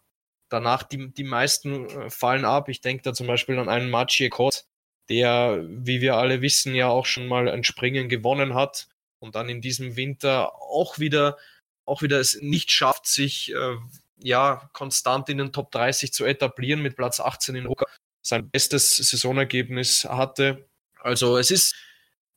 danach 0.49 0.83
die, 0.83 1.13
die 1.13 1.25
meisten 1.25 1.89
äh, 1.89 2.11
fallen 2.11 2.45
ab. 2.45 2.69
Ich 2.69 2.81
denke 2.81 3.03
da 3.03 3.15
zum 3.15 3.27
Beispiel 3.27 3.59
an 3.59 3.69
einen 3.69 3.91
Maciej 3.91 4.29
Kot, 4.29 4.65
der, 5.09 5.65
wie 5.69 6.01
wir 6.01 6.17
alle 6.17 6.43
wissen, 6.43 6.75
ja 6.75 6.89
auch 6.89 7.07
schon 7.07 7.29
mal 7.29 7.49
ein 7.49 7.65
Springen 7.65 8.09
gewonnen 8.09 8.55
hat 8.55 8.89
und 9.21 9.37
dann 9.37 9.49
in 9.49 9.61
diesem 9.61 9.97
Winter 9.97 10.55
auch 10.57 10.99
wieder, 10.99 11.39
auch 11.85 12.03
wieder 12.03 12.19
es 12.19 12.41
nicht 12.41 12.71
schafft, 12.73 13.07
sich 13.07 13.53
äh, 13.55 13.77
ja 14.19 14.69
konstant 14.73 15.29
in 15.29 15.39
den 15.39 15.53
Top 15.53 15.71
30 15.71 16.13
zu 16.13 16.25
etablieren 16.25 16.83
mit 16.83 16.97
Platz 16.97 17.21
18 17.21 17.55
in 17.55 17.67
Ruka 17.67 17.87
sein 18.25 18.51
bestes 18.51 18.97
Saisonergebnis 18.97 20.05
hatte. 20.05 20.67
Also 21.01 21.37
es 21.37 21.51
ist 21.51 21.77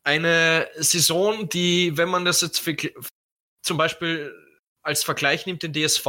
eine 0.04 0.68
Saison, 0.76 1.50
die, 1.50 1.98
wenn 1.98 2.10
man 2.10 2.26
das 2.26 2.42
jetzt 2.42 2.64
zum 3.62 3.78
Beispiel 3.78 4.34
als 4.82 5.04
Vergleich 5.04 5.46
nimmt, 5.46 5.64
den 5.64 5.74
DSV, 5.74 6.06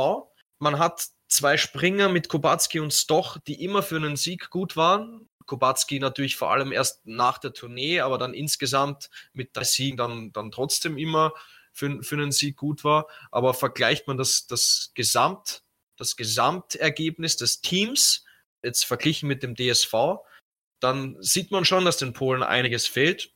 man 0.59 0.79
hat 0.79 1.07
zwei 1.29 1.57
Springer 1.57 2.09
mit 2.09 2.29
Kubacki 2.29 2.81
und 2.81 2.93
Stoch, 2.93 3.39
die 3.47 3.65
immer 3.65 3.83
für 3.83 3.97
einen 3.97 4.17
Sieg 4.17 4.51
gut 4.51 4.77
waren. 4.77 5.29
Kubacki 5.47 5.99
natürlich 6.01 6.37
vor 6.37 6.51
allem 6.51 6.73
erst 6.73 7.07
nach 7.07 7.39
der 7.39 7.53
Tournee, 7.53 8.01
aber 8.01 8.19
dann 8.19 8.35
insgesamt 8.35 9.11
mit 9.33 9.57
drei 9.57 9.65
Siegen 9.65 9.97
dann, 9.97 10.33
dann 10.33 10.51
trotzdem 10.51 10.99
immer 10.99 11.33
für, 11.73 12.03
für 12.03 12.17
einen 12.17 12.33
Sieg 12.33 12.57
gut 12.57 12.85
war. 12.85 13.07
Aber 13.31 13.55
vergleicht 13.55 14.07
man 14.07 14.17
das, 14.17 14.47
das 14.47 14.91
Gesamt, 14.95 15.63
das 15.97 16.17
Gesamtergebnis 16.17 17.37
des 17.37 17.61
Teams, 17.61 18.25
jetzt 18.63 18.85
verglichen 18.85 19.29
mit 19.29 19.43
dem 19.43 19.55
DSV, 19.55 19.93
dann 20.81 21.17
sieht 21.21 21.51
man 21.51 21.65
schon, 21.65 21.85
dass 21.85 21.97
den 21.97 22.13
Polen 22.13 22.43
einiges 22.43 22.87
fehlt. 22.87 23.33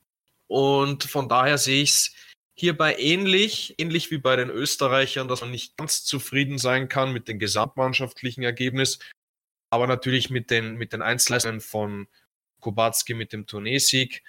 Und 0.46 1.04
von 1.04 1.28
daher 1.28 1.58
sehe 1.58 1.82
ich 1.82 1.90
es 1.90 2.14
hierbei 2.54 2.96
ähnlich, 2.98 3.74
ähnlich 3.78 4.10
wie 4.10 4.18
bei 4.18 4.36
den 4.36 4.50
Österreichern, 4.50 5.28
dass 5.28 5.40
man 5.40 5.50
nicht 5.50 5.76
ganz 5.76 6.04
zufrieden 6.04 6.58
sein 6.58 6.88
kann 6.88 7.12
mit 7.12 7.28
dem 7.28 7.38
gesamtmannschaftlichen 7.38 8.42
Ergebnis, 8.42 8.98
aber 9.70 9.86
natürlich 9.86 10.30
mit 10.30 10.50
den, 10.50 10.76
mit 10.76 10.92
den 10.92 11.02
Einzelleistungen 11.02 11.60
von 11.60 12.08
Kubacki 12.60 13.14
mit 13.14 13.32
dem 13.32 13.46
Turniersieg 13.46 14.22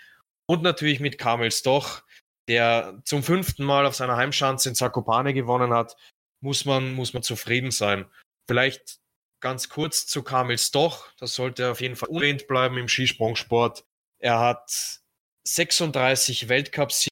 und 0.46 0.64
natürlich 0.64 1.00
mit 1.00 1.18
Kamel 1.18 1.52
Stoch, 1.52 2.02
der 2.48 3.02
zum 3.06 3.24
fünften 3.24 3.64
Mal 3.64 3.86
auf 3.86 3.96
seiner 3.96 4.18
Heimschanze 4.18 4.70
in 4.70 4.76
Zakopane 4.76 5.34
gewonnen 5.34 5.74
hat, 5.74 5.96
muss 6.42 6.66
man, 6.66 6.94
muss 6.94 7.14
man 7.14 7.24
zufrieden 7.24 7.72
sein. 7.72 8.06
Vielleicht 8.48 9.00
ganz 9.44 9.68
kurz 9.68 10.08
zu 10.08 10.24
Kamil 10.24 10.58
Stoch, 10.58 11.10
das 11.20 11.36
sollte 11.36 11.70
auf 11.70 11.82
jeden 11.82 11.98
Fall 11.98 12.08
unerwähnt 12.08 12.48
bleiben 12.48 12.78
im 12.78 12.88
Skisprungsport. 12.88 13.84
Er 14.20 14.40
hat 14.40 15.02
36 15.46 16.48
Weltcups 16.48 17.10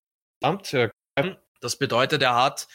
das 1.60 1.76
bedeutet, 1.78 2.24
er 2.24 2.36
hat 2.36 2.68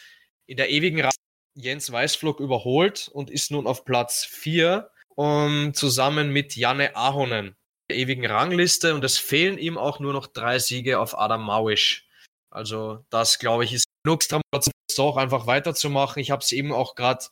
in 0.45 0.57
der 0.57 0.69
ewigen 0.69 1.01
Reise 1.01 1.17
Jens 1.55 1.91
Weißflog 1.91 2.39
überholt 2.39 3.09
und 3.11 3.31
ist 3.31 3.49
nun 3.49 3.67
auf 3.67 3.83
Platz 3.83 4.23
4 4.23 4.89
um, 5.15 5.73
zusammen 5.73 6.31
mit 6.31 6.55
Janne 6.55 6.95
Ahonen 6.95 7.57
der 7.89 7.97
ewigen 7.97 8.25
Rangliste 8.25 8.93
und 8.93 9.03
es 9.03 9.17
fehlen 9.17 9.57
ihm 9.57 9.77
auch 9.77 9.99
nur 9.99 10.13
noch 10.13 10.27
drei 10.27 10.59
Siege 10.59 10.99
auf 10.99 11.17
Adam 11.17 11.43
Mawisch. 11.43 12.07
Also 12.51 13.03
das, 13.09 13.39
glaube 13.39 13.63
ich, 13.63 13.73
ist 13.73 13.85
genug 14.03 14.21
auch 14.99 15.17
einfach 15.17 15.47
weiterzumachen. 15.47 16.21
Ich 16.21 16.31
habe 16.31 16.41
es 16.41 16.51
eben 16.51 16.71
auch 16.73 16.95
gerade 16.95 17.25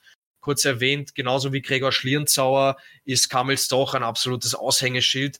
kurz 0.45 0.63
erwähnt, 0.63 1.15
genauso 1.15 1.53
wie 1.53 1.63
Gregor 1.63 1.91
Schlierenzauer 1.91 2.77
ist 3.03 3.31
Kamel 3.31 3.57
Stoch 3.57 3.95
ein 3.95 4.03
absolutes 4.03 4.53
Aushängeschild, 4.53 5.39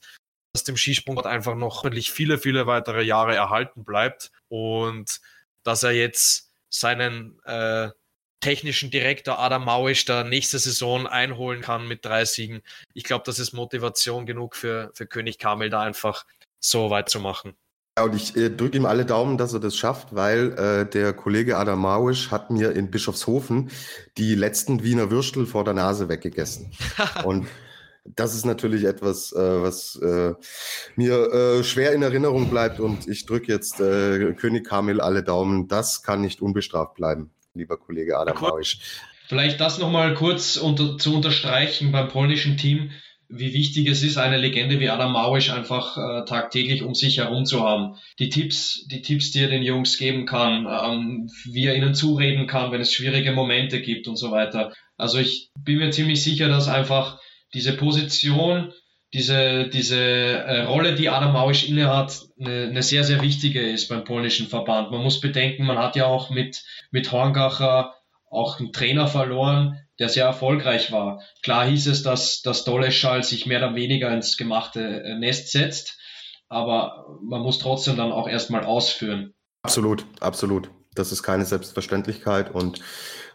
dass 0.52 0.64
dem 0.64 0.76
Skisport 0.76 1.26
einfach 1.26 1.54
noch 1.54 1.84
ordentlich 1.84 2.10
viele, 2.10 2.38
viele 2.38 2.66
weitere 2.66 3.04
Jahre 3.04 3.36
erhalten 3.36 3.84
bleibt 3.84 4.32
und 4.48 5.20
dass 5.62 5.84
er 5.84 5.92
jetzt 5.92 6.50
seinen 6.68 7.38
äh, 7.44 7.90
technischen 8.40 8.90
Direktor 8.90 9.38
Adam 9.38 9.64
Mauisch 9.64 10.06
da 10.06 10.24
nächste 10.24 10.58
Saison 10.58 11.06
einholen 11.06 11.60
kann 11.60 11.86
mit 11.86 12.04
drei 12.04 12.24
Siegen. 12.24 12.62
Ich 12.92 13.04
glaube, 13.04 13.22
das 13.24 13.38
ist 13.38 13.52
Motivation 13.52 14.26
genug 14.26 14.56
für, 14.56 14.90
für 14.92 15.06
König 15.06 15.38
Kamel, 15.38 15.70
da 15.70 15.82
einfach 15.82 16.26
so 16.58 16.90
weit 16.90 17.08
zu 17.08 17.20
machen. 17.20 17.56
Ja, 17.98 18.04
und 18.04 18.14
ich 18.14 18.36
äh, 18.36 18.50
drücke 18.50 18.76
ihm 18.76 18.84
alle 18.84 19.06
Daumen, 19.06 19.38
dass 19.38 19.54
er 19.54 19.60
das 19.60 19.74
schafft, 19.74 20.14
weil 20.14 20.52
äh, 20.52 20.90
der 20.90 21.14
Kollege 21.14 21.56
Adam 21.56 21.80
Mauisch 21.80 22.30
hat 22.30 22.50
mir 22.50 22.72
in 22.72 22.90
Bischofshofen 22.90 23.70
die 24.18 24.34
letzten 24.34 24.82
Wiener 24.84 25.10
Würstel 25.10 25.46
vor 25.46 25.64
der 25.64 25.72
Nase 25.72 26.10
weggegessen. 26.10 26.72
und 27.24 27.46
das 28.04 28.34
ist 28.34 28.44
natürlich 28.44 28.84
etwas, 28.84 29.32
äh, 29.32 29.62
was 29.62 29.96
äh, 29.96 30.34
mir 30.94 31.32
äh, 31.32 31.64
schwer 31.64 31.92
in 31.92 32.02
Erinnerung 32.02 32.50
bleibt 32.50 32.80
und 32.80 33.08
ich 33.08 33.24
drücke 33.24 33.50
jetzt 33.50 33.80
äh, 33.80 34.34
König 34.34 34.66
Kamil 34.66 35.00
alle 35.00 35.22
Daumen. 35.22 35.66
Das 35.66 36.02
kann 36.02 36.20
nicht 36.20 36.42
unbestraft 36.42 36.96
bleiben, 36.96 37.30
lieber 37.54 37.78
Kollege 37.78 38.18
Adam 38.18 38.38
Mauisch. 38.38 38.78
Vielleicht 39.26 39.58
das 39.58 39.78
nochmal 39.78 40.14
kurz 40.14 40.56
unter, 40.56 40.98
zu 40.98 41.14
unterstreichen 41.16 41.92
beim 41.92 42.08
polnischen 42.08 42.58
Team, 42.58 42.90
wie 43.28 43.52
wichtig 43.52 43.88
es 43.88 44.02
ist, 44.02 44.18
eine 44.18 44.38
Legende 44.38 44.80
wie 44.80 44.88
Adam 44.88 45.12
Mauisch 45.12 45.50
einfach 45.50 45.96
äh, 45.96 46.24
tagtäglich 46.24 46.82
um 46.82 46.94
sich 46.94 47.18
herum 47.18 47.44
zu 47.44 47.66
haben. 47.66 47.96
Die 48.18 48.28
Tipps, 48.28 48.86
die 48.86 49.02
Tipps, 49.02 49.30
die 49.30 49.40
er 49.40 49.48
den 49.48 49.62
Jungs 49.62 49.98
geben 49.98 50.26
kann, 50.26 50.66
ähm, 50.66 51.30
wie 51.44 51.66
er 51.66 51.74
ihnen 51.74 51.94
zureden 51.94 52.46
kann, 52.46 52.72
wenn 52.72 52.80
es 52.80 52.92
schwierige 52.92 53.32
Momente 53.32 53.80
gibt 53.80 54.08
und 54.08 54.16
so 54.16 54.30
weiter. 54.30 54.72
Also 54.96 55.18
ich 55.18 55.50
bin 55.58 55.78
mir 55.78 55.90
ziemlich 55.90 56.22
sicher, 56.22 56.48
dass 56.48 56.68
einfach 56.68 57.20
diese 57.52 57.76
Position, 57.76 58.72
diese, 59.12 59.68
diese 59.68 59.98
äh, 59.98 60.62
Rolle, 60.62 60.94
die 60.94 61.08
Adam 61.08 61.32
Mauisch 61.32 61.68
innehat, 61.68 62.20
eine, 62.38 62.64
eine 62.64 62.82
sehr, 62.82 63.04
sehr 63.04 63.22
wichtige 63.22 63.60
ist 63.60 63.88
beim 63.88 64.04
polnischen 64.04 64.46
Verband. 64.46 64.90
Man 64.90 65.02
muss 65.02 65.20
bedenken, 65.20 65.64
man 65.64 65.78
hat 65.78 65.96
ja 65.96 66.06
auch 66.06 66.30
mit, 66.30 66.64
mit 66.90 67.10
Horngacher 67.12 67.94
auch 68.30 68.58
einen 68.58 68.72
Trainer 68.72 69.06
verloren, 69.06 69.78
der 69.98 70.08
sehr 70.08 70.26
erfolgreich 70.26 70.92
war. 70.92 71.22
Klar 71.42 71.66
hieß 71.66 71.86
es, 71.86 72.02
dass, 72.02 72.42
dass 72.42 72.64
Doleschall 72.64 73.22
sich 73.22 73.46
mehr 73.46 73.58
oder 73.58 73.74
weniger 73.74 74.12
ins 74.12 74.36
gemachte 74.36 75.02
äh, 75.02 75.18
Nest 75.18 75.50
setzt, 75.50 75.98
aber 76.48 77.18
man 77.22 77.42
muss 77.42 77.58
trotzdem 77.58 77.96
dann 77.96 78.12
auch 78.12 78.28
erstmal 78.28 78.64
ausführen. 78.64 79.34
Absolut, 79.62 80.04
absolut. 80.20 80.70
Das 80.94 81.12
ist 81.12 81.22
keine 81.22 81.44
Selbstverständlichkeit 81.44 82.54
und 82.54 82.80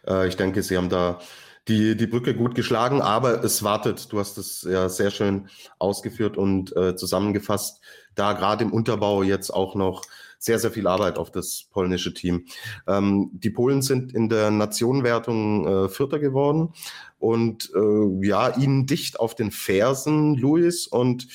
äh, 0.07 0.27
ich 0.27 0.37
denke, 0.37 0.63
Sie 0.63 0.77
haben 0.77 0.89
da 0.89 1.19
die, 1.67 1.95
die 1.95 2.07
Brücke 2.07 2.35
gut 2.35 2.55
geschlagen, 2.55 3.01
aber 3.01 3.43
es 3.43 3.63
wartet. 3.63 4.11
Du 4.11 4.19
hast 4.19 4.37
es 4.37 4.63
ja 4.63 4.89
sehr 4.89 5.11
schön 5.11 5.47
ausgeführt 5.77 6.37
und 6.37 6.75
äh, 6.75 6.95
zusammengefasst. 6.95 7.81
Da 8.15 8.33
gerade 8.33 8.63
im 8.63 8.73
Unterbau 8.73 9.23
jetzt 9.23 9.51
auch 9.51 9.75
noch 9.75 10.03
sehr, 10.41 10.57
sehr 10.57 10.71
viel 10.71 10.87
Arbeit 10.87 11.17
auf 11.17 11.31
das 11.31 11.67
polnische 11.71 12.13
Team. 12.13 12.45
Ähm, 12.87 13.29
die 13.33 13.51
Polen 13.51 13.81
sind 13.81 14.13
in 14.13 14.27
der 14.27 14.49
Nationenwertung 14.49 15.67
äh, 15.67 15.89
Vierter 15.89 16.17
geworden 16.17 16.73
und 17.19 17.71
äh, 17.75 18.27
ja, 18.27 18.49
ihnen 18.57 18.87
dicht 18.87 19.19
auf 19.19 19.35
den 19.35 19.51
Fersen, 19.51 20.35
Luis. 20.35 20.87
Und 20.87 21.27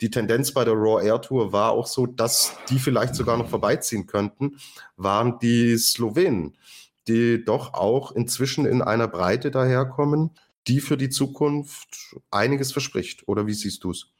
die 0.00 0.10
Tendenz 0.10 0.52
bei 0.52 0.64
der 0.64 0.74
Raw 0.74 1.04
Air 1.04 1.20
Tour 1.20 1.52
war 1.52 1.72
auch 1.72 1.86
so, 1.86 2.06
dass 2.06 2.56
die 2.70 2.78
vielleicht 2.78 3.14
sogar 3.14 3.36
noch 3.36 3.48
vorbeiziehen 3.48 4.06
könnten, 4.06 4.56
waren 4.96 5.38
die 5.38 5.76
Slowenen 5.76 6.56
die 7.08 7.44
doch 7.44 7.74
auch 7.74 8.12
inzwischen 8.12 8.66
in 8.66 8.82
einer 8.82 9.08
Breite 9.08 9.50
daherkommen, 9.50 10.30
die 10.66 10.80
für 10.80 10.96
die 10.96 11.08
Zukunft 11.08 12.16
einiges 12.30 12.72
verspricht. 12.72 13.28
Oder 13.28 13.46
wie 13.46 13.54
siehst 13.54 13.84
du 13.84 13.92
es? 13.92 14.10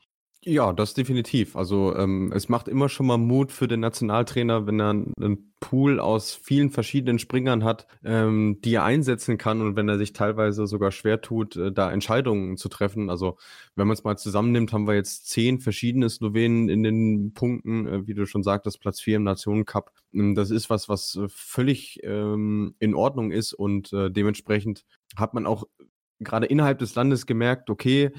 Ja, 0.49 0.73
das 0.73 0.95
definitiv. 0.95 1.57
Also 1.57 1.97
ähm, 1.97 2.31
es 2.33 2.49
macht 2.49 2.69
immer 2.69 2.89
schon 2.89 3.07
mal 3.07 3.17
Mut 3.19 3.51
für 3.51 3.67
den 3.67 3.81
Nationaltrainer, 3.81 4.65
wenn 4.69 4.81
er 4.81 4.91
einen 4.91 5.53
Pool 5.59 5.99
aus 5.99 6.35
vielen 6.35 6.71
verschiedenen 6.71 7.19
Springern 7.19 7.65
hat, 7.65 7.89
ähm, 8.05 8.61
die 8.65 8.75
er 8.75 8.85
einsetzen 8.85 9.39
kann 9.39 9.61
und 9.61 9.75
wenn 9.75 9.89
er 9.89 9.99
sich 9.99 10.13
teilweise 10.13 10.69
sogar 10.69 10.93
schwer 10.93 11.21
tut, 11.21 11.57
äh, 11.57 11.73
da 11.73 11.91
Entscheidungen 11.91 12.57
zu 12.57 12.69
treffen. 12.69 13.11
Also 13.11 13.39
wenn 13.75 13.89
man 13.89 13.95
es 13.95 14.05
mal 14.05 14.17
zusammennimmt, 14.17 14.73
haben 14.73 14.87
wir 14.87 14.95
jetzt 14.95 15.29
zehn 15.29 15.59
verschiedene 15.59 16.09
Slowenen 16.09 16.69
in 16.69 16.85
den 16.85 17.35
Punkten, 17.35 17.89
äh, 17.89 18.07
wie 18.07 18.15
du 18.15 18.25
schon 18.25 18.45
sagtest, 18.45 18.81
Platz 18.81 19.01
vier 19.01 19.17
im 19.17 19.25
Nationencup. 19.25 19.91
Ähm, 20.15 20.37
das 20.37 20.53
ist 20.53 20.71
was, 20.71 20.89
was 20.89 21.17
äh, 21.17 21.27
völlig 21.29 21.99
ähm, 22.05 22.77
in 22.79 22.95
Ordnung 22.95 23.33
ist 23.33 23.53
und 23.53 23.93
äh, 23.93 24.13
dementsprechend 24.13 24.85
hat 25.17 25.35
man 25.35 25.45
auch 25.45 25.65
gerade 26.21 26.47
innerhalb 26.47 26.79
des 26.79 26.95
Landes 26.95 27.27
gemerkt, 27.27 27.69
okay, 27.69 28.13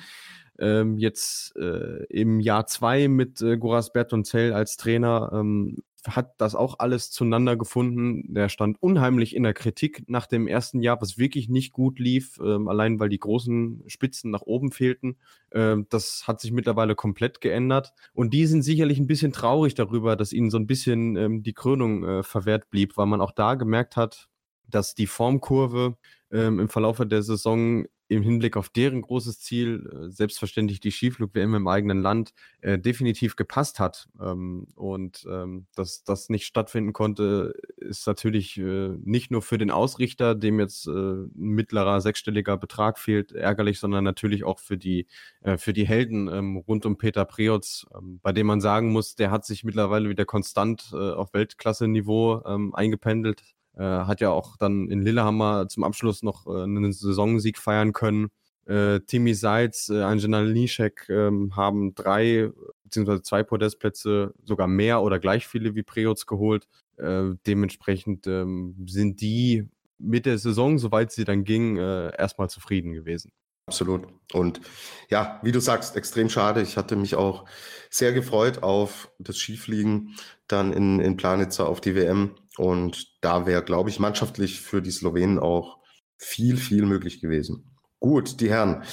ähm, 0.60 0.98
jetzt 0.98 1.56
äh, 1.56 2.06
im 2.06 2.40
Jahr 2.40 2.68
zwei 2.68 3.08
mit 3.08 3.42
äh, 3.42 3.58
Goras 3.58 3.94
Bertonzell 3.94 4.54
als 4.54 4.78
Trainer 4.78 5.32
ähm, 5.34 5.78
hat 6.16 6.36
das 6.38 6.56
auch 6.56 6.80
alles 6.80 7.12
zueinander 7.12 7.58
gefunden. 7.58 8.34
Der 8.34 8.50
stand 8.50 8.78
unheimlich 8.82 9.36
in 9.36 9.44
der 9.44 9.54
Kritik 9.54 10.04
nach 10.08 10.26
dem 10.26 10.48
ersten 10.48 10.82
Jahr, 10.82 11.02
was 11.02 11.18
wirklich 11.18 11.50
nicht 11.50 11.74
gut 11.74 12.00
lief, 12.00 12.40
ähm, 12.42 12.68
allein 12.68 13.00
weil 13.00 13.10
die 13.10 13.20
großen 13.20 13.84
Spitzen 13.88 14.32
nach 14.32 14.42
oben 14.42 14.72
fehlten. 14.72 15.18
Ähm, 15.52 15.88
das 15.90 16.28
hat 16.28 16.40
sich 16.40 16.52
mittlerweile 16.52 16.96
komplett 16.96 17.42
geändert. 17.42 17.94
Und 18.14 18.34
die 18.34 18.46
sind 18.46 18.62
sicherlich 18.62 19.00
ein 19.00 19.08
bisschen 19.08 19.34
traurig 19.34 19.76
darüber, 19.76 20.16
dass 20.16 20.34
ihnen 20.34 20.50
so 20.50 20.58
ein 20.58 20.68
bisschen 20.68 21.16
ähm, 21.18 21.44
die 21.44 21.54
Krönung 21.54 22.04
äh, 22.04 22.24
verwehrt 22.24 22.70
blieb, 22.70 22.98
weil 22.98 23.08
man 23.08 23.22
auch 23.22 23.32
da 23.32 23.56
gemerkt 23.56 23.96
hat, 23.98 24.30
dass 24.70 24.96
die 24.96 25.08
Formkurve 25.08 25.98
ähm, 26.32 26.60
im 26.60 26.70
Verlauf 26.70 27.02
der 27.04 27.24
Saison 27.24 27.86
im 28.10 28.24
Hinblick 28.24 28.56
auf 28.56 28.70
deren 28.70 29.02
großes 29.02 29.40
Ziel, 29.40 29.90
äh, 29.92 30.10
selbstverständlich 30.10 30.80
die 30.80 30.92
Skiflug-WM 30.92 31.56
im 31.56 31.68
eigenen 31.68 32.02
Land, 32.02 32.34
äh, 32.62 32.80
definitiv 32.80 33.36
gepasst 33.36 33.80
hat. 33.80 34.08
Ähm, 34.22 34.68
und 34.76 35.26
ähm, 35.30 35.68
dass 35.76 36.04
das 36.04 36.30
nicht 36.30 36.46
stattfinden 36.46 36.94
konnte, 36.94 37.54
ist 37.78 38.08
natürlich 38.08 38.58
äh, 38.58 38.90
nicht 39.04 39.32
nur 39.32 39.42
für 39.42 39.58
den 39.58 39.72
Ausrichter, 39.72 40.36
dem 40.36 40.60
jetzt 40.60 40.88
äh, 40.88 40.92
ein 40.92 41.32
mittlerer 41.36 42.00
sechsstelliger 42.02 42.58
Betrag 42.58 42.98
fehlt, 42.98 43.34
ärgerlich, 43.34 43.80
sondern 43.80 44.04
natürlich 44.04 44.44
auch 44.44 44.60
für 44.60 44.78
die, 44.78 45.08
äh, 45.42 45.58
für 45.58 45.74
die 45.74 45.88
Helden 45.88 46.30
ähm, 46.30 46.58
rund 46.58 46.86
um 46.86 46.98
Peter 46.98 47.26
Preotz, 47.26 47.86
ähm, 47.96 48.20
bei 48.22 48.32
dem 48.32 48.48
man 48.48 48.62
sagen 48.62 48.92
muss, 48.92 49.16
der 49.16 49.32
hat 49.32 49.46
sich 49.46 49.64
mittlerweile 49.64 50.10
wieder 50.10 50.26
konstant 50.26 50.92
äh, 50.94 50.96
auf 50.96 51.34
Weltklasse-Niveau 51.34 52.44
ähm, 52.46 52.74
eingependelt, 52.74 53.44
äh, 53.78 53.84
hat 53.84 54.22
ja 54.22 54.32
auch 54.32 54.58
dann 54.58 54.90
in 54.90 55.02
Lillehammer 55.02 55.68
zum 55.68 55.84
Abschluss 55.84 56.24
noch 56.24 56.48
äh, 56.48 56.64
einen 56.64 56.92
Saisonsieg 56.92 57.58
feiern 57.58 57.94
können. 57.94 58.30
Äh, 58.66 59.00
Timmy 59.02 59.34
Seitz, 59.34 59.90
äh, 59.90 60.02
Angela 60.02 60.42
Nischek 60.42 61.08
ähm, 61.10 61.56
haben 61.56 61.96
drei 61.96 62.52
beziehungsweise 62.84 63.22
zwei 63.22 63.44
Podestplätze, 63.44 64.34
sogar 64.44 64.68
mehr 64.68 65.02
oder 65.02 65.20
gleich 65.20 65.48
viele 65.48 65.76
wie 65.76 65.84
Preoz 65.84 66.26
geholt. 66.26 66.68
Äh, 66.98 67.32
dementsprechend 67.46 68.28
ähm, 68.28 68.76
sind 68.88 69.22
die 69.22 69.68
mit 70.00 70.26
der 70.26 70.38
Saison, 70.38 70.78
soweit 70.78 71.12
sie 71.12 71.26
dann 71.26 71.44
ging, 71.44 71.78
äh, 71.78 72.16
erstmal 72.18 72.50
zufrieden 72.50 72.94
gewesen. 72.94 73.32
Absolut. 73.68 74.08
Und 74.34 74.62
ja, 75.10 75.40
wie 75.44 75.52
du 75.52 75.60
sagst, 75.60 75.98
extrem 75.98 76.30
schade. 76.30 76.62
Ich 76.62 76.78
hatte 76.78 76.96
mich 76.96 77.16
auch 77.16 77.46
sehr 77.90 78.14
gefreut 78.14 78.64
auf 78.64 79.10
das 79.20 79.38
Skifliegen 79.38 80.16
dann 80.48 80.72
in, 80.72 81.02
in 81.02 81.18
Planitzer 81.18 81.68
auf 81.68 81.82
die 81.82 81.94
WM. 81.94 82.36
Und 82.58 83.22
da 83.22 83.46
wäre, 83.46 83.64
glaube 83.64 83.90
ich, 83.90 84.00
mannschaftlich 84.00 84.62
für 84.62 84.82
die 84.82 84.92
Slowenen 84.92 85.38
auch 85.38 85.80
viel, 86.18 86.56
viel 86.56 86.86
möglich 86.86 87.20
gewesen. 87.20 87.78
Gut, 88.00 88.40
die 88.40 88.50
Herren. 88.50 88.84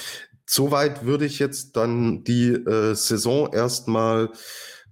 Soweit 0.44 1.04
würde 1.04 1.24
ich 1.24 1.38
jetzt 1.38 1.76
dann 1.76 2.24
die 2.24 2.48
äh, 2.50 2.94
Saison 2.94 3.52
erstmal 3.52 4.32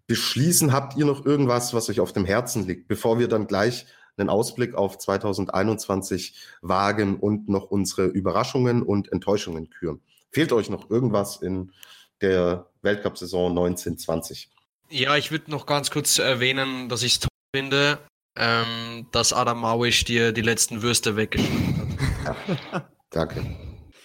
beschließen. 0.07 0.73
Habt 0.73 0.97
ihr 0.97 1.05
noch 1.05 1.27
irgendwas, 1.27 1.75
was 1.75 1.91
euch 1.91 2.01
auf 2.01 2.13
dem 2.13 2.25
Herzen 2.25 2.67
liegt, 2.67 2.87
bevor 2.87 3.19
wir 3.19 3.29
dann 3.29 3.49
gleich 3.49 3.87
einen 4.17 4.29
Ausblick 4.29 4.75
auf 4.75 4.99
2021 4.99 6.35
wagen 6.61 7.19
und 7.19 7.49
noch 7.49 7.71
unsere 7.71 8.07
Überraschungen 8.07 8.83
und 8.83 9.13
Enttäuschungen 9.13 9.71
küren? 9.71 10.01
Fehlt 10.31 10.53
euch 10.53 10.71
noch 10.71 10.91
irgendwas 10.91 11.37
in 11.37 11.73
der 12.21 12.67
Weltcup-Saison 12.83 13.51
1920? 13.51 14.51
Ja, 14.89 15.17
ich 15.17 15.31
würde 15.31 15.51
noch 15.51 15.67
ganz 15.67 15.91
kurz 15.91 16.19
erwähnen, 16.19 16.89
dass 16.89 17.03
ich 17.03 17.15
es 17.15 17.21
toll 17.21 17.29
finde, 17.55 17.99
ähm, 18.37 19.07
dass 19.11 19.33
Adam 19.33 19.61
Mawisch 19.61 20.05
dir 20.05 20.33
die 20.33 20.43
letzten 20.43 20.83
Würste 20.83 21.17
weggeschnitten 21.17 21.99
hat. 22.25 22.37
Ja, 22.73 22.89
danke. 23.11 23.57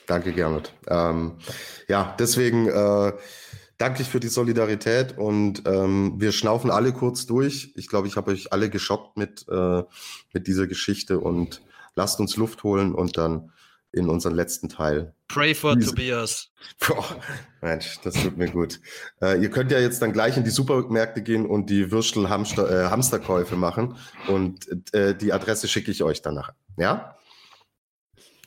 Danke, 0.05 0.31
Gernot. 0.31 0.73
Ähm, 0.87 1.37
ja, 1.89 2.15
deswegen 2.17 2.67
äh, 2.67 3.11
danke 3.77 4.01
ich 4.01 4.09
für 4.09 4.19
die 4.19 4.27
Solidarität 4.27 5.17
und 5.17 5.63
ähm, 5.65 6.15
wir 6.17 6.31
schnaufen 6.31 6.71
alle 6.71 6.93
kurz 6.93 7.25
durch. 7.25 7.73
Ich 7.75 7.87
glaube, 7.87 8.07
ich 8.07 8.15
habe 8.15 8.31
euch 8.31 8.51
alle 8.51 8.69
geschockt 8.69 9.17
mit, 9.17 9.45
äh, 9.49 9.83
mit 10.33 10.47
dieser 10.47 10.67
Geschichte 10.67 11.19
und 11.19 11.61
lasst 11.95 12.19
uns 12.19 12.37
Luft 12.37 12.63
holen 12.63 12.93
und 12.93 13.17
dann 13.17 13.51
in 13.91 14.09
unseren 14.09 14.35
letzten 14.35 14.69
Teil. 14.69 15.13
Pray 15.27 15.55
for 15.55 15.75
Diese. 15.75 15.89
Tobias. 15.89 16.49
Boah, 16.87 17.05
Mensch, 17.61 17.99
das 18.03 18.15
tut 18.15 18.37
mir 18.37 18.49
gut. 18.49 18.79
Äh, 19.21 19.41
ihr 19.41 19.49
könnt 19.49 19.71
ja 19.71 19.79
jetzt 19.79 20.01
dann 20.01 20.13
gleich 20.13 20.37
in 20.37 20.43
die 20.43 20.49
Supermärkte 20.49 21.21
gehen 21.21 21.45
und 21.45 21.69
die 21.69 21.91
Würstel-Hamsterkäufe 21.91 23.55
äh, 23.55 23.57
machen 23.57 23.95
und 24.27 24.93
äh, 24.93 25.15
die 25.15 25.33
Adresse 25.33 25.67
schicke 25.67 25.91
ich 25.91 26.03
euch 26.03 26.21
danach. 26.21 26.53
Ja? 26.77 27.17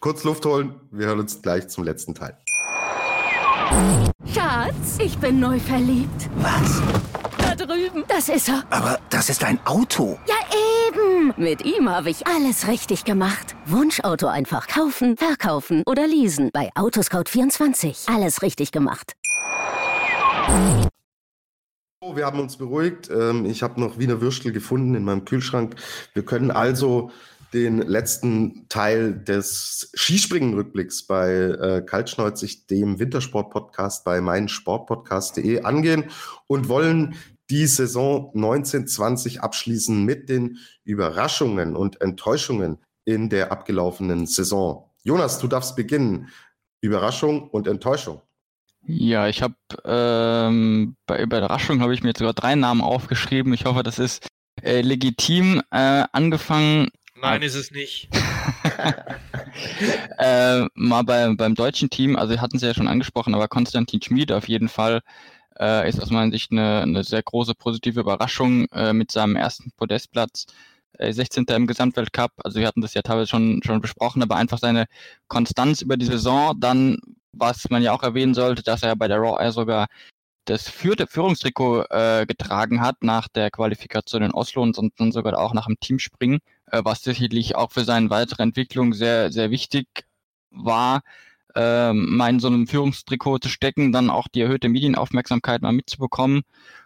Kurz 0.01 0.25
Luft 0.25 0.47
holen, 0.47 0.81
wir 0.91 1.07
hören 1.07 1.21
uns 1.21 1.43
gleich 1.43 1.69
zum 1.69 1.85
letzten 1.85 2.15
Teil. 2.15 2.39
Schatz, 4.33 4.99
ich 4.99 5.19
bin 5.19 5.41
neu 5.41 5.59
verliebt. 5.59 6.29
Was? 6.37 6.83
Da 7.39 7.55
drüben. 7.55 8.05
Das 8.09 8.29
ist 8.29 8.49
er. 8.49 8.65
Aber 8.71 8.99
das 9.11 9.29
ist 9.29 9.45
ein 9.45 9.59
Auto. 9.65 10.19
Ja, 10.27 10.35
eben. 10.89 11.33
Mit 11.37 11.65
ihm 11.65 11.89
habe 11.89 12.11
ich 12.11 12.27
alles 12.27 12.69
richtig 12.69 13.05
gemacht. 13.05 13.55
Wunschauto 13.67 14.27
einfach 14.27 14.67
kaufen, 14.67 15.17
verkaufen 15.17 15.83
oder 15.87 16.07
leasen. 16.07 16.51
Bei 16.53 16.71
Autoscout24. 16.75 18.13
Alles 18.15 18.43
richtig 18.43 18.73
gemacht. 18.73 19.15
Wir 22.15 22.27
haben 22.27 22.41
uns 22.41 22.57
beruhigt. 22.57 23.11
Ähm, 23.11 23.45
ich 23.45 23.63
habe 23.63 23.81
noch 23.81 23.99
Wiener 23.99 24.21
Würstel 24.21 24.53
gefunden 24.53 24.95
in 24.95 25.05
meinem 25.05 25.25
Kühlschrank. 25.25 25.77
Wir 26.15 26.25
können 26.25 26.51
also 26.51 27.11
den 27.53 27.79
letzten 27.79 28.69
Teil 28.69 29.15
des 29.15 29.91
Skispringen-Rückblicks 29.95 31.07
bei 31.07 31.31
äh, 31.33 31.83
Kaltschneuzig, 31.85 32.67
dem 32.67 32.99
Wintersport-Podcast 32.99 34.05
bei 34.05 34.21
meinsportpodcast.de 34.21 35.63
angehen 35.63 36.05
und 36.47 36.69
wollen 36.69 37.17
die 37.51 37.67
Saison 37.67 38.31
1920 38.35 39.43
abschließen 39.43 40.05
mit 40.05 40.29
den 40.29 40.59
Überraschungen 40.85 41.75
und 41.75 42.01
Enttäuschungen 42.01 42.79
in 43.05 43.29
der 43.29 43.51
abgelaufenen 43.51 44.27
Saison. 44.27 44.89
Jonas, 45.03 45.41
du 45.41 45.49
darfst 45.49 45.75
beginnen. 45.75 46.29
Überraschung 46.81 47.51
und 47.51 47.67
Enttäuschung. 47.67 48.23
Ja, 48.87 49.29
ich 49.29 49.43
habe 49.43 49.55
ähm, 49.85 50.97
bei 51.07 51.21
Überraschung 51.21 51.81
habe 51.81 51.93
ich 51.93 52.03
mir 52.03 52.13
sogar 52.17 52.33
drei 52.33 52.55
Namen 52.55 52.81
aufgeschrieben. 52.81 53.53
Ich 53.53 53.67
hoffe, 53.67 53.83
das 53.83 53.99
ist 53.99 54.27
äh, 54.63 54.81
legitim. 54.81 55.61
Äh, 55.71 56.05
angefangen 56.13 56.89
Nein, 57.21 57.43
ist 57.43 57.55
es 57.55 57.71
nicht. 57.71 58.09
äh, 60.19 60.65
mal 60.75 61.03
bei, 61.03 61.33
beim 61.35 61.55
deutschen 61.55 61.91
Team, 61.91 62.17
also 62.17 62.31
wir 62.31 62.41
hatten 62.41 62.57
es 62.57 62.63
ja 62.63 62.75
schon 62.75 62.89
angesprochen, 62.89 63.35
aber 63.35 63.49
Konstantin 63.49 64.03
Schmid 64.03 64.33
auf 64.33 64.49
jeden 64.49 64.69
Fall 64.69 65.01
äh, 65.59 65.89
ist 65.89 66.03
aus 66.03 66.11
meiner 66.11 66.33
Sicht 66.33 66.51
eine, 66.51 66.83
eine 66.83 67.05
sehr 67.05 67.23
große 67.23 67.55
positive 67.55 68.01
Überraschung 68.01 68.67
äh, 68.73 68.93
mit 68.93 69.11
seinem 69.11 69.37
ersten 69.37 69.71
Podestplatz. 69.77 70.47
16. 70.99 71.47
Äh, 71.49 71.55
im 71.55 71.67
Gesamtweltcup, 71.67 72.33
also 72.45 72.59
wir 72.59 72.67
hatten 72.67 72.81
das 72.81 72.95
ja 72.95 73.03
teilweise 73.03 73.29
schon, 73.29 73.61
schon 73.65 73.81
besprochen, 73.81 74.23
aber 74.23 74.37
einfach 74.37 74.59
seine 74.59 74.87
Konstanz 75.29 75.83
über 75.83 75.97
die 75.97 76.07
Saison, 76.07 76.59
dann, 76.59 76.99
was 77.33 77.71
man 77.71 77.83
ja 77.83 77.93
auch 77.93 78.03
erwähnen 78.03 78.35
sollte, 78.35 78.63
dass 78.63 78.83
er 78.83 78.97
bei 78.97 79.09
der 79.09 79.19
Raw 79.19 79.43
Air 79.43 79.53
sogar 79.53 79.87
das 80.51 80.69
vierte 80.69 81.07
Führungstrikot 81.07 81.85
äh, 81.91 82.27
getragen 82.27 82.81
hat 82.81 83.03
nach 83.03 83.29
der 83.29 83.51
Qualifikation 83.51 84.23
in 84.23 84.33
Oslo 84.33 84.63
und 84.63 84.79
dann 84.97 85.13
sogar 85.13 85.39
auch 85.39 85.55
nach 85.55 85.67
dem 85.67 85.79
Teamspringen, 85.81 86.41
äh, 86.67 86.83
was 86.85 87.03
sicherlich 87.03 87.57
auch 87.57 87.71
für 87.73 87.85
seine 87.85 88.11
weitere 88.11 88.43
Entwicklung 88.43 88.93
sehr, 88.93 89.33
sehr 89.33 89.51
wichtig 89.51 89.87
war, 90.51 91.03
äh, 91.55 91.93
mal 91.93 92.31
in 92.31 92.41
so 92.41 92.49
einem 92.49 92.67
Führungstrikot 92.67 93.39
zu 93.39 93.49
stecken, 93.49 93.93
dann 93.93 94.11
auch 94.11 94.29
die 94.29 94.41
erhöhte 94.41 94.69
Medienaufmerksamkeit 94.69 95.63
mal 95.63 95.73
mitzubekommen. 95.73 96.43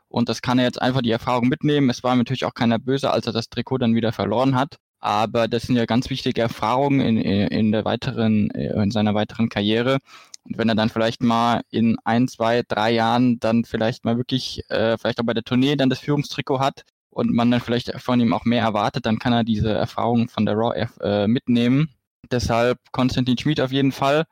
Und 0.08 0.28
das 0.28 0.42
kann 0.42 0.58
er 0.58 0.66
jetzt 0.66 0.80
einfach 0.80 1.02
die 1.02 1.10
Erfahrung 1.10 1.48
mitnehmen. 1.48 1.90
Es 1.90 2.04
war 2.04 2.14
natürlich 2.14 2.44
auch 2.44 2.54
keiner 2.54 2.78
böse, 2.78 3.10
als 3.10 3.26
er 3.26 3.32
das 3.32 3.48
Trikot 3.48 3.78
dann 3.78 3.94
wieder 3.94 4.12
verloren 4.12 4.54
hat. 4.56 4.76
Aber 5.00 5.48
das 5.48 5.64
sind 5.64 5.76
ja 5.76 5.86
ganz 5.86 6.08
wichtige 6.08 6.40
Erfahrungen 6.40 7.00
in, 7.00 7.18
in 7.18 7.72
der 7.72 7.84
weiteren, 7.84 8.48
in 8.50 8.90
seiner 8.90 9.14
weiteren 9.14 9.48
Karriere. 9.48 9.98
Und 10.44 10.58
wenn 10.58 10.68
er 10.68 10.74
dann 10.74 10.90
vielleicht 10.90 11.22
mal 11.22 11.62
in 11.70 11.96
ein, 12.04 12.28
zwei, 12.28 12.62
drei 12.66 12.92
Jahren 12.92 13.38
dann 13.40 13.64
vielleicht 13.64 14.04
mal 14.04 14.16
wirklich, 14.16 14.62
äh, 14.68 14.98
vielleicht 14.98 15.20
auch 15.20 15.24
bei 15.24 15.34
der 15.34 15.44
Tournee 15.44 15.76
dann 15.76 15.90
das 15.90 16.00
Führungstrikot 16.00 16.60
hat 16.60 16.84
und 17.10 17.32
man 17.32 17.50
dann 17.50 17.60
vielleicht 17.60 17.98
von 18.00 18.20
ihm 18.20 18.32
auch 18.32 18.44
mehr 18.44 18.62
erwartet, 18.62 19.06
dann 19.06 19.18
kann 19.18 19.32
er 19.32 19.44
diese 19.44 19.72
Erfahrung 19.72 20.28
von 20.28 20.44
der 20.44 20.54
Raw 20.54 20.88
äh, 21.00 21.26
mitnehmen. 21.26 21.88
Deshalb 22.30 22.78
Konstantin 22.92 23.38
Schmid 23.38 23.60
auf 23.60 23.72
jeden 23.72 23.92
Fall 23.92 24.24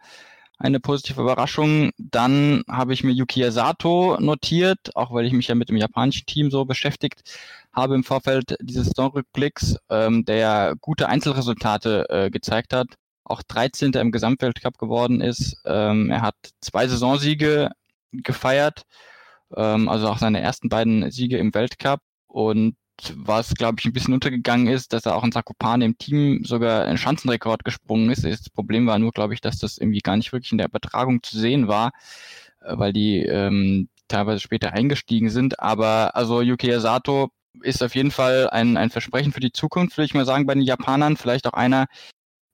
eine 0.58 0.80
positive 0.80 1.20
Überraschung. 1.20 1.90
Dann 1.98 2.62
habe 2.68 2.92
ich 2.92 3.04
mir 3.04 3.12
Yuki 3.12 3.50
Sato 3.50 4.16
notiert, 4.20 4.94
auch 4.94 5.12
weil 5.12 5.26
ich 5.26 5.32
mich 5.32 5.48
ja 5.48 5.54
mit 5.54 5.68
dem 5.68 5.76
japanischen 5.76 6.26
Team 6.26 6.50
so 6.50 6.64
beschäftigt 6.64 7.22
habe 7.72 7.94
im 7.94 8.04
Vorfeld 8.04 8.56
dieses 8.60 8.86
Saisonrückblicks, 8.88 9.76
ähm, 9.88 10.24
der 10.24 10.74
gute 10.80 11.08
Einzelresultate 11.08 12.06
äh, 12.10 12.30
gezeigt 12.30 12.74
hat 12.74 12.86
auch 13.24 13.42
13. 13.42 13.92
im 13.92 14.12
Gesamtweltcup 14.12 14.78
geworden 14.78 15.20
ist. 15.20 15.60
Ähm, 15.64 16.10
er 16.10 16.22
hat 16.22 16.36
zwei 16.60 16.86
Saisonsiege 16.86 17.70
gefeiert, 18.12 18.82
ähm, 19.56 19.88
also 19.88 20.08
auch 20.08 20.18
seine 20.18 20.40
ersten 20.40 20.68
beiden 20.68 21.10
Siege 21.10 21.38
im 21.38 21.54
Weltcup. 21.54 22.00
Und 22.26 22.76
was, 23.16 23.54
glaube 23.54 23.76
ich, 23.78 23.86
ein 23.86 23.92
bisschen 23.92 24.14
untergegangen 24.14 24.66
ist, 24.66 24.92
dass 24.92 25.06
er 25.06 25.16
auch 25.16 25.24
in 25.24 25.32
Zakopane 25.32 25.84
im 25.84 25.98
Team 25.98 26.44
sogar 26.44 26.84
einen 26.84 26.98
Schanzenrekord 26.98 27.64
gesprungen 27.64 28.10
ist. 28.10 28.24
Das 28.24 28.50
Problem 28.50 28.86
war 28.86 28.98
nur, 28.98 29.12
glaube 29.12 29.34
ich, 29.34 29.40
dass 29.40 29.58
das 29.58 29.78
irgendwie 29.78 30.00
gar 30.00 30.16
nicht 30.16 30.32
wirklich 30.32 30.52
in 30.52 30.58
der 30.58 30.68
Übertragung 30.68 31.22
zu 31.22 31.38
sehen 31.38 31.68
war, 31.68 31.92
äh, 32.60 32.76
weil 32.76 32.92
die 32.92 33.18
ähm, 33.24 33.88
teilweise 34.08 34.40
später 34.40 34.72
eingestiegen 34.72 35.30
sind. 35.30 35.60
Aber 35.60 36.14
also 36.14 36.42
Yuki 36.42 36.78
Sato 36.80 37.30
ist 37.62 37.82
auf 37.82 37.94
jeden 37.94 38.10
Fall 38.10 38.48
ein, 38.50 38.76
ein 38.76 38.90
Versprechen 38.90 39.32
für 39.32 39.40
die 39.40 39.52
Zukunft, 39.52 39.96
würde 39.96 40.06
ich 40.06 40.14
mal 40.14 40.24
sagen, 40.24 40.46
bei 40.46 40.54
den 40.54 40.62
Japanern. 40.62 41.16
Vielleicht 41.16 41.46
auch 41.46 41.54
einer, 41.54 41.86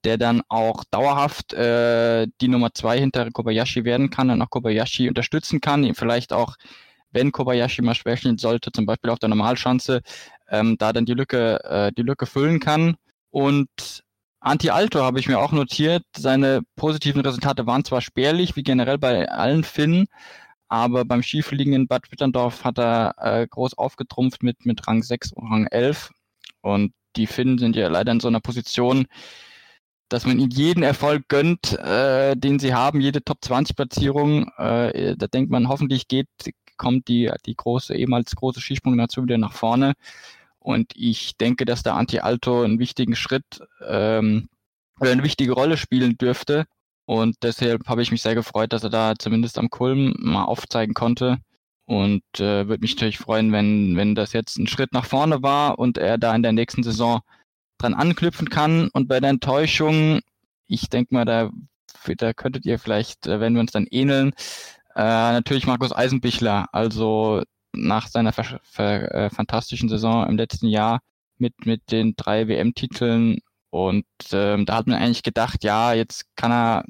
der 0.04 0.18
dann 0.18 0.42
auch 0.48 0.84
dauerhaft 0.90 1.52
äh, 1.54 2.26
die 2.40 2.48
Nummer 2.48 2.72
zwei 2.72 2.98
hinter 2.98 3.30
Kobayashi 3.30 3.84
werden 3.84 4.10
kann 4.10 4.30
und 4.30 4.40
auch 4.42 4.50
Kobayashi 4.50 5.08
unterstützen 5.08 5.60
kann, 5.60 5.94
vielleicht 5.94 6.32
auch, 6.32 6.56
wenn 7.10 7.32
Kobayashi 7.32 7.82
mal 7.82 7.94
schwächeln 7.94 8.38
sollte, 8.38 8.70
zum 8.70 8.86
Beispiel 8.86 9.10
auf 9.10 9.18
der 9.18 9.28
Normalschanze, 9.28 10.02
ähm, 10.50 10.76
da 10.78 10.92
dann 10.92 11.06
die 11.06 11.14
Lücke, 11.14 11.62
äh, 11.64 11.92
die 11.92 12.02
Lücke 12.02 12.26
füllen 12.26 12.60
kann. 12.60 12.96
Und 13.30 13.68
Anti-Alto 14.40 15.00
habe 15.02 15.18
ich 15.18 15.28
mir 15.28 15.38
auch 15.38 15.52
notiert. 15.52 16.04
Seine 16.16 16.62
positiven 16.76 17.20
Resultate 17.22 17.66
waren 17.66 17.84
zwar 17.84 18.00
spärlich, 18.00 18.56
wie 18.56 18.62
generell 18.62 18.98
bei 18.98 19.28
allen 19.28 19.64
Finnen, 19.64 20.06
aber 20.68 21.04
beim 21.04 21.22
Skifliegen 21.22 21.72
in 21.72 21.88
Bad 21.88 22.10
Witterndorf 22.12 22.64
hat 22.64 22.78
er 22.78 23.14
äh, 23.18 23.46
groß 23.48 23.76
aufgetrumpft 23.76 24.42
mit, 24.42 24.64
mit 24.66 24.86
Rang 24.86 25.02
6 25.02 25.32
und 25.32 25.50
Rang 25.50 25.66
11. 25.66 26.10
Und 26.60 26.92
die 27.16 27.26
Finnen 27.26 27.58
sind 27.58 27.74
ja 27.74 27.88
leider 27.88 28.12
in 28.12 28.20
so 28.20 28.28
einer 28.28 28.40
Position, 28.40 29.06
dass 30.08 30.26
man 30.26 30.38
ihnen 30.38 30.50
jeden 30.50 30.82
Erfolg 30.82 31.28
gönnt, 31.28 31.78
äh, 31.78 32.36
den 32.36 32.58
sie 32.58 32.74
haben, 32.74 33.00
jede 33.00 33.22
Top 33.22 33.38
20 33.42 33.76
Platzierung. 33.76 34.50
Äh, 34.56 35.16
da 35.16 35.26
denkt 35.26 35.50
man, 35.50 35.68
hoffentlich 35.68 36.08
geht, 36.08 36.28
kommt 36.76 37.08
die, 37.08 37.30
die 37.46 37.54
große, 37.56 37.94
ehemals 37.94 38.34
große 38.34 38.60
Skisprungnation 38.60 39.26
wieder 39.26 39.38
nach 39.38 39.52
vorne. 39.52 39.94
Und 40.58 40.92
ich 40.94 41.36
denke, 41.36 41.64
dass 41.64 41.82
der 41.82 41.94
Anti-Alto 41.94 42.62
einen 42.62 42.78
wichtigen 42.78 43.16
Schritt 43.16 43.60
ähm, 43.86 44.48
oder 45.00 45.12
eine 45.12 45.22
wichtige 45.22 45.52
Rolle 45.52 45.76
spielen 45.76 46.18
dürfte. 46.18 46.66
Und 47.06 47.36
deshalb 47.42 47.88
habe 47.88 48.02
ich 48.02 48.10
mich 48.10 48.22
sehr 48.22 48.34
gefreut, 48.34 48.72
dass 48.72 48.84
er 48.84 48.90
da 48.90 49.14
zumindest 49.18 49.58
am 49.58 49.70
Kulm 49.70 50.14
mal 50.18 50.44
aufzeigen 50.44 50.94
konnte. 50.94 51.38
Und 51.86 52.22
äh, 52.34 52.68
würde 52.68 52.82
mich 52.82 52.96
natürlich 52.96 53.18
freuen, 53.18 53.50
wenn, 53.50 53.96
wenn 53.96 54.14
das 54.14 54.34
jetzt 54.34 54.58
ein 54.58 54.66
Schritt 54.66 54.92
nach 54.92 55.06
vorne 55.06 55.42
war 55.42 55.78
und 55.78 55.96
er 55.96 56.18
da 56.18 56.34
in 56.34 56.42
der 56.42 56.52
nächsten 56.52 56.82
Saison 56.82 57.20
dran 57.78 57.94
anknüpfen 57.94 58.50
kann. 58.50 58.88
Und 58.92 59.08
bei 59.08 59.20
der 59.20 59.30
Enttäuschung, 59.30 60.20
ich 60.66 60.88
denke 60.88 61.14
mal, 61.14 61.24
da, 61.24 61.50
da 62.16 62.32
könntet 62.32 62.66
ihr 62.66 62.78
vielleicht, 62.78 63.26
äh, 63.26 63.40
wenn 63.40 63.54
wir 63.54 63.60
uns 63.60 63.72
dann 63.72 63.86
ähneln, 63.90 64.32
äh, 64.94 65.02
natürlich 65.02 65.66
Markus 65.66 65.92
Eisenbichler, 65.92 66.66
also 66.72 67.42
nach 67.72 68.08
seiner 68.08 68.32
äh, 68.78 69.30
fantastischen 69.30 69.88
Saison 69.88 70.26
im 70.26 70.36
letzten 70.36 70.68
Jahr 70.68 71.00
mit, 71.38 71.66
mit 71.66 71.90
den 71.92 72.14
drei 72.16 72.48
WM-Titeln. 72.48 73.38
Und 73.70 74.06
ähm, 74.32 74.66
da 74.66 74.76
hat 74.76 74.86
man 74.86 74.96
eigentlich 74.96 75.22
gedacht, 75.22 75.62
ja, 75.64 75.92
jetzt 75.92 76.24
kann 76.36 76.52
er 76.52 76.84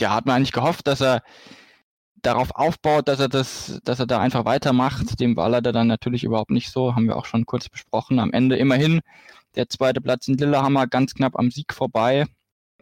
ja, 0.00 0.14
hat 0.14 0.26
man 0.26 0.36
eigentlich 0.36 0.52
gehofft, 0.52 0.86
dass 0.86 1.00
er 1.00 1.22
darauf 2.22 2.50
aufbaut, 2.54 3.08
dass 3.08 3.20
er 3.20 3.28
das, 3.28 3.80
dass 3.84 4.00
er 4.00 4.06
da 4.06 4.20
einfach 4.20 4.44
weitermacht. 4.44 5.20
Dem 5.20 5.36
war 5.36 5.48
leider 5.48 5.72
dann 5.72 5.86
natürlich 5.86 6.24
überhaupt 6.24 6.50
nicht 6.50 6.70
so, 6.70 6.94
haben 6.94 7.06
wir 7.06 7.16
auch 7.16 7.26
schon 7.26 7.46
kurz 7.46 7.68
besprochen. 7.68 8.18
Am 8.18 8.32
Ende 8.32 8.56
immerhin 8.56 9.00
der 9.58 9.68
zweite 9.68 10.00
Platz 10.00 10.28
in 10.28 10.38
Lillehammer 10.38 10.86
ganz 10.86 11.14
knapp 11.14 11.38
am 11.38 11.50
Sieg 11.50 11.74
vorbei, 11.74 12.24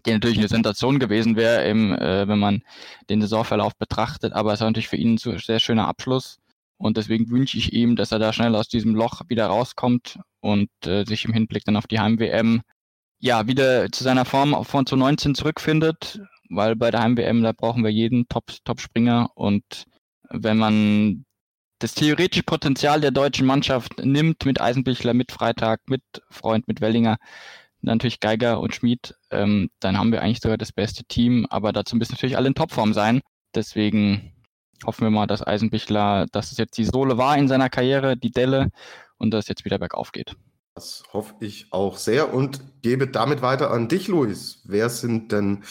der 0.04 0.14
natürlich 0.14 0.38
eine 0.38 0.48
Sensation 0.48 1.00
gewesen 1.00 1.34
wäre, 1.34 1.64
äh, 1.64 2.28
wenn 2.28 2.38
man 2.38 2.62
den 3.10 3.20
Saisonverlauf 3.20 3.76
betrachtet, 3.76 4.32
aber 4.32 4.52
es 4.52 4.60
war 4.60 4.68
natürlich 4.68 4.88
für 4.88 4.96
ihn 4.96 5.14
ein 5.14 5.38
sehr 5.38 5.58
schöner 5.58 5.88
Abschluss. 5.88 6.38
Und 6.78 6.98
deswegen 6.98 7.30
wünsche 7.30 7.56
ich 7.56 7.72
ihm, 7.72 7.96
dass 7.96 8.12
er 8.12 8.18
da 8.18 8.32
schnell 8.34 8.54
aus 8.54 8.68
diesem 8.68 8.94
Loch 8.94 9.22
wieder 9.28 9.46
rauskommt 9.46 10.20
und 10.40 10.68
äh, 10.84 11.04
sich 11.04 11.24
im 11.24 11.32
Hinblick 11.32 11.64
dann 11.64 11.76
auf 11.76 11.86
die 11.86 11.98
Heim-WM 11.98 12.60
ja 13.18 13.46
wieder 13.46 13.90
zu 13.90 14.04
seiner 14.04 14.26
Form 14.26 14.62
von 14.64 14.84
zu 14.84 14.94
19 14.94 15.34
zurückfindet 15.34 16.20
weil 16.50 16.76
bei 16.76 16.90
der 16.90 17.02
Heim-WM, 17.02 17.42
da 17.42 17.52
brauchen 17.52 17.84
wir 17.84 17.90
jeden 17.90 18.28
Top-Springer 18.28 19.28
Top 19.28 19.36
und 19.36 19.84
wenn 20.30 20.58
man 20.58 21.24
das 21.78 21.94
theoretische 21.94 22.42
Potenzial 22.42 23.00
der 23.00 23.10
deutschen 23.10 23.46
Mannschaft 23.46 24.04
nimmt 24.04 24.44
mit 24.44 24.60
Eisenbichler, 24.60 25.14
mit 25.14 25.32
Freitag, 25.32 25.80
mit 25.88 26.02
Freund, 26.30 26.66
mit 26.68 26.80
Wellinger, 26.80 27.18
natürlich 27.82 28.20
Geiger 28.20 28.60
und 28.60 28.74
Schmid, 28.74 29.14
ähm, 29.30 29.70
dann 29.80 29.98
haben 29.98 30.12
wir 30.12 30.22
eigentlich 30.22 30.40
sogar 30.40 30.58
das 30.58 30.72
beste 30.72 31.04
Team, 31.04 31.46
aber 31.50 31.72
dazu 31.72 31.96
müssen 31.96 32.12
natürlich 32.12 32.36
alle 32.36 32.48
in 32.48 32.54
Topform 32.54 32.94
sein. 32.94 33.20
Deswegen 33.54 34.32
hoffen 34.84 35.02
wir 35.02 35.10
mal, 35.10 35.26
dass 35.26 35.46
Eisenbichler, 35.46 36.26
dass 36.32 36.52
es 36.52 36.58
jetzt 36.58 36.76
die 36.78 36.84
Sohle 36.84 37.16
war 37.18 37.36
in 37.38 37.48
seiner 37.48 37.70
Karriere, 37.70 38.16
die 38.16 38.30
Delle 38.30 38.70
und 39.18 39.30
dass 39.30 39.44
es 39.44 39.48
jetzt 39.48 39.64
wieder 39.64 39.78
bergauf 39.78 40.12
geht. 40.12 40.36
Das 40.74 41.04
hoffe 41.12 41.34
ich 41.40 41.72
auch 41.72 41.96
sehr 41.96 42.34
und 42.34 42.60
gebe 42.82 43.08
damit 43.08 43.40
weiter 43.40 43.70
an 43.70 43.88
dich, 43.88 44.08
Luis. 44.08 44.60
Wer 44.64 44.90
sind 44.90 45.32
denn 45.32 45.64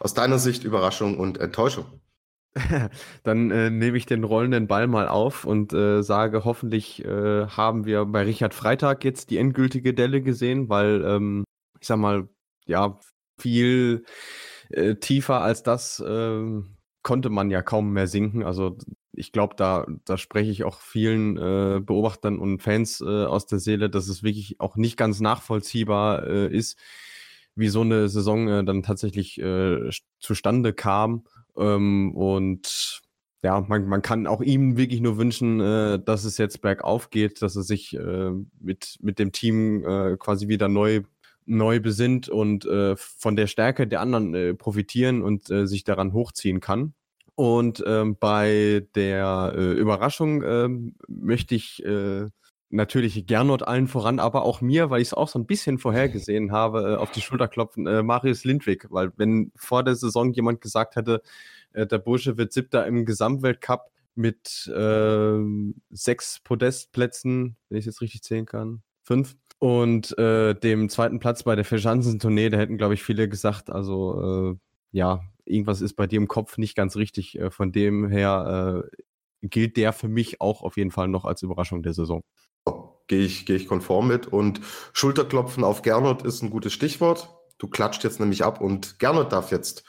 aus 0.00 0.14
deiner 0.14 0.38
Sicht 0.38 0.64
Überraschung 0.64 1.18
und 1.18 1.38
Enttäuschung? 1.38 2.00
Dann 3.22 3.50
äh, 3.50 3.70
nehme 3.70 3.96
ich 3.98 4.06
den 4.06 4.24
rollenden 4.24 4.66
Ball 4.66 4.86
mal 4.86 5.08
auf 5.08 5.44
und 5.44 5.72
äh, 5.72 6.02
sage, 6.02 6.44
hoffentlich 6.44 7.04
äh, 7.04 7.46
haben 7.46 7.84
wir 7.84 8.04
bei 8.06 8.22
Richard 8.22 8.54
Freitag 8.54 9.04
jetzt 9.04 9.30
die 9.30 9.38
endgültige 9.38 9.94
Delle 9.94 10.22
gesehen, 10.22 10.68
weil 10.68 11.04
ähm, 11.04 11.44
ich 11.80 11.86
sag 11.86 11.98
mal, 11.98 12.28
ja, 12.66 12.98
viel 13.38 14.04
äh, 14.70 14.94
tiefer 14.96 15.42
als 15.42 15.62
das 15.62 16.02
ähm, 16.06 16.76
konnte 17.02 17.30
man 17.30 17.50
ja 17.50 17.62
kaum 17.62 17.92
mehr 17.92 18.06
sinken. 18.06 18.42
Also 18.42 18.78
ich 19.12 19.32
glaube, 19.32 19.54
da, 19.56 19.86
da 20.04 20.16
spreche 20.18 20.50
ich 20.50 20.64
auch 20.64 20.80
vielen 20.80 21.36
äh, 21.36 21.80
Beobachtern 21.80 22.38
und 22.38 22.62
Fans 22.62 23.00
äh, 23.00 23.24
aus 23.24 23.46
der 23.46 23.58
Seele, 23.58 23.90
dass 23.90 24.08
es 24.08 24.22
wirklich 24.22 24.60
auch 24.60 24.76
nicht 24.76 24.96
ganz 24.96 25.20
nachvollziehbar 25.20 26.26
äh, 26.26 26.48
ist, 26.48 26.78
wie 27.54 27.68
so 27.68 27.82
eine 27.82 28.08
Saison 28.08 28.48
äh, 28.48 28.64
dann 28.64 28.82
tatsächlich 28.82 29.40
äh, 29.40 29.90
zustande 30.20 30.72
kam. 30.72 31.24
Ähm, 31.58 32.14
und 32.14 33.02
ja, 33.42 33.60
man, 33.60 33.86
man 33.86 34.02
kann 34.02 34.26
auch 34.26 34.40
ihm 34.40 34.76
wirklich 34.76 35.00
nur 35.00 35.18
wünschen, 35.18 35.60
äh, 35.60 35.98
dass 36.02 36.24
es 36.24 36.38
jetzt 36.38 36.62
bergauf 36.62 37.10
geht, 37.10 37.42
dass 37.42 37.56
er 37.56 37.62
sich 37.62 37.94
äh, 37.94 38.30
mit, 38.60 38.96
mit 39.00 39.18
dem 39.18 39.32
Team 39.32 39.84
äh, 39.84 40.16
quasi 40.16 40.48
wieder 40.48 40.68
neu 40.68 41.02
neu 41.48 41.78
besinnt 41.78 42.28
und 42.28 42.64
äh, 42.66 42.96
von 42.96 43.36
der 43.36 43.46
Stärke 43.46 43.86
der 43.86 44.00
anderen 44.00 44.34
äh, 44.34 44.54
profitieren 44.54 45.22
und 45.22 45.48
äh, 45.48 45.66
sich 45.68 45.84
daran 45.84 46.12
hochziehen 46.12 46.58
kann. 46.58 46.94
Und 47.36 47.84
ähm, 47.86 48.16
bei 48.18 48.86
der 48.94 49.52
Überraschung 49.54 50.42
ähm, 50.42 50.96
möchte 51.06 51.54
ich 51.54 51.84
natürlich 52.70 53.26
Gernot 53.26 53.62
allen 53.62 53.88
voran, 53.88 54.18
aber 54.18 54.42
auch 54.42 54.60
mir, 54.60 54.90
weil 54.90 55.00
ich 55.00 55.08
es 55.08 55.14
auch 55.14 55.28
so 55.28 55.38
ein 55.38 55.46
bisschen 55.46 55.78
vorhergesehen 55.78 56.52
habe, 56.52 56.92
äh, 56.92 56.96
auf 56.96 57.10
die 57.10 57.20
Schulter 57.20 57.48
klopfen, 57.48 57.86
äh, 57.86 58.02
Marius 58.02 58.44
Lindwig. 58.44 58.86
Weil 58.90 59.12
wenn 59.16 59.52
vor 59.56 59.84
der 59.84 59.94
Saison 59.94 60.32
jemand 60.32 60.60
gesagt 60.60 60.96
hätte, 60.96 61.22
äh, 61.72 61.86
der 61.86 61.98
Bursche 61.98 62.36
wird 62.36 62.52
siebter 62.52 62.86
im 62.86 63.04
Gesamtweltcup 63.04 63.90
mit 64.14 64.66
äh, 64.74 65.38
sechs 65.90 66.40
Podestplätzen, 66.42 67.56
wenn 67.68 67.78
ich 67.78 67.82
es 67.82 67.94
jetzt 67.94 68.00
richtig 68.00 68.22
zählen 68.22 68.46
kann, 68.46 68.82
fünf, 69.02 69.36
und 69.58 70.16
äh, 70.18 70.54
dem 70.54 70.90
zweiten 70.90 71.18
Platz 71.18 71.42
bei 71.42 71.54
der 71.56 71.64
Verschanzentournee, 71.64 72.50
da 72.50 72.58
hätten, 72.58 72.76
glaube 72.76 72.94
ich, 72.94 73.02
viele 73.02 73.28
gesagt, 73.28 73.70
also 73.70 74.52
äh, 74.52 74.56
ja, 74.92 75.22
irgendwas 75.46 75.80
ist 75.80 75.94
bei 75.94 76.06
dir 76.06 76.18
im 76.18 76.28
Kopf 76.28 76.58
nicht 76.58 76.74
ganz 76.74 76.96
richtig. 76.96 77.38
Von 77.50 77.72
dem 77.72 78.08
her 78.08 78.84
gilt 79.42 79.76
der 79.76 79.92
für 79.92 80.08
mich 80.08 80.40
auch 80.40 80.62
auf 80.62 80.76
jeden 80.76 80.90
Fall 80.90 81.08
noch 81.08 81.24
als 81.24 81.42
Überraschung 81.42 81.82
der 81.82 81.92
Saison. 81.92 82.22
Gehe 83.08 83.24
ich, 83.24 83.46
gehe 83.46 83.56
ich 83.56 83.68
konform 83.68 84.08
mit. 84.08 84.26
Und 84.26 84.60
Schulterklopfen 84.92 85.64
auf 85.64 85.82
Gernot 85.82 86.22
ist 86.22 86.42
ein 86.42 86.50
gutes 86.50 86.72
Stichwort. 86.72 87.28
Du 87.58 87.68
klatscht 87.68 88.04
jetzt 88.04 88.20
nämlich 88.20 88.44
ab 88.44 88.60
und 88.60 88.98
Gernot 88.98 89.32
darf 89.32 89.50
jetzt 89.50 89.84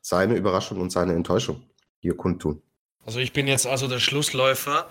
seine 0.00 0.34
Überraschung 0.34 0.80
und 0.80 0.90
seine 0.90 1.12
Enttäuschung 1.12 1.62
hier 2.00 2.16
kundtun. 2.16 2.62
Also 3.04 3.20
ich 3.20 3.32
bin 3.32 3.46
jetzt 3.46 3.66
also 3.66 3.88
der 3.88 4.00
Schlussläufer. 4.00 4.90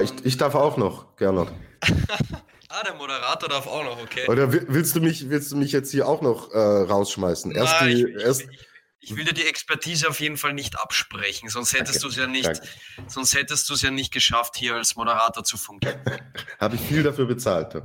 Ich, 0.00 0.12
ich, 0.24 0.36
darf 0.36 0.54
auch 0.54 0.76
noch, 0.76 1.16
Gernot. 1.16 1.48
ah, 2.68 2.82
der 2.84 2.94
Moderator 2.94 3.48
darf 3.48 3.66
auch 3.66 3.84
noch, 3.84 4.00
okay. 4.00 4.28
Oder 4.28 4.52
willst 4.52 4.94
du 4.94 5.00
mich, 5.00 5.28
willst 5.28 5.52
du 5.52 5.56
mich 5.56 5.72
jetzt 5.72 5.90
hier 5.90 6.06
auch 6.06 6.22
noch 6.22 6.52
äh, 6.52 6.58
rausschmeißen? 6.58 7.50
Erst 7.52 7.80
Nein, 7.80 7.88
die, 7.88 8.04
ich, 8.04 8.22
erst, 8.22 8.42
ich, 8.42 8.58
ich 9.06 9.14
will 9.14 9.24
dir 9.24 9.34
die 9.34 9.46
Expertise 9.46 10.08
auf 10.08 10.18
jeden 10.18 10.36
Fall 10.36 10.52
nicht 10.52 10.76
absprechen, 10.76 11.48
sonst 11.48 11.72
hättest 11.74 12.02
du 12.02 12.08
es 12.08 12.16
ja 12.16 12.26
nicht, 12.26 12.44
Danke. 12.44 12.68
sonst 13.06 13.34
hättest 13.34 13.68
du 13.68 13.74
es 13.74 13.82
ja 13.82 13.92
nicht 13.92 14.12
geschafft, 14.12 14.56
hier 14.56 14.74
als 14.74 14.96
Moderator 14.96 15.44
zu 15.44 15.56
fungieren. 15.56 16.00
Habe 16.58 16.74
ich 16.74 16.80
viel 16.80 17.04
dafür 17.04 17.26
bezahlt. 17.26 17.80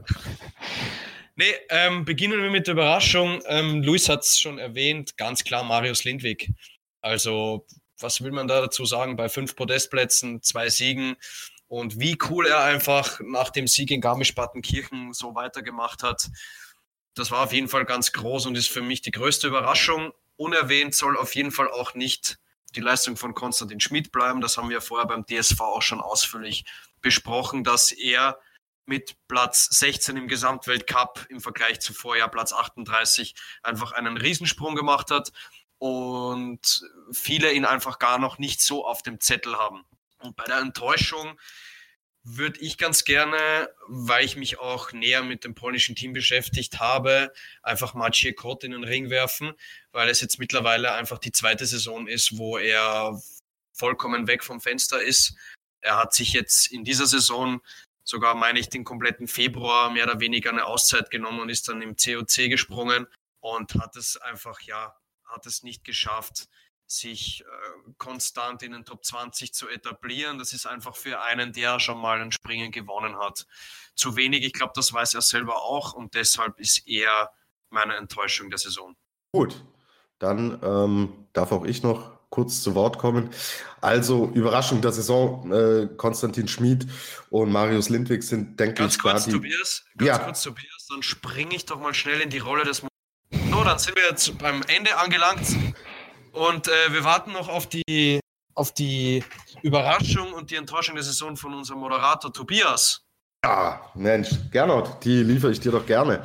Nee, 1.36 1.54
ähm, 1.70 2.06
beginnen 2.06 2.42
wir 2.42 2.50
mit 2.50 2.66
der 2.66 2.74
Überraschung. 2.74 3.40
Ähm, 3.46 3.84
Luis 3.84 4.10
hat 4.10 4.24
es 4.24 4.40
schon 4.40 4.58
erwähnt, 4.58 5.16
ganz 5.16 5.44
klar 5.44 5.64
Marius 5.64 6.06
Lindwig. 6.06 6.50
Also, 7.02 7.68
was 8.00 8.24
will 8.24 8.32
man 8.32 8.48
da 8.48 8.60
dazu 8.60 8.86
sagen? 8.86 9.16
Bei 9.16 9.30
fünf 9.30 9.56
Podestplätzen, 9.56 10.42
zwei 10.42 10.70
Siegen 10.70 11.18
und 11.68 12.00
wie 12.00 12.18
cool 12.30 12.48
er 12.48 12.64
einfach 12.64 13.20
nach 13.24 13.52
dem 13.52 13.68
Sieg 13.68 13.92
in 13.92 14.02
Garmisch-Partenkirchen 14.02 15.14
so 15.14 15.36
weitergemacht 15.36 16.02
hat. 16.02 16.32
Das 17.14 17.30
war 17.30 17.44
auf 17.44 17.54
jeden 17.54 17.68
Fall 17.68 17.86
ganz 17.86 18.12
groß 18.12 18.48
und 18.48 18.58
ist 18.58 18.70
für 18.70 18.82
mich 18.82 19.02
die 19.02 19.12
größte 19.12 19.48
Überraschung 19.48 20.14
unerwähnt 20.42 20.96
soll 20.96 21.18
auf 21.18 21.36
jeden 21.36 21.52
Fall 21.52 21.70
auch 21.70 21.94
nicht 21.94 22.40
die 22.76 22.82
Leistung 22.82 23.16
von 23.16 23.36
Konstantin 23.36 23.80
Schmidt 23.80 24.12
bleiben. 24.12 24.42
Das 24.42 24.58
haben 24.58 24.70
wir 24.70 24.82
vorher 24.82 25.08
beim 25.08 25.26
DSV 25.26 25.60
auch 25.62 25.82
schon 25.82 26.02
ausführlich 26.02 26.66
besprochen, 27.02 27.64
dass 27.64 27.92
er 27.92 28.40
mit 28.86 29.16
Platz 29.28 29.68
16 29.78 30.18
im 30.18 30.28
Gesamtweltcup 30.28 31.28
im 31.30 31.40
Vergleich 31.40 31.80
zu 31.80 31.94
Vorjahr 31.94 32.30
Platz 32.30 32.54
38 32.54 33.36
einfach 33.62 33.92
einen 33.92 34.18
Riesensprung 34.18 34.76
gemacht 34.76 35.12
hat 35.12 35.32
und 35.78 36.82
viele 37.12 37.54
ihn 37.54 37.66
einfach 37.66 38.00
gar 38.00 38.18
noch 38.18 38.40
nicht 38.40 38.62
so 38.62 38.86
auf 38.86 39.04
dem 39.04 39.20
Zettel 39.20 39.58
haben. 39.58 39.86
Und 40.20 40.36
bei 40.36 40.46
der 40.46 40.58
Enttäuschung 40.58 41.40
würde 42.24 42.60
ich 42.60 42.78
ganz 42.78 43.04
gerne, 43.04 43.70
weil 43.88 44.24
ich 44.24 44.36
mich 44.36 44.60
auch 44.60 44.92
näher 44.92 45.24
mit 45.24 45.44
dem 45.44 45.56
polnischen 45.56 45.96
Team 45.96 46.14
beschäftigt 46.14 46.80
habe, 46.80 47.34
einfach 47.64 47.94
Maciej 47.94 48.34
Kot 48.34 48.64
in 48.64 48.72
den 48.72 48.84
Ring 48.84 49.10
werfen, 49.10 49.54
weil 49.92 50.10
es 50.10 50.22
jetzt 50.22 50.38
mittlerweile 50.38 50.94
einfach 50.94 51.18
die 51.18 51.32
zweite 51.32 51.66
Saison 51.66 52.08
ist, 52.08 52.38
wo 52.38 52.58
er 52.58 53.20
vollkommen 53.74 54.28
weg 54.28 54.44
vom 54.44 54.62
Fenster 54.62 55.02
ist. 55.02 55.36
Er 55.82 55.98
hat 55.98 56.14
sich 56.14 56.34
jetzt 56.34 56.72
in 56.72 56.84
dieser 56.84 57.08
Saison 57.08 57.60
sogar, 58.04 58.36
meine 58.36 58.60
ich, 58.60 58.70
den 58.70 58.84
kompletten 58.84 59.28
Februar 59.28 59.90
mehr 59.90 60.06
oder 60.06 60.20
weniger 60.20 60.52
eine 60.52 60.66
Auszeit 60.66 61.10
genommen 61.10 61.40
und 61.40 61.50
ist 61.50 61.68
dann 61.68 61.82
im 61.82 61.96
COC 61.96 62.50
gesprungen 62.50 63.08
und 63.40 63.74
hat 63.76 63.96
es 63.96 64.18
einfach, 64.18 64.62
ja, 64.62 64.96
hat 65.26 65.46
es 65.48 65.64
nicht 65.64 65.84
geschafft, 65.84 66.50
sich 66.92 67.42
äh, 67.42 67.92
konstant 67.98 68.64
in 68.64 68.74
den 68.74 68.86
Top 68.86 69.06
20 69.06 69.54
zu 69.54 69.70
etablieren. 69.70 70.38
Das 70.38 70.54
ist 70.54 70.66
einfach 70.66 70.96
für 70.96 71.22
einen, 71.22 71.54
der 71.54 71.80
schon 71.80 72.00
mal 72.00 72.22
ein 72.22 72.32
Springen 72.32 72.72
gewonnen 72.72 73.18
hat, 73.18 73.46
zu 73.96 74.16
wenig. 74.16 74.44
Ich 74.44 74.54
glaube, 74.54 74.74
das 74.76 74.92
weiß 74.94 75.14
er 75.14 75.22
selber 75.22 75.64
auch 75.64 75.94
und 75.94 76.16
deshalb 76.16 76.60
ist 76.60 76.88
er 76.88 77.32
meine 77.70 77.96
Enttäuschung 77.96 78.50
der 78.50 78.60
Saison. 78.60 78.96
Gut, 79.32 79.64
dann 80.20 80.60
ähm, 80.64 81.28
darf 81.34 81.52
auch 81.52 81.66
ich 81.66 81.82
noch 81.82 82.12
kurz 82.30 82.64
zu 82.64 82.76
Wort 82.76 82.98
kommen. 82.98 83.30
Also 83.82 84.30
Überraschung 84.34 84.82
der 84.82 84.92
Saison, 84.92 85.52
äh, 85.52 85.88
Konstantin 85.98 86.48
Schmid 86.48 86.88
und 87.30 87.52
Marius 87.52 87.90
Lindwig 87.90 88.24
sind, 88.24 88.60
denke 88.60 88.76
ganz 88.76 88.96
ich, 88.96 89.02
kurz, 89.02 89.26
die... 89.26 89.32
Tobias, 89.32 89.86
ganz 89.98 90.08
ja. 90.08 90.18
kurz, 90.18 90.44
Tobias, 90.44 90.88
dann 90.90 91.04
springe 91.04 91.56
ich 91.56 91.66
doch 91.66 91.80
mal 91.80 91.94
schnell 91.94 92.22
in 92.22 92.30
die 92.30 92.40
Rolle 92.40 92.64
des... 92.64 92.84
So, 93.52 93.64
dann 93.64 93.80
sind 93.80 93.96
wir 93.96 94.10
jetzt 94.10 94.38
beim 94.38 94.62
Ende 94.68 94.98
angelangt. 94.98 95.46
Und 96.32 96.68
äh, 96.68 96.94
wir 96.94 97.04
warten 97.04 97.34
noch 97.34 97.50
auf 97.50 97.68
die, 97.68 98.20
auf 98.54 98.74
die 98.74 99.24
Überraschung 99.62 100.34
und 100.34 100.52
die 100.52 100.56
Enttäuschung 100.56 100.96
der 100.96 101.04
Saison 101.04 101.36
von 101.36 101.54
unserem 101.54 101.80
Moderator 101.80 102.32
Tobias. 102.32 103.02
Ja, 103.44 103.82
Mensch, 103.96 104.30
Gernot, 104.52 105.04
die 105.04 105.24
liefere 105.24 105.52
ich 105.52 105.60
dir 105.60 105.72
doch 105.72 105.86
gerne. 105.86 106.24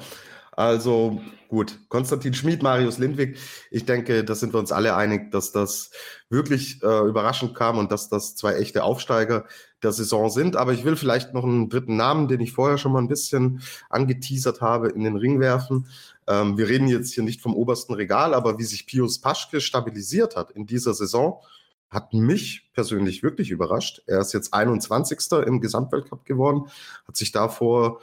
Also 0.52 1.20
gut, 1.48 1.78
Konstantin 1.88 2.34
Schmid, 2.34 2.62
Marius 2.62 2.98
Lindwig, 2.98 3.38
ich 3.70 3.84
denke, 3.84 4.24
da 4.24 4.34
sind 4.34 4.54
wir 4.54 4.58
uns 4.58 4.72
alle 4.72 4.96
einig, 4.96 5.30
dass 5.30 5.52
das 5.52 5.90
wirklich 6.30 6.82
äh, 6.82 7.00
überraschend 7.06 7.54
kam 7.54 7.78
und 7.78 7.92
dass 7.92 8.08
das 8.08 8.36
zwei 8.36 8.54
echte 8.54 8.84
Aufsteiger 8.84 9.46
der 9.82 9.92
Saison 9.92 10.30
sind. 10.30 10.56
Aber 10.56 10.72
ich 10.72 10.84
will 10.84 10.96
vielleicht 10.96 11.34
noch 11.34 11.44
einen 11.44 11.68
dritten 11.68 11.96
Namen, 11.96 12.28
den 12.28 12.40
ich 12.40 12.52
vorher 12.52 12.78
schon 12.78 12.92
mal 12.92 13.00
ein 13.00 13.08
bisschen 13.08 13.62
angeteasert 13.90 14.60
habe, 14.60 14.88
in 14.88 15.04
den 15.04 15.16
Ring 15.16 15.40
werfen. 15.40 15.88
Ähm, 16.26 16.58
wir 16.58 16.68
reden 16.68 16.88
jetzt 16.88 17.12
hier 17.14 17.24
nicht 17.24 17.40
vom 17.40 17.54
obersten 17.54 17.94
Regal, 17.94 18.34
aber 18.34 18.58
wie 18.58 18.64
sich 18.64 18.86
Pius 18.86 19.20
Paschke 19.20 19.60
stabilisiert 19.60 20.36
hat 20.36 20.50
in 20.50 20.66
dieser 20.66 20.94
Saison, 20.94 21.40
hat 21.88 22.12
mich 22.12 22.68
persönlich 22.72 23.22
wirklich 23.22 23.50
überrascht. 23.50 24.02
Er 24.06 24.20
ist 24.20 24.32
jetzt 24.32 24.52
21. 24.52 25.18
im 25.46 25.60
Gesamtweltcup 25.60 26.24
geworden, 26.24 26.68
hat 27.06 27.16
sich 27.16 27.32
davor 27.32 28.00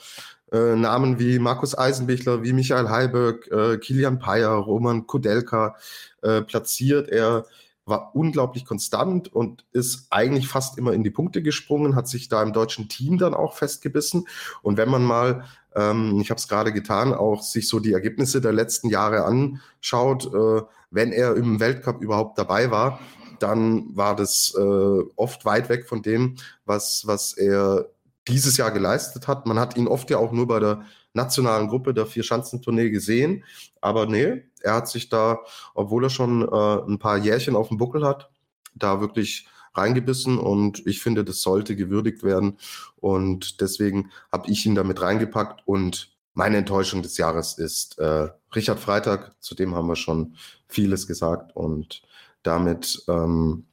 äh, 0.52 0.76
Namen 0.76 1.20
wie 1.20 1.40
Markus 1.40 1.78
Eisenbichler, 1.78 2.44
wie 2.44 2.54
Michael 2.54 2.90
Heiberg, 2.90 3.52
äh, 3.52 3.78
Kilian 3.78 4.20
Payer, 4.20 4.54
Roman 4.54 5.06
Kudelka 5.08 5.76
äh, 6.22 6.42
platziert. 6.42 7.10
Er 7.10 7.46
war 7.86 8.16
unglaublich 8.16 8.66
konstant 8.66 9.34
und 9.34 9.66
ist 9.72 10.08
eigentlich 10.10 10.48
fast 10.48 10.78
immer 10.78 10.94
in 10.94 11.04
die 11.04 11.10
Punkte 11.10 11.42
gesprungen, 11.42 11.96
hat 11.96 12.08
sich 12.08 12.30
da 12.30 12.42
im 12.42 12.54
deutschen 12.54 12.88
Team 12.88 13.18
dann 13.18 13.34
auch 13.34 13.56
festgebissen. 13.56 14.28
Und 14.62 14.78
wenn 14.78 14.90
man 14.90 15.04
mal, 15.04 15.44
ähm, 15.76 16.20
ich 16.22 16.30
habe 16.30 16.40
es 16.40 16.48
gerade 16.48 16.72
getan, 16.72 17.14
auch 17.14 17.42
sich 17.42 17.68
so 17.68 17.80
die 17.80 17.94
Ergebnisse 17.94 18.40
der 18.40 18.54
letzten 18.54 18.90
Jahre 18.90 19.26
anschaut, 19.26 20.34
äh, 20.34 20.62
wenn 20.92 21.12
er 21.12 21.36
im 21.36 21.60
Weltcup 21.60 22.02
überhaupt 22.02 22.38
dabei 22.38 22.72
war, 22.72 23.00
dann 23.40 23.96
war 23.96 24.16
das 24.16 24.56
äh, 24.58 25.04
oft 25.16 25.44
weit 25.44 25.68
weg 25.68 25.88
von 25.88 26.02
dem, 26.02 26.36
was, 26.66 27.04
was 27.06 27.34
er 27.34 27.90
dieses 28.28 28.58
Jahr 28.58 28.72
geleistet 28.72 29.28
hat. 29.28 29.46
Man 29.46 29.60
hat 29.60 29.76
ihn 29.78 29.88
oft 29.88 30.10
ja 30.10 30.18
auch 30.18 30.32
nur 30.32 30.48
bei 30.48 30.60
der 30.60 30.84
nationalen 31.14 31.68
Gruppe 31.68 31.94
der 31.94 32.06
Vier-Schanzentournee 32.06 32.90
gesehen. 32.90 33.44
Aber 33.82 34.06
nee, 34.06 34.44
er 34.62 34.76
hat 34.76 34.88
sich 34.88 35.10
da, 35.10 35.40
obwohl 35.74 36.06
er 36.06 36.10
schon 36.10 36.42
äh, 36.42 36.92
ein 36.92 37.00
paar 37.00 37.18
Jährchen 37.18 37.56
auf 37.56 37.68
dem 37.68 37.78
Buckel 37.78 38.06
hat, 38.06 38.30
da 38.76 39.02
wirklich 39.02 39.48
reingebissen 39.76 40.38
und 40.38 40.86
ich 40.86 41.02
finde, 41.02 41.24
das 41.24 41.42
sollte 41.42 41.76
gewürdigt 41.76 42.24
werden. 42.24 42.58
Und 42.98 43.62
deswegen 43.62 44.12
habe 44.32 44.50
ich 44.50 44.66
ihn 44.66 44.76
damit 44.76 45.02
reingepackt 45.02 45.62
und 45.66 46.14
meine 46.34 46.58
Enttäuschung 46.58 47.02
des 47.02 47.18
Jahres 47.18 47.58
ist 47.58 48.00
äh, 48.00 48.30
Richard 48.56 48.80
Freitag, 48.80 49.36
zu 49.40 49.56
dem 49.56 49.76
haben 49.76 49.88
wir 49.88 49.96
schon 49.96 50.36
vieles 50.68 51.08
gesagt 51.08 51.56
und 51.56 52.02
damit 52.42 53.04
ähm, 53.08 53.66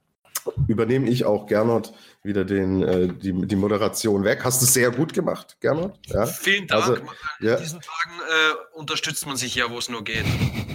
übernehme 0.69 1.09
ich 1.09 1.25
auch 1.25 1.47
Gernot 1.47 1.93
wieder 2.23 2.45
den, 2.45 2.83
äh, 2.83 3.09
die, 3.09 3.33
die 3.33 3.57
Moderation 3.57 4.25
weg. 4.25 4.41
Hast 4.45 4.61
du 4.61 4.67
sehr 4.67 4.91
gut 4.91 5.15
gemacht, 5.15 5.57
Gernot. 5.61 5.99
Ja? 6.07 6.27
Vielen 6.27 6.67
Dank. 6.67 6.83
Also, 6.83 7.03
ja. 7.41 7.55
In 7.55 7.63
diesen 7.63 7.81
Tagen 7.81 8.21
äh, 8.29 8.79
unterstützt 8.79 9.27
man 9.27 9.37
sich 9.37 9.55
ja, 9.55 9.71
wo 9.71 9.79
es 9.79 9.89
nur 9.89 10.05
geht. 10.05 10.25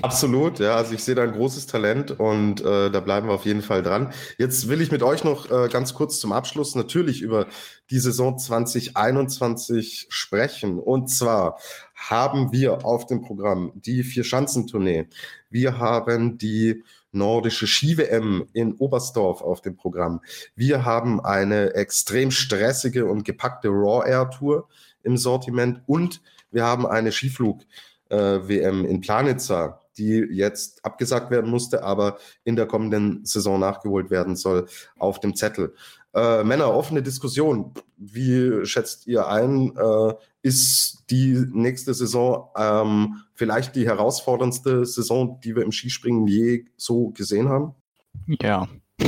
Absolut, 0.02 0.60
ja. 0.60 0.76
Also 0.76 0.94
ich 0.94 1.04
sehe 1.04 1.14
da 1.14 1.24
ein 1.24 1.34
großes 1.34 1.68
Talent 1.68 2.20
und 2.20 2.62
äh, 2.62 2.90
da 2.90 3.00
bleiben 3.00 3.28
wir 3.28 3.34
auf 3.34 3.46
jeden 3.46 3.62
Fall 3.62 3.84
dran. 3.84 4.12
Jetzt 4.38 4.68
will 4.70 4.82
ich 4.82 4.92
mit 4.92 5.04
euch 5.04 5.24
noch 5.24 5.52
äh, 5.52 5.70
ganz 5.70 5.94
kurz 5.94 6.20
zum 6.20 6.32
Abschluss 6.32 6.74
natürlich 6.74 7.22
über 7.22 7.48
die 7.92 8.00
Saison 8.00 8.38
2021 8.40 10.08
sprechen. 10.10 10.80
Und 10.80 11.10
zwar 11.10 11.60
haben 11.94 12.52
wir 12.52 12.86
auf 12.86 13.06
dem 13.06 13.22
Programm 13.22 13.72
die 13.76 14.04
Vier-Schanzentournee. 14.04 15.08
Wir 15.50 15.78
haben 15.78 16.38
die 16.38 16.84
nordische 17.16 17.66
Ski-WM 17.66 18.48
in 18.54 18.74
Oberstdorf 18.74 19.42
auf 19.42 19.62
dem 19.62 19.76
Programm. 19.76 20.22
Wir 20.56 20.86
haben 20.86 21.20
eine 21.24 21.74
extrem 21.74 22.30
stressige 22.32 23.06
und 23.06 23.24
gepackte 23.24 23.70
Raw 23.70 24.08
Air 24.08 24.30
Tour 24.30 24.68
im 25.04 25.18
Sortiment 25.18 25.82
und 25.88 26.22
wir 26.52 26.64
haben 26.64 26.86
eine 26.86 27.12
Skiflug-WM 27.12 28.86
äh, 28.86 28.88
in 28.88 29.02
Planitza, 29.02 29.82
die 29.98 30.26
jetzt 30.32 30.84
abgesagt 30.84 31.32
werden 31.32 31.50
musste, 31.50 31.84
aber 31.84 32.18
in 32.44 32.56
der 32.56 32.66
kommenden 32.66 33.26
Saison 33.26 33.60
nachgeholt 33.60 34.10
werden 34.10 34.36
soll 34.36 34.68
auf 34.98 35.20
dem 35.20 35.36
Zettel. 35.36 35.74
Äh, 36.14 36.44
Männer, 36.44 36.74
offene 36.74 37.04
Diskussion. 37.04 37.74
Wie 37.98 38.66
schätzt 38.66 39.06
ihr 39.08 39.28
ein? 39.28 39.76
Äh, 39.76 40.14
ist 40.46 41.06
die 41.10 41.44
nächste 41.54 41.96
Saison 41.96 42.50
ähm, 42.56 43.24
vielleicht 43.34 43.76
die 43.76 43.88
herausforderndste 43.88 44.86
Saison, 44.86 45.40
die 45.44 45.56
wir 45.56 45.64
im 45.64 45.72
Skispringen 45.72 46.28
je 46.28 46.66
so 46.78 47.10
gesehen 47.10 47.50
haben? 47.50 47.74
Ja. 48.28 48.68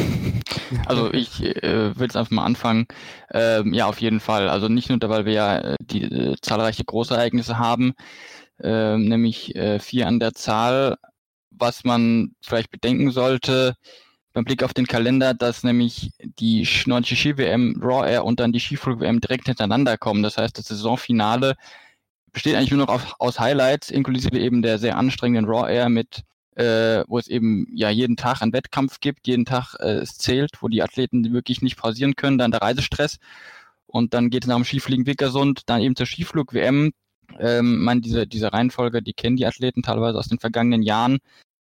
Also 0.86 1.14
ich 1.14 1.42
äh, 1.42 1.96
will 1.96 2.08
jetzt 2.08 2.18
einfach 2.18 2.32
mal 2.32 2.44
anfangen. 2.44 2.88
Ähm, 3.32 3.74
ja, 3.74 3.86
auf 3.86 4.02
jeden 4.02 4.20
Fall. 4.20 4.50
Also 4.50 4.68
nicht 4.68 4.90
nur, 4.90 5.00
weil 5.04 5.24
wir 5.24 5.32
ja 5.32 5.58
äh, 5.60 5.76
die 5.80 6.04
äh, 6.04 6.36
zahlreiche 6.42 6.84
Großereignisse 6.84 7.58
haben, 7.58 7.94
äh, 8.60 8.98
nämlich 8.98 9.54
vier 9.80 10.08
an 10.08 10.20
der 10.20 10.34
Zahl. 10.34 10.98
Was 11.52 11.86
man 11.86 12.36
vielleicht 12.42 12.70
bedenken 12.70 13.12
sollte, 13.12 13.76
beim 14.38 14.46
Blick 14.46 14.62
auf 14.62 14.76
den 14.76 14.86
Kalender, 14.86 15.34
dass 15.34 15.64
nämlich 15.64 16.12
die 16.22 16.68
nordische 16.86 17.16
Ski-WM, 17.16 17.82
Raw 17.82 18.08
Air 18.08 18.24
und 18.24 18.40
dann 18.40 18.52
die 18.52 18.60
Skiflug-WM 18.60 19.20
direkt 19.20 19.48
hintereinander 19.48 19.98
kommen. 19.98 20.22
Das 20.22 20.38
heißt, 20.38 20.60
das 20.60 20.68
Saisonfinale 20.68 21.56
besteht 22.32 22.54
eigentlich 22.54 22.70
nur 22.70 22.86
noch 22.86 22.94
auf, 22.94 23.16
aus 23.18 23.40
Highlights, 23.40 23.90
inklusive 23.90 24.38
eben 24.38 24.62
der 24.62 24.78
sehr 24.78 24.96
anstrengenden 24.96 25.52
Raw 25.52 25.68
Air 25.68 25.90
mit 25.90 26.22
äh, 26.56 27.04
wo 27.08 27.18
es 27.18 27.28
eben 27.28 27.66
ja 27.74 27.90
jeden 27.90 28.16
Tag 28.16 28.44
einen 28.44 28.54
Wettkampf 28.54 29.00
gibt, 29.00 29.26
jeden 29.26 29.46
Tag 29.46 29.74
äh, 29.80 29.98
es 29.98 30.20
zählt, 30.20 30.62
wo 30.62 30.68
die 30.68 30.84
Athleten 30.84 31.34
wirklich 31.34 31.64
nicht 31.64 31.78
pausieren 31.78 32.16
können, 32.16 32.38
dann 32.38 32.52
der 32.52 32.62
Reisestress 32.62 33.18
und 33.88 34.14
dann 34.14 34.30
geht 34.30 34.44
es 34.44 34.48
nach 34.48 34.56
dem 34.56 34.66
Skifliegen 34.66 35.08
Wickersund, 35.08 35.64
dann 35.66 35.82
eben 35.82 35.96
zur 35.96 36.06
Skiflug-WM. 36.06 36.92
Ähm, 37.40 37.84
man, 37.84 38.02
diese, 38.02 38.28
diese 38.28 38.54
Reihenfolge, 38.54 39.02
die 39.02 39.14
kennen 39.14 39.36
die 39.36 39.48
Athleten 39.48 39.82
teilweise 39.82 40.20
aus 40.20 40.28
den 40.28 40.40
vergangenen 40.40 40.84
Jahren, 40.84 41.18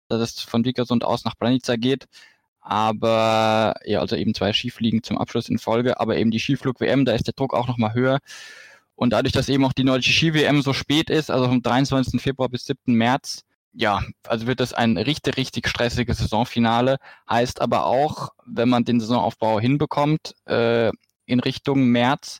dass 0.09 0.21
es 0.21 0.39
von 0.41 0.63
Wickersund 0.63 1.03
aus 1.03 1.25
nach 1.25 1.37
Planica 1.37 1.75
geht 1.75 2.05
aber 2.67 3.75
ja, 3.85 4.01
also 4.01 4.17
eben 4.17 4.33
zwei 4.33 4.51
Skifliegen 4.51 5.01
zum 5.01 5.17
Abschluss 5.17 5.47
in 5.47 5.57
Folge, 5.57 6.01
aber 6.01 6.17
eben 6.17 6.31
die 6.31 6.39
Skiflug-WM, 6.39 7.05
da 7.05 7.13
ist 7.13 7.25
der 7.25 7.33
Druck 7.33 7.53
auch 7.53 7.67
nochmal 7.67 7.93
höher. 7.93 8.19
Und 8.95 9.11
dadurch, 9.11 9.31
dass 9.31 9.47
eben 9.47 9.63
auch 9.63 9.71
die 9.71 9.85
nordische 9.85 10.11
Ski-WM 10.11 10.61
so 10.61 10.73
spät 10.73 11.09
ist, 11.09 11.31
also 11.31 11.47
vom 11.47 11.61
23. 11.61 12.21
Februar 12.21 12.49
bis 12.49 12.65
7. 12.65 12.93
März, 12.93 13.43
ja, 13.71 14.01
also 14.27 14.47
wird 14.47 14.59
das 14.59 14.73
ein 14.73 14.97
richtig, 14.97 15.37
richtig 15.37 15.69
stressiges 15.69 16.17
Saisonfinale. 16.17 16.97
Heißt 17.29 17.61
aber 17.61 17.85
auch, 17.85 18.29
wenn 18.45 18.67
man 18.67 18.83
den 18.83 18.99
Saisonaufbau 18.99 19.59
hinbekommt 19.61 20.33
äh, 20.45 20.91
in 21.25 21.39
Richtung 21.39 21.85
März, 21.85 22.39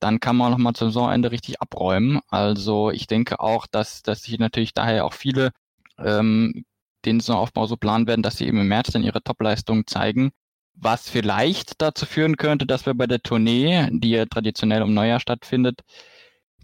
dann 0.00 0.20
kann 0.20 0.36
man 0.36 0.50
nochmal 0.50 0.74
zum 0.74 0.88
Saisonende 0.88 1.30
richtig 1.30 1.62
abräumen. 1.62 2.20
Also 2.28 2.90
ich 2.90 3.06
denke 3.06 3.40
auch, 3.40 3.66
dass, 3.66 4.02
dass 4.02 4.24
sich 4.24 4.38
natürlich 4.38 4.74
daher 4.74 5.06
auch 5.06 5.14
viele 5.14 5.52
ähm, 5.98 6.64
den 7.04 7.20
Saisonaufbau 7.20 7.66
so 7.66 7.76
planen 7.76 8.06
werden, 8.06 8.22
dass 8.22 8.38
sie 8.38 8.46
eben 8.46 8.60
im 8.60 8.68
März 8.68 8.90
dann 8.92 9.04
ihre 9.04 9.22
Topleistungen 9.22 9.86
zeigen. 9.86 10.32
Was 10.74 11.08
vielleicht 11.08 11.80
dazu 11.82 12.06
führen 12.06 12.36
könnte, 12.36 12.66
dass 12.66 12.86
wir 12.86 12.94
bei 12.94 13.06
der 13.06 13.22
Tournee, 13.22 13.88
die 13.90 14.10
ja 14.10 14.26
traditionell 14.26 14.82
um 14.82 14.94
Neujahr 14.94 15.20
stattfindet, 15.20 15.80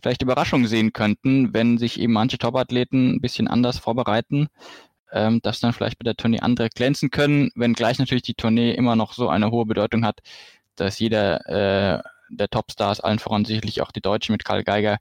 vielleicht 0.03 0.23
Überraschungen 0.23 0.67
sehen 0.67 0.93
könnten, 0.93 1.53
wenn 1.53 1.79
sich 1.79 2.01
eben 2.01 2.13
manche 2.13 2.39
Topathleten 2.39 3.17
ein 3.17 3.21
bisschen 3.21 3.49
anders 3.49 3.79
vorbereiten, 3.79 4.49
ähm, 5.13 5.41
dass 5.43 5.61
dann 5.61 5.73
vielleicht 5.73 5.99
bei 5.99 6.05
der 6.05 6.17
Tournee 6.17 6.41
andere 6.41 6.69
glänzen 6.71 7.11
können, 7.11 7.51
wenngleich 7.55 7.99
natürlich 7.99 8.23
die 8.23 8.35
Tournee 8.35 8.73
immer 8.73 8.97
noch 8.97 9.13
so 9.13 9.29
eine 9.29 9.51
hohe 9.51 9.67
Bedeutung 9.67 10.05
hat, 10.05 10.21
dass 10.77 10.99
jeder 10.99 11.99
äh, 11.99 12.03
der 12.31 12.49
Topstars, 12.49 13.01
allen 13.01 13.19
voran 13.19 13.45
sicherlich 13.45 13.81
auch 13.83 13.91
die 13.91 14.01
Deutschen 14.01 14.33
mit 14.33 14.45
Karl 14.45 14.65
Geiger, 14.65 14.99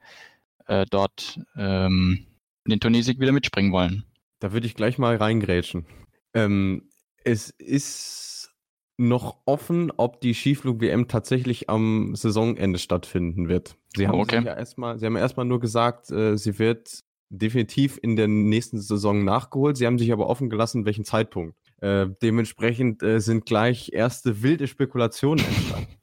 äh, 0.67 0.85
dort 0.89 1.39
ähm, 1.55 2.25
den 2.65 2.79
Turniersieg 2.79 3.19
wieder 3.19 3.31
mitspringen 3.31 3.71
wollen. 3.71 4.03
Da 4.39 4.53
würde 4.53 4.67
ich 4.67 4.75
gleich 4.75 4.97
mal 4.97 5.15
reingrätschen. 5.15 5.85
Ähm, 6.33 6.89
es 7.23 7.49
ist 7.49 8.53
noch 8.97 9.37
offen, 9.45 9.91
ob 9.95 10.21
die 10.21 10.33
Skiflug-WM 10.33 11.07
tatsächlich 11.07 11.69
am 11.69 12.15
Saisonende 12.15 12.79
stattfinden 12.79 13.47
wird. 13.47 13.77
Sie 13.95 14.07
haben 14.07 14.19
okay. 14.19 14.43
ja 14.43 14.55
erstmal, 14.55 14.97
sie 14.97 15.05
haben 15.05 15.15
erstmal 15.15 15.45
nur 15.45 15.59
gesagt, 15.59 16.11
äh, 16.11 16.37
sie 16.37 16.57
wird 16.57 17.03
definitiv 17.29 17.99
in 18.01 18.15
der 18.15 18.27
nächsten 18.27 18.79
Saison 18.79 19.23
nachgeholt. 19.23 19.77
Sie 19.77 19.85
haben 19.85 19.99
sich 19.99 20.11
aber 20.11 20.27
offen 20.27 20.49
gelassen, 20.49 20.85
welchen 20.85 21.05
Zeitpunkt. 21.05 21.57
Äh, 21.81 22.07
dementsprechend 22.21 23.03
äh, 23.03 23.19
sind 23.19 23.45
gleich 23.45 23.91
erste 23.93 24.41
wilde 24.41 24.67
Spekulationen 24.67 25.43
entstanden. 25.45 25.87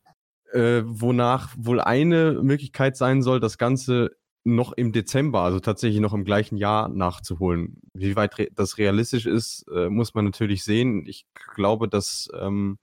Äh, 0.52 0.85
wonach 0.86 1.52
wohl 1.59 1.81
eine 1.81 2.40
Möglichkeit 2.40 2.97
sein 2.97 3.23
soll, 3.23 3.40
das 3.40 3.59
Ganze 3.59 4.12
noch 4.44 4.72
im 4.72 4.92
Dezember, 4.92 5.40
also 5.40 5.58
tatsächlich 5.58 6.00
noch 6.00 6.12
im 6.12 6.24
gleichen 6.24 6.56
Jahr 6.56 6.88
nachzuholen. 6.88 7.80
Wie 7.94 8.14
weit 8.14 8.38
re 8.38 8.48
das 8.54 8.78
realistisch 8.78 9.26
ist, 9.26 9.64
äh, 9.74 9.88
muss 9.88 10.14
man 10.14 10.26
natürlich 10.26 10.64
sehen. 10.64 11.06
Ich 11.06 11.26
glaube, 11.54 11.88
dass 11.88 12.28
ähm, 12.38 12.78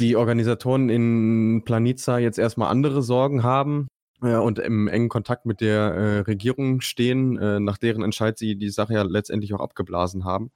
die 0.00 0.16
Organisatoren 0.16 0.88
in 0.88 1.62
Planica 1.64 2.18
jetzt 2.18 2.38
erstmal 2.38 2.70
andere 2.70 3.02
Sorgen 3.02 3.42
haben 3.42 3.88
äh, 4.22 4.36
und 4.36 4.58
im 4.58 4.88
engen 4.88 5.10
Kontakt 5.10 5.44
mit 5.44 5.60
der 5.60 5.80
äh, 5.94 6.18
Regierung 6.20 6.80
stehen, 6.80 7.36
äh, 7.38 7.60
nach 7.60 7.78
deren 7.78 8.02
Entscheid 8.02 8.38
sie 8.38 8.56
die 8.56 8.70
Sache 8.70 8.94
ja 8.94 9.02
letztendlich 9.02 9.52
auch 9.54 9.60
abgeblasen 9.60 10.24
haben. 10.24 10.50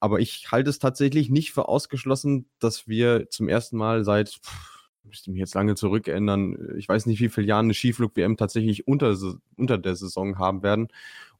Aber 0.00 0.18
ich 0.18 0.50
halte 0.50 0.70
es 0.70 0.80
tatsächlich 0.80 1.30
nicht 1.30 1.52
für 1.52 1.68
ausgeschlossen, 1.68 2.46
dass 2.58 2.88
wir 2.88 3.30
zum 3.30 3.48
ersten 3.48 3.76
Mal 3.76 4.04
seit 4.04 4.30
pff, 4.30 4.71
müsste 5.04 5.30
mich 5.30 5.40
jetzt 5.40 5.54
lange 5.54 5.74
zurückerinnern, 5.74 6.74
ich 6.76 6.88
weiß 6.88 7.06
nicht, 7.06 7.20
wie 7.20 7.28
viele 7.28 7.46
Jahre 7.46 7.64
eine 7.64 7.74
Skiflug-WM 7.74 8.36
tatsächlich 8.36 8.86
unter, 8.86 9.16
unter 9.56 9.78
der 9.78 9.96
Saison 9.96 10.38
haben 10.38 10.62
werden 10.62 10.88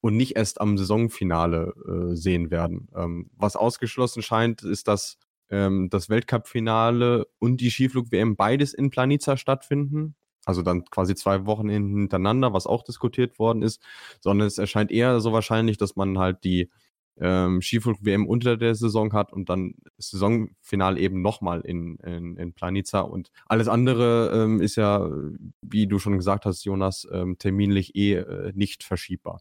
und 0.01 0.17
nicht 0.17 0.37
erst 0.37 0.61
am 0.61 0.77
Saisonfinale 0.77 1.75
äh, 1.87 2.17
sehen 2.17 2.51
werden. 2.51 2.89
Ähm, 2.95 3.31
was 3.37 3.57
ausgeschlossen 3.57 4.23
scheint, 4.23 4.63
ist, 4.63 4.89
dass 4.89 5.19
ähm, 5.51 5.91
das 5.91 6.09
Weltcup-Finale 6.09 7.27
und 7.39 7.61
die 7.61 7.71
Skiflug-WM 7.71 8.37
beides 8.37 8.75
in 8.75 8.91
Planica 8.91 9.37
stattfinden. 9.37 10.15
Also 10.45 10.63
dann 10.63 10.85
quasi 10.87 11.15
zwei 11.15 11.47
Wochen 11.47 11.69
hintereinander, 11.69 12.53
was 12.53 12.67
auch 12.67 12.83
diskutiert 12.83 13.39
worden 13.39 13.63
ist, 13.63 13.81
sondern 14.21 14.49
es 14.49 14.59
erscheint 14.59 14.91
eher 14.91 15.21
so 15.21 15.33
wahrscheinlich, 15.33 15.77
dass 15.77 15.95
man 15.95 16.19
halt 16.19 16.43
die 16.43 16.69
ähm, 17.21 17.61
Skiflug-WM 17.61 18.27
unter 18.27 18.57
der 18.57 18.75
Saison 18.75 19.13
hat 19.13 19.33
und 19.33 19.49
dann 19.49 19.75
Saisonfinale 19.99 20.99
eben 20.99 21.23
nochmal 21.23 21.61
in, 21.61 21.97
in, 21.97 22.37
in 22.37 22.53
Planica. 22.53 23.01
Und 23.01 23.31
alles 23.47 23.69
andere 23.69 24.31
ähm, 24.35 24.61
ist 24.61 24.77
ja, 24.77 25.09
wie 25.63 25.87
du 25.87 25.99
schon 25.99 26.17
gesagt 26.17 26.45
hast, 26.47 26.65
Jonas, 26.65 27.07
ähm, 27.13 27.37
terminlich 27.39 27.95
eh 27.95 28.15
äh, 28.15 28.53
nicht 28.55 28.85
verschiebbar. 28.85 29.41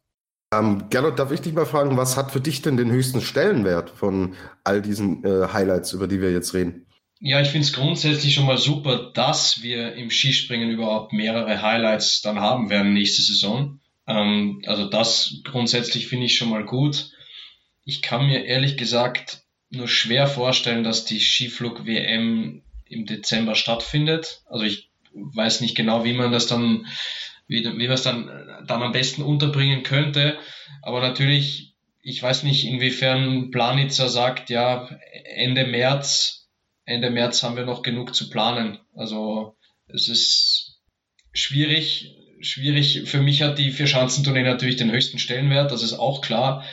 Ähm, 0.53 0.89
Gernot, 0.89 1.17
darf 1.17 1.31
ich 1.31 1.41
dich 1.41 1.53
mal 1.53 1.65
fragen, 1.65 1.95
was 1.95 2.17
hat 2.17 2.31
für 2.31 2.41
dich 2.41 2.61
denn 2.61 2.75
den 2.75 2.91
höchsten 2.91 3.21
Stellenwert 3.21 3.89
von 3.89 4.35
all 4.65 4.81
diesen 4.81 5.23
äh, 5.23 5.47
Highlights, 5.53 5.93
über 5.93 6.07
die 6.07 6.21
wir 6.21 6.31
jetzt 6.31 6.53
reden? 6.53 6.87
Ja, 7.23 7.39
ich 7.39 7.49
finde 7.49 7.65
es 7.67 7.73
grundsätzlich 7.73 8.33
schon 8.33 8.47
mal 8.47 8.57
super, 8.57 9.11
dass 9.13 9.61
wir 9.61 9.93
im 9.93 10.09
Skispringen 10.09 10.71
überhaupt 10.71 11.13
mehrere 11.13 11.61
Highlights 11.61 12.21
dann 12.21 12.39
haben 12.39 12.69
werden 12.69 12.93
nächste 12.93 13.21
Saison. 13.21 13.79
Ähm, 14.07 14.61
also 14.65 14.89
das 14.89 15.41
grundsätzlich 15.43 16.07
finde 16.07 16.25
ich 16.25 16.35
schon 16.35 16.49
mal 16.49 16.65
gut. 16.65 17.11
Ich 17.83 18.01
kann 18.01 18.27
mir 18.27 18.45
ehrlich 18.45 18.77
gesagt 18.77 19.43
nur 19.69 19.87
schwer 19.87 20.27
vorstellen, 20.27 20.83
dass 20.83 21.05
die 21.05 21.19
Skiflug-WM 21.19 22.61
im 22.85 23.05
Dezember 23.05 23.55
stattfindet. 23.55 24.41
Also 24.45 24.65
ich 24.65 24.91
weiß 25.13 25.61
nicht 25.61 25.75
genau, 25.75 26.03
wie 26.03 26.13
man 26.13 26.31
das 26.31 26.47
dann, 26.47 26.85
wie, 27.47 27.63
wie 27.63 27.87
man 27.87 27.91
es 27.91 28.03
dann, 28.03 28.27
dann 28.67 28.83
am 28.83 28.91
besten 28.91 29.23
unterbringen 29.23 29.83
könnte. 29.83 30.37
Aber 30.81 30.99
natürlich, 30.99 31.73
ich 32.01 32.21
weiß 32.21 32.43
nicht, 32.43 32.65
inwiefern 32.65 33.51
Planitzer 33.51 34.09
sagt, 34.09 34.49
ja, 34.49 34.89
Ende 35.23 35.65
März, 35.65 36.49
Ende 36.85 37.09
März 37.09 37.43
haben 37.43 37.55
wir 37.55 37.65
noch 37.65 37.81
genug 37.81 38.13
zu 38.13 38.29
planen. 38.29 38.79
Also 38.93 39.55
es 39.87 40.09
ist 40.09 40.81
schwierig, 41.33 42.15
schwierig. 42.41 43.03
Für 43.05 43.21
mich 43.21 43.41
hat 43.41 43.57
die 43.57 43.71
Vier-Schanzentournee 43.71 44.43
natürlich 44.43 44.75
den 44.75 44.91
höchsten 44.91 45.19
Stellenwert, 45.19 45.71
das 45.71 45.83
ist 45.83 45.93
auch 45.93 46.21
klar. 46.21 46.65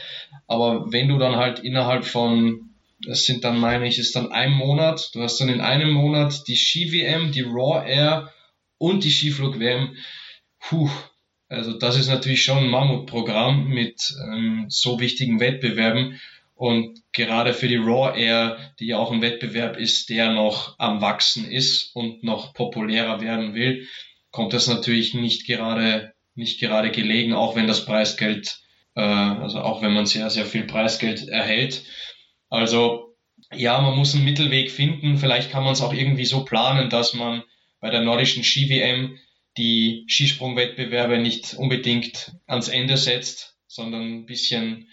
Aber 0.46 0.92
wenn 0.92 1.08
du 1.08 1.18
dann 1.18 1.36
halt 1.36 1.60
innerhalb 1.60 2.04
von, 2.04 2.70
das 3.04 3.24
sind 3.24 3.44
dann, 3.44 3.58
meine 3.58 3.86
ich, 3.86 3.98
ist 3.98 4.16
dann 4.16 4.32
ein 4.32 4.52
Monat, 4.52 5.10
du 5.14 5.22
hast 5.22 5.40
dann 5.40 5.48
in 5.48 5.60
einem 5.60 5.90
Monat 5.90 6.48
die 6.48 6.56
Ski-WM, 6.56 7.32
die 7.32 7.42
Raw 7.42 7.86
Air 7.86 8.32
und 8.78 9.04
die 9.04 9.10
Skiflug-WM, 9.10 9.96
puh, 10.60 10.90
also 11.48 11.78
das 11.78 11.96
ist 11.96 12.08
natürlich 12.08 12.42
schon 12.42 12.58
ein 12.58 12.70
Mammutprogramm 12.70 13.68
mit 13.68 14.14
ähm, 14.22 14.66
so 14.68 15.00
wichtigen 15.00 15.40
Wettbewerben. 15.40 16.20
Und 16.54 17.00
gerade 17.12 17.54
für 17.54 17.68
die 17.68 17.76
Raw 17.76 18.18
Air, 18.18 18.74
die 18.80 18.86
ja 18.86 18.98
auch 18.98 19.12
ein 19.12 19.22
Wettbewerb 19.22 19.76
ist, 19.76 20.10
der 20.10 20.32
noch 20.32 20.74
am 20.78 21.00
Wachsen 21.00 21.48
ist 21.50 21.94
und 21.94 22.24
noch 22.24 22.52
populärer 22.52 23.20
werden 23.20 23.54
will, 23.54 23.86
kommt 24.30 24.52
das 24.52 24.66
natürlich 24.66 25.14
nicht 25.14 25.46
gerade, 25.46 26.12
nicht 26.34 26.60
gerade 26.60 26.90
gelegen, 26.90 27.32
auch 27.32 27.54
wenn 27.54 27.68
das 27.68 27.84
Preisgeld 27.84 28.58
äh, 28.98 29.00
also 29.00 29.60
auch 29.60 29.80
wenn 29.80 29.94
man 29.94 30.06
sehr, 30.06 30.28
sehr 30.28 30.44
viel 30.44 30.64
Preisgeld 30.64 31.28
erhält. 31.28 31.84
Also 32.50 33.16
ja, 33.52 33.80
man 33.80 33.96
muss 33.96 34.14
einen 34.14 34.24
Mittelweg 34.24 34.70
finden. 34.70 35.16
Vielleicht 35.16 35.50
kann 35.50 35.62
man 35.62 35.72
es 35.72 35.80
auch 35.80 35.94
irgendwie 35.94 36.24
so 36.24 36.44
planen, 36.44 36.90
dass 36.90 37.14
man 37.14 37.44
bei 37.80 37.90
der 37.90 38.02
nordischen 38.02 38.42
Ski-WM 38.42 39.16
die 39.56 40.04
Skisprungwettbewerbe 40.08 41.18
nicht 41.18 41.54
unbedingt 41.54 42.32
ans 42.46 42.68
Ende 42.68 42.96
setzt, 42.96 43.56
sondern 43.68 44.02
ein 44.02 44.26
bisschen, 44.26 44.88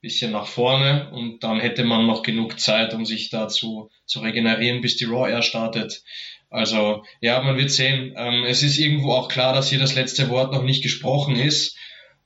bisschen 0.00 0.32
nach 0.32 0.46
vorne 0.46 1.10
und 1.12 1.44
dann 1.44 1.60
hätte 1.60 1.84
man 1.84 2.06
noch 2.06 2.22
genug 2.22 2.58
Zeit, 2.58 2.92
um 2.92 3.04
sich 3.04 3.30
dazu 3.30 3.90
zu 4.04 4.20
regenerieren, 4.20 4.80
bis 4.80 4.96
die 4.96 5.04
Raw 5.04 5.30
Air 5.30 5.42
startet. 5.42 6.02
Also 6.50 7.04
ja, 7.20 7.40
man 7.40 7.56
wird 7.56 7.70
sehen. 7.70 8.14
Ähm, 8.16 8.44
es 8.44 8.64
ist 8.64 8.78
irgendwo 8.78 9.12
auch 9.12 9.28
klar, 9.28 9.54
dass 9.54 9.70
hier 9.70 9.78
das 9.78 9.94
letzte 9.94 10.28
Wort 10.28 10.52
noch 10.52 10.64
nicht 10.64 10.82
gesprochen 10.82 11.36
ist. 11.36 11.76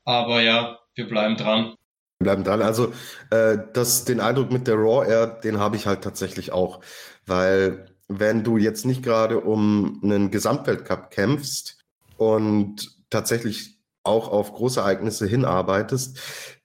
Aber 0.05 0.43
ja, 0.43 0.79
wir 0.99 1.09
bleiben 1.09 1.37
dran. 1.37 1.75
Wir 2.19 2.25
bleiben 2.25 2.45
dran. 2.45 2.61
Also 2.61 2.93
äh, 3.31 3.57
das, 3.73 4.05
den 4.05 4.21
Eindruck 4.21 4.51
mit 4.51 4.67
der 4.67 4.75
Raw 4.75 5.09
Air, 5.09 5.27
den 5.27 5.59
habe 5.59 5.77
ich 5.77 5.87
halt 5.87 6.03
tatsächlich 6.03 6.53
auch. 6.53 6.81
Weil 7.25 7.95
wenn 8.09 8.43
du 8.43 8.59
jetzt 8.59 8.85
nicht 8.85 9.03
gerade 9.03 9.41
um 9.41 10.01
einen 10.03 10.31
Gesamtweltcup 10.31 11.11
kämpfst 11.11 11.79
und 12.17 12.97
tatsächlich 13.11 13.79
auch 14.03 14.29
auf 14.29 14.53
große 14.53 14.81
Ereignisse 14.81 15.27
hinarbeitest, 15.27 16.19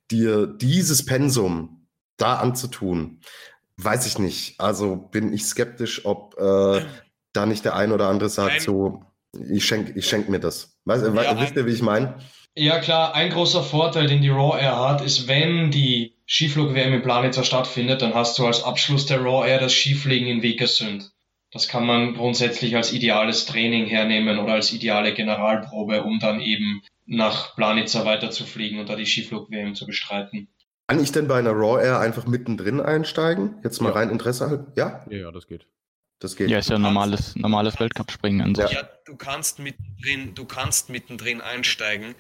dir 0.10 0.48
dieses 0.48 1.06
Pensum 1.06 1.88
da 2.18 2.38
anzutun, 2.38 3.22
weiß 3.78 4.08
ich 4.08 4.18
nicht. 4.18 4.60
Also 4.60 4.96
bin 4.96 5.32
ich 5.32 5.46
skeptisch, 5.46 6.06
ob 6.06 6.40
äh, 6.40 6.86
da 7.34 7.46
nicht 7.46 7.66
der 7.66 7.76
ein 7.76 7.92
oder 7.92 8.08
andere 8.08 8.30
sagt, 8.30 8.54
Nein. 8.54 8.62
so, 8.62 9.04
ich 9.50 9.66
schenke 9.66 9.94
ich 9.94 10.08
schenk 10.08 10.30
mir 10.30 10.40
das. 10.40 10.78
Weißt, 10.86 11.04
ja, 11.06 11.42
wisst 11.42 11.56
ihr, 11.56 11.66
wie 11.66 11.72
ich 11.72 11.82
meine? 11.82 12.18
Ja 12.56 12.80
klar, 12.80 13.16
ein 13.16 13.32
großer 13.32 13.64
Vorteil, 13.64 14.08
den 14.08 14.22
die 14.22 14.30
Raw 14.30 14.60
Air 14.60 14.80
hat, 14.80 15.02
ist, 15.02 15.28
wenn 15.28 15.72
die 15.72 16.14
Skiflug-WM 16.28 16.94
in 16.94 17.02
Planitzer 17.02 17.44
stattfindet, 17.44 18.04
dann 18.04 18.14
hast 18.14 18.38
du 18.38 18.46
als 18.46 18.64
Abschluss 18.64 19.08
der 19.08 19.22
Raw 19.22 19.48
Air 19.48 19.60
das 19.60 19.74
Skifliegen 19.74 20.28
in 20.28 20.44
Vikersund. 20.44 21.12
Das 21.52 21.68
kann 21.68 21.86
man 21.86 22.14
grundsätzlich 22.14 22.76
als 22.76 22.94
ideales 22.94 23.46
Training 23.46 23.88
hernehmen 23.88 24.38
oder 24.38 24.54
als 24.54 24.72
ideale 24.72 25.14
Generalprobe, 25.14 26.04
um 26.04 26.20
dann 26.20 26.42
eben 26.42 26.84
nach 27.06 27.56
Planitzer 27.56 28.06
weiterzufliegen 28.06 28.80
und 28.80 28.88
da 28.88 28.96
die 28.96 29.06
Skiflug-WM 29.06 29.74
zu 29.74 29.88
bestreiten. 29.88 30.48
Kann 30.88 31.02
ich 31.02 31.12
denn 31.12 31.28
bei 31.28 31.40
einer 31.40 31.52
Raw 31.52 31.84
Air 31.84 32.00
einfach 32.00 32.28
mittendrin 32.28 32.82
einsteigen? 32.82 33.56
Jetzt 33.64 33.82
mal 33.82 33.90
ja. 33.90 33.96
rein 33.96 34.10
Interesse 34.12 34.50
halt. 34.50 34.68
Ja? 34.76 35.04
Ja, 35.10 35.18
ja, 35.18 35.32
das 35.32 35.48
geht. 35.48 35.66
Das 36.20 36.36
geht. 36.36 36.50
Ja, 36.50 36.60
ist 36.60 36.70
ja 36.70 36.76
ein 36.76 36.82
normales, 36.84 37.36
normales 37.36 37.80
Weltcup-Springen 37.80 38.54
Ja. 38.54 38.70
ja, 38.70 38.90
du 39.06 39.16
kannst 39.16 39.60
mittendrin, 39.60 40.36
du 40.36 40.46
kannst 40.46 40.90
mittendrin 40.90 41.42
einsteigen 41.42 42.16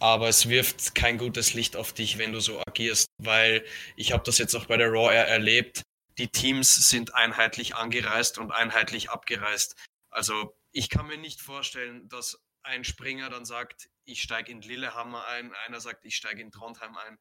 aber 0.00 0.28
es 0.28 0.48
wirft 0.48 0.94
kein 0.94 1.18
gutes 1.18 1.54
Licht 1.54 1.76
auf 1.76 1.92
dich, 1.92 2.18
wenn 2.18 2.32
du 2.32 2.40
so 2.40 2.60
agierst, 2.66 3.08
weil 3.18 3.64
ich 3.96 4.12
habe 4.12 4.22
das 4.24 4.38
jetzt 4.38 4.54
auch 4.54 4.66
bei 4.66 4.76
der 4.76 4.90
Raw 4.90 5.12
Air 5.12 5.26
erlebt. 5.26 5.82
Die 6.18 6.28
Teams 6.28 6.88
sind 6.88 7.14
einheitlich 7.14 7.74
angereist 7.74 8.38
und 8.38 8.50
einheitlich 8.50 9.10
abgereist. 9.10 9.76
Also 10.10 10.56
ich 10.72 10.88
kann 10.90 11.06
mir 11.06 11.18
nicht 11.18 11.40
vorstellen, 11.40 12.08
dass 12.08 12.40
ein 12.62 12.84
Springer 12.84 13.30
dann 13.30 13.44
sagt, 13.44 13.88
ich 14.04 14.22
steige 14.22 14.52
in 14.52 14.60
Lillehammer 14.60 15.26
ein, 15.26 15.52
einer 15.66 15.80
sagt, 15.80 16.04
ich 16.04 16.16
steige 16.16 16.42
in 16.42 16.50
Trondheim 16.50 16.96
ein. 16.96 17.18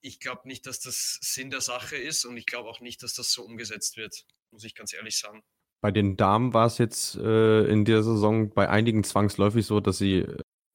Ich 0.00 0.20
glaube 0.20 0.42
nicht, 0.46 0.66
dass 0.66 0.80
das 0.80 1.18
Sinn 1.22 1.50
der 1.50 1.60
Sache 1.60 1.96
ist 1.96 2.24
und 2.24 2.36
ich 2.36 2.46
glaube 2.46 2.68
auch 2.68 2.80
nicht, 2.80 3.02
dass 3.02 3.14
das 3.14 3.32
so 3.32 3.42
umgesetzt 3.42 3.96
wird, 3.96 4.24
muss 4.50 4.64
ich 4.64 4.74
ganz 4.74 4.92
ehrlich 4.92 5.18
sagen. 5.18 5.42
Bei 5.80 5.90
den 5.90 6.16
Damen 6.16 6.54
war 6.54 6.66
es 6.66 6.78
jetzt 6.78 7.16
äh, 7.16 7.64
in 7.66 7.84
der 7.84 8.02
Saison 8.02 8.50
bei 8.50 8.68
einigen 8.68 9.04
zwangsläufig 9.04 9.66
so, 9.66 9.80
dass 9.80 9.98
sie 9.98 10.24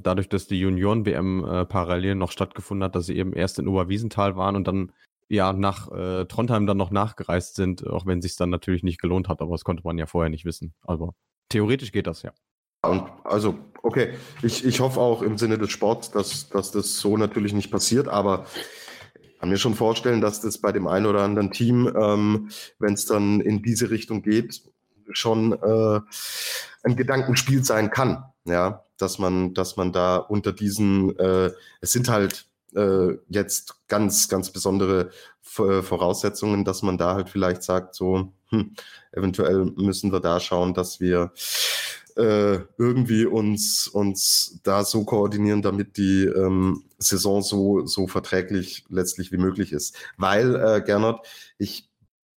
dadurch, 0.02 0.30
dass 0.30 0.48
die 0.48 0.60
Junioren-WM 0.60 1.46
äh, 1.46 1.66
parallel 1.66 2.16
noch 2.16 2.32
stattgefunden 2.32 2.84
hat, 2.86 2.96
dass 2.96 3.06
sie 3.06 3.18
eben 3.18 3.34
erst 3.34 3.60
in 3.60 3.68
Oberwiesenthal 3.68 4.36
waren 4.36 4.56
und 4.56 4.68
dann 4.68 4.92
ja 5.28 5.54
nach 5.54 5.92
äh, 5.92 6.26
Trondheim 6.26 6.66
dann 6.66 6.78
noch 6.78 6.92
nachgereist 6.92 7.56
sind, 7.56 7.86
auch 7.88 8.06
wenn 8.06 8.22
sich 8.22 8.36
dann 8.36 8.50
natürlich 8.50 8.84
nicht 8.84 9.00
gelohnt 9.00 9.30
hat, 9.30 9.42
aber 9.42 9.52
das 9.52 9.64
konnte 9.64 9.84
man 9.84 9.98
ja 9.98 10.06
vorher 10.08 10.30
nicht 10.30 10.46
wissen. 10.46 10.74
Aber 10.82 11.14
theoretisch 11.50 11.92
geht 11.92 12.08
das 12.08 12.24
ja. 12.24 12.32
Und 12.82 13.04
also, 13.24 13.56
okay, 13.84 14.14
ich, 14.42 14.66
ich 14.66 14.80
hoffe 14.80 15.00
auch 15.00 15.22
im 15.22 15.38
Sinne 15.38 15.58
des 15.58 15.70
Sports, 15.70 16.12
dass, 16.12 16.50
dass 16.50 16.72
das 16.72 16.98
so 16.98 17.18
natürlich 17.18 17.54
nicht 17.54 17.72
passiert, 17.72 18.08
aber 18.08 18.46
kann 19.40 19.50
mir 19.50 19.58
schon 19.58 19.76
vorstellen, 19.76 20.20
dass 20.20 20.42
das 20.42 20.58
bei 20.58 20.72
dem 20.72 20.88
einen 20.88 21.06
oder 21.06 21.22
anderen 21.22 21.52
Team, 21.52 21.92
ähm, 21.96 22.50
wenn 22.78 22.94
es 22.94 23.06
dann 23.06 23.40
in 23.40 23.62
diese 23.62 23.90
Richtung 23.90 24.22
geht, 24.22 24.62
schon 25.12 25.54
äh, 25.54 26.02
ein 26.84 26.96
Gedankenspiel 26.96 27.64
sein 27.64 27.90
kann. 27.90 28.26
Ja, 28.50 28.84
dass 28.98 29.20
man, 29.20 29.54
dass 29.54 29.78
man 29.78 29.92
da 29.94 30.18
unter 30.18 30.52
diesen, 30.52 31.18
äh, 31.18 31.52
es 31.82 31.92
sind 31.92 32.10
halt 32.10 32.48
äh, 32.76 33.18
jetzt 33.30 33.76
ganz, 33.88 34.30
ganz 34.30 34.52
besondere 34.52 35.10
Voraussetzungen, 35.42 36.64
dass 36.64 36.84
man 36.84 36.98
da 36.98 37.16
halt 37.16 37.30
vielleicht 37.30 37.64
sagt, 37.64 37.96
so, 37.96 38.32
hm, 38.50 38.76
eventuell 39.12 39.66
müssen 39.76 40.12
wir 40.12 40.20
da 40.20 40.40
schauen, 40.40 40.76
dass 40.76 41.00
wir 41.00 41.32
äh, 42.16 42.60
irgendwie 42.78 43.26
uns, 43.26 43.88
uns 43.88 44.60
da 44.64 44.84
so 44.84 45.06
koordinieren, 45.06 45.62
damit 45.62 45.98
die 45.98 46.26
ähm, 46.26 46.84
Saison 46.98 47.42
so, 47.42 47.86
so 47.86 48.08
verträglich 48.08 48.86
letztlich 48.90 49.32
wie 49.32 49.38
möglich 49.38 49.72
ist. 49.72 49.96
Weil, 50.18 50.56
äh, 50.56 50.82
Gernot, 50.82 51.26
ich 51.58 51.89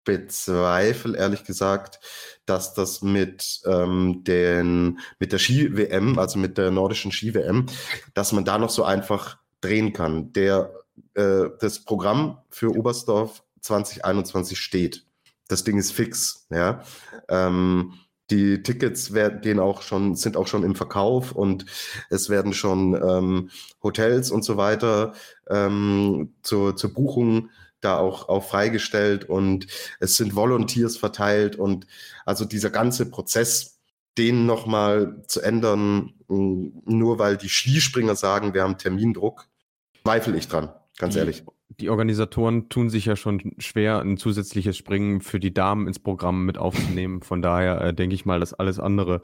bezweifle 0.03 1.17
ehrlich 1.17 1.43
gesagt, 1.43 1.99
dass 2.45 2.73
das 2.73 3.01
mit, 3.01 3.61
ähm, 3.65 4.23
den, 4.23 4.99
mit 5.19 5.31
der 5.31 5.37
Ski-WM, 5.37 6.17
also 6.17 6.39
mit 6.39 6.57
der 6.57 6.71
nordischen 6.71 7.11
Ski-WM, 7.11 7.67
dass 8.13 8.31
man 8.31 8.45
da 8.45 8.57
noch 8.57 8.69
so 8.69 8.83
einfach 8.83 9.37
drehen 9.61 9.93
kann. 9.93 10.33
Der, 10.33 10.73
äh, 11.13 11.45
das 11.59 11.83
Programm 11.83 12.39
für 12.49 12.75
Oberstdorf 12.75 13.43
2021 13.61 14.59
steht. 14.59 15.05
Das 15.47 15.63
Ding 15.63 15.77
ist 15.77 15.91
fix, 15.91 16.47
ja. 16.49 16.83
Ähm, 17.27 17.93
die 18.31 18.63
Tickets 18.63 19.13
werden, 19.13 19.41
gehen 19.41 19.59
auch 19.59 19.81
schon, 19.81 20.15
sind 20.15 20.37
auch 20.37 20.47
schon 20.47 20.63
im 20.63 20.73
Verkauf 20.73 21.33
und 21.33 21.65
es 22.09 22.29
werden 22.29 22.53
schon 22.53 22.95
ähm, 22.95 23.49
Hotels 23.83 24.31
und 24.31 24.43
so 24.43 24.55
weiter 24.55 25.13
ähm, 25.49 26.33
zur, 26.41 26.77
zur 26.77 26.93
Buchung 26.93 27.49
da 27.81 27.97
auch, 27.97 28.29
auch 28.29 28.43
freigestellt 28.43 29.27
und 29.27 29.67
es 29.99 30.15
sind 30.15 30.35
Volunteers 30.35 30.97
verteilt 30.97 31.55
und 31.55 31.87
also 32.25 32.45
dieser 32.45 32.69
ganze 32.69 33.09
Prozess, 33.09 33.79
den 34.17 34.45
nochmal 34.45 35.23
zu 35.27 35.41
ändern, 35.41 36.13
nur 36.27 37.19
weil 37.19 37.37
die 37.37 37.49
Skispringer 37.49 38.15
sagen, 38.15 38.53
wir 38.53 38.63
haben 38.63 38.77
Termindruck, 38.77 39.47
zweifle 40.03 40.37
ich 40.37 40.47
dran, 40.47 40.69
ganz 40.97 41.13
die, 41.13 41.19
ehrlich. 41.19 41.43
Die 41.79 41.89
Organisatoren 41.89 42.69
tun 42.69 42.89
sich 42.89 43.05
ja 43.05 43.15
schon 43.15 43.53
schwer, 43.57 43.99
ein 43.99 44.17
zusätzliches 44.17 44.77
Springen 44.77 45.21
für 45.21 45.39
die 45.39 45.53
Damen 45.53 45.87
ins 45.87 45.99
Programm 45.99 46.45
mit 46.45 46.57
aufzunehmen. 46.57 47.21
Von 47.23 47.41
daher 47.41 47.81
äh, 47.81 47.93
denke 47.93 48.13
ich 48.13 48.25
mal, 48.25 48.39
dass 48.39 48.53
alles 48.53 48.79
andere 48.79 49.21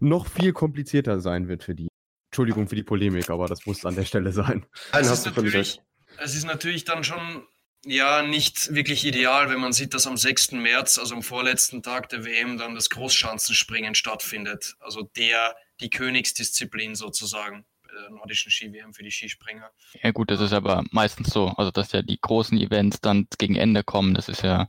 noch 0.00 0.26
viel 0.26 0.52
komplizierter 0.52 1.20
sein 1.20 1.48
wird 1.48 1.64
für 1.64 1.74
die. 1.74 1.88
Entschuldigung 2.30 2.68
für 2.68 2.76
die 2.76 2.82
Polemik, 2.82 3.30
aber 3.30 3.46
das 3.46 3.64
muss 3.64 3.86
an 3.86 3.94
der 3.94 4.04
Stelle 4.04 4.30
sein. 4.32 4.66
Nein, 4.92 5.08
hast 5.08 5.24
du 5.24 5.30
völlig 5.30 5.54
recht. 5.54 5.82
Es 6.22 6.34
ist 6.34 6.44
natürlich 6.44 6.84
dann 6.84 7.02
schon 7.02 7.46
ja 7.86 8.22
nicht 8.22 8.74
wirklich 8.74 9.04
ideal, 9.06 9.48
wenn 9.50 9.60
man 9.60 9.72
sieht, 9.72 9.94
dass 9.94 10.06
am 10.06 10.16
6. 10.16 10.52
März, 10.52 10.98
also 10.98 11.14
am 11.14 11.22
vorletzten 11.22 11.82
Tag 11.82 12.08
der 12.08 12.24
WM, 12.24 12.58
dann 12.58 12.74
das 12.74 12.90
Großschanzenspringen 12.90 13.94
stattfindet. 13.94 14.76
Also 14.80 15.02
der, 15.16 15.54
die 15.80 15.90
Königsdisziplin 15.90 16.94
sozusagen 16.94 17.64
der 17.90 18.10
nordischen 18.10 18.50
Ski-WM 18.50 18.92
für 18.92 19.02
die 19.02 19.10
Skispringer. 19.10 19.70
Ja 20.02 20.10
gut, 20.10 20.30
das 20.30 20.40
ist 20.40 20.52
aber 20.52 20.84
meistens 20.90 21.28
so. 21.28 21.48
Also 21.56 21.70
dass 21.70 21.92
ja 21.92 22.02
die 22.02 22.18
großen 22.20 22.58
Events 22.58 23.00
dann 23.00 23.26
gegen 23.38 23.56
Ende 23.56 23.82
kommen, 23.82 24.14
das 24.14 24.28
ist 24.28 24.42
ja 24.42 24.68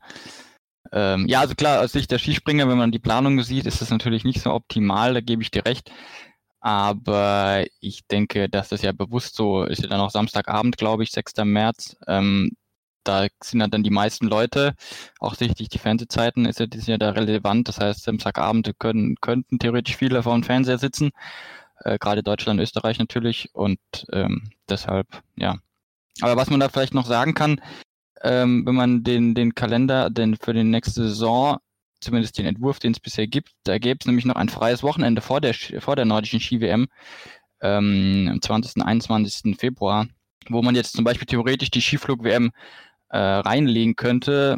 ähm, 0.91 1.27
ja, 1.27 1.41
also 1.41 1.53
klar, 1.53 1.81
aus 1.81 1.91
Sicht 1.91 2.11
der 2.11 2.17
Skispringer, 2.19 2.69
wenn 2.69 2.77
man 2.77 2.91
die 2.91 2.99
Planung 2.99 3.41
sieht, 3.41 3.65
ist 3.65 3.81
das 3.81 3.89
natürlich 3.89 4.23
nicht 4.23 4.41
so 4.41 4.53
optimal, 4.53 5.13
da 5.13 5.21
gebe 5.21 5.41
ich 5.41 5.51
dir 5.51 5.65
recht. 5.65 5.91
Aber 6.59 7.65
ich 7.79 8.07
denke, 8.07 8.49
dass 8.49 8.69
das 8.69 8.81
ja 8.81 8.91
bewusst 8.91 9.35
so 9.35 9.63
ist, 9.63 9.81
ja 9.81 9.89
dann 9.89 9.99
auch 9.99 10.09
Samstagabend, 10.09 10.77
glaube 10.77 11.03
ich, 11.03 11.11
6. 11.11 11.33
März. 11.43 11.97
Ähm, 12.07 12.51
da 13.07 13.27
sind 13.43 13.61
ja 13.61 13.67
dann 13.67 13.83
die 13.83 13.89
meisten 13.89 14.27
Leute, 14.27 14.75
auch 15.19 15.35
sichtlich 15.35 15.69
die 15.69 15.79
Fernsehzeiten 15.79 16.45
ist 16.45 16.59
ja, 16.59 16.65
ist 16.73 16.87
ja 16.87 16.97
da 16.97 17.11
relevant. 17.11 17.67
Das 17.67 17.79
heißt, 17.79 18.03
Samstagabend 18.03 18.71
können, 18.79 19.15
könnten 19.21 19.59
theoretisch 19.59 19.97
viele 19.97 20.23
vor 20.23 20.33
dem 20.33 20.43
Fernseher 20.43 20.77
sitzen, 20.77 21.11
äh, 21.83 21.97
gerade 21.97 22.23
Deutschland, 22.23 22.59
Österreich 22.59 22.99
natürlich. 22.99 23.49
Und 23.53 23.79
ähm, 24.11 24.51
deshalb, 24.69 25.07
ja. 25.35 25.57
Aber 26.21 26.35
was 26.35 26.49
man 26.49 26.59
da 26.59 26.69
vielleicht 26.69 26.93
noch 26.93 27.05
sagen 27.05 27.33
kann, 27.33 27.61
ähm, 28.23 28.65
wenn 28.65 28.75
man 28.75 29.03
den, 29.03 29.35
den 29.35 29.55
Kalender 29.55 30.09
den 30.09 30.35
für 30.35 30.53
die 30.53 30.63
nächste 30.63 31.03
Saison, 31.03 31.57
zumindest 31.99 32.37
den 32.37 32.45
Entwurf, 32.45 32.79
den 32.79 32.91
es 32.91 32.99
bisher 32.99 33.27
gibt, 33.27 33.51
da 33.63 33.77
gäbe 33.77 33.97
es 33.99 34.05
nämlich 34.05 34.25
noch 34.25 34.35
ein 34.35 34.49
freies 34.49 34.83
Wochenende 34.83 35.21
vor 35.21 35.41
der, 35.41 35.53
vor 35.53 35.95
der 35.95 36.05
nordischen 36.05 36.39
Ski-WM 36.39 36.87
ähm, 37.61 38.29
am 38.31 38.41
20. 38.41 38.77
und 38.77 38.81
21. 38.83 39.57
Februar, 39.57 40.07
wo 40.49 40.61
man 40.61 40.75
jetzt 40.75 40.95
zum 40.95 41.03
Beispiel 41.03 41.27
theoretisch 41.27 41.71
die 41.71 41.81
Skiflug-WM 41.81 42.51
äh, 43.09 43.17
reinlegen 43.17 43.95
könnte. 43.95 44.57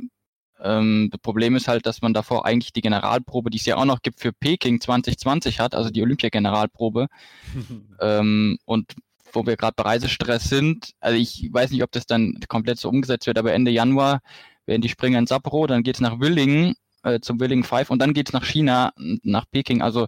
Ähm, 0.61 1.09
das 1.11 1.21
Problem 1.21 1.55
ist 1.55 1.67
halt, 1.67 1.85
dass 1.85 2.01
man 2.01 2.13
davor 2.13 2.45
eigentlich 2.45 2.73
die 2.73 2.81
Generalprobe, 2.81 3.49
die 3.49 3.57
es 3.57 3.65
ja 3.65 3.77
auch 3.77 3.85
noch 3.85 4.01
gibt 4.01 4.19
für 4.19 4.33
Peking 4.33 4.81
2020 4.81 5.59
hat, 5.59 5.75
also 5.75 5.89
die 5.89 6.01
Olympia-Generalprobe. 6.01 7.07
ähm, 8.01 8.57
und 8.65 8.93
wo 9.31 9.45
wir 9.45 9.57
gerade 9.57 9.75
bei 9.75 9.83
Reisestress 9.83 10.45
sind, 10.45 10.91
also 10.99 11.17
ich 11.17 11.49
weiß 11.51 11.71
nicht, 11.71 11.83
ob 11.83 11.91
das 11.91 12.05
dann 12.05 12.39
komplett 12.47 12.79
so 12.79 12.89
umgesetzt 12.89 13.27
wird, 13.27 13.37
aber 13.37 13.53
Ende 13.53 13.71
Januar 13.71 14.21
werden 14.65 14.81
die 14.81 14.89
Springer 14.89 15.19
in 15.19 15.27
Sapporo, 15.27 15.67
dann 15.67 15.83
geht 15.83 15.95
es 15.95 16.01
nach 16.01 16.19
Willingen, 16.19 16.75
äh, 17.03 17.19
zum 17.19 17.39
Willingen 17.39 17.63
5 17.63 17.91
und 17.91 17.99
dann 17.99 18.13
geht 18.13 18.29
es 18.29 18.33
nach 18.33 18.45
China, 18.45 18.91
nach 18.97 19.45
Peking. 19.51 19.81
Also 19.81 20.07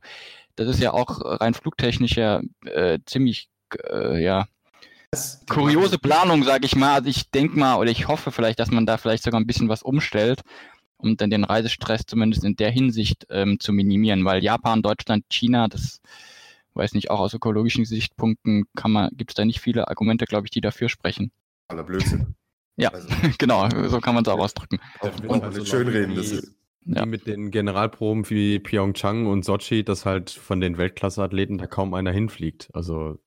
das 0.55 0.67
ist 0.67 0.81
ja 0.81 0.93
auch 0.93 1.21
rein 1.23 1.53
flugtechnisch 1.53 2.17
ja 2.17 2.41
äh, 2.65 2.99
ziemlich, 3.05 3.49
äh, 3.89 4.21
ja, 4.21 4.47
kuriose 5.49 5.97
Planung, 5.97 6.43
sage 6.43 6.65
ich 6.65 6.75
mal. 6.75 6.95
Also 6.95 7.09
ich 7.09 7.29
denke 7.31 7.59
mal 7.59 7.75
oder 7.75 7.91
ich 7.91 8.07
hoffe 8.07 8.31
vielleicht, 8.31 8.59
dass 8.59 8.71
man 8.71 8.85
da 8.85 8.97
vielleicht 8.97 9.23
sogar 9.23 9.39
ein 9.39 9.47
bisschen 9.47 9.69
was 9.69 9.83
umstellt, 9.83 10.41
um 10.97 11.17
dann 11.17 11.29
den 11.29 11.43
Reisestress 11.43 12.05
zumindest 12.05 12.43
in 12.43 12.55
der 12.55 12.71
Hinsicht 12.71 13.27
ähm, 13.29 13.59
zu 13.59 13.73
minimieren, 13.73 14.23
weil 14.23 14.43
Japan, 14.43 14.81
Deutschland, 14.81 15.25
China, 15.29 15.67
das 15.67 16.01
weiß 16.73 16.93
nicht, 16.93 17.09
auch 17.11 17.19
aus 17.19 17.33
ökologischen 17.33 17.85
Sichtpunkten 17.85 18.65
kann 18.75 18.91
man, 18.91 19.09
gibt 19.13 19.31
es 19.31 19.35
da 19.35 19.43
nicht 19.43 19.59
viele 19.59 19.87
Argumente, 19.89 20.25
glaube 20.25 20.47
ich, 20.47 20.51
die 20.51 20.61
dafür 20.61 20.89
sprechen. 20.89 21.31
Aller 21.67 21.83
Blödsinn. 21.83 22.35
Ja, 22.77 22.89
also, 22.89 23.09
genau, 23.37 23.67
so 23.89 23.99
kann 23.99 24.15
man 24.15 24.23
es 24.23 24.29
auch 24.29 24.39
ausdrücken. 24.39 24.79
Und 25.27 25.43
also 25.43 25.63
schönreden, 25.65 26.15
das 26.15 26.31
ist. 26.31 26.55
Ja. 26.85 27.05
mit 27.05 27.27
den 27.27 27.51
Generalproben 27.51 28.27
wie 28.29 28.59
Pyeongchang 28.59 29.27
und 29.27 29.43
Sochi, 29.45 29.83
dass 29.83 30.05
halt 30.05 30.31
von 30.31 30.61
den 30.61 30.77
Weltklasse-Athleten 30.77 31.57
da 31.59 31.67
kaum 31.67 31.93
einer 31.93 32.11
hinfliegt. 32.11 32.69
Also, 32.73 33.19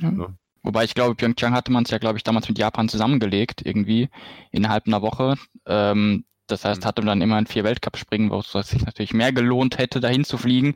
ja. 0.00 0.12
ne? 0.12 0.38
Wobei 0.62 0.84
ich 0.84 0.94
glaube, 0.94 1.14
Pyeongchang 1.14 1.54
hatte 1.54 1.72
man 1.72 1.84
es 1.84 1.90
ja, 1.90 1.98
glaube 1.98 2.18
ich, 2.18 2.24
damals 2.24 2.48
mit 2.48 2.58
Japan 2.58 2.88
zusammengelegt, 2.88 3.64
irgendwie 3.64 4.08
innerhalb 4.50 4.86
einer 4.86 5.02
Woche. 5.02 5.36
Ähm, 5.66 6.24
das 6.46 6.64
heißt, 6.64 6.82
mhm. 6.82 6.86
hatte 6.86 7.02
man 7.02 7.08
dann 7.08 7.22
immer 7.22 7.36
ein 7.36 7.46
vier 7.46 7.64
Weltcup-Springen, 7.64 8.30
wo 8.30 8.38
es 8.38 8.52
sich 8.68 8.84
natürlich 8.84 9.12
mehr 9.12 9.32
gelohnt 9.32 9.78
hätte, 9.78 10.00
dahin 10.00 10.24
zu 10.24 10.38
fliegen. 10.38 10.74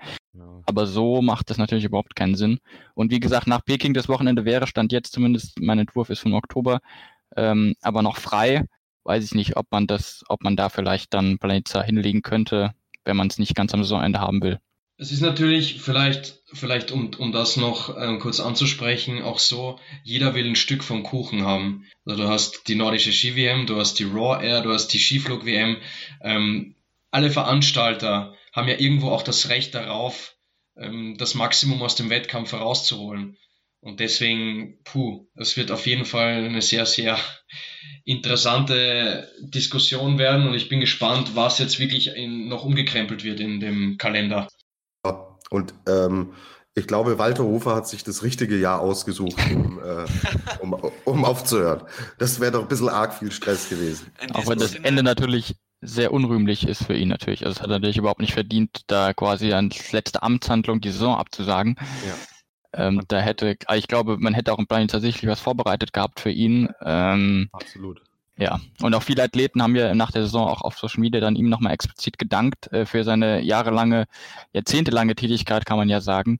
Aber 0.66 0.86
so 0.86 1.22
macht 1.22 1.50
das 1.50 1.58
natürlich 1.58 1.84
überhaupt 1.84 2.16
keinen 2.16 2.34
Sinn. 2.34 2.58
Und 2.94 3.10
wie 3.10 3.20
gesagt, 3.20 3.46
nach 3.46 3.64
Peking 3.64 3.94
das 3.94 4.08
Wochenende 4.08 4.44
wäre, 4.44 4.66
stand 4.66 4.92
jetzt 4.92 5.12
zumindest, 5.12 5.60
mein 5.60 5.78
Entwurf 5.78 6.10
ist 6.10 6.20
vom 6.20 6.34
Oktober, 6.34 6.80
ähm, 7.36 7.74
aber 7.82 8.02
noch 8.02 8.16
frei. 8.16 8.64
Weiß 9.04 9.24
ich 9.24 9.34
nicht, 9.34 9.56
ob 9.56 9.70
man 9.70 9.86
das, 9.86 10.24
ob 10.28 10.42
man 10.42 10.56
da 10.56 10.68
vielleicht 10.68 11.14
dann 11.14 11.38
Planitza 11.38 11.82
hinlegen 11.82 12.22
könnte, 12.22 12.72
wenn 13.04 13.16
man 13.16 13.28
es 13.28 13.38
nicht 13.38 13.54
ganz 13.54 13.72
am 13.72 13.82
Saisonende 13.84 14.20
haben 14.20 14.42
will. 14.42 14.58
Es 14.98 15.12
ist 15.12 15.20
natürlich 15.20 15.82
vielleicht, 15.82 16.40
vielleicht 16.54 16.90
um, 16.90 17.10
um 17.18 17.30
das 17.30 17.58
noch 17.58 17.94
ähm, 17.98 18.18
kurz 18.18 18.40
anzusprechen, 18.40 19.22
auch 19.22 19.38
so, 19.38 19.78
jeder 20.02 20.34
will 20.34 20.46
ein 20.46 20.56
Stück 20.56 20.82
vom 20.82 21.02
Kuchen 21.02 21.44
haben. 21.44 21.84
Also 22.06 22.22
du 22.22 22.28
hast 22.28 22.66
die 22.68 22.76
nordische 22.76 23.12
Ski-WM, 23.12 23.66
du 23.66 23.76
hast 23.76 23.98
die 23.98 24.04
Raw 24.04 24.42
Air, 24.42 24.62
du 24.62 24.72
hast 24.72 24.88
die 24.88 24.98
Skiflug-WM. 24.98 25.76
Ähm, 26.22 26.76
alle 27.10 27.30
Veranstalter 27.30 28.34
haben 28.52 28.68
ja 28.68 28.78
irgendwo 28.78 29.10
auch 29.10 29.22
das 29.22 29.50
Recht 29.50 29.74
darauf, 29.74 30.34
ähm, 30.78 31.16
das 31.18 31.34
Maximum 31.34 31.82
aus 31.82 31.94
dem 31.94 32.08
Wettkampf 32.08 32.52
herauszuholen. 32.52 33.36
Und 33.80 34.00
deswegen, 34.00 34.78
puh, 34.84 35.26
es 35.34 35.58
wird 35.58 35.70
auf 35.70 35.86
jeden 35.86 36.06
Fall 36.06 36.44
eine 36.44 36.62
sehr, 36.62 36.86
sehr 36.86 37.18
interessante 38.04 39.30
Diskussion 39.42 40.18
werden 40.18 40.48
und 40.48 40.54
ich 40.54 40.68
bin 40.68 40.80
gespannt, 40.80 41.32
was 41.34 41.58
jetzt 41.58 41.78
wirklich 41.78 42.08
in, 42.08 42.48
noch 42.48 42.64
umgekrempelt 42.64 43.24
wird 43.24 43.40
in 43.40 43.60
dem 43.60 43.98
Kalender. 43.98 44.48
Und 45.50 45.74
ähm, 45.86 46.32
ich 46.74 46.86
glaube, 46.86 47.18
Walter 47.18 47.44
Hofer 47.44 47.74
hat 47.74 47.88
sich 47.88 48.04
das 48.04 48.22
richtige 48.22 48.56
Jahr 48.56 48.80
ausgesucht, 48.80 49.36
um, 49.50 49.80
äh, 49.82 50.06
um, 50.60 50.74
um 51.04 51.24
aufzuhören. 51.24 51.82
Das 52.18 52.38
wäre 52.38 52.52
doch 52.52 52.62
ein 52.62 52.68
bisschen 52.68 52.90
arg 52.90 53.14
viel 53.14 53.32
Stress 53.32 53.68
gewesen. 53.70 54.12
Auch 54.34 54.46
wenn 54.46 54.58
das 54.58 54.74
Ende 54.74 55.02
natürlich 55.02 55.56
sehr 55.80 56.12
unrühmlich 56.12 56.68
ist 56.68 56.84
für 56.84 56.94
ihn 56.94 57.08
natürlich. 57.08 57.46
Also 57.46 57.56
es 57.56 57.62
hat 57.62 57.68
er 57.68 57.78
natürlich 57.78 57.96
überhaupt 57.96 58.20
nicht 58.20 58.34
verdient, 58.34 58.82
da 58.88 59.14
quasi 59.14 59.52
als 59.52 59.92
letzte 59.92 60.22
Amtshandlung 60.22 60.80
die 60.80 60.90
Saison 60.90 61.16
abzusagen. 61.16 61.76
Ja. 62.06 62.88
Ähm, 62.88 63.02
da 63.08 63.20
hätte, 63.20 63.56
ich 63.74 63.88
glaube, 63.88 64.18
man 64.18 64.34
hätte 64.34 64.52
auch 64.52 64.58
im 64.58 64.66
Plan 64.66 64.86
tatsächlich 64.88 65.30
was 65.30 65.40
vorbereitet 65.40 65.94
gehabt 65.94 66.20
für 66.20 66.30
ihn. 66.30 66.68
Ähm, 66.82 67.48
Absolut. 67.52 68.02
Ja, 68.38 68.60
und 68.82 68.94
auch 68.94 69.02
viele 69.02 69.22
Athleten 69.22 69.62
haben 69.62 69.74
ja 69.76 69.94
nach 69.94 70.10
der 70.10 70.22
Saison 70.22 70.46
auch 70.46 70.60
auf 70.60 70.78
Social 70.78 71.00
Media 71.00 71.20
dann 71.20 71.36
ihm 71.36 71.48
nochmal 71.48 71.72
explizit 71.72 72.18
gedankt 72.18 72.70
äh, 72.72 72.84
für 72.84 73.02
seine 73.02 73.40
jahrelange, 73.40 74.06
jahrzehntelange 74.52 75.14
Tätigkeit, 75.14 75.64
kann 75.64 75.78
man 75.78 75.88
ja 75.88 76.02
sagen. 76.02 76.38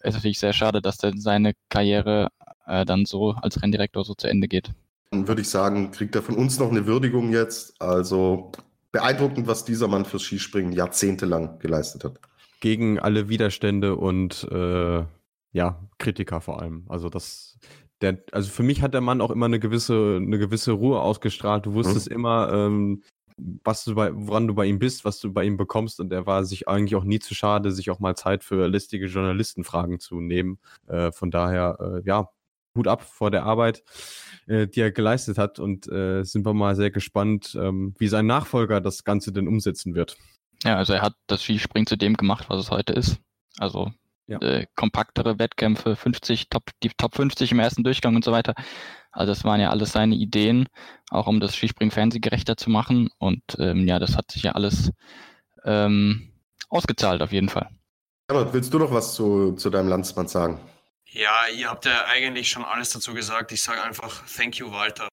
Es 0.00 0.10
ist 0.10 0.14
natürlich 0.14 0.40
sehr 0.40 0.52
schade, 0.52 0.82
dass 0.82 0.98
dann 0.98 1.20
seine 1.20 1.54
Karriere 1.68 2.30
äh, 2.66 2.84
dann 2.84 3.06
so 3.06 3.32
als 3.32 3.62
Renndirektor 3.62 4.04
so 4.04 4.14
zu 4.14 4.26
Ende 4.26 4.48
geht. 4.48 4.72
Dann 5.12 5.28
würde 5.28 5.42
ich 5.42 5.48
sagen, 5.48 5.92
kriegt 5.92 6.14
er 6.16 6.22
von 6.22 6.34
uns 6.34 6.58
noch 6.58 6.70
eine 6.70 6.86
Würdigung 6.86 7.32
jetzt. 7.32 7.80
Also 7.80 8.50
beeindruckend, 8.90 9.46
was 9.46 9.64
dieser 9.64 9.86
Mann 9.86 10.04
fürs 10.04 10.22
Skispringen 10.22 10.72
jahrzehntelang 10.72 11.60
geleistet 11.60 12.02
hat. 12.02 12.18
Gegen 12.60 12.98
alle 12.98 13.28
Widerstände 13.28 13.94
und 13.94 14.46
äh, 14.50 15.04
ja, 15.52 15.78
Kritiker 15.98 16.40
vor 16.40 16.60
allem. 16.60 16.84
Also 16.88 17.08
das 17.08 17.58
der, 18.02 18.18
also 18.32 18.50
für 18.50 18.62
mich 18.62 18.82
hat 18.82 18.94
der 18.94 19.00
Mann 19.00 19.20
auch 19.20 19.30
immer 19.30 19.46
eine 19.46 19.60
gewisse, 19.60 20.16
eine 20.20 20.38
gewisse 20.38 20.72
Ruhe 20.72 21.00
ausgestrahlt. 21.00 21.66
Du 21.66 21.74
wusstest 21.74 22.10
mhm. 22.10 22.16
immer, 22.16 22.52
ähm, 22.52 23.02
was 23.36 23.84
du 23.84 23.94
bei, 23.94 24.10
woran 24.12 24.46
du 24.46 24.54
bei 24.54 24.66
ihm 24.66 24.78
bist, 24.78 25.04
was 25.04 25.20
du 25.20 25.32
bei 25.32 25.44
ihm 25.44 25.56
bekommst. 25.56 26.00
Und 26.00 26.12
er 26.12 26.26
war 26.26 26.44
sich 26.44 26.68
eigentlich 26.68 26.96
auch 26.96 27.04
nie 27.04 27.18
zu 27.18 27.34
schade, 27.34 27.72
sich 27.72 27.90
auch 27.90 28.00
mal 28.00 28.16
Zeit 28.16 28.44
für 28.44 28.68
listige 28.68 29.06
Journalistenfragen 29.06 30.00
zu 30.00 30.20
nehmen. 30.20 30.58
Äh, 30.86 31.12
von 31.12 31.30
daher, 31.30 31.78
äh, 31.80 32.06
ja, 32.06 32.28
Hut 32.74 32.88
ab 32.88 33.02
vor 33.02 33.30
der 33.30 33.44
Arbeit, 33.44 33.82
äh, 34.46 34.66
die 34.66 34.80
er 34.80 34.90
geleistet 34.90 35.38
hat. 35.38 35.58
Und 35.58 35.86
äh, 35.88 36.24
sind 36.24 36.44
wir 36.44 36.54
mal 36.54 36.74
sehr 36.74 36.90
gespannt, 36.90 37.56
ähm, 37.60 37.94
wie 37.98 38.08
sein 38.08 38.26
Nachfolger 38.26 38.80
das 38.80 39.04
Ganze 39.04 39.32
denn 39.32 39.48
umsetzen 39.48 39.94
wird. 39.94 40.16
Ja, 40.64 40.76
also 40.76 40.92
er 40.92 41.02
hat 41.02 41.14
das 41.26 41.42
Skispringen 41.42 41.86
zu 41.86 41.96
dem 41.96 42.16
gemacht, 42.16 42.46
was 42.48 42.60
es 42.60 42.70
heute 42.70 42.92
ist. 42.92 43.18
Also 43.58 43.92
ja. 44.32 44.40
äh, 44.40 44.66
kompaktere 44.74 45.38
Wettkämpfe, 45.38 45.96
50, 45.96 46.48
Top, 46.48 46.64
die 46.82 46.90
Top 46.96 47.14
50 47.14 47.52
im 47.52 47.60
ersten 47.60 47.84
Durchgang 47.84 48.16
und 48.16 48.24
so 48.24 48.32
weiter. 48.32 48.54
Also 49.12 49.32
das 49.32 49.44
waren 49.44 49.60
ja 49.60 49.70
alles 49.70 49.92
seine 49.92 50.14
Ideen, 50.14 50.68
auch 51.10 51.26
um 51.26 51.38
das 51.38 51.54
Skispringen 51.54 51.90
fernsehgerechter 51.90 52.56
zu 52.56 52.70
machen. 52.70 53.10
Und 53.18 53.42
ähm, 53.58 53.86
ja, 53.86 53.98
das 53.98 54.16
hat 54.16 54.30
sich 54.30 54.44
ja 54.44 54.52
alles 54.52 54.90
ähm, 55.64 56.32
ausgezahlt 56.68 57.22
auf 57.22 57.32
jeden 57.32 57.50
Fall. 57.50 57.68
Herbert, 58.28 58.54
willst 58.54 58.72
du 58.72 58.78
noch 58.78 58.90
was 58.90 59.14
zu, 59.14 59.52
zu 59.52 59.68
deinem 59.68 59.88
Landsmann 59.88 60.28
sagen? 60.28 60.58
Ja, 61.04 61.42
ihr 61.54 61.68
habt 61.68 61.84
ja 61.84 62.06
eigentlich 62.06 62.48
schon 62.48 62.64
alles 62.64 62.90
dazu 62.90 63.12
gesagt. 63.12 63.52
Ich 63.52 63.62
sage 63.62 63.82
einfach 63.82 64.22
Thank 64.34 64.56
you, 64.56 64.72
Walter. 64.72 65.08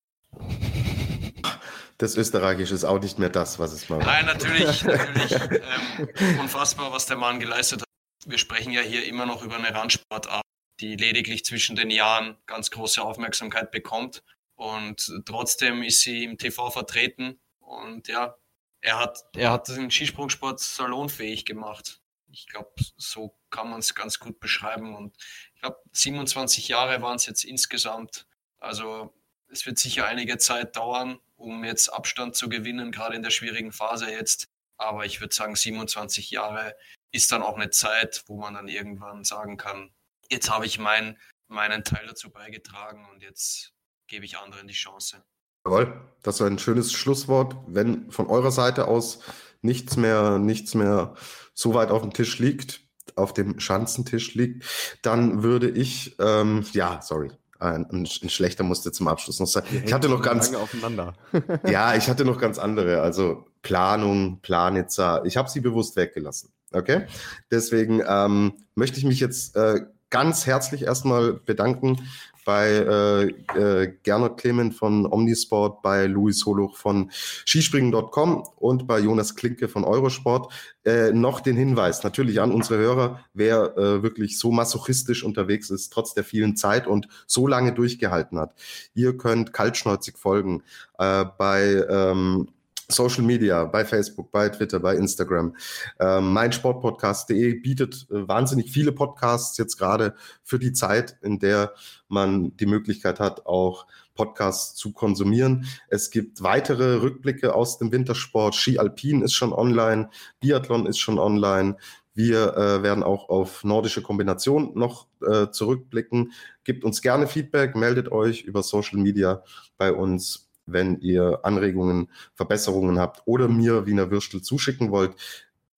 das 1.98 2.16
Österreichische 2.16 2.74
ist 2.74 2.86
auch 2.86 3.02
nicht 3.02 3.20
mehr 3.20 3.30
das, 3.30 3.60
was 3.60 3.74
es 3.74 3.90
mal 3.90 4.00
war. 4.00 4.06
Nein, 4.06 4.26
natürlich, 4.26 4.84
natürlich. 4.86 5.32
Ähm, 5.34 6.40
unfassbar, 6.40 6.94
was 6.94 7.06
der 7.08 7.18
Mann 7.18 7.41
geleistet 7.41 7.82
hat. 7.82 7.89
Wir 8.26 8.38
sprechen 8.38 8.72
ja 8.72 8.82
hier 8.82 9.06
immer 9.06 9.26
noch 9.26 9.44
über 9.44 9.56
eine 9.56 9.74
Randsportart, 9.74 10.44
die 10.80 10.96
lediglich 10.96 11.46
zwischen 11.46 11.76
den 11.76 11.90
Jahren 11.90 12.38
ganz 12.46 12.72
große 12.72 13.02
Aufmerksamkeit 13.02 13.72
bekommt. 13.72 14.24
Und 14.56 15.12
trotzdem 15.26 15.84
ist 15.84 16.02
sie 16.02 16.24
im 16.26 16.38
TV 16.38 16.70
vertreten. 16.70 17.40
Und 17.60 18.08
ja, 18.08 18.36
er 18.82 19.00
hat, 19.00 19.24
er 19.36 19.52
hat 19.52 19.68
den 19.70 19.91
Skisprungsport 19.91 20.60
salonfähig 20.60 21.46
gemacht. 21.46 22.02
Ich 22.32 22.48
glaube, 22.48 22.72
so 22.98 23.38
kann 23.50 23.70
man 23.70 23.80
es 23.80 23.96
ganz 23.96 24.20
gut 24.20 24.40
beschreiben. 24.40 24.96
Und 24.96 25.16
ich 25.56 25.62
glaube, 25.62 25.78
27 25.94 26.68
Jahre 26.68 27.02
waren 27.02 27.16
es 27.16 27.26
jetzt 27.26 27.44
insgesamt. 27.44 28.28
Also 28.60 29.14
es 29.48 29.66
wird 29.66 29.80
sicher 29.80 30.06
einige 30.06 30.38
Zeit 30.38 30.76
dauern, 30.76 31.20
um 31.36 31.64
jetzt 31.64 31.90
Abstand 31.90 32.36
zu 32.36 32.50
gewinnen, 32.50 32.91
gerade 32.91 33.16
in 33.16 33.24
der 33.24 33.32
schwierigen 33.32 33.72
Phase 33.72 34.12
jetzt. 34.12 34.48
Aber 34.78 35.06
ich 35.06 35.20
würde 35.22 35.34
sagen, 35.34 35.56
27 35.56 36.32
Jahre 36.32 36.76
ist 37.11 37.31
dann 37.31 37.41
auch 37.41 37.56
eine 37.56 37.69
Zeit, 37.69 38.23
wo 38.27 38.38
man 38.38 38.53
dann 38.53 38.68
irgendwann 38.68 39.23
sagen 39.23 39.57
kann, 39.57 39.91
jetzt 40.30 40.49
habe 40.52 40.65
ich 40.65 40.80
mein, 40.80 41.18
meinen 41.48 41.84
Teil 41.84 42.06
dazu 42.07 42.30
beigetragen 42.30 43.07
und 43.11 43.23
jetzt 43.23 43.73
gebe 44.07 44.26
ich 44.26 44.38
anderen 44.38 44.68
die 44.68 44.73
Chance. 44.73 45.23
Jawohl, 45.65 46.02
das 46.23 46.40
war 46.40 46.48
ein 46.48 46.60
schönes 46.60 46.94
Schlusswort. 46.94 47.56
Wenn 47.68 48.11
von 48.11 48.27
eurer 48.27 48.52
Seite 48.52 48.88
aus 48.88 49.19
nichts 49.61 49.98
mehr, 49.98 50.40
nichts 50.40 50.73
mehr 50.73 51.15
so 51.53 51.73
weit 51.73 51.91
auf 51.91 52.02
dem 52.02 52.14
Tisch 52.14 52.40
liegt, 52.40 52.81
auf 53.15 53.34
dem 53.34 53.60
Schanzentisch 53.60 54.36
liegt, 54.36 54.65
dann 55.02 55.44
würde 55.44 55.69
ich, 55.69 56.15
ähm, 56.19 56.65
ja, 56.72 57.02
sorry, 57.02 57.31
ein, 57.60 57.86
ein, 57.90 58.07
ein, 58.22 58.30
schlechter 58.30 58.64
musste 58.64 58.91
zum 58.94 59.10
Abschluss 59.10 59.40
noch 59.40 59.48
sein. 59.48 59.64
Ich 59.84 59.91
hatte 59.91 60.07
noch 60.07 60.22
ganz 60.22 60.53
aufeinander. 60.53 61.14
ja, 61.68 61.95
ich 61.95 62.07
hatte 62.07 62.23
noch 62.23 62.40
ganz 62.40 62.57
andere, 62.57 63.02
also 63.02 63.45
Planung, 63.61 64.40
Planitzer. 64.41 65.26
Ich 65.26 65.36
habe 65.36 65.49
sie 65.49 65.60
bewusst 65.60 65.98
weggelassen. 65.98 66.53
Okay, 66.72 67.08
deswegen 67.50 68.02
ähm, 68.08 68.54
möchte 68.76 69.00
ich 69.00 69.06
mich 69.06 69.20
jetzt 69.20 69.56
äh, 69.56 69.82
ganz 70.10 70.46
herzlich 70.46 70.84
erstmal 70.84 71.34
bedanken 71.34 71.98
bei 72.46 72.70
äh, 72.70 73.26
äh, 73.60 73.94
Gernot 74.02 74.38
Clement 74.38 74.74
von 74.74 75.06
Omnisport, 75.06 75.84
bei 75.84 76.08
Luis 76.08 76.46
Holuch 76.48 76.78
von 76.78 77.12
Skispringen.com 77.12 78.44
und 78.56 78.88
bei 78.88 79.00
Jonas 79.00 79.36
Klinke 79.36 79.68
von 79.68 79.84
Eurosport. 79.84 80.52
Äh, 80.84 81.12
noch 81.12 81.41
den 81.41 81.56
Hinweis 81.56 82.04
natürlich 82.04 82.41
an 82.41 82.52
unsere 82.52 82.80
Hörer, 82.80 83.20
wer 83.34 83.78
äh, 83.78 84.02
wirklich 84.02 84.40
so 84.40 84.52
masochistisch 84.52 85.24
unterwegs 85.24 85.70
ist, 85.70 85.94
trotz 85.94 86.16
der 86.16 86.24
vielen 86.24 86.56
Zeit 86.56 86.88
und 86.88 87.08
so 87.28 87.46
lange 87.46 87.72
durchgehalten 87.74 88.40
hat. 88.40 88.56
Ihr 88.96 89.16
könnt 89.16 89.54
kaltschnäuzig 89.54 90.18
folgen 90.18 90.64
äh, 90.98 91.26
bei 91.38 91.86
ähm, 91.88 92.50
Social 92.91 93.24
Media, 93.24 93.66
bei 93.66 93.86
Facebook, 93.86 94.32
bei 94.32 94.49
Twitter, 94.49 94.80
bei 94.80 94.95
Instagram. 94.95 95.56
Ähm, 95.99 96.34
meinsportpodcast.de 96.34 97.60
bietet 97.60 98.07
äh, 98.10 98.28
wahnsinnig 98.28 98.72
viele 98.72 98.91
Podcasts 98.91 99.57
jetzt 99.57 99.78
gerade 99.78 100.16
für 100.44 100.57
die 100.57 100.74
Zeit, 100.74 101.18
in 101.22 101.40
der 101.40 101.74
man 102.07 102.56
die 102.57 102.66
Möglichkeit 102.66 103.20
hat, 103.20 103.45
auch 103.45 103.86
Podcasts 104.16 104.76
zu 104.76 104.91
konsumieren. 104.91 105.66
Es 105.88 106.10
gibt 106.10 106.41
weitere 106.41 106.95
Rückblicke 106.95 107.53
aus 107.53 107.78
dem 107.78 107.91
Wintersport. 107.91 108.56
Ski 108.56 108.80
Alpin 108.80 109.22
ist 109.22 109.34
schon 109.34 109.53
online, 109.53 110.10
Biathlon 110.40 110.88
ist 110.88 110.99
schon 110.99 111.20
online. 111.20 111.78
Wir 112.16 112.57
äh, 112.57 112.84
werden 112.84 113.03
auch 113.03 113.30
auf 113.30 113.64
nordische 113.64 114.02
Kombination 114.02 114.72
noch 114.74 115.07
äh, 115.22 115.52
zurückblicken. 115.52 116.34
Gebt 116.66 116.84
uns 116.84 117.02
gerne 117.02 117.28
Feedback, 117.28 117.76
meldet 117.76 118.11
euch 118.11 118.41
über 118.41 118.61
Social 118.61 118.99
Media 118.99 119.44
bei 119.78 119.94
uns 119.94 120.49
wenn 120.72 121.00
ihr 121.00 121.40
Anregungen, 121.44 122.10
Verbesserungen 122.36 123.00
habt 123.00 123.22
oder 123.26 123.48
mir 123.48 123.86
Wiener 123.86 124.12
Würstel 124.12 124.41
zuschicken 124.41 124.91
wollt. 124.91 125.16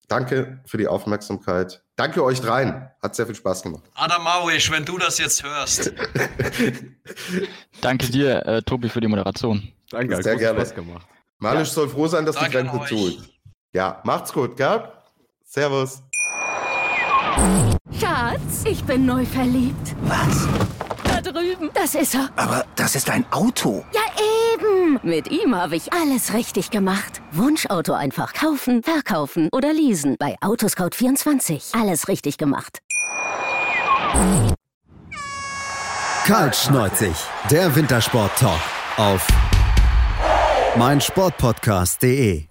Danke 0.08 0.60
für 0.66 0.78
die 0.78 0.88
Aufmerksamkeit. 0.88 1.84
Danke 1.96 2.24
euch 2.24 2.42
dreien. 2.42 2.90
Hat 3.02 3.16
sehr 3.16 3.26
viel 3.26 3.36
Spaß 3.36 3.64
gemacht. 3.64 3.84
Adam 3.96 4.24
Maurisch, 4.24 4.70
wenn 4.70 4.84
du 4.84 4.98
das 4.98 5.18
jetzt 5.20 5.44
hörst. 5.44 5.94
Danke 7.82 8.08
dir, 8.08 8.46
äh, 8.46 8.62
Tobi, 8.62 8.90
für 8.90 9.00
die 9.00 9.08
Moderation. 9.08 9.72
Danke, 9.90 10.18
hat 10.18 10.24
sehr 10.24 10.36
gerne. 10.36 10.60
Spaß 10.60 10.76
gemacht. 10.76 11.08
Malisch 11.38 11.70
ja. 11.70 11.74
soll 11.76 11.90
froh 11.90 12.08
sein, 12.08 12.26
dass 12.26 12.36
Danke 12.36 12.62
die 12.64 12.68
Grenze 12.70 12.86
tut. 12.90 13.30
Ja, 13.74 14.02
macht's 14.04 14.34
gut, 14.34 14.58
gell? 14.58 14.84
Servus. 15.46 16.02
Schatz, 18.00 18.66
ich 18.66 18.84
bin 18.84 19.06
neu 19.06 19.26
verliebt. 19.26 19.96
Was? 20.04 20.48
Da 21.04 21.22
drüben. 21.22 21.70
Das 21.74 21.96
ist 21.96 22.16
er. 22.16 22.30
Aber 22.36 22.66
das 22.76 22.96
ist 22.96 23.10
ein 23.10 23.26
Auto. 23.32 23.86
Ja, 23.94 24.02
Mit 25.04 25.32
ihm 25.32 25.56
habe 25.56 25.76
ich 25.76 25.94
alles 25.94 26.34
richtig 26.34 26.70
gemacht. 26.72 27.22
Wunschauto 27.32 27.94
einfach 27.94 28.34
kaufen, 28.34 28.84
verkaufen 28.84 29.50
oder 29.52 29.74
leasen. 29.74 30.16
Bei 30.20 30.36
Autoscout24. 30.42 31.80
Alles 31.80 32.08
richtig 32.08 32.38
gemacht. 32.38 32.80
Kaltschneuzig. 36.26 37.16
Der 37.50 37.76
Wintersport-Talk. 37.76 38.60
Auf 38.98 39.28
meinsportpodcast.de. 40.78 42.51